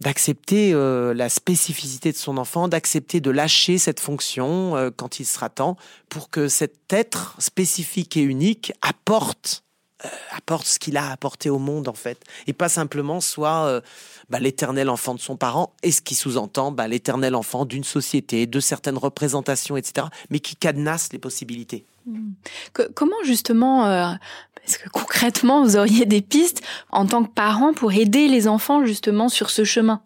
d'accepter 0.00 0.72
euh, 0.72 1.14
la 1.14 1.28
spécificité 1.28 2.12
de 2.12 2.16
son 2.16 2.36
enfant, 2.36 2.68
d'accepter 2.68 3.20
de 3.20 3.30
lâcher 3.30 3.78
cette 3.78 4.00
fonction 4.00 4.76
euh, 4.76 4.90
quand 4.94 5.20
il 5.20 5.24
sera 5.24 5.48
temps 5.48 5.76
pour 6.08 6.30
que 6.30 6.48
cet 6.48 6.92
être 6.92 7.36
spécifique 7.38 8.16
et 8.16 8.22
unique 8.22 8.72
apporte 8.82 9.62
euh, 10.04 10.08
apporte 10.32 10.66
ce 10.66 10.78
qu'il 10.78 10.96
a 10.96 11.10
apporté 11.10 11.48
au 11.50 11.58
monde 11.58 11.88
en 11.88 11.94
fait 11.94 12.22
et 12.46 12.52
pas 12.52 12.68
simplement 12.68 13.20
soit 13.20 13.82
bah, 14.28 14.40
l'éternel 14.40 14.88
enfant 14.88 15.14
de 15.14 15.20
son 15.20 15.36
parent 15.36 15.72
et 15.82 15.92
ce 15.92 16.02
qui 16.02 16.14
sous-entend 16.14 16.72
bah, 16.72 16.88
l'éternel 16.88 17.34
enfant 17.34 17.64
d'une 17.64 17.84
société, 17.84 18.46
de 18.46 18.60
certaines 18.60 18.98
représentations, 18.98 19.76
etc. 19.76 20.08
mais 20.30 20.40
qui 20.40 20.56
cadenasse 20.56 21.12
les 21.12 21.18
possibilités. 21.18 21.86
Hmm. 22.06 22.32
comment 22.94 23.16
justement 23.24 24.18
est-ce 24.66 24.78
que 24.78 24.88
concrètement, 24.88 25.62
vous 25.62 25.76
auriez 25.76 26.06
des 26.06 26.22
pistes 26.22 26.62
en 26.90 27.06
tant 27.06 27.24
que 27.24 27.30
parent 27.30 27.74
pour 27.74 27.92
aider 27.92 28.28
les 28.28 28.48
enfants 28.48 28.84
justement 28.84 29.28
sur 29.28 29.50
ce 29.50 29.64
chemin? 29.64 30.00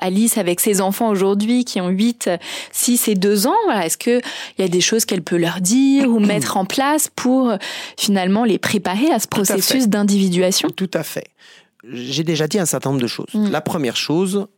Alice 0.00 0.38
avec 0.38 0.60
ses 0.60 0.80
enfants 0.80 1.08
aujourd'hui 1.08 1.64
qui 1.64 1.80
ont 1.80 1.88
8, 1.88 2.30
6 2.72 3.08
et 3.08 3.14
2 3.14 3.46
ans, 3.46 3.54
voilà, 3.64 3.86
est-ce 3.86 3.96
qu'il 3.96 4.20
y 4.58 4.62
a 4.62 4.68
des 4.68 4.80
choses 4.80 5.04
qu'elle 5.04 5.22
peut 5.22 5.36
leur 5.36 5.60
dire 5.60 6.08
ou 6.08 6.18
mettre 6.18 6.56
en 6.56 6.64
place 6.64 7.08
pour 7.14 7.52
finalement 7.96 8.44
les 8.44 8.58
préparer 8.58 9.10
à 9.10 9.20
ce 9.20 9.28
processus 9.28 9.88
d'individuation? 9.88 10.68
Tout 10.70 10.90
à 10.94 11.04
fait. 11.04 11.28
J'ai 11.88 12.24
déjà 12.24 12.48
dit 12.48 12.58
un 12.58 12.66
certain 12.66 12.90
nombre 12.90 13.02
de 13.02 13.06
choses. 13.06 13.32
Mm. 13.34 13.50
La 13.50 13.60
première 13.60 13.96
chose, 13.96 14.48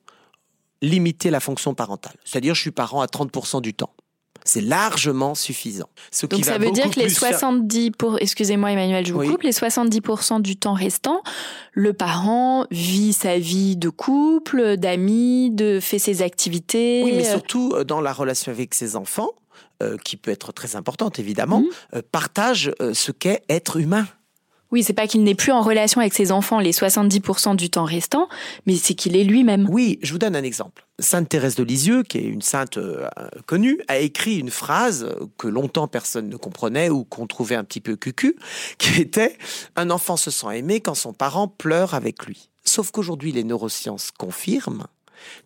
limiter 0.81 1.31
la 1.31 1.41
fonction 1.41 1.75
parentale. 1.75 2.17
C'est-à-dire, 2.25 2.55
je 2.55 2.61
suis 2.63 2.71
parent 2.71 3.03
à 3.03 3.07
30% 3.07 3.61
du 3.61 3.75
temps 3.75 3.93
c'est 4.47 4.61
largement 4.61 5.35
suffisant. 5.35 5.89
Donc 6.31 6.45
ça 6.45 6.59
veut 6.59 6.71
dire 6.71 6.91
que 6.91 7.01
les 7.01 7.09
70 7.09 7.93
pour 7.93 8.19
excusez-moi 8.21 8.73
Emmanuel, 8.73 9.07
je 9.07 9.13
vous 9.13 9.25
coupe, 9.25 9.43
les 9.43 9.53
70% 9.53 10.41
du 10.41 10.57
temps 10.57 10.75
restant, 10.75 11.23
le 11.73 11.93
parent 11.93 12.67
vit 12.71 13.13
sa 13.13 13.39
vie 13.39 13.77
de 13.77 13.89
couple, 13.89 14.77
d'amis, 14.77 15.51
de 15.51 15.81
fait 15.81 15.99
ses 15.99 16.23
activités. 16.23 17.03
Oui, 17.05 17.13
mais 17.17 17.25
surtout 17.25 17.73
euh, 17.75 17.85
dans 17.85 18.01
la 18.01 18.13
relation 18.13 18.53
avec 18.53 18.75
ses 18.75 18.97
enfants, 18.97 19.31
euh, 19.83 19.97
qui 20.05 20.17
peut 20.17 20.31
être 20.31 20.53
très 20.53 20.77
importante 20.77 21.19
évidemment, 21.19 21.61
mmh. 21.61 21.67
euh, 21.97 22.03
partage 22.11 22.73
ce 22.93 23.13
qu'est 23.13 23.43
être 23.49 23.77
humain. 23.79 24.07
Oui, 24.73 24.83
c'est 24.83 24.93
pas 24.93 25.07
qu'il 25.07 25.23
n'est 25.23 25.35
plus 25.35 25.53
en 25.53 25.63
relation 25.63 26.01
avec 26.01 26.13
ses 26.13 26.33
enfants 26.33 26.59
les 26.59 26.73
70% 26.73 27.57
du 27.57 27.71
temps 27.71 27.85
restant, 27.85 28.29
mais 28.67 28.77
c'est 28.77 28.95
qu'il 28.95 29.17
est 29.17 29.25
lui-même. 29.25 29.69
Oui, 29.71 29.99
je 30.03 30.13
vous 30.13 30.19
donne 30.19 30.35
un 30.35 30.43
exemple. 30.43 30.85
Sainte 30.99 31.29
Thérèse 31.29 31.55
de 31.57 31.63
Lisieux, 31.63 32.03
qui 32.03 32.19
est 32.19 32.25
une 32.25 32.43
sainte 32.43 32.79
euh, 32.79 33.07
connue, 33.47 33.81
a 33.89 33.99
écrit 33.99 34.39
une 34.39 34.51
phrase 34.51 35.09
que 35.39 35.47
longtemps 35.47 35.89
personne 35.89 36.29
ne 36.29 36.37
comprenait 36.37 36.91
ou 36.91 37.05
qu'on 37.05 37.27
trouvait 37.27 37.55
un 37.55 37.65
petit 37.65 37.81
peu 37.81 37.97
cucu, 37.97 38.37
qui 38.79 39.01
était 39.01 39.37
Un 39.77 39.91
enfant 39.91 40.17
se 40.17 40.31
sent 40.31 40.59
aimé 40.59 40.81
quand 40.81 40.95
son 40.95 41.13
parent 41.13 41.49
pleure 41.49 41.95
avec 41.95 42.27
lui. 42.27 42.49
Sauf 42.65 42.91
qu'aujourd'hui, 42.91 43.33
les 43.33 43.45
neurosciences 43.45 44.11
confirment 44.11 44.87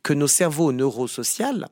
que 0.02 0.12
nos 0.12 0.26
cerveaux 0.26 0.72
neurosociaux 0.72 1.66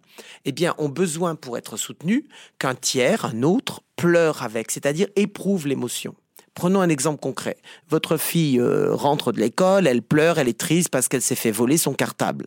eh 0.44 0.52
bien, 0.52 0.74
ont 0.78 0.88
besoin 0.88 1.34
pour 1.34 1.58
être 1.58 1.76
soutenus 1.76 2.24
qu'un 2.58 2.74
tiers, 2.74 3.24
un 3.24 3.42
autre, 3.42 3.82
pleure 3.96 4.42
avec, 4.42 4.70
c'est-à-dire 4.70 5.08
éprouve 5.16 5.66
l'émotion. 5.66 6.14
Prenons 6.58 6.80
un 6.80 6.88
exemple 6.88 7.20
concret. 7.20 7.56
Votre 7.88 8.16
fille 8.16 8.58
euh, 8.58 8.92
rentre 8.92 9.30
de 9.30 9.38
l'école, 9.38 9.86
elle 9.86 10.02
pleure, 10.02 10.40
elle 10.40 10.48
est 10.48 10.58
triste 10.58 10.88
parce 10.88 11.06
qu'elle 11.06 11.22
s'est 11.22 11.36
fait 11.36 11.52
voler 11.52 11.78
son 11.78 11.94
cartable. 11.94 12.46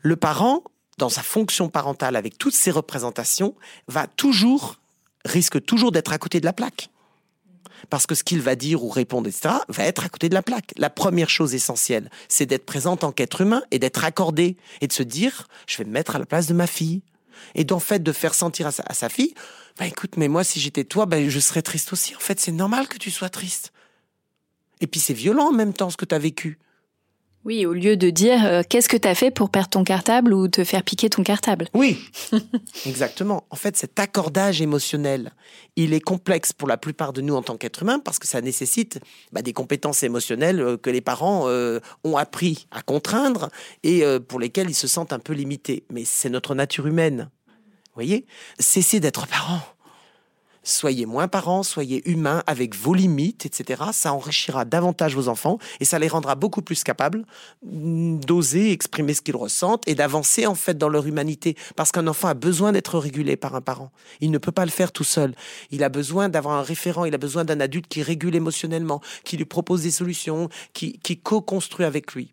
Le 0.00 0.16
parent, 0.16 0.64
dans 0.98 1.08
sa 1.08 1.22
fonction 1.22 1.68
parentale 1.68 2.16
avec 2.16 2.36
toutes 2.38 2.56
ses 2.56 2.72
représentations, 2.72 3.54
va 3.86 4.08
toujours, 4.08 4.80
risque 5.24 5.64
toujours 5.64 5.92
d'être 5.92 6.12
à 6.12 6.18
côté 6.18 6.40
de 6.40 6.44
la 6.44 6.52
plaque. 6.52 6.90
Parce 7.88 8.08
que 8.08 8.16
ce 8.16 8.24
qu'il 8.24 8.40
va 8.40 8.56
dire 8.56 8.82
ou 8.82 8.88
répondre, 8.88 9.28
etc., 9.28 9.54
va 9.68 9.84
être 9.84 10.04
à 10.04 10.08
côté 10.08 10.28
de 10.28 10.34
la 10.34 10.42
plaque. 10.42 10.72
La 10.76 10.90
première 10.90 11.30
chose 11.30 11.54
essentielle, 11.54 12.10
c'est 12.26 12.46
d'être 12.46 12.66
présent 12.66 12.98
en 13.02 13.12
qu'être 13.12 13.42
humain 13.42 13.62
et 13.70 13.78
d'être 13.78 14.02
accordé 14.02 14.56
et 14.80 14.88
de 14.88 14.92
se 14.92 15.04
dire, 15.04 15.46
je 15.68 15.78
vais 15.78 15.84
me 15.84 15.92
mettre 15.92 16.16
à 16.16 16.18
la 16.18 16.26
place 16.26 16.48
de 16.48 16.54
ma 16.54 16.66
fille. 16.66 17.02
Et 17.54 17.64
d'en 17.64 17.80
fait, 17.80 18.02
de 18.02 18.12
faire 18.12 18.34
sentir 18.34 18.66
à 18.66 18.94
sa 18.94 19.08
fille, 19.08 19.34
bah 19.78 19.86
écoute, 19.86 20.16
mais 20.16 20.28
moi, 20.28 20.44
si 20.44 20.60
j'étais 20.60 20.84
toi, 20.84 21.06
bah, 21.06 21.28
je 21.28 21.40
serais 21.40 21.62
triste 21.62 21.92
aussi. 21.92 22.14
En 22.14 22.20
fait, 22.20 22.38
c'est 22.38 22.52
normal 22.52 22.88
que 22.88 22.98
tu 22.98 23.10
sois 23.10 23.30
triste. 23.30 23.72
Et 24.80 24.86
puis 24.86 25.00
c'est 25.00 25.14
violent 25.14 25.48
en 25.48 25.52
même 25.52 25.72
temps 25.72 25.90
ce 25.90 25.96
que 25.96 26.04
tu 26.04 26.14
as 26.14 26.18
vécu. 26.18 26.58
Oui, 27.44 27.66
au 27.66 27.72
lieu 27.72 27.96
de 27.96 28.10
dire 28.10 28.46
euh, 28.46 28.62
qu'est-ce 28.68 28.88
que 28.88 28.96
tu 28.96 29.08
as 29.08 29.14
fait 29.14 29.30
pour 29.30 29.50
perdre 29.50 29.70
ton 29.70 29.84
cartable 29.84 30.32
ou 30.32 30.48
te 30.48 30.62
faire 30.64 30.82
piquer 30.82 31.10
ton 31.10 31.22
cartable. 31.22 31.68
Oui, 31.74 31.98
exactement. 32.86 33.44
En 33.50 33.56
fait, 33.56 33.76
cet 33.76 33.98
accordage 33.98 34.62
émotionnel, 34.62 35.32
il 35.76 35.92
est 35.92 36.00
complexe 36.00 36.52
pour 36.52 36.68
la 36.68 36.76
plupart 36.76 37.12
de 37.12 37.20
nous 37.20 37.34
en 37.34 37.42
tant 37.42 37.56
qu'être 37.56 37.82
humain 37.82 37.98
parce 37.98 38.18
que 38.18 38.28
ça 38.28 38.40
nécessite 38.40 39.00
bah, 39.32 39.42
des 39.42 39.52
compétences 39.52 40.02
émotionnelles 40.02 40.60
euh, 40.60 40.76
que 40.76 40.90
les 40.90 41.00
parents 41.00 41.44
euh, 41.46 41.80
ont 42.04 42.16
appris 42.16 42.66
à 42.70 42.82
contraindre 42.82 43.48
et 43.82 44.04
pour 44.28 44.38
lesquelles 44.38 44.70
ils 44.70 44.74
se 44.74 44.86
sentent 44.86 45.12
un 45.12 45.18
peu 45.18 45.32
limités. 45.32 45.84
Mais 45.90 46.04
c'est 46.04 46.30
notre 46.30 46.54
nature 46.54 46.86
humaine 46.86 47.28
voyez? 47.94 48.26
Cessez 48.58 49.00
d'être 49.00 49.26
parent. 49.26 49.60
Soyez 50.64 51.06
moins 51.06 51.28
parents, 51.28 51.62
soyez 51.62 52.08
humains 52.08 52.42
avec 52.46 52.76
vos 52.76 52.94
limites, 52.94 53.46
etc. 53.46 53.82
Ça 53.92 54.12
enrichira 54.12 54.64
davantage 54.64 55.16
vos 55.16 55.28
enfants 55.28 55.58
et 55.80 55.84
ça 55.84 55.98
les 55.98 56.08
rendra 56.08 56.34
beaucoup 56.36 56.62
plus 56.62 56.84
capables 56.84 57.24
d'oser 57.62 58.70
exprimer 58.70 59.14
ce 59.14 59.22
qu'ils 59.22 59.36
ressentent 59.36 59.86
et 59.88 59.94
d'avancer 59.94 60.46
en 60.46 60.54
fait 60.54 60.78
dans 60.78 60.88
leur 60.88 61.06
humanité. 61.06 61.56
Parce 61.74 61.90
qu'un 61.90 62.06
enfant 62.06 62.28
a 62.28 62.34
besoin 62.34 62.72
d'être 62.72 62.98
régulé 62.98 63.36
par 63.36 63.54
un 63.54 63.60
parent. 63.60 63.90
Il 64.20 64.30
ne 64.30 64.38
peut 64.38 64.52
pas 64.52 64.64
le 64.64 64.70
faire 64.70 64.92
tout 64.92 65.04
seul. 65.04 65.34
Il 65.70 65.82
a 65.82 65.88
besoin 65.88 66.28
d'avoir 66.28 66.56
un 66.56 66.62
référent, 66.62 67.04
il 67.04 67.14
a 67.14 67.18
besoin 67.18 67.44
d'un 67.44 67.60
adulte 67.60 67.88
qui 67.88 68.02
régule 68.02 68.36
émotionnellement, 68.36 69.00
qui 69.24 69.36
lui 69.36 69.44
propose 69.44 69.82
des 69.82 69.90
solutions, 69.90 70.48
qui, 70.72 70.98
qui 71.00 71.18
co-construit 71.18 71.86
avec 71.86 72.14
lui. 72.14 72.30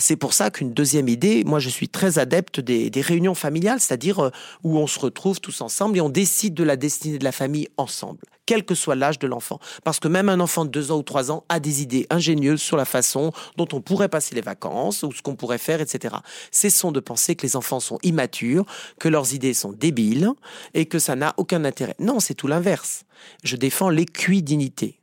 C'est 0.00 0.16
pour 0.16 0.32
ça 0.32 0.50
qu'une 0.50 0.72
deuxième 0.72 1.08
idée, 1.08 1.44
moi 1.44 1.58
je 1.58 1.68
suis 1.68 1.90
très 1.90 2.18
adepte 2.18 2.58
des, 2.58 2.90
réunions 3.02 3.34
familiales, 3.34 3.80
c'est-à-dire 3.80 4.24
euh, 4.24 4.30
où 4.64 4.78
on 4.78 4.86
se 4.86 4.98
retrouve 4.98 5.40
tous 5.40 5.60
ensemble 5.60 5.98
et 5.98 6.00
on 6.00 6.08
décide 6.08 6.54
de 6.54 6.64
la 6.64 6.76
destinée 6.76 7.18
de 7.18 7.24
la 7.24 7.32
famille 7.32 7.68
ensemble, 7.76 8.20
quel 8.46 8.64
que 8.64 8.74
soit 8.74 8.94
l'âge 8.94 9.18
de 9.18 9.26
l'enfant. 9.26 9.60
Parce 9.84 10.00
que 10.00 10.08
même 10.08 10.30
un 10.30 10.40
enfant 10.40 10.64
de 10.64 10.70
deux 10.70 10.90
ans 10.90 10.96
ou 10.96 11.02
trois 11.02 11.30
ans 11.30 11.44
a 11.50 11.60
des 11.60 11.82
idées 11.82 12.06
ingénieuses 12.08 12.62
sur 12.62 12.78
la 12.78 12.86
façon 12.86 13.30
dont 13.58 13.68
on 13.74 13.82
pourrait 13.82 14.08
passer 14.08 14.34
les 14.34 14.40
vacances 14.40 15.02
ou 15.02 15.12
ce 15.12 15.20
qu'on 15.20 15.36
pourrait 15.36 15.58
faire, 15.58 15.82
etc. 15.82 16.14
Cessons 16.50 16.92
de 16.92 17.00
penser 17.00 17.36
que 17.36 17.46
les 17.46 17.54
enfants 17.54 17.80
sont 17.80 17.98
immatures, 18.02 18.64
que 18.98 19.08
leurs 19.08 19.34
idées 19.34 19.54
sont 19.54 19.72
débiles 19.72 20.30
et 20.72 20.86
que 20.86 20.98
ça 20.98 21.14
n'a 21.14 21.34
aucun 21.36 21.66
intérêt. 21.66 21.94
Non, 21.98 22.20
c'est 22.20 22.34
tout 22.34 22.46
l'inverse. 22.46 23.04
Je 23.44 23.56
défends 23.56 23.90
l'équidinité 23.90 24.99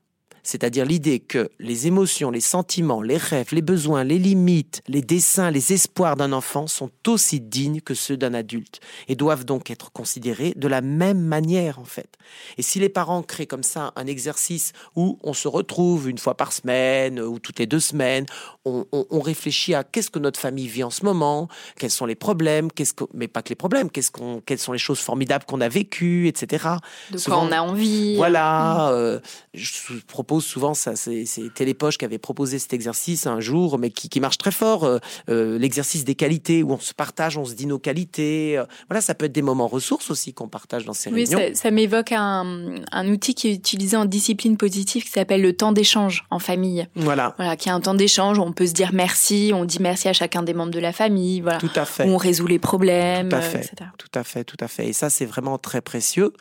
c'est-à-dire 0.48 0.86
l'idée 0.86 1.20
que 1.20 1.50
les 1.60 1.88
émotions, 1.88 2.32
les 2.32 2.40
sentiments, 2.40 3.02
les 3.02 3.18
rêves, 3.18 3.50
les 3.52 3.62
besoins, 3.62 4.06
les 4.06 4.18
limites, 4.18 4.82
les 4.88 5.02
dessins, 5.02 5.52
les 5.52 5.74
espoirs 5.74 6.16
d'un 6.16 6.32
enfant 6.32 6.68
sont 6.68 6.90
aussi 7.06 7.42
dignes 7.42 7.82
que 7.82 7.94
ceux 7.94 8.16
d'un 8.16 8.34
adulte 8.34 8.80
et 9.10 9.16
doivent 9.16 9.44
donc 9.44 9.70
être 9.70 9.92
considérés 9.92 10.54
de 10.56 10.70
la 10.70 10.80
même 10.80 11.20
manière 11.20 11.80
en 11.80 11.84
fait. 11.84 12.18
Et 12.58 12.62
si 12.62 12.80
les 12.80 12.88
parents 12.88 13.24
créent 13.24 13.46
comme 13.46 13.64
ça 13.64 13.92
un 13.98 14.08
exercice 14.08 14.72
où 14.96 15.20
on 15.22 15.34
se 15.34 15.50
retrouve 15.50 16.08
une 16.08 16.18
fois 16.18 16.38
par 16.38 16.54
semaine 16.54 17.20
ou 17.20 17.40
toutes 17.40 17.60
les 17.60 17.68
deux 17.68 17.82
semaines, 17.82 18.26
on, 18.64 19.20
réfléchit 19.20 19.74
à 19.74 19.84
qu'est-ce 19.84 20.10
que 20.10 20.20
notre 20.20 20.40
famille 20.40 20.68
vit 20.68 20.84
en 20.84 20.90
ce 20.90 21.04
moment, 21.04 21.50
quels 21.78 21.92
sont 21.92 22.06
les 22.06 22.16
problèmes, 22.16 22.72
qu'est-ce 22.72 22.94
que, 22.94 23.04
mais 23.14 23.28
pas 23.28 23.42
que 23.42 23.50
les 23.50 23.56
problèmes, 23.56 23.90
qu'est-ce 23.90 24.12
qu'on, 24.12 24.42
quelles 24.46 24.60
sont 24.60 24.72
les 24.72 24.78
choses 24.78 25.00
formidables 25.00 25.44
qu'on 25.46 25.60
a 25.60 25.68
vécues, 25.68 26.28
etc. 26.28 26.68
De 27.12 27.20
quoi 27.20 27.40
on 27.40 27.52
a 27.52 27.62
envie. 27.62 28.16
Voilà, 28.16 28.92
euh, 28.92 29.20
je 29.54 29.94
propose 30.08 30.37
souvent, 30.42 30.74
ça, 30.74 30.96
c'est 30.96 31.26
Télépoche 31.54 31.98
qui 31.98 32.06
avait 32.06 32.18
proposé 32.18 32.60
cet 32.60 32.74
exercice 32.74 33.28
un 33.28 33.40
jour, 33.40 33.78
mais 33.78 33.90
qui, 33.90 34.20
marche 34.20 34.38
très 34.38 34.52
fort, 34.52 34.84
euh, 34.84 35.00
euh, 35.30 35.58
l'exercice 35.58 36.04
des 36.04 36.16
qualités, 36.16 36.64
où 36.64 36.72
on 36.72 36.80
se 36.80 36.94
partage, 36.94 37.38
on 37.38 37.46
se 37.46 37.54
dit 37.54 37.66
nos 37.66 37.80
qualités. 37.80 38.58
Euh, 38.58 38.66
voilà, 38.90 39.02
ça 39.02 39.16
peut 39.16 39.26
être 39.26 39.32
des 39.32 39.42
moments 39.42 39.68
ressources 39.68 40.10
aussi 40.12 40.34
qu'on 40.34 40.48
partage 40.48 40.86
dans 40.86 40.94
ces 40.94 41.10
réunions. 41.10 41.38
Oui, 41.38 41.56
ça, 41.56 41.72
m'évoque 41.72 42.12
un, 42.12 42.82
un, 42.92 43.08
outil 43.10 43.36
qui 43.36 43.50
est 43.50 43.54
utilisé 43.54 43.98
en 43.98 44.06
discipline 44.06 44.58
positive 44.58 45.04
qui 45.04 45.12
s'appelle 45.12 45.42
le 45.42 45.54
temps 45.54 45.72
d'échange 45.72 46.26
en 46.32 46.40
famille. 46.40 46.88
Voilà. 46.96 47.34
Voilà, 47.38 47.56
qui 47.56 47.70
est 47.70 47.72
un 47.72 47.82
temps 47.82 47.94
d'échange 47.94 48.40
où 48.40 48.42
on 48.42 48.52
peut 48.52 48.68
se 48.68 48.74
dire 48.74 48.92
merci, 48.94 49.52
on 49.54 49.66
dit 49.66 49.80
merci 49.80 50.08
à 50.08 50.14
chacun 50.14 50.44
des 50.44 50.54
membres 50.54 50.72
de 50.72 50.80
la 50.80 50.94
famille, 50.94 51.42
voilà. 51.42 51.60
Tout 51.60 51.70
à 51.76 51.86
fait. 51.86 52.08
Où 52.08 52.14
on 52.14 52.18
résout 52.18 52.48
les 52.48 52.60
problèmes, 52.60 53.30
tout 53.30 53.36
à 53.36 53.42
fait. 53.42 53.72
Tout 53.98 54.08
à 54.14 54.24
fait, 54.24 54.44
tout 54.44 54.58
à 54.60 54.68
fait. 54.68 54.88
Et 54.88 54.94
ça, 54.94 55.10
c'est 55.10 55.26
vraiment 55.26 55.58
très 55.58 55.82
précieux. 55.82 56.34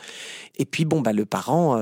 Et 0.59 0.65
puis, 0.65 0.85
bon, 0.85 1.01
bah, 1.01 1.13
le 1.13 1.27
parent 1.27 1.77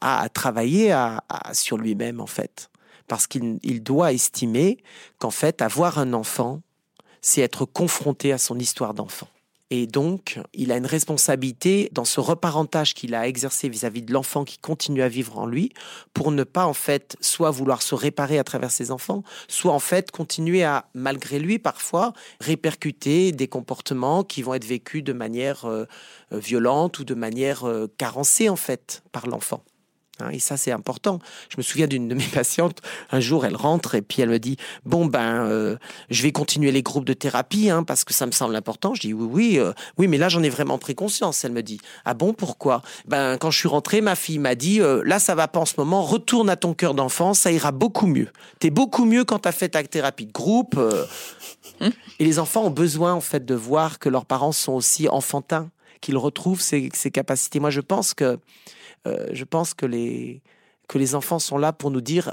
a 0.00 0.20
à 0.20 0.28
travailler 0.28 0.92
à 0.92 1.13
sur 1.52 1.76
lui-même, 1.76 2.20
en 2.20 2.26
fait. 2.26 2.70
Parce 3.06 3.26
qu'il 3.26 3.82
doit 3.82 4.12
estimer 4.12 4.78
qu'en 5.18 5.30
fait, 5.30 5.62
avoir 5.62 5.98
un 5.98 6.12
enfant, 6.12 6.62
c'est 7.20 7.42
être 7.42 7.64
confronté 7.64 8.32
à 8.32 8.38
son 8.38 8.58
histoire 8.58 8.94
d'enfant. 8.94 9.28
Et 9.70 9.86
donc, 9.86 10.38
il 10.52 10.70
a 10.72 10.76
une 10.76 10.86
responsabilité 10.86 11.88
dans 11.90 12.04
ce 12.04 12.20
reparentage 12.20 12.94
qu'il 12.94 13.14
a 13.14 13.26
exercé 13.26 13.68
vis-à-vis 13.68 14.02
de 14.02 14.12
l'enfant 14.12 14.44
qui 14.44 14.58
continue 14.58 15.02
à 15.02 15.08
vivre 15.08 15.38
en 15.38 15.46
lui, 15.46 15.72
pour 16.12 16.30
ne 16.30 16.44
pas 16.44 16.66
en 16.66 16.74
fait 16.74 17.16
soit 17.20 17.50
vouloir 17.50 17.80
se 17.80 17.94
réparer 17.94 18.38
à 18.38 18.44
travers 18.44 18.70
ses 18.70 18.90
enfants, 18.90 19.24
soit 19.48 19.72
en 19.72 19.80
fait 19.80 20.10
continuer 20.10 20.62
à, 20.64 20.86
malgré 20.94 21.38
lui 21.38 21.58
parfois, 21.58 22.12
répercuter 22.40 23.32
des 23.32 23.48
comportements 23.48 24.22
qui 24.22 24.42
vont 24.42 24.54
être 24.54 24.66
vécus 24.66 25.02
de 25.02 25.14
manière 25.14 25.64
euh, 25.64 25.86
violente 26.30 26.98
ou 26.98 27.04
de 27.04 27.14
manière 27.14 27.64
euh, 27.64 27.86
carencée 27.96 28.50
en 28.50 28.56
fait 28.56 29.02
par 29.12 29.26
l'enfant. 29.26 29.64
Hein, 30.20 30.30
et 30.30 30.38
ça, 30.38 30.56
c'est 30.56 30.70
important. 30.70 31.18
Je 31.48 31.56
me 31.56 31.62
souviens 31.62 31.86
d'une 31.86 32.06
de 32.06 32.14
mes 32.14 32.24
patientes, 32.32 32.80
un 33.10 33.20
jour, 33.20 33.44
elle 33.44 33.56
rentre 33.56 33.94
et 33.94 34.02
puis 34.02 34.22
elle 34.22 34.28
me 34.28 34.38
dit, 34.38 34.56
bon, 34.84 35.06
ben, 35.06 35.46
euh, 35.46 35.76
je 36.10 36.22
vais 36.22 36.32
continuer 36.32 36.70
les 36.70 36.82
groupes 36.82 37.04
de 37.04 37.14
thérapie 37.14 37.70
hein, 37.70 37.82
parce 37.82 38.04
que 38.04 38.14
ça 38.14 38.26
me 38.26 38.32
semble 38.32 38.54
important. 38.54 38.94
Je 38.94 39.00
dis, 39.00 39.12
oui, 39.12 39.28
oui, 39.30 39.58
euh, 39.58 39.72
oui, 39.98 40.06
mais 40.06 40.18
là, 40.18 40.28
j'en 40.28 40.42
ai 40.42 40.50
vraiment 40.50 40.78
pris 40.78 40.94
conscience. 40.94 41.44
Elle 41.44 41.52
me 41.52 41.62
dit, 41.62 41.80
ah 42.04 42.14
bon, 42.14 42.32
pourquoi? 42.32 42.82
Ben, 43.06 43.36
quand 43.38 43.50
je 43.50 43.58
suis 43.58 43.68
rentrée, 43.68 44.00
ma 44.00 44.14
fille 44.14 44.38
m'a 44.38 44.54
dit, 44.54 44.80
euh, 44.80 45.02
là, 45.04 45.18
ça 45.18 45.34
va 45.34 45.48
pas 45.48 45.60
en 45.60 45.66
ce 45.66 45.74
moment, 45.78 46.02
retourne 46.02 46.48
à 46.48 46.56
ton 46.56 46.74
cœur 46.74 46.94
d'enfant, 46.94 47.34
ça 47.34 47.50
ira 47.50 47.72
beaucoup 47.72 48.06
mieux. 48.06 48.28
T'es 48.60 48.70
beaucoup 48.70 49.04
mieux 49.04 49.24
quand 49.24 49.40
t'as 49.40 49.52
fait 49.52 49.70
ta 49.70 49.82
thérapie 49.82 50.26
de 50.26 50.32
groupe. 50.32 50.78
Hum. 51.80 51.90
Et 52.20 52.24
les 52.24 52.38
enfants 52.38 52.64
ont 52.64 52.70
besoin, 52.70 53.14
en 53.14 53.20
fait, 53.20 53.44
de 53.44 53.54
voir 53.54 53.98
que 53.98 54.08
leurs 54.08 54.26
parents 54.26 54.52
sont 54.52 54.74
aussi 54.74 55.08
enfantins, 55.08 55.70
qu'ils 56.00 56.16
retrouvent 56.16 56.60
ces, 56.60 56.88
ces 56.94 57.10
capacités. 57.10 57.58
Moi, 57.58 57.70
je 57.70 57.80
pense 57.80 58.14
que 58.14 58.38
euh, 59.06 59.28
je 59.32 59.44
pense 59.44 59.74
que 59.74 59.86
les, 59.86 60.42
que 60.88 60.98
les 60.98 61.14
enfants 61.14 61.38
sont 61.38 61.58
là 61.58 61.72
pour 61.72 61.90
nous 61.90 62.00
dire 62.00 62.32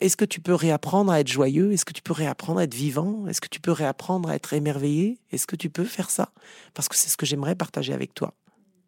est-ce 0.00 0.16
que 0.16 0.24
tu 0.24 0.40
peux 0.40 0.54
réapprendre 0.54 1.12
à 1.12 1.20
être 1.20 1.28
joyeux? 1.28 1.72
Est-ce 1.72 1.84
que 1.84 1.92
tu 1.92 2.02
peux 2.02 2.12
réapprendre 2.12 2.58
à 2.58 2.64
être 2.64 2.74
vivant? 2.74 3.28
Est-ce 3.28 3.40
que 3.40 3.48
tu 3.48 3.60
peux 3.60 3.70
réapprendre 3.70 4.28
à 4.30 4.34
être 4.34 4.52
émerveillé? 4.52 5.20
Est-ce 5.30 5.46
que 5.46 5.54
tu 5.54 5.70
peux 5.70 5.84
faire 5.84 6.10
ça? 6.10 6.32
Parce 6.74 6.88
que 6.88 6.96
c'est 6.96 7.08
ce 7.08 7.16
que 7.16 7.24
j'aimerais 7.24 7.54
partager 7.54 7.92
avec 7.92 8.12
toi. 8.12 8.34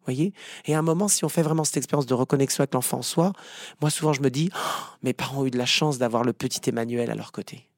Voyez? 0.03 0.33
Et 0.65 0.75
à 0.75 0.79
un 0.79 0.81
moment, 0.81 1.07
si 1.07 1.23
on 1.23 1.29
fait 1.29 1.41
vraiment 1.41 1.63
cette 1.63 1.77
expérience 1.77 2.05
de 2.05 2.13
reconnexion 2.13 2.63
avec 2.63 2.73
l'enfant 2.73 2.97
en 2.97 3.01
soi, 3.01 3.31
moi 3.79 3.89
souvent 3.89 4.11
je 4.11 4.21
me 4.21 4.29
dis, 4.29 4.49
oh, 4.53 4.83
mes 5.03 5.13
parents 5.13 5.41
ont 5.41 5.45
eu 5.45 5.51
de 5.51 5.57
la 5.57 5.65
chance 5.65 5.97
d'avoir 5.97 6.23
le 6.23 6.33
petit 6.33 6.69
Emmanuel 6.69 7.09
à 7.09 7.15
leur 7.15 7.31
côté. 7.31 7.69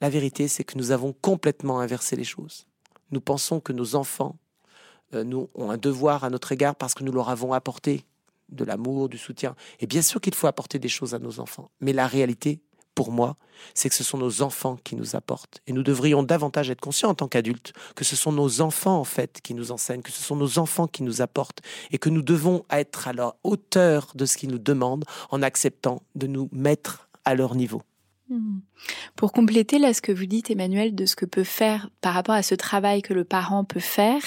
La 0.00 0.08
vérité, 0.08 0.48
c'est 0.48 0.64
que 0.64 0.78
nous 0.78 0.90
avons 0.90 1.12
complètement 1.12 1.80
inversé 1.80 2.16
les 2.16 2.24
choses. 2.24 2.66
Nous 3.10 3.20
pensons 3.20 3.60
que 3.60 3.72
nos 3.74 3.94
enfants 3.94 4.36
euh, 5.14 5.24
nous 5.24 5.48
ont 5.54 5.70
un 5.70 5.76
devoir 5.76 6.24
à 6.24 6.30
notre 6.30 6.52
égard 6.52 6.74
parce 6.74 6.94
que 6.94 7.04
nous 7.04 7.12
leur 7.12 7.28
avons 7.28 7.52
apporté 7.52 8.04
de 8.50 8.64
l'amour, 8.64 9.08
du 9.08 9.18
soutien. 9.18 9.54
Et 9.80 9.86
bien 9.86 10.02
sûr 10.02 10.20
qu'il 10.20 10.34
faut 10.34 10.46
apporter 10.46 10.78
des 10.78 10.88
choses 10.88 11.14
à 11.14 11.18
nos 11.18 11.40
enfants. 11.40 11.70
Mais 11.80 11.92
la 11.92 12.06
réalité, 12.06 12.60
pour 12.94 13.12
moi, 13.12 13.36
c'est 13.74 13.88
que 13.88 13.94
ce 13.94 14.02
sont 14.02 14.18
nos 14.18 14.42
enfants 14.42 14.76
qui 14.82 14.96
nous 14.96 15.14
apportent. 15.14 15.60
Et 15.66 15.72
nous 15.72 15.82
devrions 15.82 16.22
davantage 16.22 16.70
être 16.70 16.80
conscients 16.80 17.10
en 17.10 17.14
tant 17.14 17.28
qu'adultes 17.28 17.72
que 17.94 18.04
ce 18.04 18.16
sont 18.16 18.32
nos 18.32 18.60
enfants, 18.60 18.98
en 18.98 19.04
fait, 19.04 19.40
qui 19.40 19.54
nous 19.54 19.70
enseignent, 19.70 20.02
que 20.02 20.10
ce 20.10 20.22
sont 20.22 20.34
nos 20.34 20.58
enfants 20.58 20.88
qui 20.88 21.02
nous 21.02 21.22
apportent, 21.22 21.60
et 21.90 21.98
que 21.98 22.08
nous 22.08 22.22
devons 22.22 22.64
être 22.70 23.06
à 23.06 23.12
la 23.12 23.36
hauteur 23.44 24.10
de 24.14 24.26
ce 24.26 24.36
qu'ils 24.36 24.50
nous 24.50 24.58
demandent 24.58 25.04
en 25.30 25.42
acceptant 25.42 26.02
de 26.16 26.26
nous 26.26 26.48
mettre 26.50 27.08
à 27.24 27.34
leur 27.34 27.54
niveau. 27.54 27.82
Hmm. 28.30 28.58
Pour 29.16 29.32
compléter 29.32 29.78
là 29.78 29.94
ce 29.94 30.02
que 30.02 30.12
vous 30.12 30.26
dites 30.26 30.50
Emmanuel 30.50 30.94
de 30.94 31.06
ce 31.06 31.16
que 31.16 31.24
peut 31.24 31.44
faire 31.44 31.88
par 32.02 32.12
rapport 32.12 32.34
à 32.34 32.42
ce 32.42 32.54
travail 32.54 33.00
que 33.00 33.14
le 33.14 33.24
parent 33.24 33.64
peut 33.64 33.80
faire, 33.80 34.20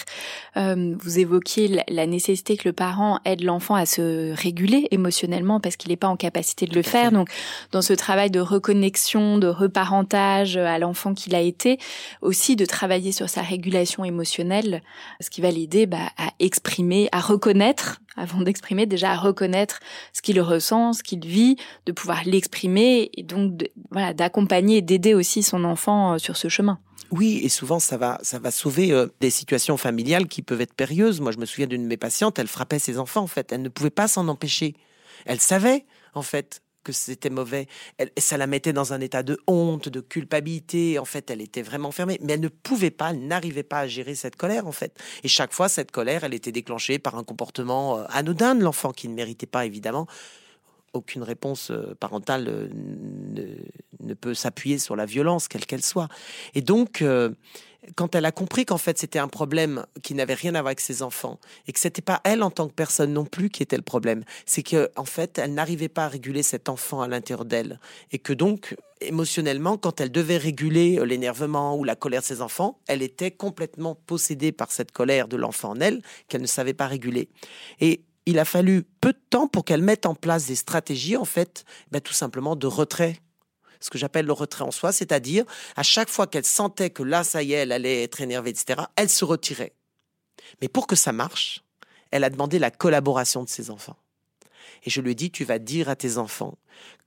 euh, 0.57 0.95
vous 0.99 1.19
évoquiez 1.19 1.83
la, 1.87 2.07
nécessité 2.07 2.57
que 2.57 2.67
le 2.67 2.73
parent 2.73 3.19
aide 3.25 3.43
l'enfant 3.43 3.75
à 3.75 3.85
se 3.85 4.33
réguler 4.33 4.87
émotionnellement 4.89 5.59
parce 5.59 5.75
qu'il 5.75 5.91
n'est 5.91 5.97
pas 5.97 6.07
en 6.07 6.17
capacité 6.17 6.65
de 6.65 6.73
le 6.73 6.81
faire. 6.81 7.11
Donc 7.11 7.29
dans 7.71 7.83
ce 7.83 7.93
travail 7.93 8.31
de 8.31 8.39
reconnexion, 8.39 9.37
de 9.37 9.47
reparentage 9.47 10.57
à 10.57 10.79
l'enfant 10.79 11.13
qu'il 11.13 11.35
a 11.35 11.41
été, 11.41 11.77
aussi 12.21 12.55
de 12.55 12.65
travailler 12.65 13.11
sur 13.11 13.29
sa 13.29 13.43
régulation 13.43 14.03
émotionnelle, 14.03 14.81
ce 15.19 15.29
qui 15.29 15.41
va 15.41 15.51
l'aider 15.51 15.85
bah, 15.85 16.09
à 16.17 16.31
exprimer, 16.39 17.07
à 17.11 17.19
reconnaître 17.19 18.00
avant 18.21 18.41
d'exprimer 18.41 18.85
déjà 18.85 19.11
à 19.11 19.17
reconnaître 19.17 19.79
ce 20.13 20.21
qu'il 20.21 20.39
ressent, 20.39 20.93
ce 20.93 21.03
qu'il 21.03 21.25
vit, 21.25 21.57
de 21.85 21.91
pouvoir 21.91 22.23
l'exprimer 22.25 23.09
et 23.15 23.23
donc 23.23 23.69
voilà 23.89 24.13
d'accompagner 24.13 24.77
et 24.77 24.81
d'aider 24.81 25.13
aussi 25.13 25.43
son 25.43 25.63
enfant 25.63 26.13
euh, 26.13 26.17
sur 26.17 26.37
ce 26.37 26.47
chemin. 26.47 26.79
Oui, 27.11 27.41
et 27.43 27.49
souvent 27.49 27.79
ça 27.79 27.97
va, 27.97 28.19
ça 28.21 28.39
va 28.39 28.51
sauver 28.51 28.91
euh, 28.91 29.07
des 29.19 29.31
situations 29.31 29.75
familiales 29.75 30.27
qui 30.27 30.41
peuvent 30.41 30.61
être 30.61 30.73
périlleuses. 30.73 31.19
Moi, 31.19 31.31
je 31.31 31.39
me 31.39 31.45
souviens 31.45 31.67
d'une 31.67 31.83
de 31.83 31.87
mes 31.87 31.97
patientes, 31.97 32.39
elle 32.39 32.47
frappait 32.47 32.79
ses 32.79 32.99
enfants 32.99 33.21
en 33.21 33.27
fait, 33.27 33.51
elle 33.51 33.63
ne 33.63 33.69
pouvait 33.69 33.89
pas 33.89 34.07
s'en 34.07 34.27
empêcher. 34.27 34.75
Elle 35.25 35.39
savait 35.39 35.85
en 36.13 36.21
fait 36.21 36.61
que 36.83 36.91
c'était 36.91 37.29
mauvais. 37.29 37.67
Ça 38.17 38.37
la 38.37 38.47
mettait 38.47 38.73
dans 38.73 38.93
un 38.93 39.01
état 39.01 39.23
de 39.23 39.39
honte, 39.47 39.89
de 39.89 39.99
culpabilité. 39.99 40.99
En 40.99 41.05
fait, 41.05 41.29
elle 41.29 41.41
était 41.41 41.61
vraiment 41.61 41.91
fermée. 41.91 42.17
Mais 42.21 42.33
elle 42.33 42.41
ne 42.41 42.47
pouvait 42.47 42.91
pas, 42.91 43.11
elle 43.11 43.27
n'arrivait 43.27 43.63
pas 43.63 43.79
à 43.79 43.87
gérer 43.87 44.15
cette 44.15 44.35
colère, 44.35 44.67
en 44.67 44.71
fait. 44.71 44.97
Et 45.23 45.27
chaque 45.27 45.53
fois, 45.53 45.69
cette 45.69 45.91
colère, 45.91 46.23
elle 46.23 46.33
était 46.33 46.51
déclenchée 46.51 46.99
par 46.99 47.15
un 47.15 47.23
comportement 47.23 47.97
euh, 47.97 48.05
anodin 48.09 48.55
de 48.55 48.63
l'enfant 48.63 48.91
qui 48.91 49.07
ne 49.07 49.13
méritait 49.13 49.45
pas, 49.45 49.65
évidemment. 49.65 50.07
Aucune 50.93 51.23
réponse 51.23 51.71
euh, 51.71 51.95
parentale 51.99 52.47
euh, 52.49 52.67
ne, 54.01 54.13
peut 54.13 54.33
s'appuyer 54.33 54.77
sur 54.77 54.95
la 54.95 55.05
violence, 55.05 55.47
quelle 55.47 55.65
qu'elle 55.65 55.83
soit. 55.83 56.09
Et 56.53 56.61
donc, 56.61 57.03
quand 57.95 58.15
elle 58.15 58.25
a 58.25 58.31
compris 58.31 58.65
qu'en 58.65 58.77
fait 58.77 58.97
c'était 58.97 59.19
un 59.19 59.27
problème 59.27 59.85
qui 60.03 60.13
n'avait 60.13 60.33
rien 60.33 60.55
à 60.55 60.61
voir 60.61 60.67
avec 60.67 60.79
ses 60.79 61.01
enfants 61.01 61.39
et 61.67 61.73
que 61.73 61.79
c'était 61.79 62.01
pas 62.01 62.21
elle 62.23 62.43
en 62.43 62.51
tant 62.51 62.67
que 62.67 62.73
personne 62.73 63.13
non 63.13 63.25
plus 63.25 63.49
qui 63.49 63.63
était 63.63 63.75
le 63.75 63.81
problème, 63.81 64.23
c'est 64.45 64.63
que 64.63 64.89
en 64.95 65.05
fait 65.05 65.37
elle 65.39 65.53
n'arrivait 65.53 65.89
pas 65.89 66.05
à 66.05 66.07
réguler 66.07 66.43
cet 66.43 66.69
enfant 66.69 67.01
à 67.01 67.07
l'intérieur 67.07 67.45
d'elle 67.45 67.79
et 68.11 68.19
que 68.19 68.33
donc 68.33 68.75
émotionnellement 69.01 69.77
quand 69.77 69.99
elle 69.99 70.11
devait 70.11 70.37
réguler 70.37 70.99
euh, 70.99 71.05
l'énervement 71.05 71.75
ou 71.75 71.83
la 71.83 71.95
colère 71.95 72.21
de 72.21 72.25
ses 72.25 72.41
enfants, 72.41 72.79
elle 72.87 73.01
était 73.01 73.31
complètement 73.31 73.95
possédée 73.95 74.51
par 74.51 74.71
cette 74.71 74.91
colère 74.91 75.27
de 75.27 75.37
l'enfant 75.37 75.71
en 75.71 75.79
elle 75.79 76.01
qu'elle 76.27 76.41
ne 76.41 76.47
savait 76.47 76.73
pas 76.73 76.87
réguler. 76.87 77.29
Et 77.79 78.03
il 78.25 78.37
a 78.37 78.45
fallu 78.45 78.83
peu 79.01 79.13
de 79.13 79.19
temps 79.29 79.47
pour 79.47 79.65
qu'elle 79.65 79.81
mette 79.81 80.05
en 80.05 80.13
place 80.13 80.45
des 80.45 80.55
stratégies 80.55 81.17
en 81.17 81.25
fait, 81.25 81.65
ben, 81.91 81.99
tout 81.99 82.13
simplement 82.13 82.55
de 82.55 82.67
retrait 82.67 83.19
ce 83.81 83.89
que 83.89 83.97
j'appelle 83.97 84.25
le 84.25 84.33
retrait 84.33 84.63
en 84.63 84.71
soi, 84.71 84.91
c'est-à-dire 84.91 85.43
à 85.75 85.83
chaque 85.83 86.09
fois 86.09 86.27
qu'elle 86.27 86.45
sentait 86.45 86.91
que 86.91 87.03
là, 87.03 87.23
ça 87.23 87.43
y 87.43 87.53
est, 87.53 87.57
elle 87.57 87.71
allait 87.71 88.03
être 88.03 88.21
énervée, 88.21 88.51
etc., 88.51 88.81
elle 88.95 89.09
se 89.09 89.25
retirait. 89.25 89.73
Mais 90.61 90.69
pour 90.69 90.87
que 90.87 90.95
ça 90.95 91.11
marche, 91.11 91.63
elle 92.11 92.23
a 92.23 92.29
demandé 92.29 92.59
la 92.59 92.71
collaboration 92.71 93.43
de 93.43 93.49
ses 93.49 93.69
enfants. 93.69 93.97
Et 94.83 94.89
je 94.89 95.01
lui 95.01 95.11
ai 95.11 95.15
dit, 95.15 95.31
tu 95.31 95.43
vas 95.43 95.59
dire 95.59 95.89
à 95.89 95.95
tes 95.95 96.17
enfants 96.17 96.57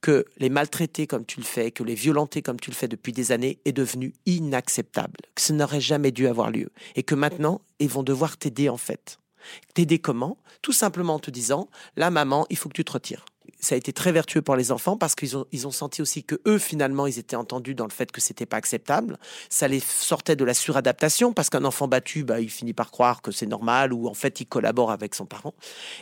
que 0.01 0.25
les 0.37 0.49
maltraiter 0.49 1.07
comme 1.07 1.25
tu 1.25 1.39
le 1.39 1.45
fais, 1.45 1.71
que 1.71 1.83
les 1.83 1.95
violenter 1.95 2.41
comme 2.41 2.59
tu 2.59 2.69
le 2.69 2.75
fais 2.75 2.87
depuis 2.87 3.11
des 3.11 3.31
années 3.31 3.59
est 3.65 3.73
devenu 3.73 4.13
inacceptable, 4.25 5.17
que 5.33 5.41
ce 5.41 5.51
n'aurait 5.51 5.81
jamais 5.81 6.11
dû 6.11 6.27
avoir 6.27 6.51
lieu, 6.51 6.71
et 6.95 7.03
que 7.03 7.15
maintenant, 7.15 7.61
ils 7.79 7.89
vont 7.89 8.03
devoir 8.03 8.37
t'aider 8.37 8.69
en 8.69 8.77
fait. 8.77 9.19
T'aider 9.73 9.99
comment? 9.99 10.37
Tout 10.61 10.73
simplement 10.73 11.15
en 11.15 11.19
te 11.19 11.31
disant, 11.31 11.69
là 11.97 12.09
maman, 12.09 12.45
il 12.49 12.57
faut 12.57 12.69
que 12.69 12.75
tu 12.75 12.85
te 12.85 12.91
retires 12.91 13.25
ça 13.65 13.75
a 13.75 13.77
été 13.77 13.91
très 13.91 14.11
vertueux 14.11 14.41
pour 14.41 14.55
les 14.55 14.71
enfants 14.71 14.95
parce 14.95 15.15
qu'ils 15.15 15.35
ont, 15.35 15.45
ils 15.51 15.67
ont 15.67 15.71
senti 15.71 16.01
aussi 16.01 16.23
que 16.23 16.35
eux, 16.47 16.57
finalement, 16.57 17.07
ils 17.07 17.19
étaient 17.19 17.35
entendus 17.35 17.75
dans 17.75 17.85
le 17.85 17.91
fait 17.91 18.11
que 18.11 18.21
c'était 18.21 18.45
pas 18.45 18.57
acceptable. 18.57 19.17
Ça 19.49 19.67
les 19.67 19.79
sortait 19.79 20.35
de 20.35 20.45
la 20.45 20.53
suradaptation 20.53 21.33
parce 21.33 21.49
qu'un 21.49 21.65
enfant 21.65 21.87
battu, 21.87 22.23
bah, 22.23 22.39
il 22.39 22.49
finit 22.49 22.73
par 22.73 22.91
croire 22.91 23.21
que 23.21 23.31
c'est 23.31 23.47
normal 23.47 23.91
ou 23.91 24.07
en 24.07 24.13
fait, 24.13 24.39
il 24.39 24.45
collabore 24.45 24.91
avec 24.91 25.15
son 25.15 25.25
parent. 25.25 25.53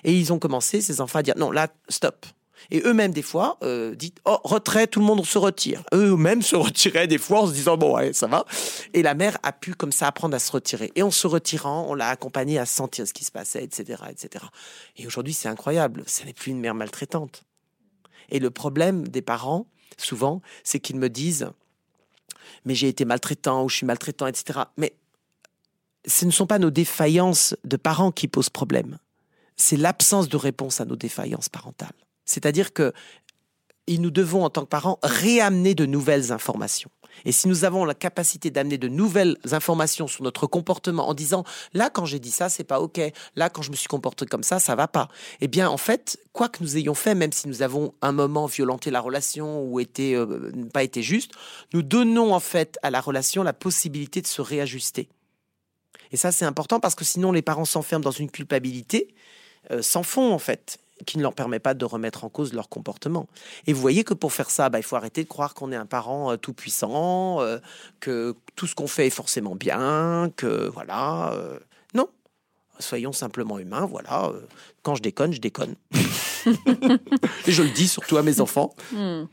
Et 0.04 0.14
ils 0.14 0.34
ont 0.34 0.40
commencé, 0.40 0.82
ces 0.82 1.02
enfants, 1.02 1.20
à 1.20 1.24
dire 1.24 1.36
non, 1.38 1.52
là, 1.52 1.68
stop. 1.90 2.26
Et 2.72 2.82
eux-mêmes, 2.86 3.12
des 3.12 3.22
fois, 3.22 3.58
euh, 3.64 3.96
disent 3.96 4.12
Oh, 4.26 4.40
retrait, 4.44 4.88
tout 4.88 5.00
le 5.00 5.06
monde 5.06 5.26
se 5.26 5.38
retire. 5.38 5.84
Eux-mêmes 5.94 6.42
se 6.42 6.56
retiraient 6.56 7.08
des 7.08 7.18
fois 7.18 7.42
en 7.42 7.48
se 7.48 7.54
disant 7.54 7.78
Bon, 7.78 7.96
ouais, 7.96 8.14
ça 8.14 8.28
va. 8.28 8.46
Et 8.94 9.02
la 9.02 9.16
mère 9.16 9.38
a 9.44 9.52
pu, 9.52 9.74
comme 9.74 9.92
ça, 9.92 10.08
apprendre 10.08 10.36
à 10.36 10.40
se 10.40 10.52
retirer. 10.52 10.92
Et 10.96 11.04
en 11.04 11.12
se 11.12 11.28
retirant, 11.28 11.86
on 11.90 11.96
l'a 11.96 12.10
accompagnée 12.10 12.60
à 12.60 12.66
sentir 12.66 13.08
ce 13.08 13.14
qui 13.14 13.26
se 13.26 13.32
passait, 13.32 13.64
etc. 13.64 14.04
etc. 14.10 14.46
Et 14.98 15.08
aujourd'hui, 15.08 15.34
c'est 15.34 15.50
incroyable. 15.50 16.04
Ce 16.08 16.24
n'est 16.24 16.34
plus 16.34 16.52
une 16.52 16.60
mère 16.60 16.76
maltraitante. 16.76 17.44
Et 18.30 18.40
le 18.40 18.50
problème 18.50 19.08
des 19.08 19.22
parents, 19.22 19.68
souvent, 19.98 20.42
c'est 20.64 20.80
qu'ils 20.80 20.98
me 20.98 21.10
disent 21.10 21.50
Mais 22.66 22.76
j'ai 22.76 22.88
été 22.88 23.06
maltraitant 23.06 23.64
ou 23.64 23.70
je 23.70 23.78
suis 23.78 23.86
maltraitant, 23.86 24.28
etc. 24.28 24.62
Mais 24.78 24.94
ce 26.06 26.26
ne 26.26 26.32
sont 26.32 26.48
pas 26.48 26.60
nos 26.60 26.72
défaillances 26.72 27.56
de 27.64 27.78
parents 27.78 28.12
qui 28.12 28.28
posent 28.28 28.50
problème. 28.50 28.98
C'est 29.56 29.78
l'absence 29.78 30.28
de 30.30 30.38
réponse 30.38 30.82
à 30.82 30.86
nos 30.86 30.96
défaillances 30.96 31.50
parentales. 31.50 31.94
C'est-à-dire 32.26 32.74
que 32.74 32.94
nous 33.88 34.12
devons, 34.12 34.44
en 34.44 34.50
tant 34.50 34.62
que 34.62 34.68
parents, 34.68 35.00
réamener 35.04 35.76
de 35.76 35.86
nouvelles 35.86 36.32
informations. 36.32 36.90
Et 37.26 37.32
si 37.32 37.48
nous 37.48 37.64
avons 37.64 37.86
la 37.86 37.94
capacité 37.94 38.50
d'amener 38.50 38.78
de 38.78 38.88
nouvelles 38.88 39.38
informations 39.52 40.08
sur 40.08 40.24
notre 40.24 40.48
comportement 40.48 41.08
en 41.08 41.14
disant 41.14 41.44
là 41.74 41.90
quand 41.90 42.06
j'ai 42.06 42.20
dit 42.20 42.32
ça 42.32 42.50
c'est 42.50 42.64
pas 42.64 42.80
ok, 42.80 43.00
là 43.36 43.50
quand 43.50 43.62
je 43.62 43.72
me 43.72 43.76
suis 43.76 43.88
comporté 43.88 44.26
comme 44.26 44.44
ça 44.44 44.60
ça 44.60 44.76
va 44.76 44.88
pas. 44.88 45.10
Eh 45.42 45.48
bien 45.48 45.70
en 45.70 45.78
fait 45.78 46.18
quoi 46.32 46.50
que 46.50 46.64
nous 46.64 46.78
ayons 46.78 46.96
fait, 46.96 47.16
même 47.16 47.32
si 47.32 47.48
nous 47.48 47.62
avons 47.62 47.94
un 48.02 48.12
moment 48.12 48.46
violenté 48.46 48.92
la 48.92 49.00
relation 49.00 49.64
ou 49.64 49.80
été 49.80 50.16
euh, 50.16 50.52
pas 50.74 50.84
été 50.84 51.04
juste, 51.04 51.32
nous 51.74 51.82
donnons 51.82 52.34
en 52.34 52.40
fait 52.40 52.78
à 52.84 52.92
la 52.92 53.02
relation 53.02 53.44
la 53.44 53.54
possibilité 53.54 54.22
de 54.22 54.28
se 54.28 54.42
réajuster. 54.42 55.10
Et 56.12 56.18
ça 56.18 56.32
c'est 56.32 56.46
important 56.46 56.80
parce 56.80 56.96
que 56.96 57.06
sinon 57.06 57.32
les 57.32 57.42
parents 57.42 57.66
s'enferment 57.66 58.04
dans 58.04 58.12
une 58.12 58.30
culpabilité, 58.32 59.14
euh, 59.72 59.82
font 59.82 60.34
en 60.34 60.40
fait 60.40 60.80
qui 61.06 61.18
ne 61.18 61.24
leur 61.24 61.34
permet 61.34 61.60
pas 61.60 61.74
de 61.74 61.86
remettre 61.86 62.24
en 62.24 62.30
cause 62.30 62.54
leur 62.54 62.70
comportement. 62.70 63.28
Et 63.68 63.74
vous 63.74 63.82
voyez 63.82 64.04
que 64.04 64.14
pour 64.14 64.34
faire 64.34 64.50
ça, 64.50 64.70
bah, 64.70 64.80
il 64.80 64.84
faut 64.84 64.96
arrêter 64.96 65.24
de 65.24 65.30
croire 65.30 65.54
qu'on 65.54 65.72
est 65.72 65.76
un 65.76 65.86
parent 65.86 66.32
euh, 66.32 66.38
tout 66.38 66.54
puissant, 66.54 67.42
euh, 67.42 67.60
que 68.00 68.36
tout 68.56 68.68
ce 68.68 68.76
qu'on 68.76 68.88
fait 68.88 69.08
est 69.08 69.12
forcément 69.12 69.56
bien, 69.56 70.32
que 70.36 70.70
voilà. 70.70 71.34
Euh, 71.34 71.60
non, 71.94 72.08
soyons 72.80 73.12
simplement 73.12 73.60
humains. 73.60 73.86
Voilà, 73.86 74.32
quand 74.82 74.96
je 74.96 75.02
déconne, 75.02 75.34
je 75.34 75.42
déconne. 75.42 75.76
Et 77.48 77.52
je 77.52 77.64
le 77.64 77.70
dis 77.70 77.88
surtout 77.88 78.18
à 78.18 78.24
mes 78.24 78.40
enfants. 78.40 78.76
Hmm. 78.92 79.24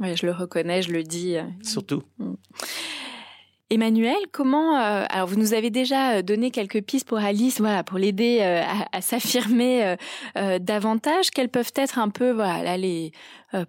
Oui, 0.00 0.16
je 0.16 0.26
le 0.26 0.32
reconnais, 0.32 0.82
je 0.82 0.90
le 0.90 1.04
dis. 1.04 1.36
Surtout. 1.62 2.02
Hmm. 2.18 2.34
Emmanuel, 3.70 4.18
comment 4.30 4.76
euh, 4.76 5.06
alors 5.08 5.26
vous 5.26 5.36
nous 5.36 5.54
avez 5.54 5.70
déjà 5.70 6.20
donné 6.20 6.50
quelques 6.50 6.82
pistes 6.82 7.08
pour 7.08 7.16
Alice, 7.16 7.60
voilà, 7.60 7.82
pour 7.82 7.96
l'aider 7.96 8.40
euh, 8.42 8.62
à, 8.92 9.00
s'affirmer 9.00 9.96
euh, 10.36 10.58
davantage. 10.58 11.30
Quelles 11.30 11.48
peuvent 11.48 11.72
être 11.74 11.98
un 11.98 12.10
peu, 12.10 12.30
voilà, 12.30 12.76
les 12.76 13.12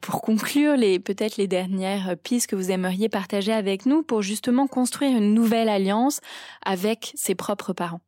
pour 0.02 0.22
conclure, 0.22 0.76
les 0.76 1.00
peut-être 1.00 1.38
les 1.38 1.48
dernières 1.48 2.18
pistes 2.18 2.48
que 2.48 2.56
vous 2.56 2.72
aimeriez 2.72 3.08
partager 3.08 3.54
avec 3.54 3.86
nous 3.86 4.02
pour 4.02 4.22
justement 4.22 4.68
construire 4.68 5.16
une 5.16 5.34
nouvelle 5.34 5.70
alliance 5.70 6.22
avec 6.66 7.14
ses 7.16 7.36
propres 7.36 7.72
parents? 7.72 8.02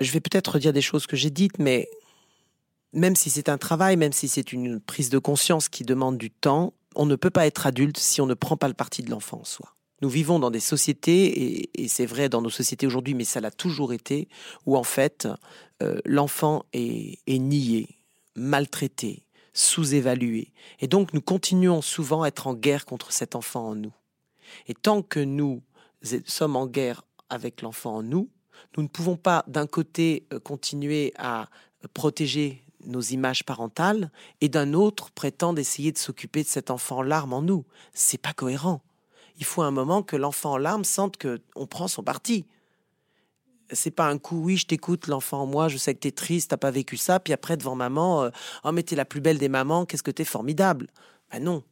Je 0.00 0.12
vais 0.12 0.20
peut-être 0.20 0.48
redire 0.54 0.72
des 0.72 0.80
choses 0.80 1.06
que 1.06 1.16
j'ai 1.16 1.30
dites, 1.30 1.58
mais 1.58 1.88
même 2.92 3.16
si 3.16 3.30
c'est 3.30 3.48
un 3.48 3.58
travail, 3.58 3.96
même 3.96 4.12
si 4.12 4.28
c'est 4.28 4.52
une 4.52 4.80
prise 4.80 5.10
de 5.10 5.18
conscience 5.18 5.68
qui 5.68 5.84
demande 5.84 6.18
du 6.18 6.30
temps, 6.30 6.74
on 6.94 7.06
ne 7.06 7.16
peut 7.16 7.30
pas 7.30 7.46
être 7.46 7.66
adulte 7.66 7.96
si 7.96 8.20
on 8.20 8.26
ne 8.26 8.34
prend 8.34 8.56
pas 8.56 8.68
le 8.68 8.74
parti 8.74 9.02
de 9.02 9.10
l'enfant 9.10 9.38
en 9.40 9.44
soi. 9.44 9.77
Nous 10.00 10.08
vivons 10.08 10.38
dans 10.38 10.50
des 10.50 10.60
sociétés, 10.60 11.70
et, 11.74 11.88
c'est 11.88 12.06
vrai 12.06 12.28
dans 12.28 12.42
nos 12.42 12.50
sociétés 12.50 12.86
aujourd'hui, 12.86 13.14
mais 13.14 13.24
ça 13.24 13.40
l'a 13.40 13.50
toujours 13.50 13.92
été, 13.92 14.28
où 14.66 14.76
en 14.76 14.84
fait 14.84 15.28
euh, 15.82 16.00
l'enfant 16.04 16.64
est, 16.72 17.18
est 17.26 17.38
nié, 17.38 17.88
maltraité, 18.36 19.24
sous-évalué. 19.52 20.52
Et 20.80 20.86
donc 20.86 21.12
nous 21.14 21.20
continuons 21.20 21.82
souvent 21.82 22.22
à 22.22 22.28
être 22.28 22.46
en 22.46 22.54
guerre 22.54 22.86
contre 22.86 23.12
cet 23.12 23.34
enfant 23.34 23.68
en 23.68 23.74
nous. 23.74 23.92
Et 24.66 24.74
tant 24.74 25.02
que 25.02 25.20
nous 25.20 25.62
sommes 26.26 26.56
en 26.56 26.66
guerre 26.66 27.02
avec 27.28 27.62
l'enfant 27.62 27.96
en 27.96 28.02
nous, 28.02 28.30
nous 28.76 28.82
ne 28.82 28.88
pouvons 28.88 29.16
pas 29.16 29.44
d'un 29.46 29.66
côté 29.66 30.26
euh, 30.32 30.38
continuer 30.38 31.12
à 31.16 31.48
protéger 31.94 32.64
nos 32.84 33.00
images 33.00 33.44
parentales 33.44 34.10
et 34.40 34.48
d'un 34.48 34.72
autre 34.72 35.10
prétendre 35.10 35.58
essayer 35.58 35.92
de 35.92 35.98
s'occuper 35.98 36.42
de 36.42 36.48
cet 36.48 36.70
enfant 36.70 36.98
en 36.98 37.02
larmes 37.02 37.32
en 37.32 37.42
nous. 37.42 37.64
C'est 37.92 38.20
pas 38.20 38.32
cohérent. 38.32 38.82
Il 39.38 39.44
faut 39.44 39.62
un 39.62 39.70
moment 39.70 40.02
que 40.02 40.16
l'enfant 40.16 40.52
en 40.52 40.58
larmes 40.58 40.84
sente 40.84 41.16
que 41.16 41.40
on 41.56 41.66
prend 41.66 41.88
son 41.88 42.02
parti. 42.02 42.46
C'est 43.70 43.90
pas 43.90 44.06
un 44.06 44.18
coup, 44.18 44.42
oui, 44.42 44.56
je 44.56 44.66
t'écoute, 44.66 45.08
l'enfant 45.08 45.42
en 45.42 45.46
moi, 45.46 45.68
je 45.68 45.76
sais 45.76 45.94
que 45.94 46.00
t'es 46.00 46.10
triste, 46.10 46.50
t'as 46.50 46.56
pas 46.56 46.70
vécu 46.70 46.96
ça, 46.96 47.20
puis 47.20 47.34
après 47.34 47.56
devant 47.56 47.74
maman, 47.74 48.24
euh, 48.24 48.30
oh 48.64 48.72
mais 48.72 48.82
t'es 48.82 48.96
la 48.96 49.04
plus 49.04 49.20
belle 49.20 49.38
des 49.38 49.50
mamans, 49.50 49.84
qu'est-ce 49.84 50.02
que 50.02 50.10
t'es 50.10 50.24
formidable. 50.24 50.86
Ben 51.30 51.42
non, 51.42 51.62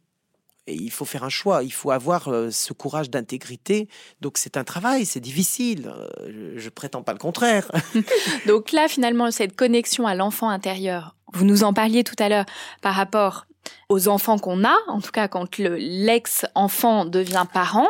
et 0.67 0.75
il 0.75 0.91
faut 0.91 1.05
faire 1.05 1.23
un 1.23 1.29
choix, 1.29 1.63
il 1.63 1.73
faut 1.73 1.91
avoir 1.91 2.29
euh, 2.29 2.51
ce 2.51 2.73
courage 2.73 3.09
d'intégrité. 3.09 3.89
Donc 4.21 4.37
c'est 4.37 4.57
un 4.57 4.65
travail, 4.65 5.07
c'est 5.07 5.21
difficile. 5.21 5.93
Euh, 5.95 6.55
je, 6.57 6.69
prétends 6.71 7.03
pas 7.03 7.13
le 7.13 7.19
contraire. 7.19 7.71
Donc 8.47 8.73
là, 8.73 8.89
finalement, 8.89 9.31
cette 9.31 9.55
connexion 9.55 10.07
à 10.07 10.15
l'enfant 10.15 10.49
intérieur, 10.49 11.17
vous 11.33 11.45
nous 11.45 11.63
en 11.63 11.73
parliez 11.73 12.03
tout 12.03 12.17
à 12.19 12.29
l'heure 12.29 12.47
par 12.83 12.95
rapport 12.95 13.47
aux 13.89 14.09
enfants 14.09 14.39
qu'on 14.39 14.65
a, 14.65 14.77
en 14.89 15.01
tout 15.01 15.13
cas 15.13 15.29
quand 15.29 15.59
l'ex-enfant 15.59 17.05
devient 17.05 17.47
parent, 17.53 17.89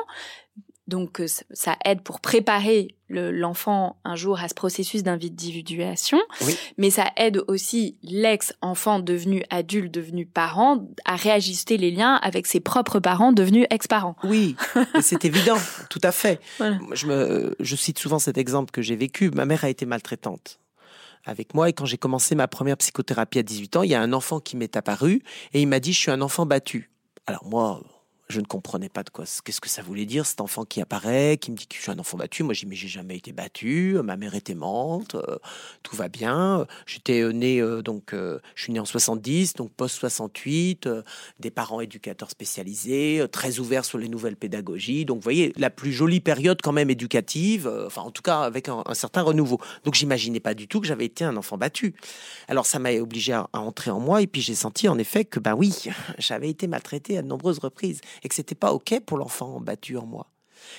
donc 0.86 1.20
euh, 1.20 1.27
ça 1.53 1.77
aide 1.85 2.03
pour 2.03 2.20
préparer 2.20 2.94
l'enfant 3.09 3.98
un 4.05 4.16
jour 4.16 4.40
à 4.40 4.48
ce 4.48 4.55
processus 4.55 5.03
d'individuation, 5.03 6.19
mais 6.77 6.90
ça 6.90 7.07
aide 7.16 7.40
aussi 7.47 7.98
l'ex-enfant 8.03 8.98
devenu 8.98 9.44
adulte, 9.51 9.94
devenu 9.94 10.27
parent, 10.27 10.89
à 11.05 11.15
réajuster 11.15 11.77
les 11.77 11.93
liens 11.93 12.16
avec 12.16 12.47
ses 12.47 12.59
propres 12.59 12.98
parents 12.98 13.32
devenus 13.32 13.66
ex-parents. 13.70 14.16
Oui, 14.24 14.57
c'est 15.01 15.24
évident, 15.24 15.59
tout 15.89 16.01
à 16.03 16.11
fait. 16.11 16.40
Je, 16.59 17.07
me, 17.07 17.55
je 17.61 17.77
cite 17.77 17.98
souvent 17.98 18.19
cet 18.19 18.39
exemple 18.39 18.73
que 18.73 18.82
j'ai 18.82 18.97
vécu. 18.97 19.31
Ma 19.31 19.44
mère 19.44 19.65
a 19.65 19.69
été 19.69 19.86
maltraitante 19.86 20.59
avec 21.27 21.55
moi 21.55 21.69
et 21.69 21.73
quand 21.73 21.85
j'ai 21.85 21.98
commencé 21.98 22.35
ma 22.35 22.48
première 22.48 22.77
psychothérapie 22.77 23.39
à 23.39 23.43
18 23.43 23.77
ans, 23.77 23.82
il 23.82 23.90
y 23.90 23.94
a 23.94 24.01
un 24.01 24.12
enfant 24.12 24.40
qui 24.40 24.57
m'est 24.57 24.77
apparu 24.77 25.23
et 25.53 25.61
il 25.61 25.66
m'a 25.66 25.81
dit 25.81 25.93
je 25.93 25.98
suis 25.98 26.11
un 26.11 26.23
enfant 26.23 26.47
battu. 26.47 26.90
Alors 27.27 27.44
moi, 27.44 27.82
je 28.28 28.40
ne 28.40 28.44
comprenais 28.44 28.89
pas 28.89 29.05
de 29.05 29.11
quoi, 29.11 29.24
qu'est-ce 29.44 29.61
que 29.61 29.69
ça 29.69 29.82
voulait 29.82 30.05
dire, 30.05 30.27
cet 30.27 30.40
enfant 30.40 30.65
qui 30.65 30.81
apparaît, 30.81 31.39
qui 31.40 31.53
me 31.53 31.57
dit 31.57 31.66
que 31.66 31.77
je 31.77 31.82
suis 31.82 31.93
un 31.93 31.98
enfant 31.98 32.19
battu. 32.19 32.43
Moi, 32.43 32.55
j'ai 32.55 32.66
mais 32.66 32.74
j'ai 32.74 32.89
jamais 32.89 33.16
été 33.16 33.32
battu, 33.32 33.97
ma 34.03 34.16
mère 34.16 34.35
est 34.35 34.51
aimante, 34.51 35.15
euh, 35.15 35.39
tout 35.85 35.94
va 35.94 36.09
bien. 36.09 36.66
J'étais 36.86 37.20
euh, 37.20 37.31
né, 37.31 37.61
euh, 37.61 37.82
donc, 37.82 38.12
je 38.12 38.62
suis 38.62 38.73
né 38.73 38.81
en 38.81 38.85
70, 38.85 39.55
donc 39.55 39.70
post-68, 39.73 41.03
des 41.39 41.51
parents 41.51 41.81
éducateurs 41.81 42.31
spécialisés, 42.31 43.24
très 43.31 43.61
ouverts 43.61 43.85
sur 43.85 43.98
les 43.98 44.09
nouvelles 44.09 44.36
pédagogies. 44.36 45.05
Donc, 45.05 45.19
vous 45.19 45.23
voyez, 45.23 45.53
la 45.57 45.70
plus 45.70 45.93
jolie 45.93 46.20
période 46.20 46.61
quand 46.62 46.73
même 46.73 46.90
éducative, 46.90 47.70
enfin, 47.86 48.03
en 48.03 48.11
tout 48.11 48.23
cas, 48.23 48.40
avec 48.40 48.69
un, 48.69 48.82
certain 48.94 49.23
renouveau. 49.23 49.61
Donc, 49.85 49.94
j'imaginais 49.94 50.40
pas 50.40 50.55
du 50.55 50.66
tout 50.66 50.81
que 50.81 50.86
j'avais 50.86 51.05
été 51.05 51.24
un 51.24 51.36
enfant 51.36 51.59
battu. 51.59 51.94
Alors, 52.48 52.66
ça 52.66 52.81
m'a 52.81 52.93
obligé 52.94 53.32
à, 53.32 53.48
à, 53.53 53.61
entrer 53.61 53.90
en 53.90 54.01
moi, 54.01 54.23
et 54.23 54.27
puis 54.27 54.40
j'ai 54.40 54.55
senti 54.57 54.89
en 54.89 54.98
effet 54.98 55.24
que, 55.24 55.39
ben 55.39 55.55
oui, 55.55 55.73
j'avais 56.19 56.48
été 56.48 56.66
maltraité 56.66 57.19
à 57.19 57.23
de 57.23 57.28
nombreuses 57.28 57.61
reprises 57.61 58.01
et 58.22 58.28
que 58.28 58.34
c'était 58.34 58.55
pas 58.55 58.72
ok 58.72 59.01
pour 59.01 59.18
l'enfant 59.18 59.60
battu 59.60 59.97
en 59.97 60.06
moi. 60.06 60.30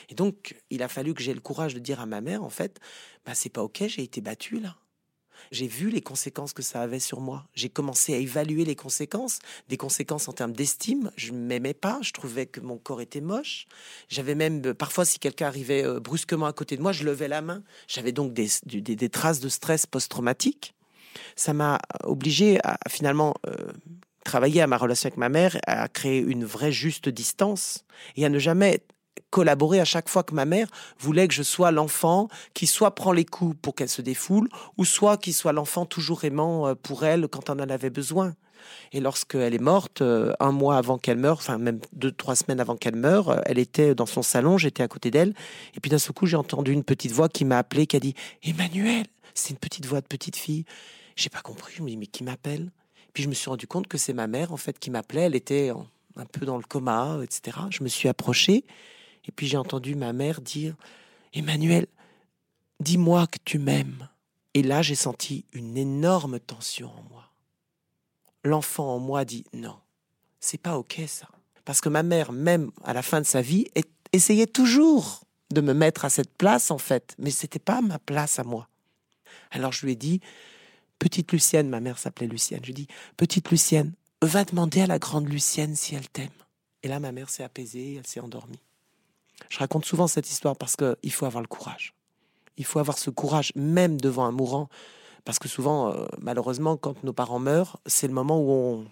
Et 0.10 0.16
donc, 0.16 0.56
il 0.70 0.84
a 0.84 0.88
fallu 0.88 1.14
que 1.14 1.22
j'ai 1.22 1.34
le 1.34 1.40
courage 1.40 1.74
de 1.74 1.80
dire 1.80 2.00
à 2.00 2.06
ma 2.06 2.22
mère, 2.22 2.44
en 2.44 2.50
fait, 2.50 2.80
bah, 3.26 3.36
c'est 3.36 3.50
pas 3.50 3.64
ok, 3.64 3.84
j'ai 3.88 4.04
été 4.04 4.22
battu 4.22 4.60
là. 4.60 4.76
J'ai 5.52 5.68
vu 5.68 5.90
les 5.90 6.02
conséquences 6.02 6.54
que 6.54 6.62
ça 6.62 6.82
avait 6.82 7.00
sur 7.00 7.22
moi. 7.22 7.46
J'ai 7.54 7.70
commencé 7.70 8.14
à 8.14 8.18
évaluer 8.18 8.66
les 8.66 8.76
conséquences, 8.76 9.40
des 9.70 9.78
conséquences 9.78 10.28
en 10.28 10.34
termes 10.34 10.54
d'estime. 10.54 11.12
Je 11.16 11.32
ne 11.32 11.38
m'aimais 11.38 11.74
pas, 11.74 12.00
je 12.02 12.12
trouvais 12.12 12.46
que 12.46 12.60
mon 12.60 12.78
corps 12.78 13.02
était 13.02 13.22
moche. 13.22 13.68
J'avais 14.10 14.36
même, 14.36 14.74
parfois, 14.74 15.06
si 15.06 15.20
quelqu'un 15.20 15.48
arrivait 15.48 15.86
euh, 15.86 16.00
brusquement 16.00 16.48
à 16.48 16.54
côté 16.54 16.76
de 16.76 16.82
moi, 16.82 16.92
je 16.92 17.04
levais 17.04 17.28
la 17.28 17.42
main. 17.42 17.64
J'avais 17.88 18.12
donc 18.12 18.34
des, 18.34 18.50
des, 18.66 19.10
traces 19.10 19.40
de 19.40 19.50
stress 19.50 19.86
post-traumatique. 19.86 20.74
Ça 21.36 21.54
m'a 21.54 21.80
obligé 22.04 22.60
à 22.64 22.78
finalement 22.90 23.36
euh, 23.48 23.54
travailler 24.28 24.62
à 24.62 24.68
ma 24.68 24.78
relation 24.78 25.08
avec 25.08 25.18
ma 25.18 25.30
mère, 25.30 25.58
à 25.66 25.88
créer 25.88 26.20
une 26.20 26.44
vraie 26.44 26.72
juste 26.72 27.08
distance 27.08 27.86
et 28.18 28.26
à 28.26 28.30
ne 28.30 28.40
jamais 28.40 28.84
collaborer 29.30 29.80
à 29.80 29.86
chaque 29.86 30.10
fois 30.10 30.24
que 30.24 30.36
ma 30.36 30.46
mère 30.46 30.68
voulait 31.00 31.28
que 31.28 31.34
je 31.34 31.44
sois 31.44 31.72
l'enfant 31.72 32.28
qui 32.54 32.68
soit 32.68 32.94
prend 32.94 33.14
les 33.14 33.26
coups 33.26 33.56
pour 33.62 33.74
qu'elle 33.74 33.90
se 33.90 34.02
défoule 34.02 34.50
ou 34.78 34.84
soit 34.86 35.18
qui 35.18 35.32
soit 35.32 35.54
l'enfant 35.54 35.86
toujours 35.86 36.26
aimant 36.26 36.68
euh, 36.68 36.76
pour 36.76 37.06
elle 37.06 37.28
quand 37.30 37.50
on 37.50 37.54
en 37.54 37.70
avait 37.70 37.90
besoin. 37.90 38.36
Et 38.92 39.00
lorsqu'elle 39.00 39.54
est 39.54 39.62
morte, 39.62 40.02
euh, 40.02 40.34
un 40.42 40.52
mois 40.52 40.78
avant 40.78 40.98
qu'elle 40.98 41.18
meure, 41.18 41.38
enfin 41.38 41.58
même 41.58 41.80
deux, 41.94 42.12
trois 42.12 42.36
semaines 42.36 42.60
avant 42.60 42.76
qu'elle 42.76 42.98
meure, 42.98 43.30
euh, 43.30 43.40
elle 43.46 43.60
était 43.60 43.96
dans 43.96 44.06
son 44.06 44.24
salon, 44.24 44.58
j'étais 44.58 44.84
à 44.84 44.90
côté 44.90 45.10
d'elle, 45.10 45.34
et 45.74 45.80
puis 45.80 45.90
d'un 45.90 46.00
seul 46.00 46.14
coup 46.14 46.26
j'ai 46.26 46.38
entendu 46.38 46.74
une 46.74 46.84
petite 46.84 47.14
voix 47.14 47.30
qui 47.30 47.46
m'a 47.46 47.60
appelé, 47.60 47.88
qui 47.88 47.96
a 47.96 48.00
dit 48.02 48.14
Emmanuel, 48.44 49.06
c'est 49.34 49.52
une 49.52 49.60
petite 49.60 49.86
voix 49.86 50.02
de 50.02 50.08
petite 50.08 50.36
fille. 50.36 50.66
J'ai 51.16 51.30
pas 51.30 51.42
compris, 51.42 51.74
je 51.78 51.82
me 51.82 51.88
dis 51.88 51.98
mais 51.98 52.08
qui 52.08 52.24
m'appelle? 52.24 52.72
Puis 53.14 53.24
je 53.24 53.30
me 53.30 53.34
suis 53.34 53.50
rendu 53.50 53.68
compte 53.68 53.88
que 53.88 53.98
c'est 53.98 54.14
ma 54.14 54.28
mère 54.28 54.52
en 54.54 54.58
fait 54.58 54.78
qui 54.80 54.92
m'appelait. 54.92 55.24
Elle 55.24 55.36
était 55.36 55.72
un 56.16 56.26
peu 56.26 56.46
dans 56.46 56.58
le 56.58 56.64
coma, 56.64 57.20
etc. 57.24 57.58
Je 57.70 57.84
me 57.84 57.88
suis 57.88 58.10
approché 58.10 58.66
et 59.26 59.32
puis 59.32 59.48
j'ai 59.48 59.58
entendu 59.58 59.96
ma 59.96 60.14
mère 60.14 60.42
dire 60.42 60.76
Emmanuel, 61.34 61.88
dis-moi 62.80 63.28
que 63.28 63.38
tu 63.44 63.60
m'aimes. 63.60 64.10
Et 64.54 64.64
là, 64.64 64.82
j'ai 64.82 64.96
senti 64.96 65.46
une 65.54 65.78
énorme 65.78 66.40
tension 66.40 66.88
en 66.88 67.04
moi. 67.12 67.32
L'enfant 68.44 68.96
en 68.96 69.00
moi 69.00 69.26
dit 69.26 69.46
non, 69.54 69.78
c'est 70.40 70.58
pas 70.58 70.78
ok 70.78 71.02
ça. 71.08 71.28
Parce 71.66 71.82
que 71.82 71.90
ma 71.90 72.02
mère, 72.04 72.32
même 72.32 72.72
à 72.84 72.94
la 72.94 73.02
fin 73.02 73.20
de 73.20 73.26
sa 73.26 73.42
vie, 73.42 73.68
essayait 74.14 74.48
toujours 74.48 75.22
de 75.52 75.62
me 75.62 75.74
mettre 75.74 76.06
à 76.06 76.10
cette 76.10 76.34
place 76.38 76.72
en 76.72 76.78
fait, 76.78 77.14
mais 77.18 77.30
c'était 77.30 77.60
pas 77.60 77.82
ma 77.82 78.00
place 78.00 78.40
à 78.40 78.44
moi. 78.44 78.68
Alors 79.52 79.74
je 79.74 79.86
lui 79.86 79.94
ai 79.94 79.96
dit 79.96 80.22
Petite 81.00 81.32
Lucienne, 81.32 81.70
ma 81.70 81.80
mère 81.80 81.98
s'appelait 81.98 82.28
Lucienne. 82.28 82.62
Je 82.64 82.72
dis, 82.72 82.88
petite 83.18 83.50
Lucienne, 83.52 83.94
va 84.22 84.44
demander 84.44 84.82
à 84.82 84.88
la 84.88 85.00
grande 85.00 85.30
Lucienne 85.30 85.76
si 85.76 85.96
elle 85.96 86.10
t'aime. 86.10 86.30
Et 86.84 86.88
là, 86.88 87.00
ma 87.00 87.12
mère 87.12 87.30
s'est 87.30 87.44
apaisée, 87.44 87.96
elle 87.96 88.08
s'est 88.08 88.20
endormie. 88.20 88.60
Je 89.50 89.60
raconte 89.60 89.86
souvent 89.86 90.08
cette 90.08 90.30
histoire 90.30 90.56
parce 90.56 90.76
qu'il 90.76 91.12
faut 91.12 91.26
avoir 91.26 91.42
le 91.42 91.48
courage. 91.48 91.94
Il 92.58 92.66
faut 92.66 92.80
avoir 92.80 92.98
ce 92.98 93.10
courage, 93.10 93.52
même 93.56 94.02
devant 94.02 94.26
un 94.26 94.32
mourant. 94.32 94.70
Parce 95.26 95.40
que 95.40 95.48
souvent, 95.48 95.92
euh, 95.92 96.06
malheureusement, 96.20 96.78
quand 96.78 97.04
nos 97.04 97.14
parents 97.14 97.40
meurent, 97.40 97.80
c'est 97.86 98.08
le 98.08 98.14
moment 98.14 98.40
où 98.40 98.50
on, 98.50 98.86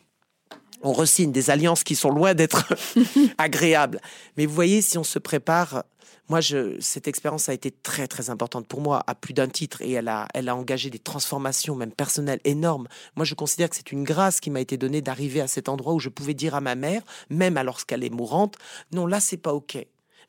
on 0.82 0.94
resigne 0.94 1.32
des 1.32 1.50
alliances 1.50 1.84
qui 1.84 1.96
sont 1.96 2.10
loin 2.12 2.34
d'être 2.34 2.66
agréables. 3.38 4.00
Mais 4.38 4.46
vous 4.46 4.54
voyez, 4.54 4.82
si 4.82 4.98
on 4.98 5.04
se 5.04 5.20
prépare, 5.20 5.84
moi, 6.28 6.42
je, 6.42 6.80
cette 6.80 7.08
expérience 7.08 7.50
a 7.50 7.54
été 7.54 7.70
très 7.70 8.08
très 8.08 8.30
importante 8.30 8.68
pour 8.68 8.82
moi 8.82 9.04
à 9.06 9.14
plus 9.14 9.34
d'un 9.34 9.48
titre 9.48 9.82
et 9.82 9.92
elle 9.92 10.08
a, 10.08 10.28
elle 10.34 10.50
a 10.50 10.56
engagé 10.56 10.90
des 10.90 11.00
transformations 11.00 11.76
même 11.76 11.92
personnelles 11.92 12.40
énormes. 12.46 12.88
Moi, 13.16 13.26
je 13.26 13.36
considère 13.36 13.70
que 13.70 13.76
c'est 13.76 13.92
une 13.92 14.04
grâce 14.04 14.40
qui 14.40 14.50
m'a 14.50 14.60
été 14.60 14.78
donnée 14.78 15.02
d'arriver 15.02 15.42
à 15.42 15.48
cet 15.48 15.70
endroit 15.70 15.94
où 15.94 16.00
je 16.00 16.10
pouvais 16.10 16.34
dire 16.34 16.56
à 16.56 16.62
ma 16.62 16.76
mère, 16.76 17.04
même 17.30 17.58
alors 17.58 17.86
qu'elle 17.86 18.04
est 18.04 18.10
mourante, 18.10 18.58
non, 18.92 19.06
là 19.06 19.20
c'est 19.20 19.38
pas 19.38 19.54
ok, 19.54 19.78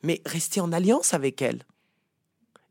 mais 0.03 0.21
rester 0.25 0.61
en 0.61 0.71
alliance 0.71 1.15
avec 1.15 1.41
elle 1.41 1.63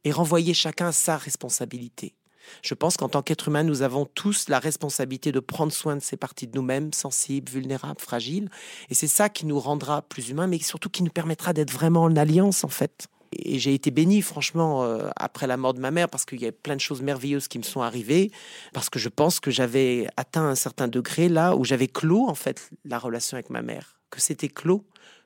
et 0.04 0.12
renvoyer 0.12 0.54
chacun 0.54 0.92
sa 0.92 1.16
responsabilité. 1.16 2.14
Je 2.62 2.74
pense 2.74 2.96
qu'en 2.96 3.08
tant 3.08 3.22
qu'être 3.22 3.48
humain, 3.48 3.62
nous 3.62 3.82
avons 3.82 4.06
tous 4.06 4.48
la 4.48 4.58
responsabilité 4.58 5.32
de 5.32 5.40
prendre 5.40 5.72
soin 5.72 5.96
de 5.96 6.02
ces 6.02 6.16
parties 6.16 6.46
de 6.46 6.56
nous-mêmes, 6.56 6.92
sensibles, 6.92 7.50
vulnérables, 7.50 8.00
fragiles. 8.00 8.50
Et 8.90 8.94
c'est 8.94 9.08
ça 9.08 9.28
qui 9.28 9.46
nous 9.46 9.58
rendra 9.58 10.02
plus 10.02 10.30
humains, 10.30 10.46
mais 10.46 10.58
surtout 10.58 10.90
qui 10.90 11.02
nous 11.02 11.10
permettra 11.10 11.52
d'être 11.52 11.72
vraiment 11.72 12.02
en 12.04 12.16
alliance, 12.16 12.64
en 12.64 12.68
fait. 12.68 13.08
Et 13.32 13.58
j'ai 13.58 13.74
été 13.74 13.90
béni, 13.90 14.22
franchement, 14.22 14.84
euh, 14.84 15.08
après 15.16 15.46
la 15.46 15.56
mort 15.56 15.74
de 15.74 15.80
ma 15.80 15.90
mère, 15.90 16.08
parce 16.08 16.24
qu'il 16.24 16.40
y 16.40 16.46
a 16.46 16.52
plein 16.52 16.76
de 16.76 16.80
choses 16.80 17.02
merveilleuses 17.02 17.48
qui 17.48 17.58
me 17.58 17.64
sont 17.64 17.82
arrivées, 17.82 18.30
parce 18.72 18.88
que 18.88 18.98
je 18.98 19.08
pense 19.08 19.40
que 19.40 19.50
j'avais 19.50 20.06
atteint 20.16 20.46
un 20.46 20.54
certain 20.54 20.88
degré 20.88 21.28
là 21.28 21.56
où 21.56 21.64
j'avais 21.64 21.88
clos, 21.88 22.28
en 22.28 22.34
fait, 22.34 22.70
la 22.84 22.98
relation 22.98 23.36
avec 23.36 23.50
ma 23.50 23.62
mère, 23.62 23.98
que 24.10 24.20
c'était 24.20 24.48
clos. 24.48 24.84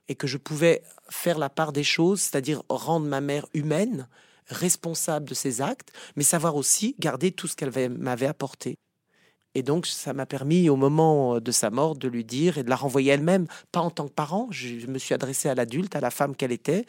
et 0.09 0.17
que 0.17 0.27
je 0.27 0.39
pouvais 0.39 0.83
faire 1.09 1.39
la 1.39 1.49
part 1.49 1.73
des 1.73 1.85
choses, 1.85 2.21
c'est-à-dire 2.21 2.65
rendre 2.69 3.07
ma 3.07 3.21
mère 3.21 3.47
humaine, 3.55 4.09
responsable 4.51 5.29
de 5.29 5.35
ses 5.35 5.61
actes, 5.61 5.93
mais 6.17 6.23
savoir 6.23 6.57
aussi 6.57 6.95
garder 6.99 7.33
tout 7.33 7.47
ce 7.47 7.57
qu'elle 7.57 7.91
m'avait 7.91 8.27
apporté. 8.27 8.77
Et 9.55 9.63
donc, 9.63 9.87
ça 9.87 10.13
m'a 10.13 10.27
permis, 10.27 10.69
au 10.69 10.77
moment 10.77 11.41
de 11.41 11.51
sa 11.51 11.71
mort, 11.71 11.97
de 11.97 12.07
lui 12.09 12.25
dire 12.25 12.59
et 12.59 12.63
de 12.63 12.71
la 12.71 12.77
renvoyer 12.77 13.13
elle-même, 13.13 13.47
pas 13.73 13.81
en 13.81 13.91
tant 13.91 14.07
que 14.07 14.13
parent. 14.13 14.47
Je 14.51 14.87
me 14.87 14.99
suis 14.99 15.15
adressé 15.15 15.49
à 15.49 15.55
l'adulte, 15.55 15.97
à 15.97 16.01
la 16.01 16.11
femme 16.11 16.37
qu'elle 16.37 16.53
était. 16.53 16.87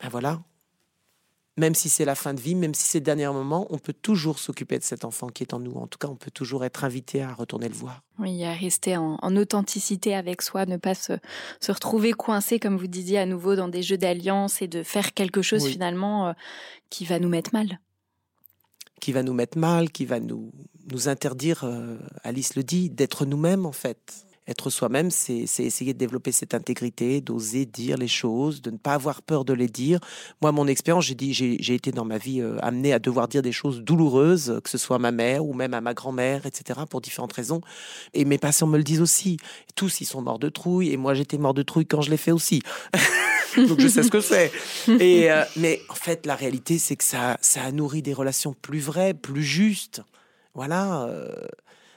Ben 0.00 0.08
voilà, 0.08 0.42
même 1.58 1.74
si 1.74 1.90
c'est 1.90 2.06
la 2.06 2.14
fin 2.14 2.32
de 2.32 2.40
vie, 2.40 2.54
même 2.54 2.74
si 2.74 2.84
c'est 2.84 2.98
le 2.98 3.04
dernier 3.04 3.26
moment, 3.26 3.66
on 3.70 3.78
peut 3.78 3.92
toujours 3.92 4.38
s'occuper 4.38 4.78
de 4.78 4.84
cet 4.84 5.04
enfant 5.04 5.28
qui 5.28 5.42
est 5.42 5.52
en 5.52 5.60
nous. 5.60 5.74
En 5.74 5.86
tout 5.86 5.98
cas, 5.98 6.08
on 6.08 6.16
peut 6.16 6.30
toujours 6.30 6.64
être 6.64 6.84
invité 6.84 7.22
à 7.22 7.34
retourner 7.34 7.68
le 7.68 7.74
voir. 7.74 8.02
Oui, 8.18 8.42
à 8.44 8.54
rester 8.54 8.96
en, 8.96 9.36
authenticité 9.36 10.14
avec 10.14 10.40
soi, 10.40 10.64
ne 10.64 10.78
pas 10.78 10.94
se, 10.94 11.12
retrouver 11.68 12.12
coincé, 12.12 12.58
comme 12.58 12.78
vous 12.78 12.86
disiez, 12.86 13.18
à 13.18 13.26
nouveau 13.26 13.54
dans 13.54 13.68
des 13.68 13.82
jeux 13.82 13.98
d'alliance 13.98 14.62
et 14.62 14.68
de 14.68 14.82
faire 14.82 15.12
quelque 15.12 15.42
chose 15.42 15.66
finalement 15.66 16.28
euh, 16.28 16.32
qui 16.88 17.04
va 17.04 17.18
nous 17.18 17.28
mettre 17.28 17.50
mal. 17.52 17.80
Qui 19.00 19.12
va 19.12 19.22
nous 19.22 19.34
mettre 19.34 19.58
mal, 19.58 19.90
qui 19.90 20.06
va 20.06 20.20
nous, 20.20 20.52
nous 20.90 21.08
interdire, 21.08 21.64
euh, 21.64 21.98
Alice 22.22 22.56
le 22.56 22.62
dit, 22.62 22.88
d'être 22.88 23.26
nous-mêmes 23.26 23.66
en 23.66 23.72
fait 23.72 24.24
être 24.48 24.70
soi-même, 24.70 25.10
c'est 25.10 25.44
essayer 25.58 25.92
de 25.92 25.98
développer 25.98 26.32
cette 26.32 26.54
intégrité, 26.54 27.20
d'oser 27.20 27.64
dire 27.64 27.96
les 27.96 28.08
choses, 28.08 28.60
de 28.60 28.70
ne 28.70 28.76
pas 28.76 28.94
avoir 28.94 29.22
peur 29.22 29.44
de 29.44 29.52
les 29.52 29.68
dire. 29.68 30.00
Moi, 30.40 30.50
mon 30.50 30.66
expérience, 30.66 31.04
j'ai 31.04 31.14
dit, 31.14 31.32
j'ai 31.32 31.74
été 31.74 31.92
dans 31.92 32.04
ma 32.04 32.18
vie 32.18 32.40
euh, 32.40 32.58
amené 32.60 32.92
à 32.92 32.98
devoir 32.98 33.28
dire 33.28 33.42
des 33.42 33.52
choses 33.52 33.82
douloureuses, 33.82 34.60
que 34.64 34.70
ce 34.70 34.78
soit 34.78 34.96
à 34.96 34.98
ma 34.98 35.12
mère 35.12 35.44
ou 35.44 35.54
même 35.54 35.74
à 35.74 35.80
ma 35.80 35.94
grand-mère, 35.94 36.44
etc., 36.44 36.80
pour 36.90 37.00
différentes 37.00 37.32
raisons. 37.32 37.60
Et 38.14 38.24
mes 38.24 38.38
patients 38.38 38.66
me 38.66 38.76
le 38.76 38.84
disent 38.84 39.00
aussi. 39.00 39.36
Tous, 39.76 40.00
ils 40.00 40.06
sont 40.06 40.22
morts 40.22 40.40
de 40.40 40.48
trouille, 40.48 40.92
et 40.92 40.96
moi, 40.96 41.14
j'étais 41.14 41.38
mort 41.38 41.54
de 41.54 41.62
trouille 41.62 41.86
quand 41.86 42.02
je 42.02 42.10
l'ai 42.10 42.16
fait 42.16 42.32
aussi. 42.32 42.62
Donc 43.56 43.80
je 43.80 43.88
sais 43.88 44.02
ce 44.02 44.10
que 44.10 44.20
c'est. 44.20 44.50
Et 44.88 45.30
euh, 45.30 45.44
mais 45.56 45.80
en 45.88 45.94
fait, 45.94 46.26
la 46.26 46.34
réalité, 46.34 46.78
c'est 46.78 46.96
que 46.96 47.04
ça, 47.04 47.36
ça 47.42 47.62
a 47.62 47.70
nourri 47.70 48.02
des 48.02 48.14
relations 48.14 48.54
plus 48.54 48.80
vraies, 48.80 49.14
plus 49.14 49.42
justes. 49.42 50.02
Voilà. 50.54 51.04
Euh, 51.04 51.46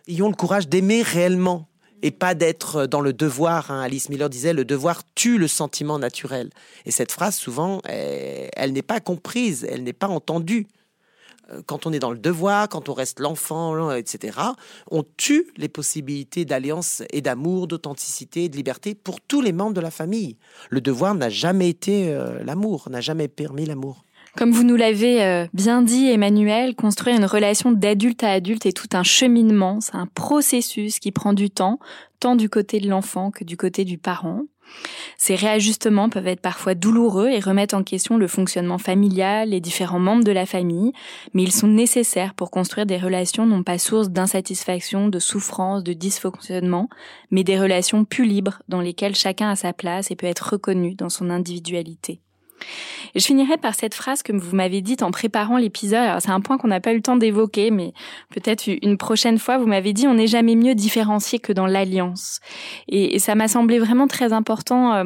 le 0.08 0.36
courage 0.36 0.68
d'aimer 0.68 1.02
réellement 1.02 1.70
et 2.06 2.12
pas 2.12 2.36
d'être 2.36 2.86
dans 2.86 3.02
le 3.02 3.14
devoir. 3.14 3.72
Hein. 3.72 3.82
Alice 3.82 4.10
Miller 4.10 4.30
disait 4.30 4.54
le 4.54 4.64
devoir 4.64 5.02
tue 5.16 5.40
le 5.40 5.48
sentiment 5.48 5.98
naturel. 5.98 6.52
Et 6.86 6.92
cette 6.92 7.12
phrase, 7.12 7.36
souvent, 7.36 7.82
elle, 7.86 8.74
n'est 8.74 8.84
pas 8.84 9.00
comprise, 9.00 9.66
elle 9.68 9.82
n'est 9.82 9.92
pas 9.92 10.08
entendue. 10.08 10.68
Euh, 11.52 11.64
quand 11.66 11.88
on 11.88 11.94
est 11.94 11.98
dans 11.98 12.12
le 12.12 12.20
devoir, 12.20 12.70
quand 12.70 12.90
on 12.90 12.94
reste 12.94 13.20
l'enfant, 13.20 13.92
etc., 13.92 14.38
on 14.92 15.04
tue 15.18 15.52
les 15.58 15.68
possibilités 15.68 16.46
d'alliance 16.46 17.02
et 17.10 17.22
d'amour, 17.22 17.66
d'authenticité 17.66 18.44
et 18.44 18.50
de 18.50 18.56
liberté 18.56 18.94
pour 18.94 19.20
tous 19.20 19.42
les 19.42 19.52
membres 19.52 19.74
de 19.74 19.82
la 19.82 19.92
famille. 19.92 20.38
Le 20.70 20.82
devoir 20.82 21.16
n'a 21.16 21.30
jamais 21.30 21.70
été 21.70 22.14
euh, 22.14 22.38
l'amour, 22.44 22.88
n'a 22.92 23.02
jamais 23.02 23.28
permis 23.28 23.66
l'amour. 23.66 24.06
Comme 24.38 24.52
vous 24.52 24.64
nous 24.64 24.76
l'avez 24.76 25.24
euh, 25.24 25.48
bien 25.54 25.82
dit, 25.82 26.08
Emmanuel, 26.08 26.76
construire 26.76 27.16
une 27.16 27.26
relation 27.26 27.72
d'adulte 27.72 28.22
à 28.22 28.32
adulte 28.32 28.66
est 28.66 28.76
tout 28.76 28.90
un 28.92 29.04
cheminement, 29.04 29.80
c'est 29.80 29.96
un 29.96 30.08
processus 30.08 31.00
qui 31.00 31.14
prend 31.14 31.32
du 31.32 31.50
temps, 31.50 31.80
tant 32.20 32.36
du 32.36 32.50
côté 32.50 32.82
de 32.82 32.90
l'enfant 32.90 33.32
que 33.32 33.46
du 33.46 33.56
côté 33.56 33.86
du 33.86 33.98
parent. 33.98 34.42
Ces 35.18 35.36
réajustements 35.36 36.10
peuvent 36.10 36.28
être 36.28 36.42
parfois 36.42 36.76
douloureux 36.76 37.30
et 37.30 37.40
remettre 37.40 37.76
en 37.76 37.84
question 37.84 38.18
le 38.18 38.28
fonctionnement 38.28 38.78
familial, 38.78 39.50
les 39.50 39.62
différents 39.62 40.00
membres 40.00 40.26
de 40.26 40.34
la 40.34 40.46
famille, 40.46 40.92
mais 41.34 41.44
ils 41.44 41.54
sont 41.54 41.68
nécessaires 41.68 42.34
pour 42.34 42.52
construire 42.52 42.86
des 42.86 42.98
relations 42.98 43.46
non 43.46 43.64
pas 43.64 43.78
source 43.78 44.10
d'insatisfaction, 44.10 45.08
de 45.08 45.20
souffrance, 45.20 45.82
de 45.82 45.94
dysfonctionnement, 45.94 46.90
mais 47.32 47.46
des 47.46 47.58
relations 47.58 48.04
plus 48.04 48.26
libres 48.26 48.62
dans 48.68 48.82
lesquelles 48.82 49.16
chacun 49.16 49.50
a 49.50 49.56
sa 49.56 49.72
place 49.72 50.12
et 50.12 50.18
peut 50.18 50.28
être 50.28 50.52
reconnu 50.52 50.96
dans 50.96 51.10
son 51.10 51.30
individualité. 51.30 52.20
Je 53.16 53.26
finirai 53.26 53.58
par 53.58 53.76
cette 53.76 53.94
phrase 53.94 54.24
que 54.24 54.34
vous 54.34 54.56
m'avez 54.56 54.82
dite 54.82 55.02
en 55.02 55.12
préparant 55.12 55.58
l'épisode. 55.58 56.20
c'est 56.20 56.32
un 56.32 56.42
point 56.42 56.58
qu'on 56.58 56.68
n'a 56.68 56.82
pas 56.82 56.92
eu 56.92 56.98
le 56.98 57.02
temps 57.02 57.16
d'évoquer, 57.16 57.72
mais 57.72 57.94
peut-être 58.30 58.68
une 58.68 58.98
prochaine 58.98 59.40
fois, 59.40 59.58
vous 59.58 59.68
m'avez 59.68 59.94
dit 59.94 60.06
on 60.08 60.16
n'est 60.16 60.28
jamais 60.28 60.56
mieux 60.56 60.76
différencié 60.76 61.40
que 61.40 61.54
dans 61.54 61.66
l'alliance. 61.66 62.40
Et, 62.90 63.18
ça 63.20 63.34
m'a 63.34 63.48
semblé 63.48 63.80
vraiment 63.80 64.08
très 64.08 64.34
important 64.34 64.94
euh, 64.94 65.04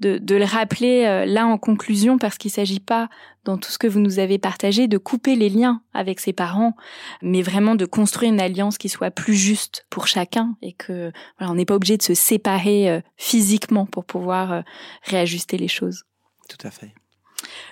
de, 0.00 0.36
le 0.36 0.44
rappeler 0.44 1.04
euh, 1.06 1.24
là 1.24 1.46
en 1.46 1.56
conclusion, 1.56 2.18
parce 2.18 2.36
qu'il 2.36 2.50
ne 2.50 2.54
s'agit 2.54 2.80
pas 2.80 3.08
dans 3.44 3.56
tout 3.56 3.70
ce 3.70 3.78
que 3.78 3.86
vous 3.86 4.00
nous 4.00 4.18
avez 4.18 4.38
partagé, 4.38 4.86
de 4.86 4.98
couper 4.98 5.34
les 5.34 5.48
liens 5.48 5.80
avec 5.94 6.20
ses 6.20 6.32
parents, 6.32 6.74
mais 7.22 7.42
vraiment 7.42 7.74
de 7.74 7.86
construire 7.86 8.32
une 8.32 8.40
alliance 8.40 8.76
qui 8.76 8.88
soit 8.88 9.10
plus 9.10 9.34
juste 9.34 9.86
pour 9.88 10.06
chacun 10.08 10.56
et 10.62 10.72
que 10.72 11.10
voilà, 11.38 11.52
on 11.52 11.54
n'est 11.54 11.64
pas 11.64 11.76
obligé 11.76 11.96
de 11.96 12.02
se 12.02 12.14
séparer 12.14 12.90
euh, 12.90 13.00
physiquement 13.16 13.86
pour 13.86 14.04
pouvoir 14.04 14.62
réajuster 15.04 15.56
les 15.56 15.68
choses. 15.68 16.04
Tout 16.48 16.66
à 16.66 16.70
fait. 16.70 16.92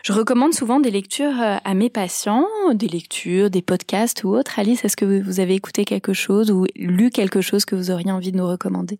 Je 0.02 0.12
recommande 0.12 0.52
souvent 0.52 0.80
des 0.80 0.90
lectures 0.90 1.40
euh, 1.40 1.56
à 1.64 1.74
mes 1.74 1.90
patients, 1.90 2.46
des 2.74 2.88
lectures, 2.88 3.50
des 3.50 3.62
podcasts 3.62 4.24
ou 4.24 4.34
autres. 4.34 4.58
Alice, 4.58 4.84
est-ce 4.84 4.96
que 4.96 5.22
vous 5.22 5.40
avez 5.40 5.54
écouté 5.54 5.84
quelque 5.84 6.12
chose 6.12 6.50
ou 6.50 6.66
lu 6.76 7.10
quelque 7.10 7.40
chose 7.40 7.64
que 7.64 7.74
vous 7.74 7.90
auriez 7.90 8.12
envie 8.12 8.32
de 8.32 8.36
nous 8.36 8.46
recommander? 8.46 8.98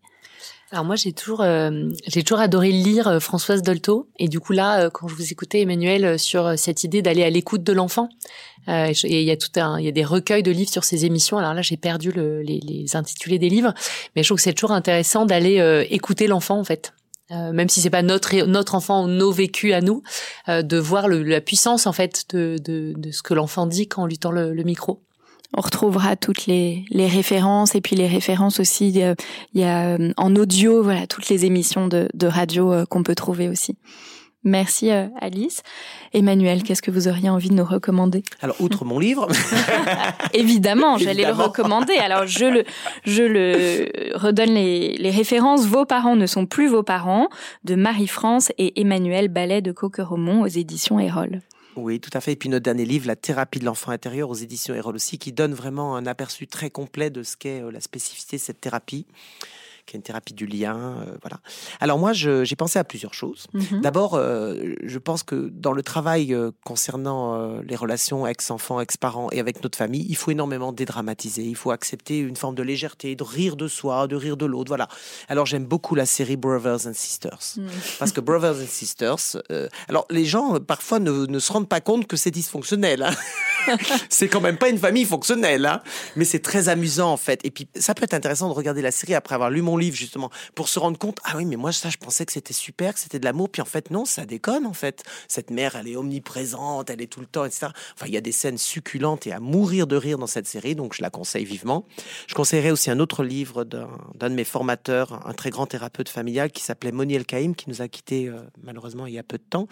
Alors 0.73 0.85
moi 0.85 0.97
j'ai 0.97 1.13
toujours 1.13 1.43
euh, 1.43 1.91
j'ai 2.07 2.25
toujours 2.25 2.41
adoré 2.41 2.73
lire 2.73 3.07
euh, 3.07 3.21
Françoise 3.21 3.63
Dolto. 3.63 4.09
Et 4.19 4.29
du 4.29 4.41
coup 4.41 4.55
là 4.55 4.89
quand 4.91 5.07
je 5.07 5.15
vous 5.15 5.31
écoutais 5.31 5.61
Emmanuel 5.61 6.19
sur 6.19 6.59
cette 6.59 6.83
idée 6.83 7.03
d'aller 7.03 7.23
à 7.23 7.31
l'écoute 7.31 7.63
de 7.63 7.73
l'enfant 7.73 8.09
et 8.67 8.95
il 9.05 9.25
y 9.25 9.31
a 9.31 9.37
tout 9.37 9.61
un 9.61 9.79
il 9.79 9.85
y 9.85 9.89
a 9.89 9.93
des 9.93 10.05
recueils 10.05 10.43
de 10.43 10.51
livres 10.51 10.71
sur 10.71 10.85
ces 10.85 11.05
émissions. 11.05 11.37
Alors 11.37 11.53
là 11.53 11.61
j'ai 11.61 11.77
perdu 11.77 12.11
le, 12.11 12.41
les, 12.41 12.61
les 12.61 12.97
intitulés 12.97 13.39
des 13.39 13.51
livres. 13.51 13.75
Mais 14.17 14.23
je 14.23 14.29
trouve 14.29 14.39
que 14.39 14.43
c'est 14.43 14.55
toujours 14.55 14.73
intéressant 14.73 15.27
d'aller 15.27 15.87
écouter 15.91 16.27
l'enfant 16.27 16.59
en 16.59 16.65
fait 16.65 16.95
euh, 17.31 17.53
même 17.53 17.69
si 17.69 17.81
c'est 17.81 17.91
pas 17.91 18.03
notre 18.03 18.35
notre 18.45 18.75
enfant 18.75 19.05
ou 19.05 19.09
nos 19.09 19.33
vécus 19.33 19.73
à 19.73 19.81
nous, 19.81 20.03
euh, 20.49 20.63
de 20.63 20.77
voir 20.77 21.09
le, 21.09 21.23
la 21.23 21.41
puissance 21.41 21.87
en 21.87 21.93
fait 21.93 22.25
de, 22.35 22.59
de, 22.63 22.93
de 22.97 23.11
ce 23.11 23.23
que 23.23 23.35
l'enfant 23.35 23.67
dit 23.67 23.89
quand 23.89 24.03
on 24.03 24.07
lui 24.07 24.19
tend 24.19 24.31
le, 24.31 24.53
le 24.53 24.63
micro. 24.63 25.03
On 25.57 25.61
retrouvera 25.61 26.17
toutes 26.17 26.47
les, 26.47 26.85
les, 26.91 27.07
références 27.07 27.77
et 27.77 27.81
puis 27.81 27.95
les 27.95 28.09
références 28.09 28.59
aussi. 28.59 29.01
Euh, 29.03 29.15
il 29.55 29.61
y 29.61 29.65
a 29.65 29.97
en 30.17 30.35
audio, 30.35 30.83
voilà, 30.83 31.07
toutes 31.07 31.29
les 31.29 31.45
émissions 31.45 31.87
de, 31.87 32.09
de 32.13 32.27
radio 32.27 32.85
qu'on 32.91 33.05
peut 33.05 33.15
trouver 33.15 33.49
aussi. 33.49 33.77
Merci 34.45 34.91
euh, 34.91 35.07
Alice. 35.21 35.63
Emmanuel, 36.13 36.63
qu'est-ce 36.63 36.83
que 36.83 36.91
vous 36.91 37.09
auriez 37.09 37.31
envie 37.31 37.49
de 37.49 37.55
nous 37.55 37.65
recommander? 37.65 38.23
Alors, 38.41 38.57
outre 38.61 38.85
mon 38.85 38.99
livre. 38.99 39.27
Évidemment, 40.35 40.99
j'allais 40.99 41.25
le 41.25 41.33
recommander. 41.33 41.95
Alors, 41.97 42.27
je 42.27 42.45
le, 42.45 42.65
je 43.05 43.23
le 43.23 44.17
redonne 44.17 44.55
les, 44.55 44.97
les 44.97 45.11
références. 45.11 45.67
Vos 45.67 45.87
parents 45.87 46.17
ne 46.17 46.27
sont 46.27 46.47
plus 46.47 46.69
vos 46.69 46.83
parents 46.83 47.29
de 47.65 47.75
Marie-France 47.75 48.53
et 48.59 48.81
Emmanuel 48.81 49.29
Ballet 49.29 49.63
de 49.63 49.73
Coqueromont 49.73 50.43
aux 50.43 50.47
éditions 50.47 51.01
Erol. 51.01 51.41
Oui, 51.77 51.99
tout 51.99 52.11
à 52.13 52.21
fait. 52.21 52.33
Et 52.33 52.37
puis 52.37 52.49
notre 52.49 52.63
dernier 52.63 52.85
livre, 52.85 53.07
La 53.07 53.17
thérapie 53.17 53.59
de 53.59 53.65
l'enfant 53.65 53.91
intérieur 53.91 54.31
aux 54.31 54.35
éditions 54.35 54.75
Erol 54.75 54.95
aussi, 54.95 55.19
qui 55.19 55.33
donne 55.33 55.55
vraiment 55.55 55.97
un 55.97 56.07
aperçu 56.07 56.47
très 56.47 56.71
complet 56.71 57.11
de 57.11 57.23
ce 57.23 57.37
qu'est 57.37 57.63
euh, 57.63 57.73
la 57.73 57.81
spécificité 57.81 58.37
de 58.37 58.43
cette 58.43 58.61
thérapie 58.61 59.07
qui 59.87 59.97
est 59.97 59.99
une 59.99 60.03
thérapie 60.03 60.35
du 60.35 60.47
lien. 60.47 60.77
Euh, 60.77 61.17
voilà. 61.23 61.39
Alors 61.81 61.99
moi, 61.99 62.13
j'ai 62.13 62.57
pensé 62.57 62.79
à 62.79 62.85
plusieurs 62.85 63.15
choses. 63.15 63.47
Mhm. 63.53 63.81
D'abord, 63.83 64.15
euh, 64.15 64.75
je 64.83 64.99
pense 64.99 65.23
que 65.23 65.51
dans 65.53 65.73
le 65.73 65.83
travail 65.83 66.33
euh, 66.35 66.51
concernant 66.65 67.15
les 67.61 67.77
relations 67.77 68.27
ex-enfants, 68.27 68.81
ex-parents 68.81 69.29
et 69.33 69.41
avec 69.41 69.63
notre 69.63 69.77
famille, 69.77 70.07
il 70.09 70.17
faut 70.17 70.31
énormément 70.31 70.73
dédramatiser. 70.73 71.43
Il 71.43 71.57
faut 71.57 71.71
accepter 71.71 72.19
une 72.19 72.37
forme 72.37 72.55
de 72.55 72.63
légèreté, 72.63 73.17
de 73.17 73.23
rire 73.23 73.57
de 73.57 73.69
soi, 73.69 74.07
de 74.07 74.17
rire 74.17 74.37
de 74.37 74.47
l'autre. 74.47 74.69
Voilà. 74.69 74.89
Alors 75.29 75.47
j'aime 75.47 75.65
beaucoup 75.65 75.95
la 75.95 76.07
série 76.07 76.37
Brothers 76.37 76.87
and 76.87 76.95
Sisters. 76.95 77.57
Mhm. 77.57 77.69
Parce 77.99 78.13
que 78.13 78.21
Brothers 78.21 78.57
and 78.63 78.69
Sisters, 78.69 79.43
alors 79.89 80.07
les 80.11 80.25
gens 80.25 80.59
parfois 80.61 80.99
ne, 80.99 81.27
ne, 81.27 81.39
se 81.39 81.53
rendent 81.53 81.69
pas 81.69 81.81
compte 81.81 82.07
que 82.07 82.17
c'est 82.17 82.31
dysfonctionnel. 82.31 83.03
Hein. 83.03 83.15
c'est 84.09 84.29
quand 84.29 84.41
même 84.41 84.59
pas 84.59 84.69
une 84.69 84.79
famille 84.79 85.05
fonctionnelle. 85.05 85.67
Hein. 85.67 85.81
Mais 86.17 86.25
c'est 86.25 86.41
très 86.41 86.69
amusant 86.69 87.13
en 87.13 87.17
fait. 87.17 87.41
Et 87.45 87.51
puis 87.51 87.69
ça 87.77 87.95
peut 87.95 88.05
être 88.05 88.15
intéressant 88.15 88.49
de 88.49 88.55
regarder 88.55 88.83
la 88.83 88.91
série 88.91 89.15
après 89.15 89.35
avoir 89.35 89.51
lu 89.51 89.63
mon 89.63 89.74
livre 89.77 89.97
justement 89.97 90.31
pour 90.55 90.69
se 90.69 90.79
rendre 90.79 90.99
compte 90.99 91.19
ah 91.25 91.37
oui 91.37 91.45
mais 91.45 91.57
moi 91.57 91.73
ça 91.73 91.91
je 91.91 91.97
pensais 91.97 92.25
que 92.27 92.33
c'était 92.33 92.53
super 92.53 92.95
que 92.95 93.01
c'était 93.01 93.19
de 93.19 93.25
l'amour. 93.25 93.49
Puis 93.49 93.63
en 93.63 93.67
fait 93.67 93.91
non 93.91 94.05
ça 94.05 94.27
déconne 94.27 94.67
en 94.67 94.73
fait. 94.73 95.03
Cette 95.29 95.51
mère 95.51 95.77
elle 95.77 95.89
est 95.89 95.97
omniprésente 95.97 96.91
elle 96.91 97.03
est 97.03 97.13
tout 97.13 97.21
le 97.21 97.27
temps 97.27 97.45
etc 97.45 97.69
enfin 97.95 98.07
il 98.07 98.15
y 98.15 98.17
a 98.17 98.21
des 98.21 98.33
scènes 98.33 98.59
succulentes 98.59 99.27
et 99.27 99.33
à 99.33 99.41
mourir 99.41 99.87
de 99.87 99.97
rire 99.97 100.19
dans 100.19 100.27
cette 100.27 100.47
série 100.47 100.75
donc 100.75 100.95
je 100.95 101.03
la 101.03 101.11
conseille 101.11 101.45
vivement. 101.45 101.87
Je 102.27 102.35
conseillerais 102.35 102.71
aussi 102.71 102.91
un 102.91 103.01
autre 103.01 103.25
livre 103.25 103.65
d'un 103.65 103.89
de 104.31 104.35
mes 104.35 104.45
formateurs 104.45 105.27
un 105.27 105.33
très 105.33 105.51
grand 105.51 105.67
thérapeute 105.67 106.09
familial 106.09 106.51
qui 106.51 106.63
s'appelait 106.63 106.93
Moni 106.93 107.15
El 107.15 107.27
Kaïm 107.27 107.55
qui 107.55 107.69
nous 107.69 107.83
a 107.83 107.89
quittés 107.89 108.29
euh, 108.29 108.41
malheureusement 108.63 109.07
il 109.07 109.15
y 109.15 109.19
a 109.19 109.23
peu 109.23 109.39
de 109.39 109.45
temps 109.49 109.69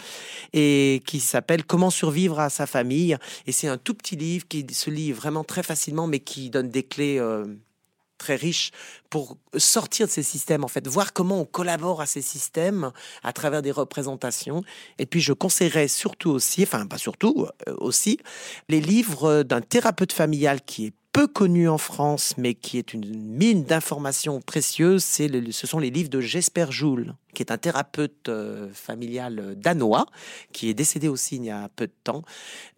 et 0.52 1.02
qui 1.06 1.20
s'appelle 1.20 1.64
Comment 1.64 1.90
survivre 1.90 2.40
à 2.40 2.50
sa 2.50 2.66
famille. 2.66 3.16
Et 3.46 3.52
c'est 3.52 3.68
un 3.68 3.78
tout 3.78 3.94
petit 3.94 4.16
livre 4.16 4.46
qui 4.48 4.66
se 4.72 4.90
lit 4.90 5.12
vraiment 5.12 5.44
très 5.44 5.62
facilement 5.62 6.06
mais 6.06 6.20
qui 6.20 6.50
donne 6.50 6.68
des 6.68 6.82
clés 6.82 7.18
euh, 7.18 7.46
très 8.22 8.36
riche 8.36 8.70
pour 9.10 9.36
sortir 9.56 10.06
de 10.06 10.12
ces 10.12 10.22
systèmes, 10.22 10.64
en 10.64 10.68
fait, 10.68 10.86
voir 10.86 11.12
comment 11.12 11.40
on 11.40 11.44
collabore 11.44 12.00
à 12.00 12.06
ces 12.06 12.22
systèmes 12.22 12.92
à 13.22 13.32
travers 13.32 13.62
des 13.62 13.72
représentations. 13.72 14.62
Et 14.98 15.06
puis, 15.06 15.20
je 15.20 15.32
conseillerais 15.32 15.88
surtout 15.88 16.30
aussi, 16.30 16.62
enfin, 16.62 16.86
pas 16.86 16.98
surtout, 16.98 17.46
euh, 17.68 17.74
aussi, 17.78 18.18
les 18.68 18.80
livres 18.80 19.42
d'un 19.42 19.60
thérapeute 19.60 20.12
familial 20.12 20.62
qui 20.62 20.86
est 20.86 20.94
peu 21.12 21.26
connu 21.26 21.68
en 21.68 21.76
France, 21.76 22.34
mais 22.38 22.54
qui 22.54 22.78
est 22.78 22.94
une 22.94 23.22
mine 23.22 23.64
d'informations 23.64 24.40
précieuses, 24.40 25.04
ce 25.04 25.66
sont 25.66 25.78
les 25.78 25.90
livres 25.90 26.08
de 26.08 26.20
Jesper 26.20 26.66
Joule, 26.70 27.14
qui 27.34 27.42
est 27.42 27.52
un 27.52 27.58
thérapeute 27.58 28.30
euh, 28.30 28.70
familial 28.72 29.38
euh, 29.38 29.54
danois, 29.54 30.06
qui 30.52 30.70
est 30.70 30.74
décédé 30.74 31.08
aussi 31.08 31.36
il 31.36 31.44
y 31.44 31.50
a 31.50 31.68
peu 31.76 31.86
de 31.86 31.92
temps. 32.02 32.22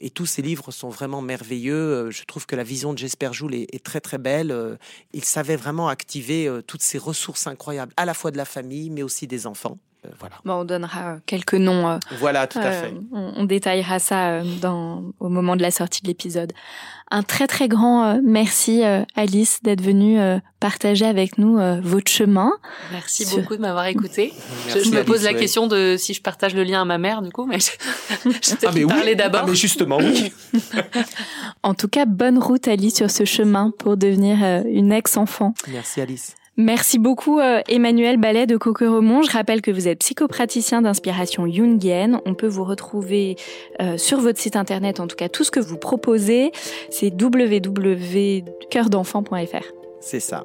Et 0.00 0.10
tous 0.10 0.26
ces 0.26 0.42
livres 0.42 0.72
sont 0.72 0.88
vraiment 0.88 1.22
merveilleux. 1.22 1.74
Euh, 1.74 2.10
je 2.10 2.24
trouve 2.24 2.46
que 2.46 2.56
la 2.56 2.64
vision 2.64 2.92
de 2.92 2.98
Jesper 2.98 3.32
Joule 3.32 3.54
est 3.54 3.84
très 3.84 4.00
très 4.00 4.18
belle. 4.18 4.78
Il 5.12 5.24
savait 5.24 5.56
vraiment 5.56 5.88
activer 5.88 6.50
toutes 6.66 6.82
ces 6.82 6.98
ressources 6.98 7.46
incroyables, 7.46 7.92
à 7.96 8.04
la 8.04 8.14
fois 8.14 8.32
de 8.32 8.36
la 8.36 8.44
famille, 8.44 8.90
mais 8.90 9.02
aussi 9.02 9.26
des 9.26 9.46
enfants. 9.46 9.78
Euh, 10.04 10.08
voilà. 10.18 10.36
Bon, 10.44 10.54
on 10.54 10.64
donnera 10.64 11.18
quelques 11.26 11.54
noms. 11.54 11.88
Euh, 11.88 11.98
voilà, 12.18 12.46
tout 12.46 12.58
à 12.58 12.66
euh, 12.66 12.82
fait. 12.82 12.94
On, 13.12 13.44
détaillera 13.44 13.98
ça 13.98 14.42
dans, 14.42 15.04
au 15.20 15.28
moment 15.28 15.56
de 15.56 15.62
la 15.62 15.70
sortie 15.70 16.02
de 16.02 16.08
l'épisode. 16.08 16.52
Un 17.10 17.22
très 17.22 17.46
très 17.46 17.68
grand 17.68 18.18
merci 18.22 18.82
Alice 19.14 19.62
d'être 19.62 19.82
venue 19.82 20.18
partager 20.58 21.04
avec 21.04 21.36
nous 21.36 21.58
votre 21.82 22.10
chemin. 22.10 22.50
Merci 22.90 23.26
beaucoup 23.26 23.56
de 23.56 23.60
m'avoir 23.60 23.86
écouté. 23.86 24.32
je, 24.68 24.90
me 24.90 25.04
pose 25.04 25.22
la 25.24 25.34
question 25.34 25.66
de 25.66 25.96
si 25.98 26.14
je 26.14 26.22
partage 26.22 26.54
le 26.54 26.64
lien 26.64 26.80
à 26.80 26.84
ma 26.86 26.96
mère 26.96 27.20
du 27.20 27.30
coup, 27.30 27.44
mais 27.44 27.58
je, 27.60 27.70
je 28.30 28.66
ah, 28.66 28.70
mais 29.04 29.14
d'abord. 29.14 29.42
Ah, 29.44 29.46
mais 29.48 29.54
justement 29.54 29.98
oui. 29.98 30.32
en 31.62 31.74
tout 31.74 31.88
cas, 31.88 32.06
bonne 32.06 32.38
route 32.38 32.66
Alice 32.68 32.96
sur 32.96 33.10
ce 33.10 33.26
chemin 33.26 33.70
pour 33.78 33.98
devenir 33.98 34.38
une 34.66 34.90
ex-enfant. 34.90 35.52
Merci 35.68 36.00
Alice. 36.00 36.34
Merci 36.56 37.00
beaucoup 37.00 37.40
euh, 37.40 37.62
Emmanuel 37.68 38.16
Ballet 38.16 38.46
de 38.46 38.56
Coqueromont. 38.56 39.22
Je 39.22 39.30
rappelle 39.30 39.60
que 39.60 39.72
vous 39.72 39.88
êtes 39.88 39.98
psychopraticien 39.98 40.82
d'inspiration 40.82 41.50
jungienne. 41.50 42.20
On 42.26 42.34
peut 42.34 42.46
vous 42.46 42.62
retrouver 42.62 43.34
euh, 43.82 43.98
sur 43.98 44.20
votre 44.20 44.38
site 44.38 44.54
internet, 44.54 45.00
en 45.00 45.08
tout 45.08 45.16
cas 45.16 45.28
tout 45.28 45.42
ce 45.42 45.50
que 45.50 45.58
vous 45.58 45.78
proposez, 45.78 46.52
c'est 46.90 47.12
www.coeurdenfant.fr. 47.20 49.64
C'est 50.00 50.20
ça. 50.20 50.44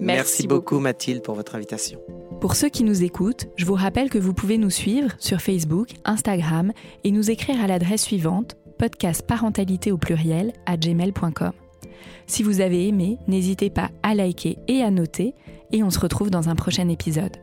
Merci, 0.00 0.46
beaucoup 0.46 0.78
Mathilde 0.78 1.22
pour 1.22 1.34
votre 1.34 1.54
invitation. 1.54 2.00
Pour 2.40 2.56
ceux 2.56 2.70
qui 2.70 2.82
nous 2.82 3.04
écoutent, 3.04 3.46
je 3.56 3.66
vous 3.66 3.74
rappelle 3.74 4.08
que 4.08 4.18
vous 4.18 4.32
pouvez 4.32 4.56
nous 4.56 4.70
suivre 4.70 5.10
sur 5.18 5.42
Facebook, 5.42 5.88
Instagram 6.06 6.72
et 7.04 7.10
nous 7.10 7.30
écrire 7.30 7.62
à 7.62 7.66
l'adresse 7.66 8.00
suivante 8.02 8.56
podcast 8.78 9.26
parentalité 9.26 9.92
au 9.92 9.98
pluriel 9.98 10.52
à 10.66 10.76
gmail.com. 10.76 11.52
Si 12.32 12.42
vous 12.42 12.62
avez 12.62 12.88
aimé, 12.88 13.18
n'hésitez 13.28 13.68
pas 13.68 13.90
à 14.02 14.14
liker 14.14 14.56
et 14.66 14.82
à 14.82 14.90
noter, 14.90 15.34
et 15.70 15.82
on 15.82 15.90
se 15.90 15.98
retrouve 15.98 16.30
dans 16.30 16.48
un 16.48 16.54
prochain 16.54 16.88
épisode. 16.88 17.36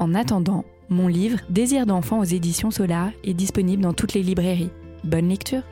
En 0.00 0.14
attendant, 0.14 0.64
mon 0.88 1.06
livre 1.06 1.38
Désir 1.48 1.86
d'enfant 1.86 2.18
aux 2.18 2.24
éditions 2.24 2.72
Solar 2.72 3.10
est 3.22 3.34
disponible 3.34 3.84
dans 3.84 3.92
toutes 3.92 4.14
les 4.14 4.24
librairies. 4.24 4.72
Bonne 5.04 5.28
lecture 5.28 5.62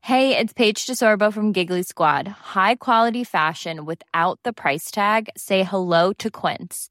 Hey, 0.00 0.36
it's 0.36 0.52
Paige 0.52 0.84
DeSorbo 0.84 1.32
from 1.32 1.52
Giggly 1.52 1.84
Squad. 1.84 2.26
High 2.56 2.74
quality 2.74 3.22
fashion 3.22 3.84
without 3.84 4.40
the 4.42 4.52
price 4.52 4.90
tag? 4.90 5.28
Say 5.36 5.62
hello 5.62 6.12
to 6.18 6.28
Quince. 6.28 6.90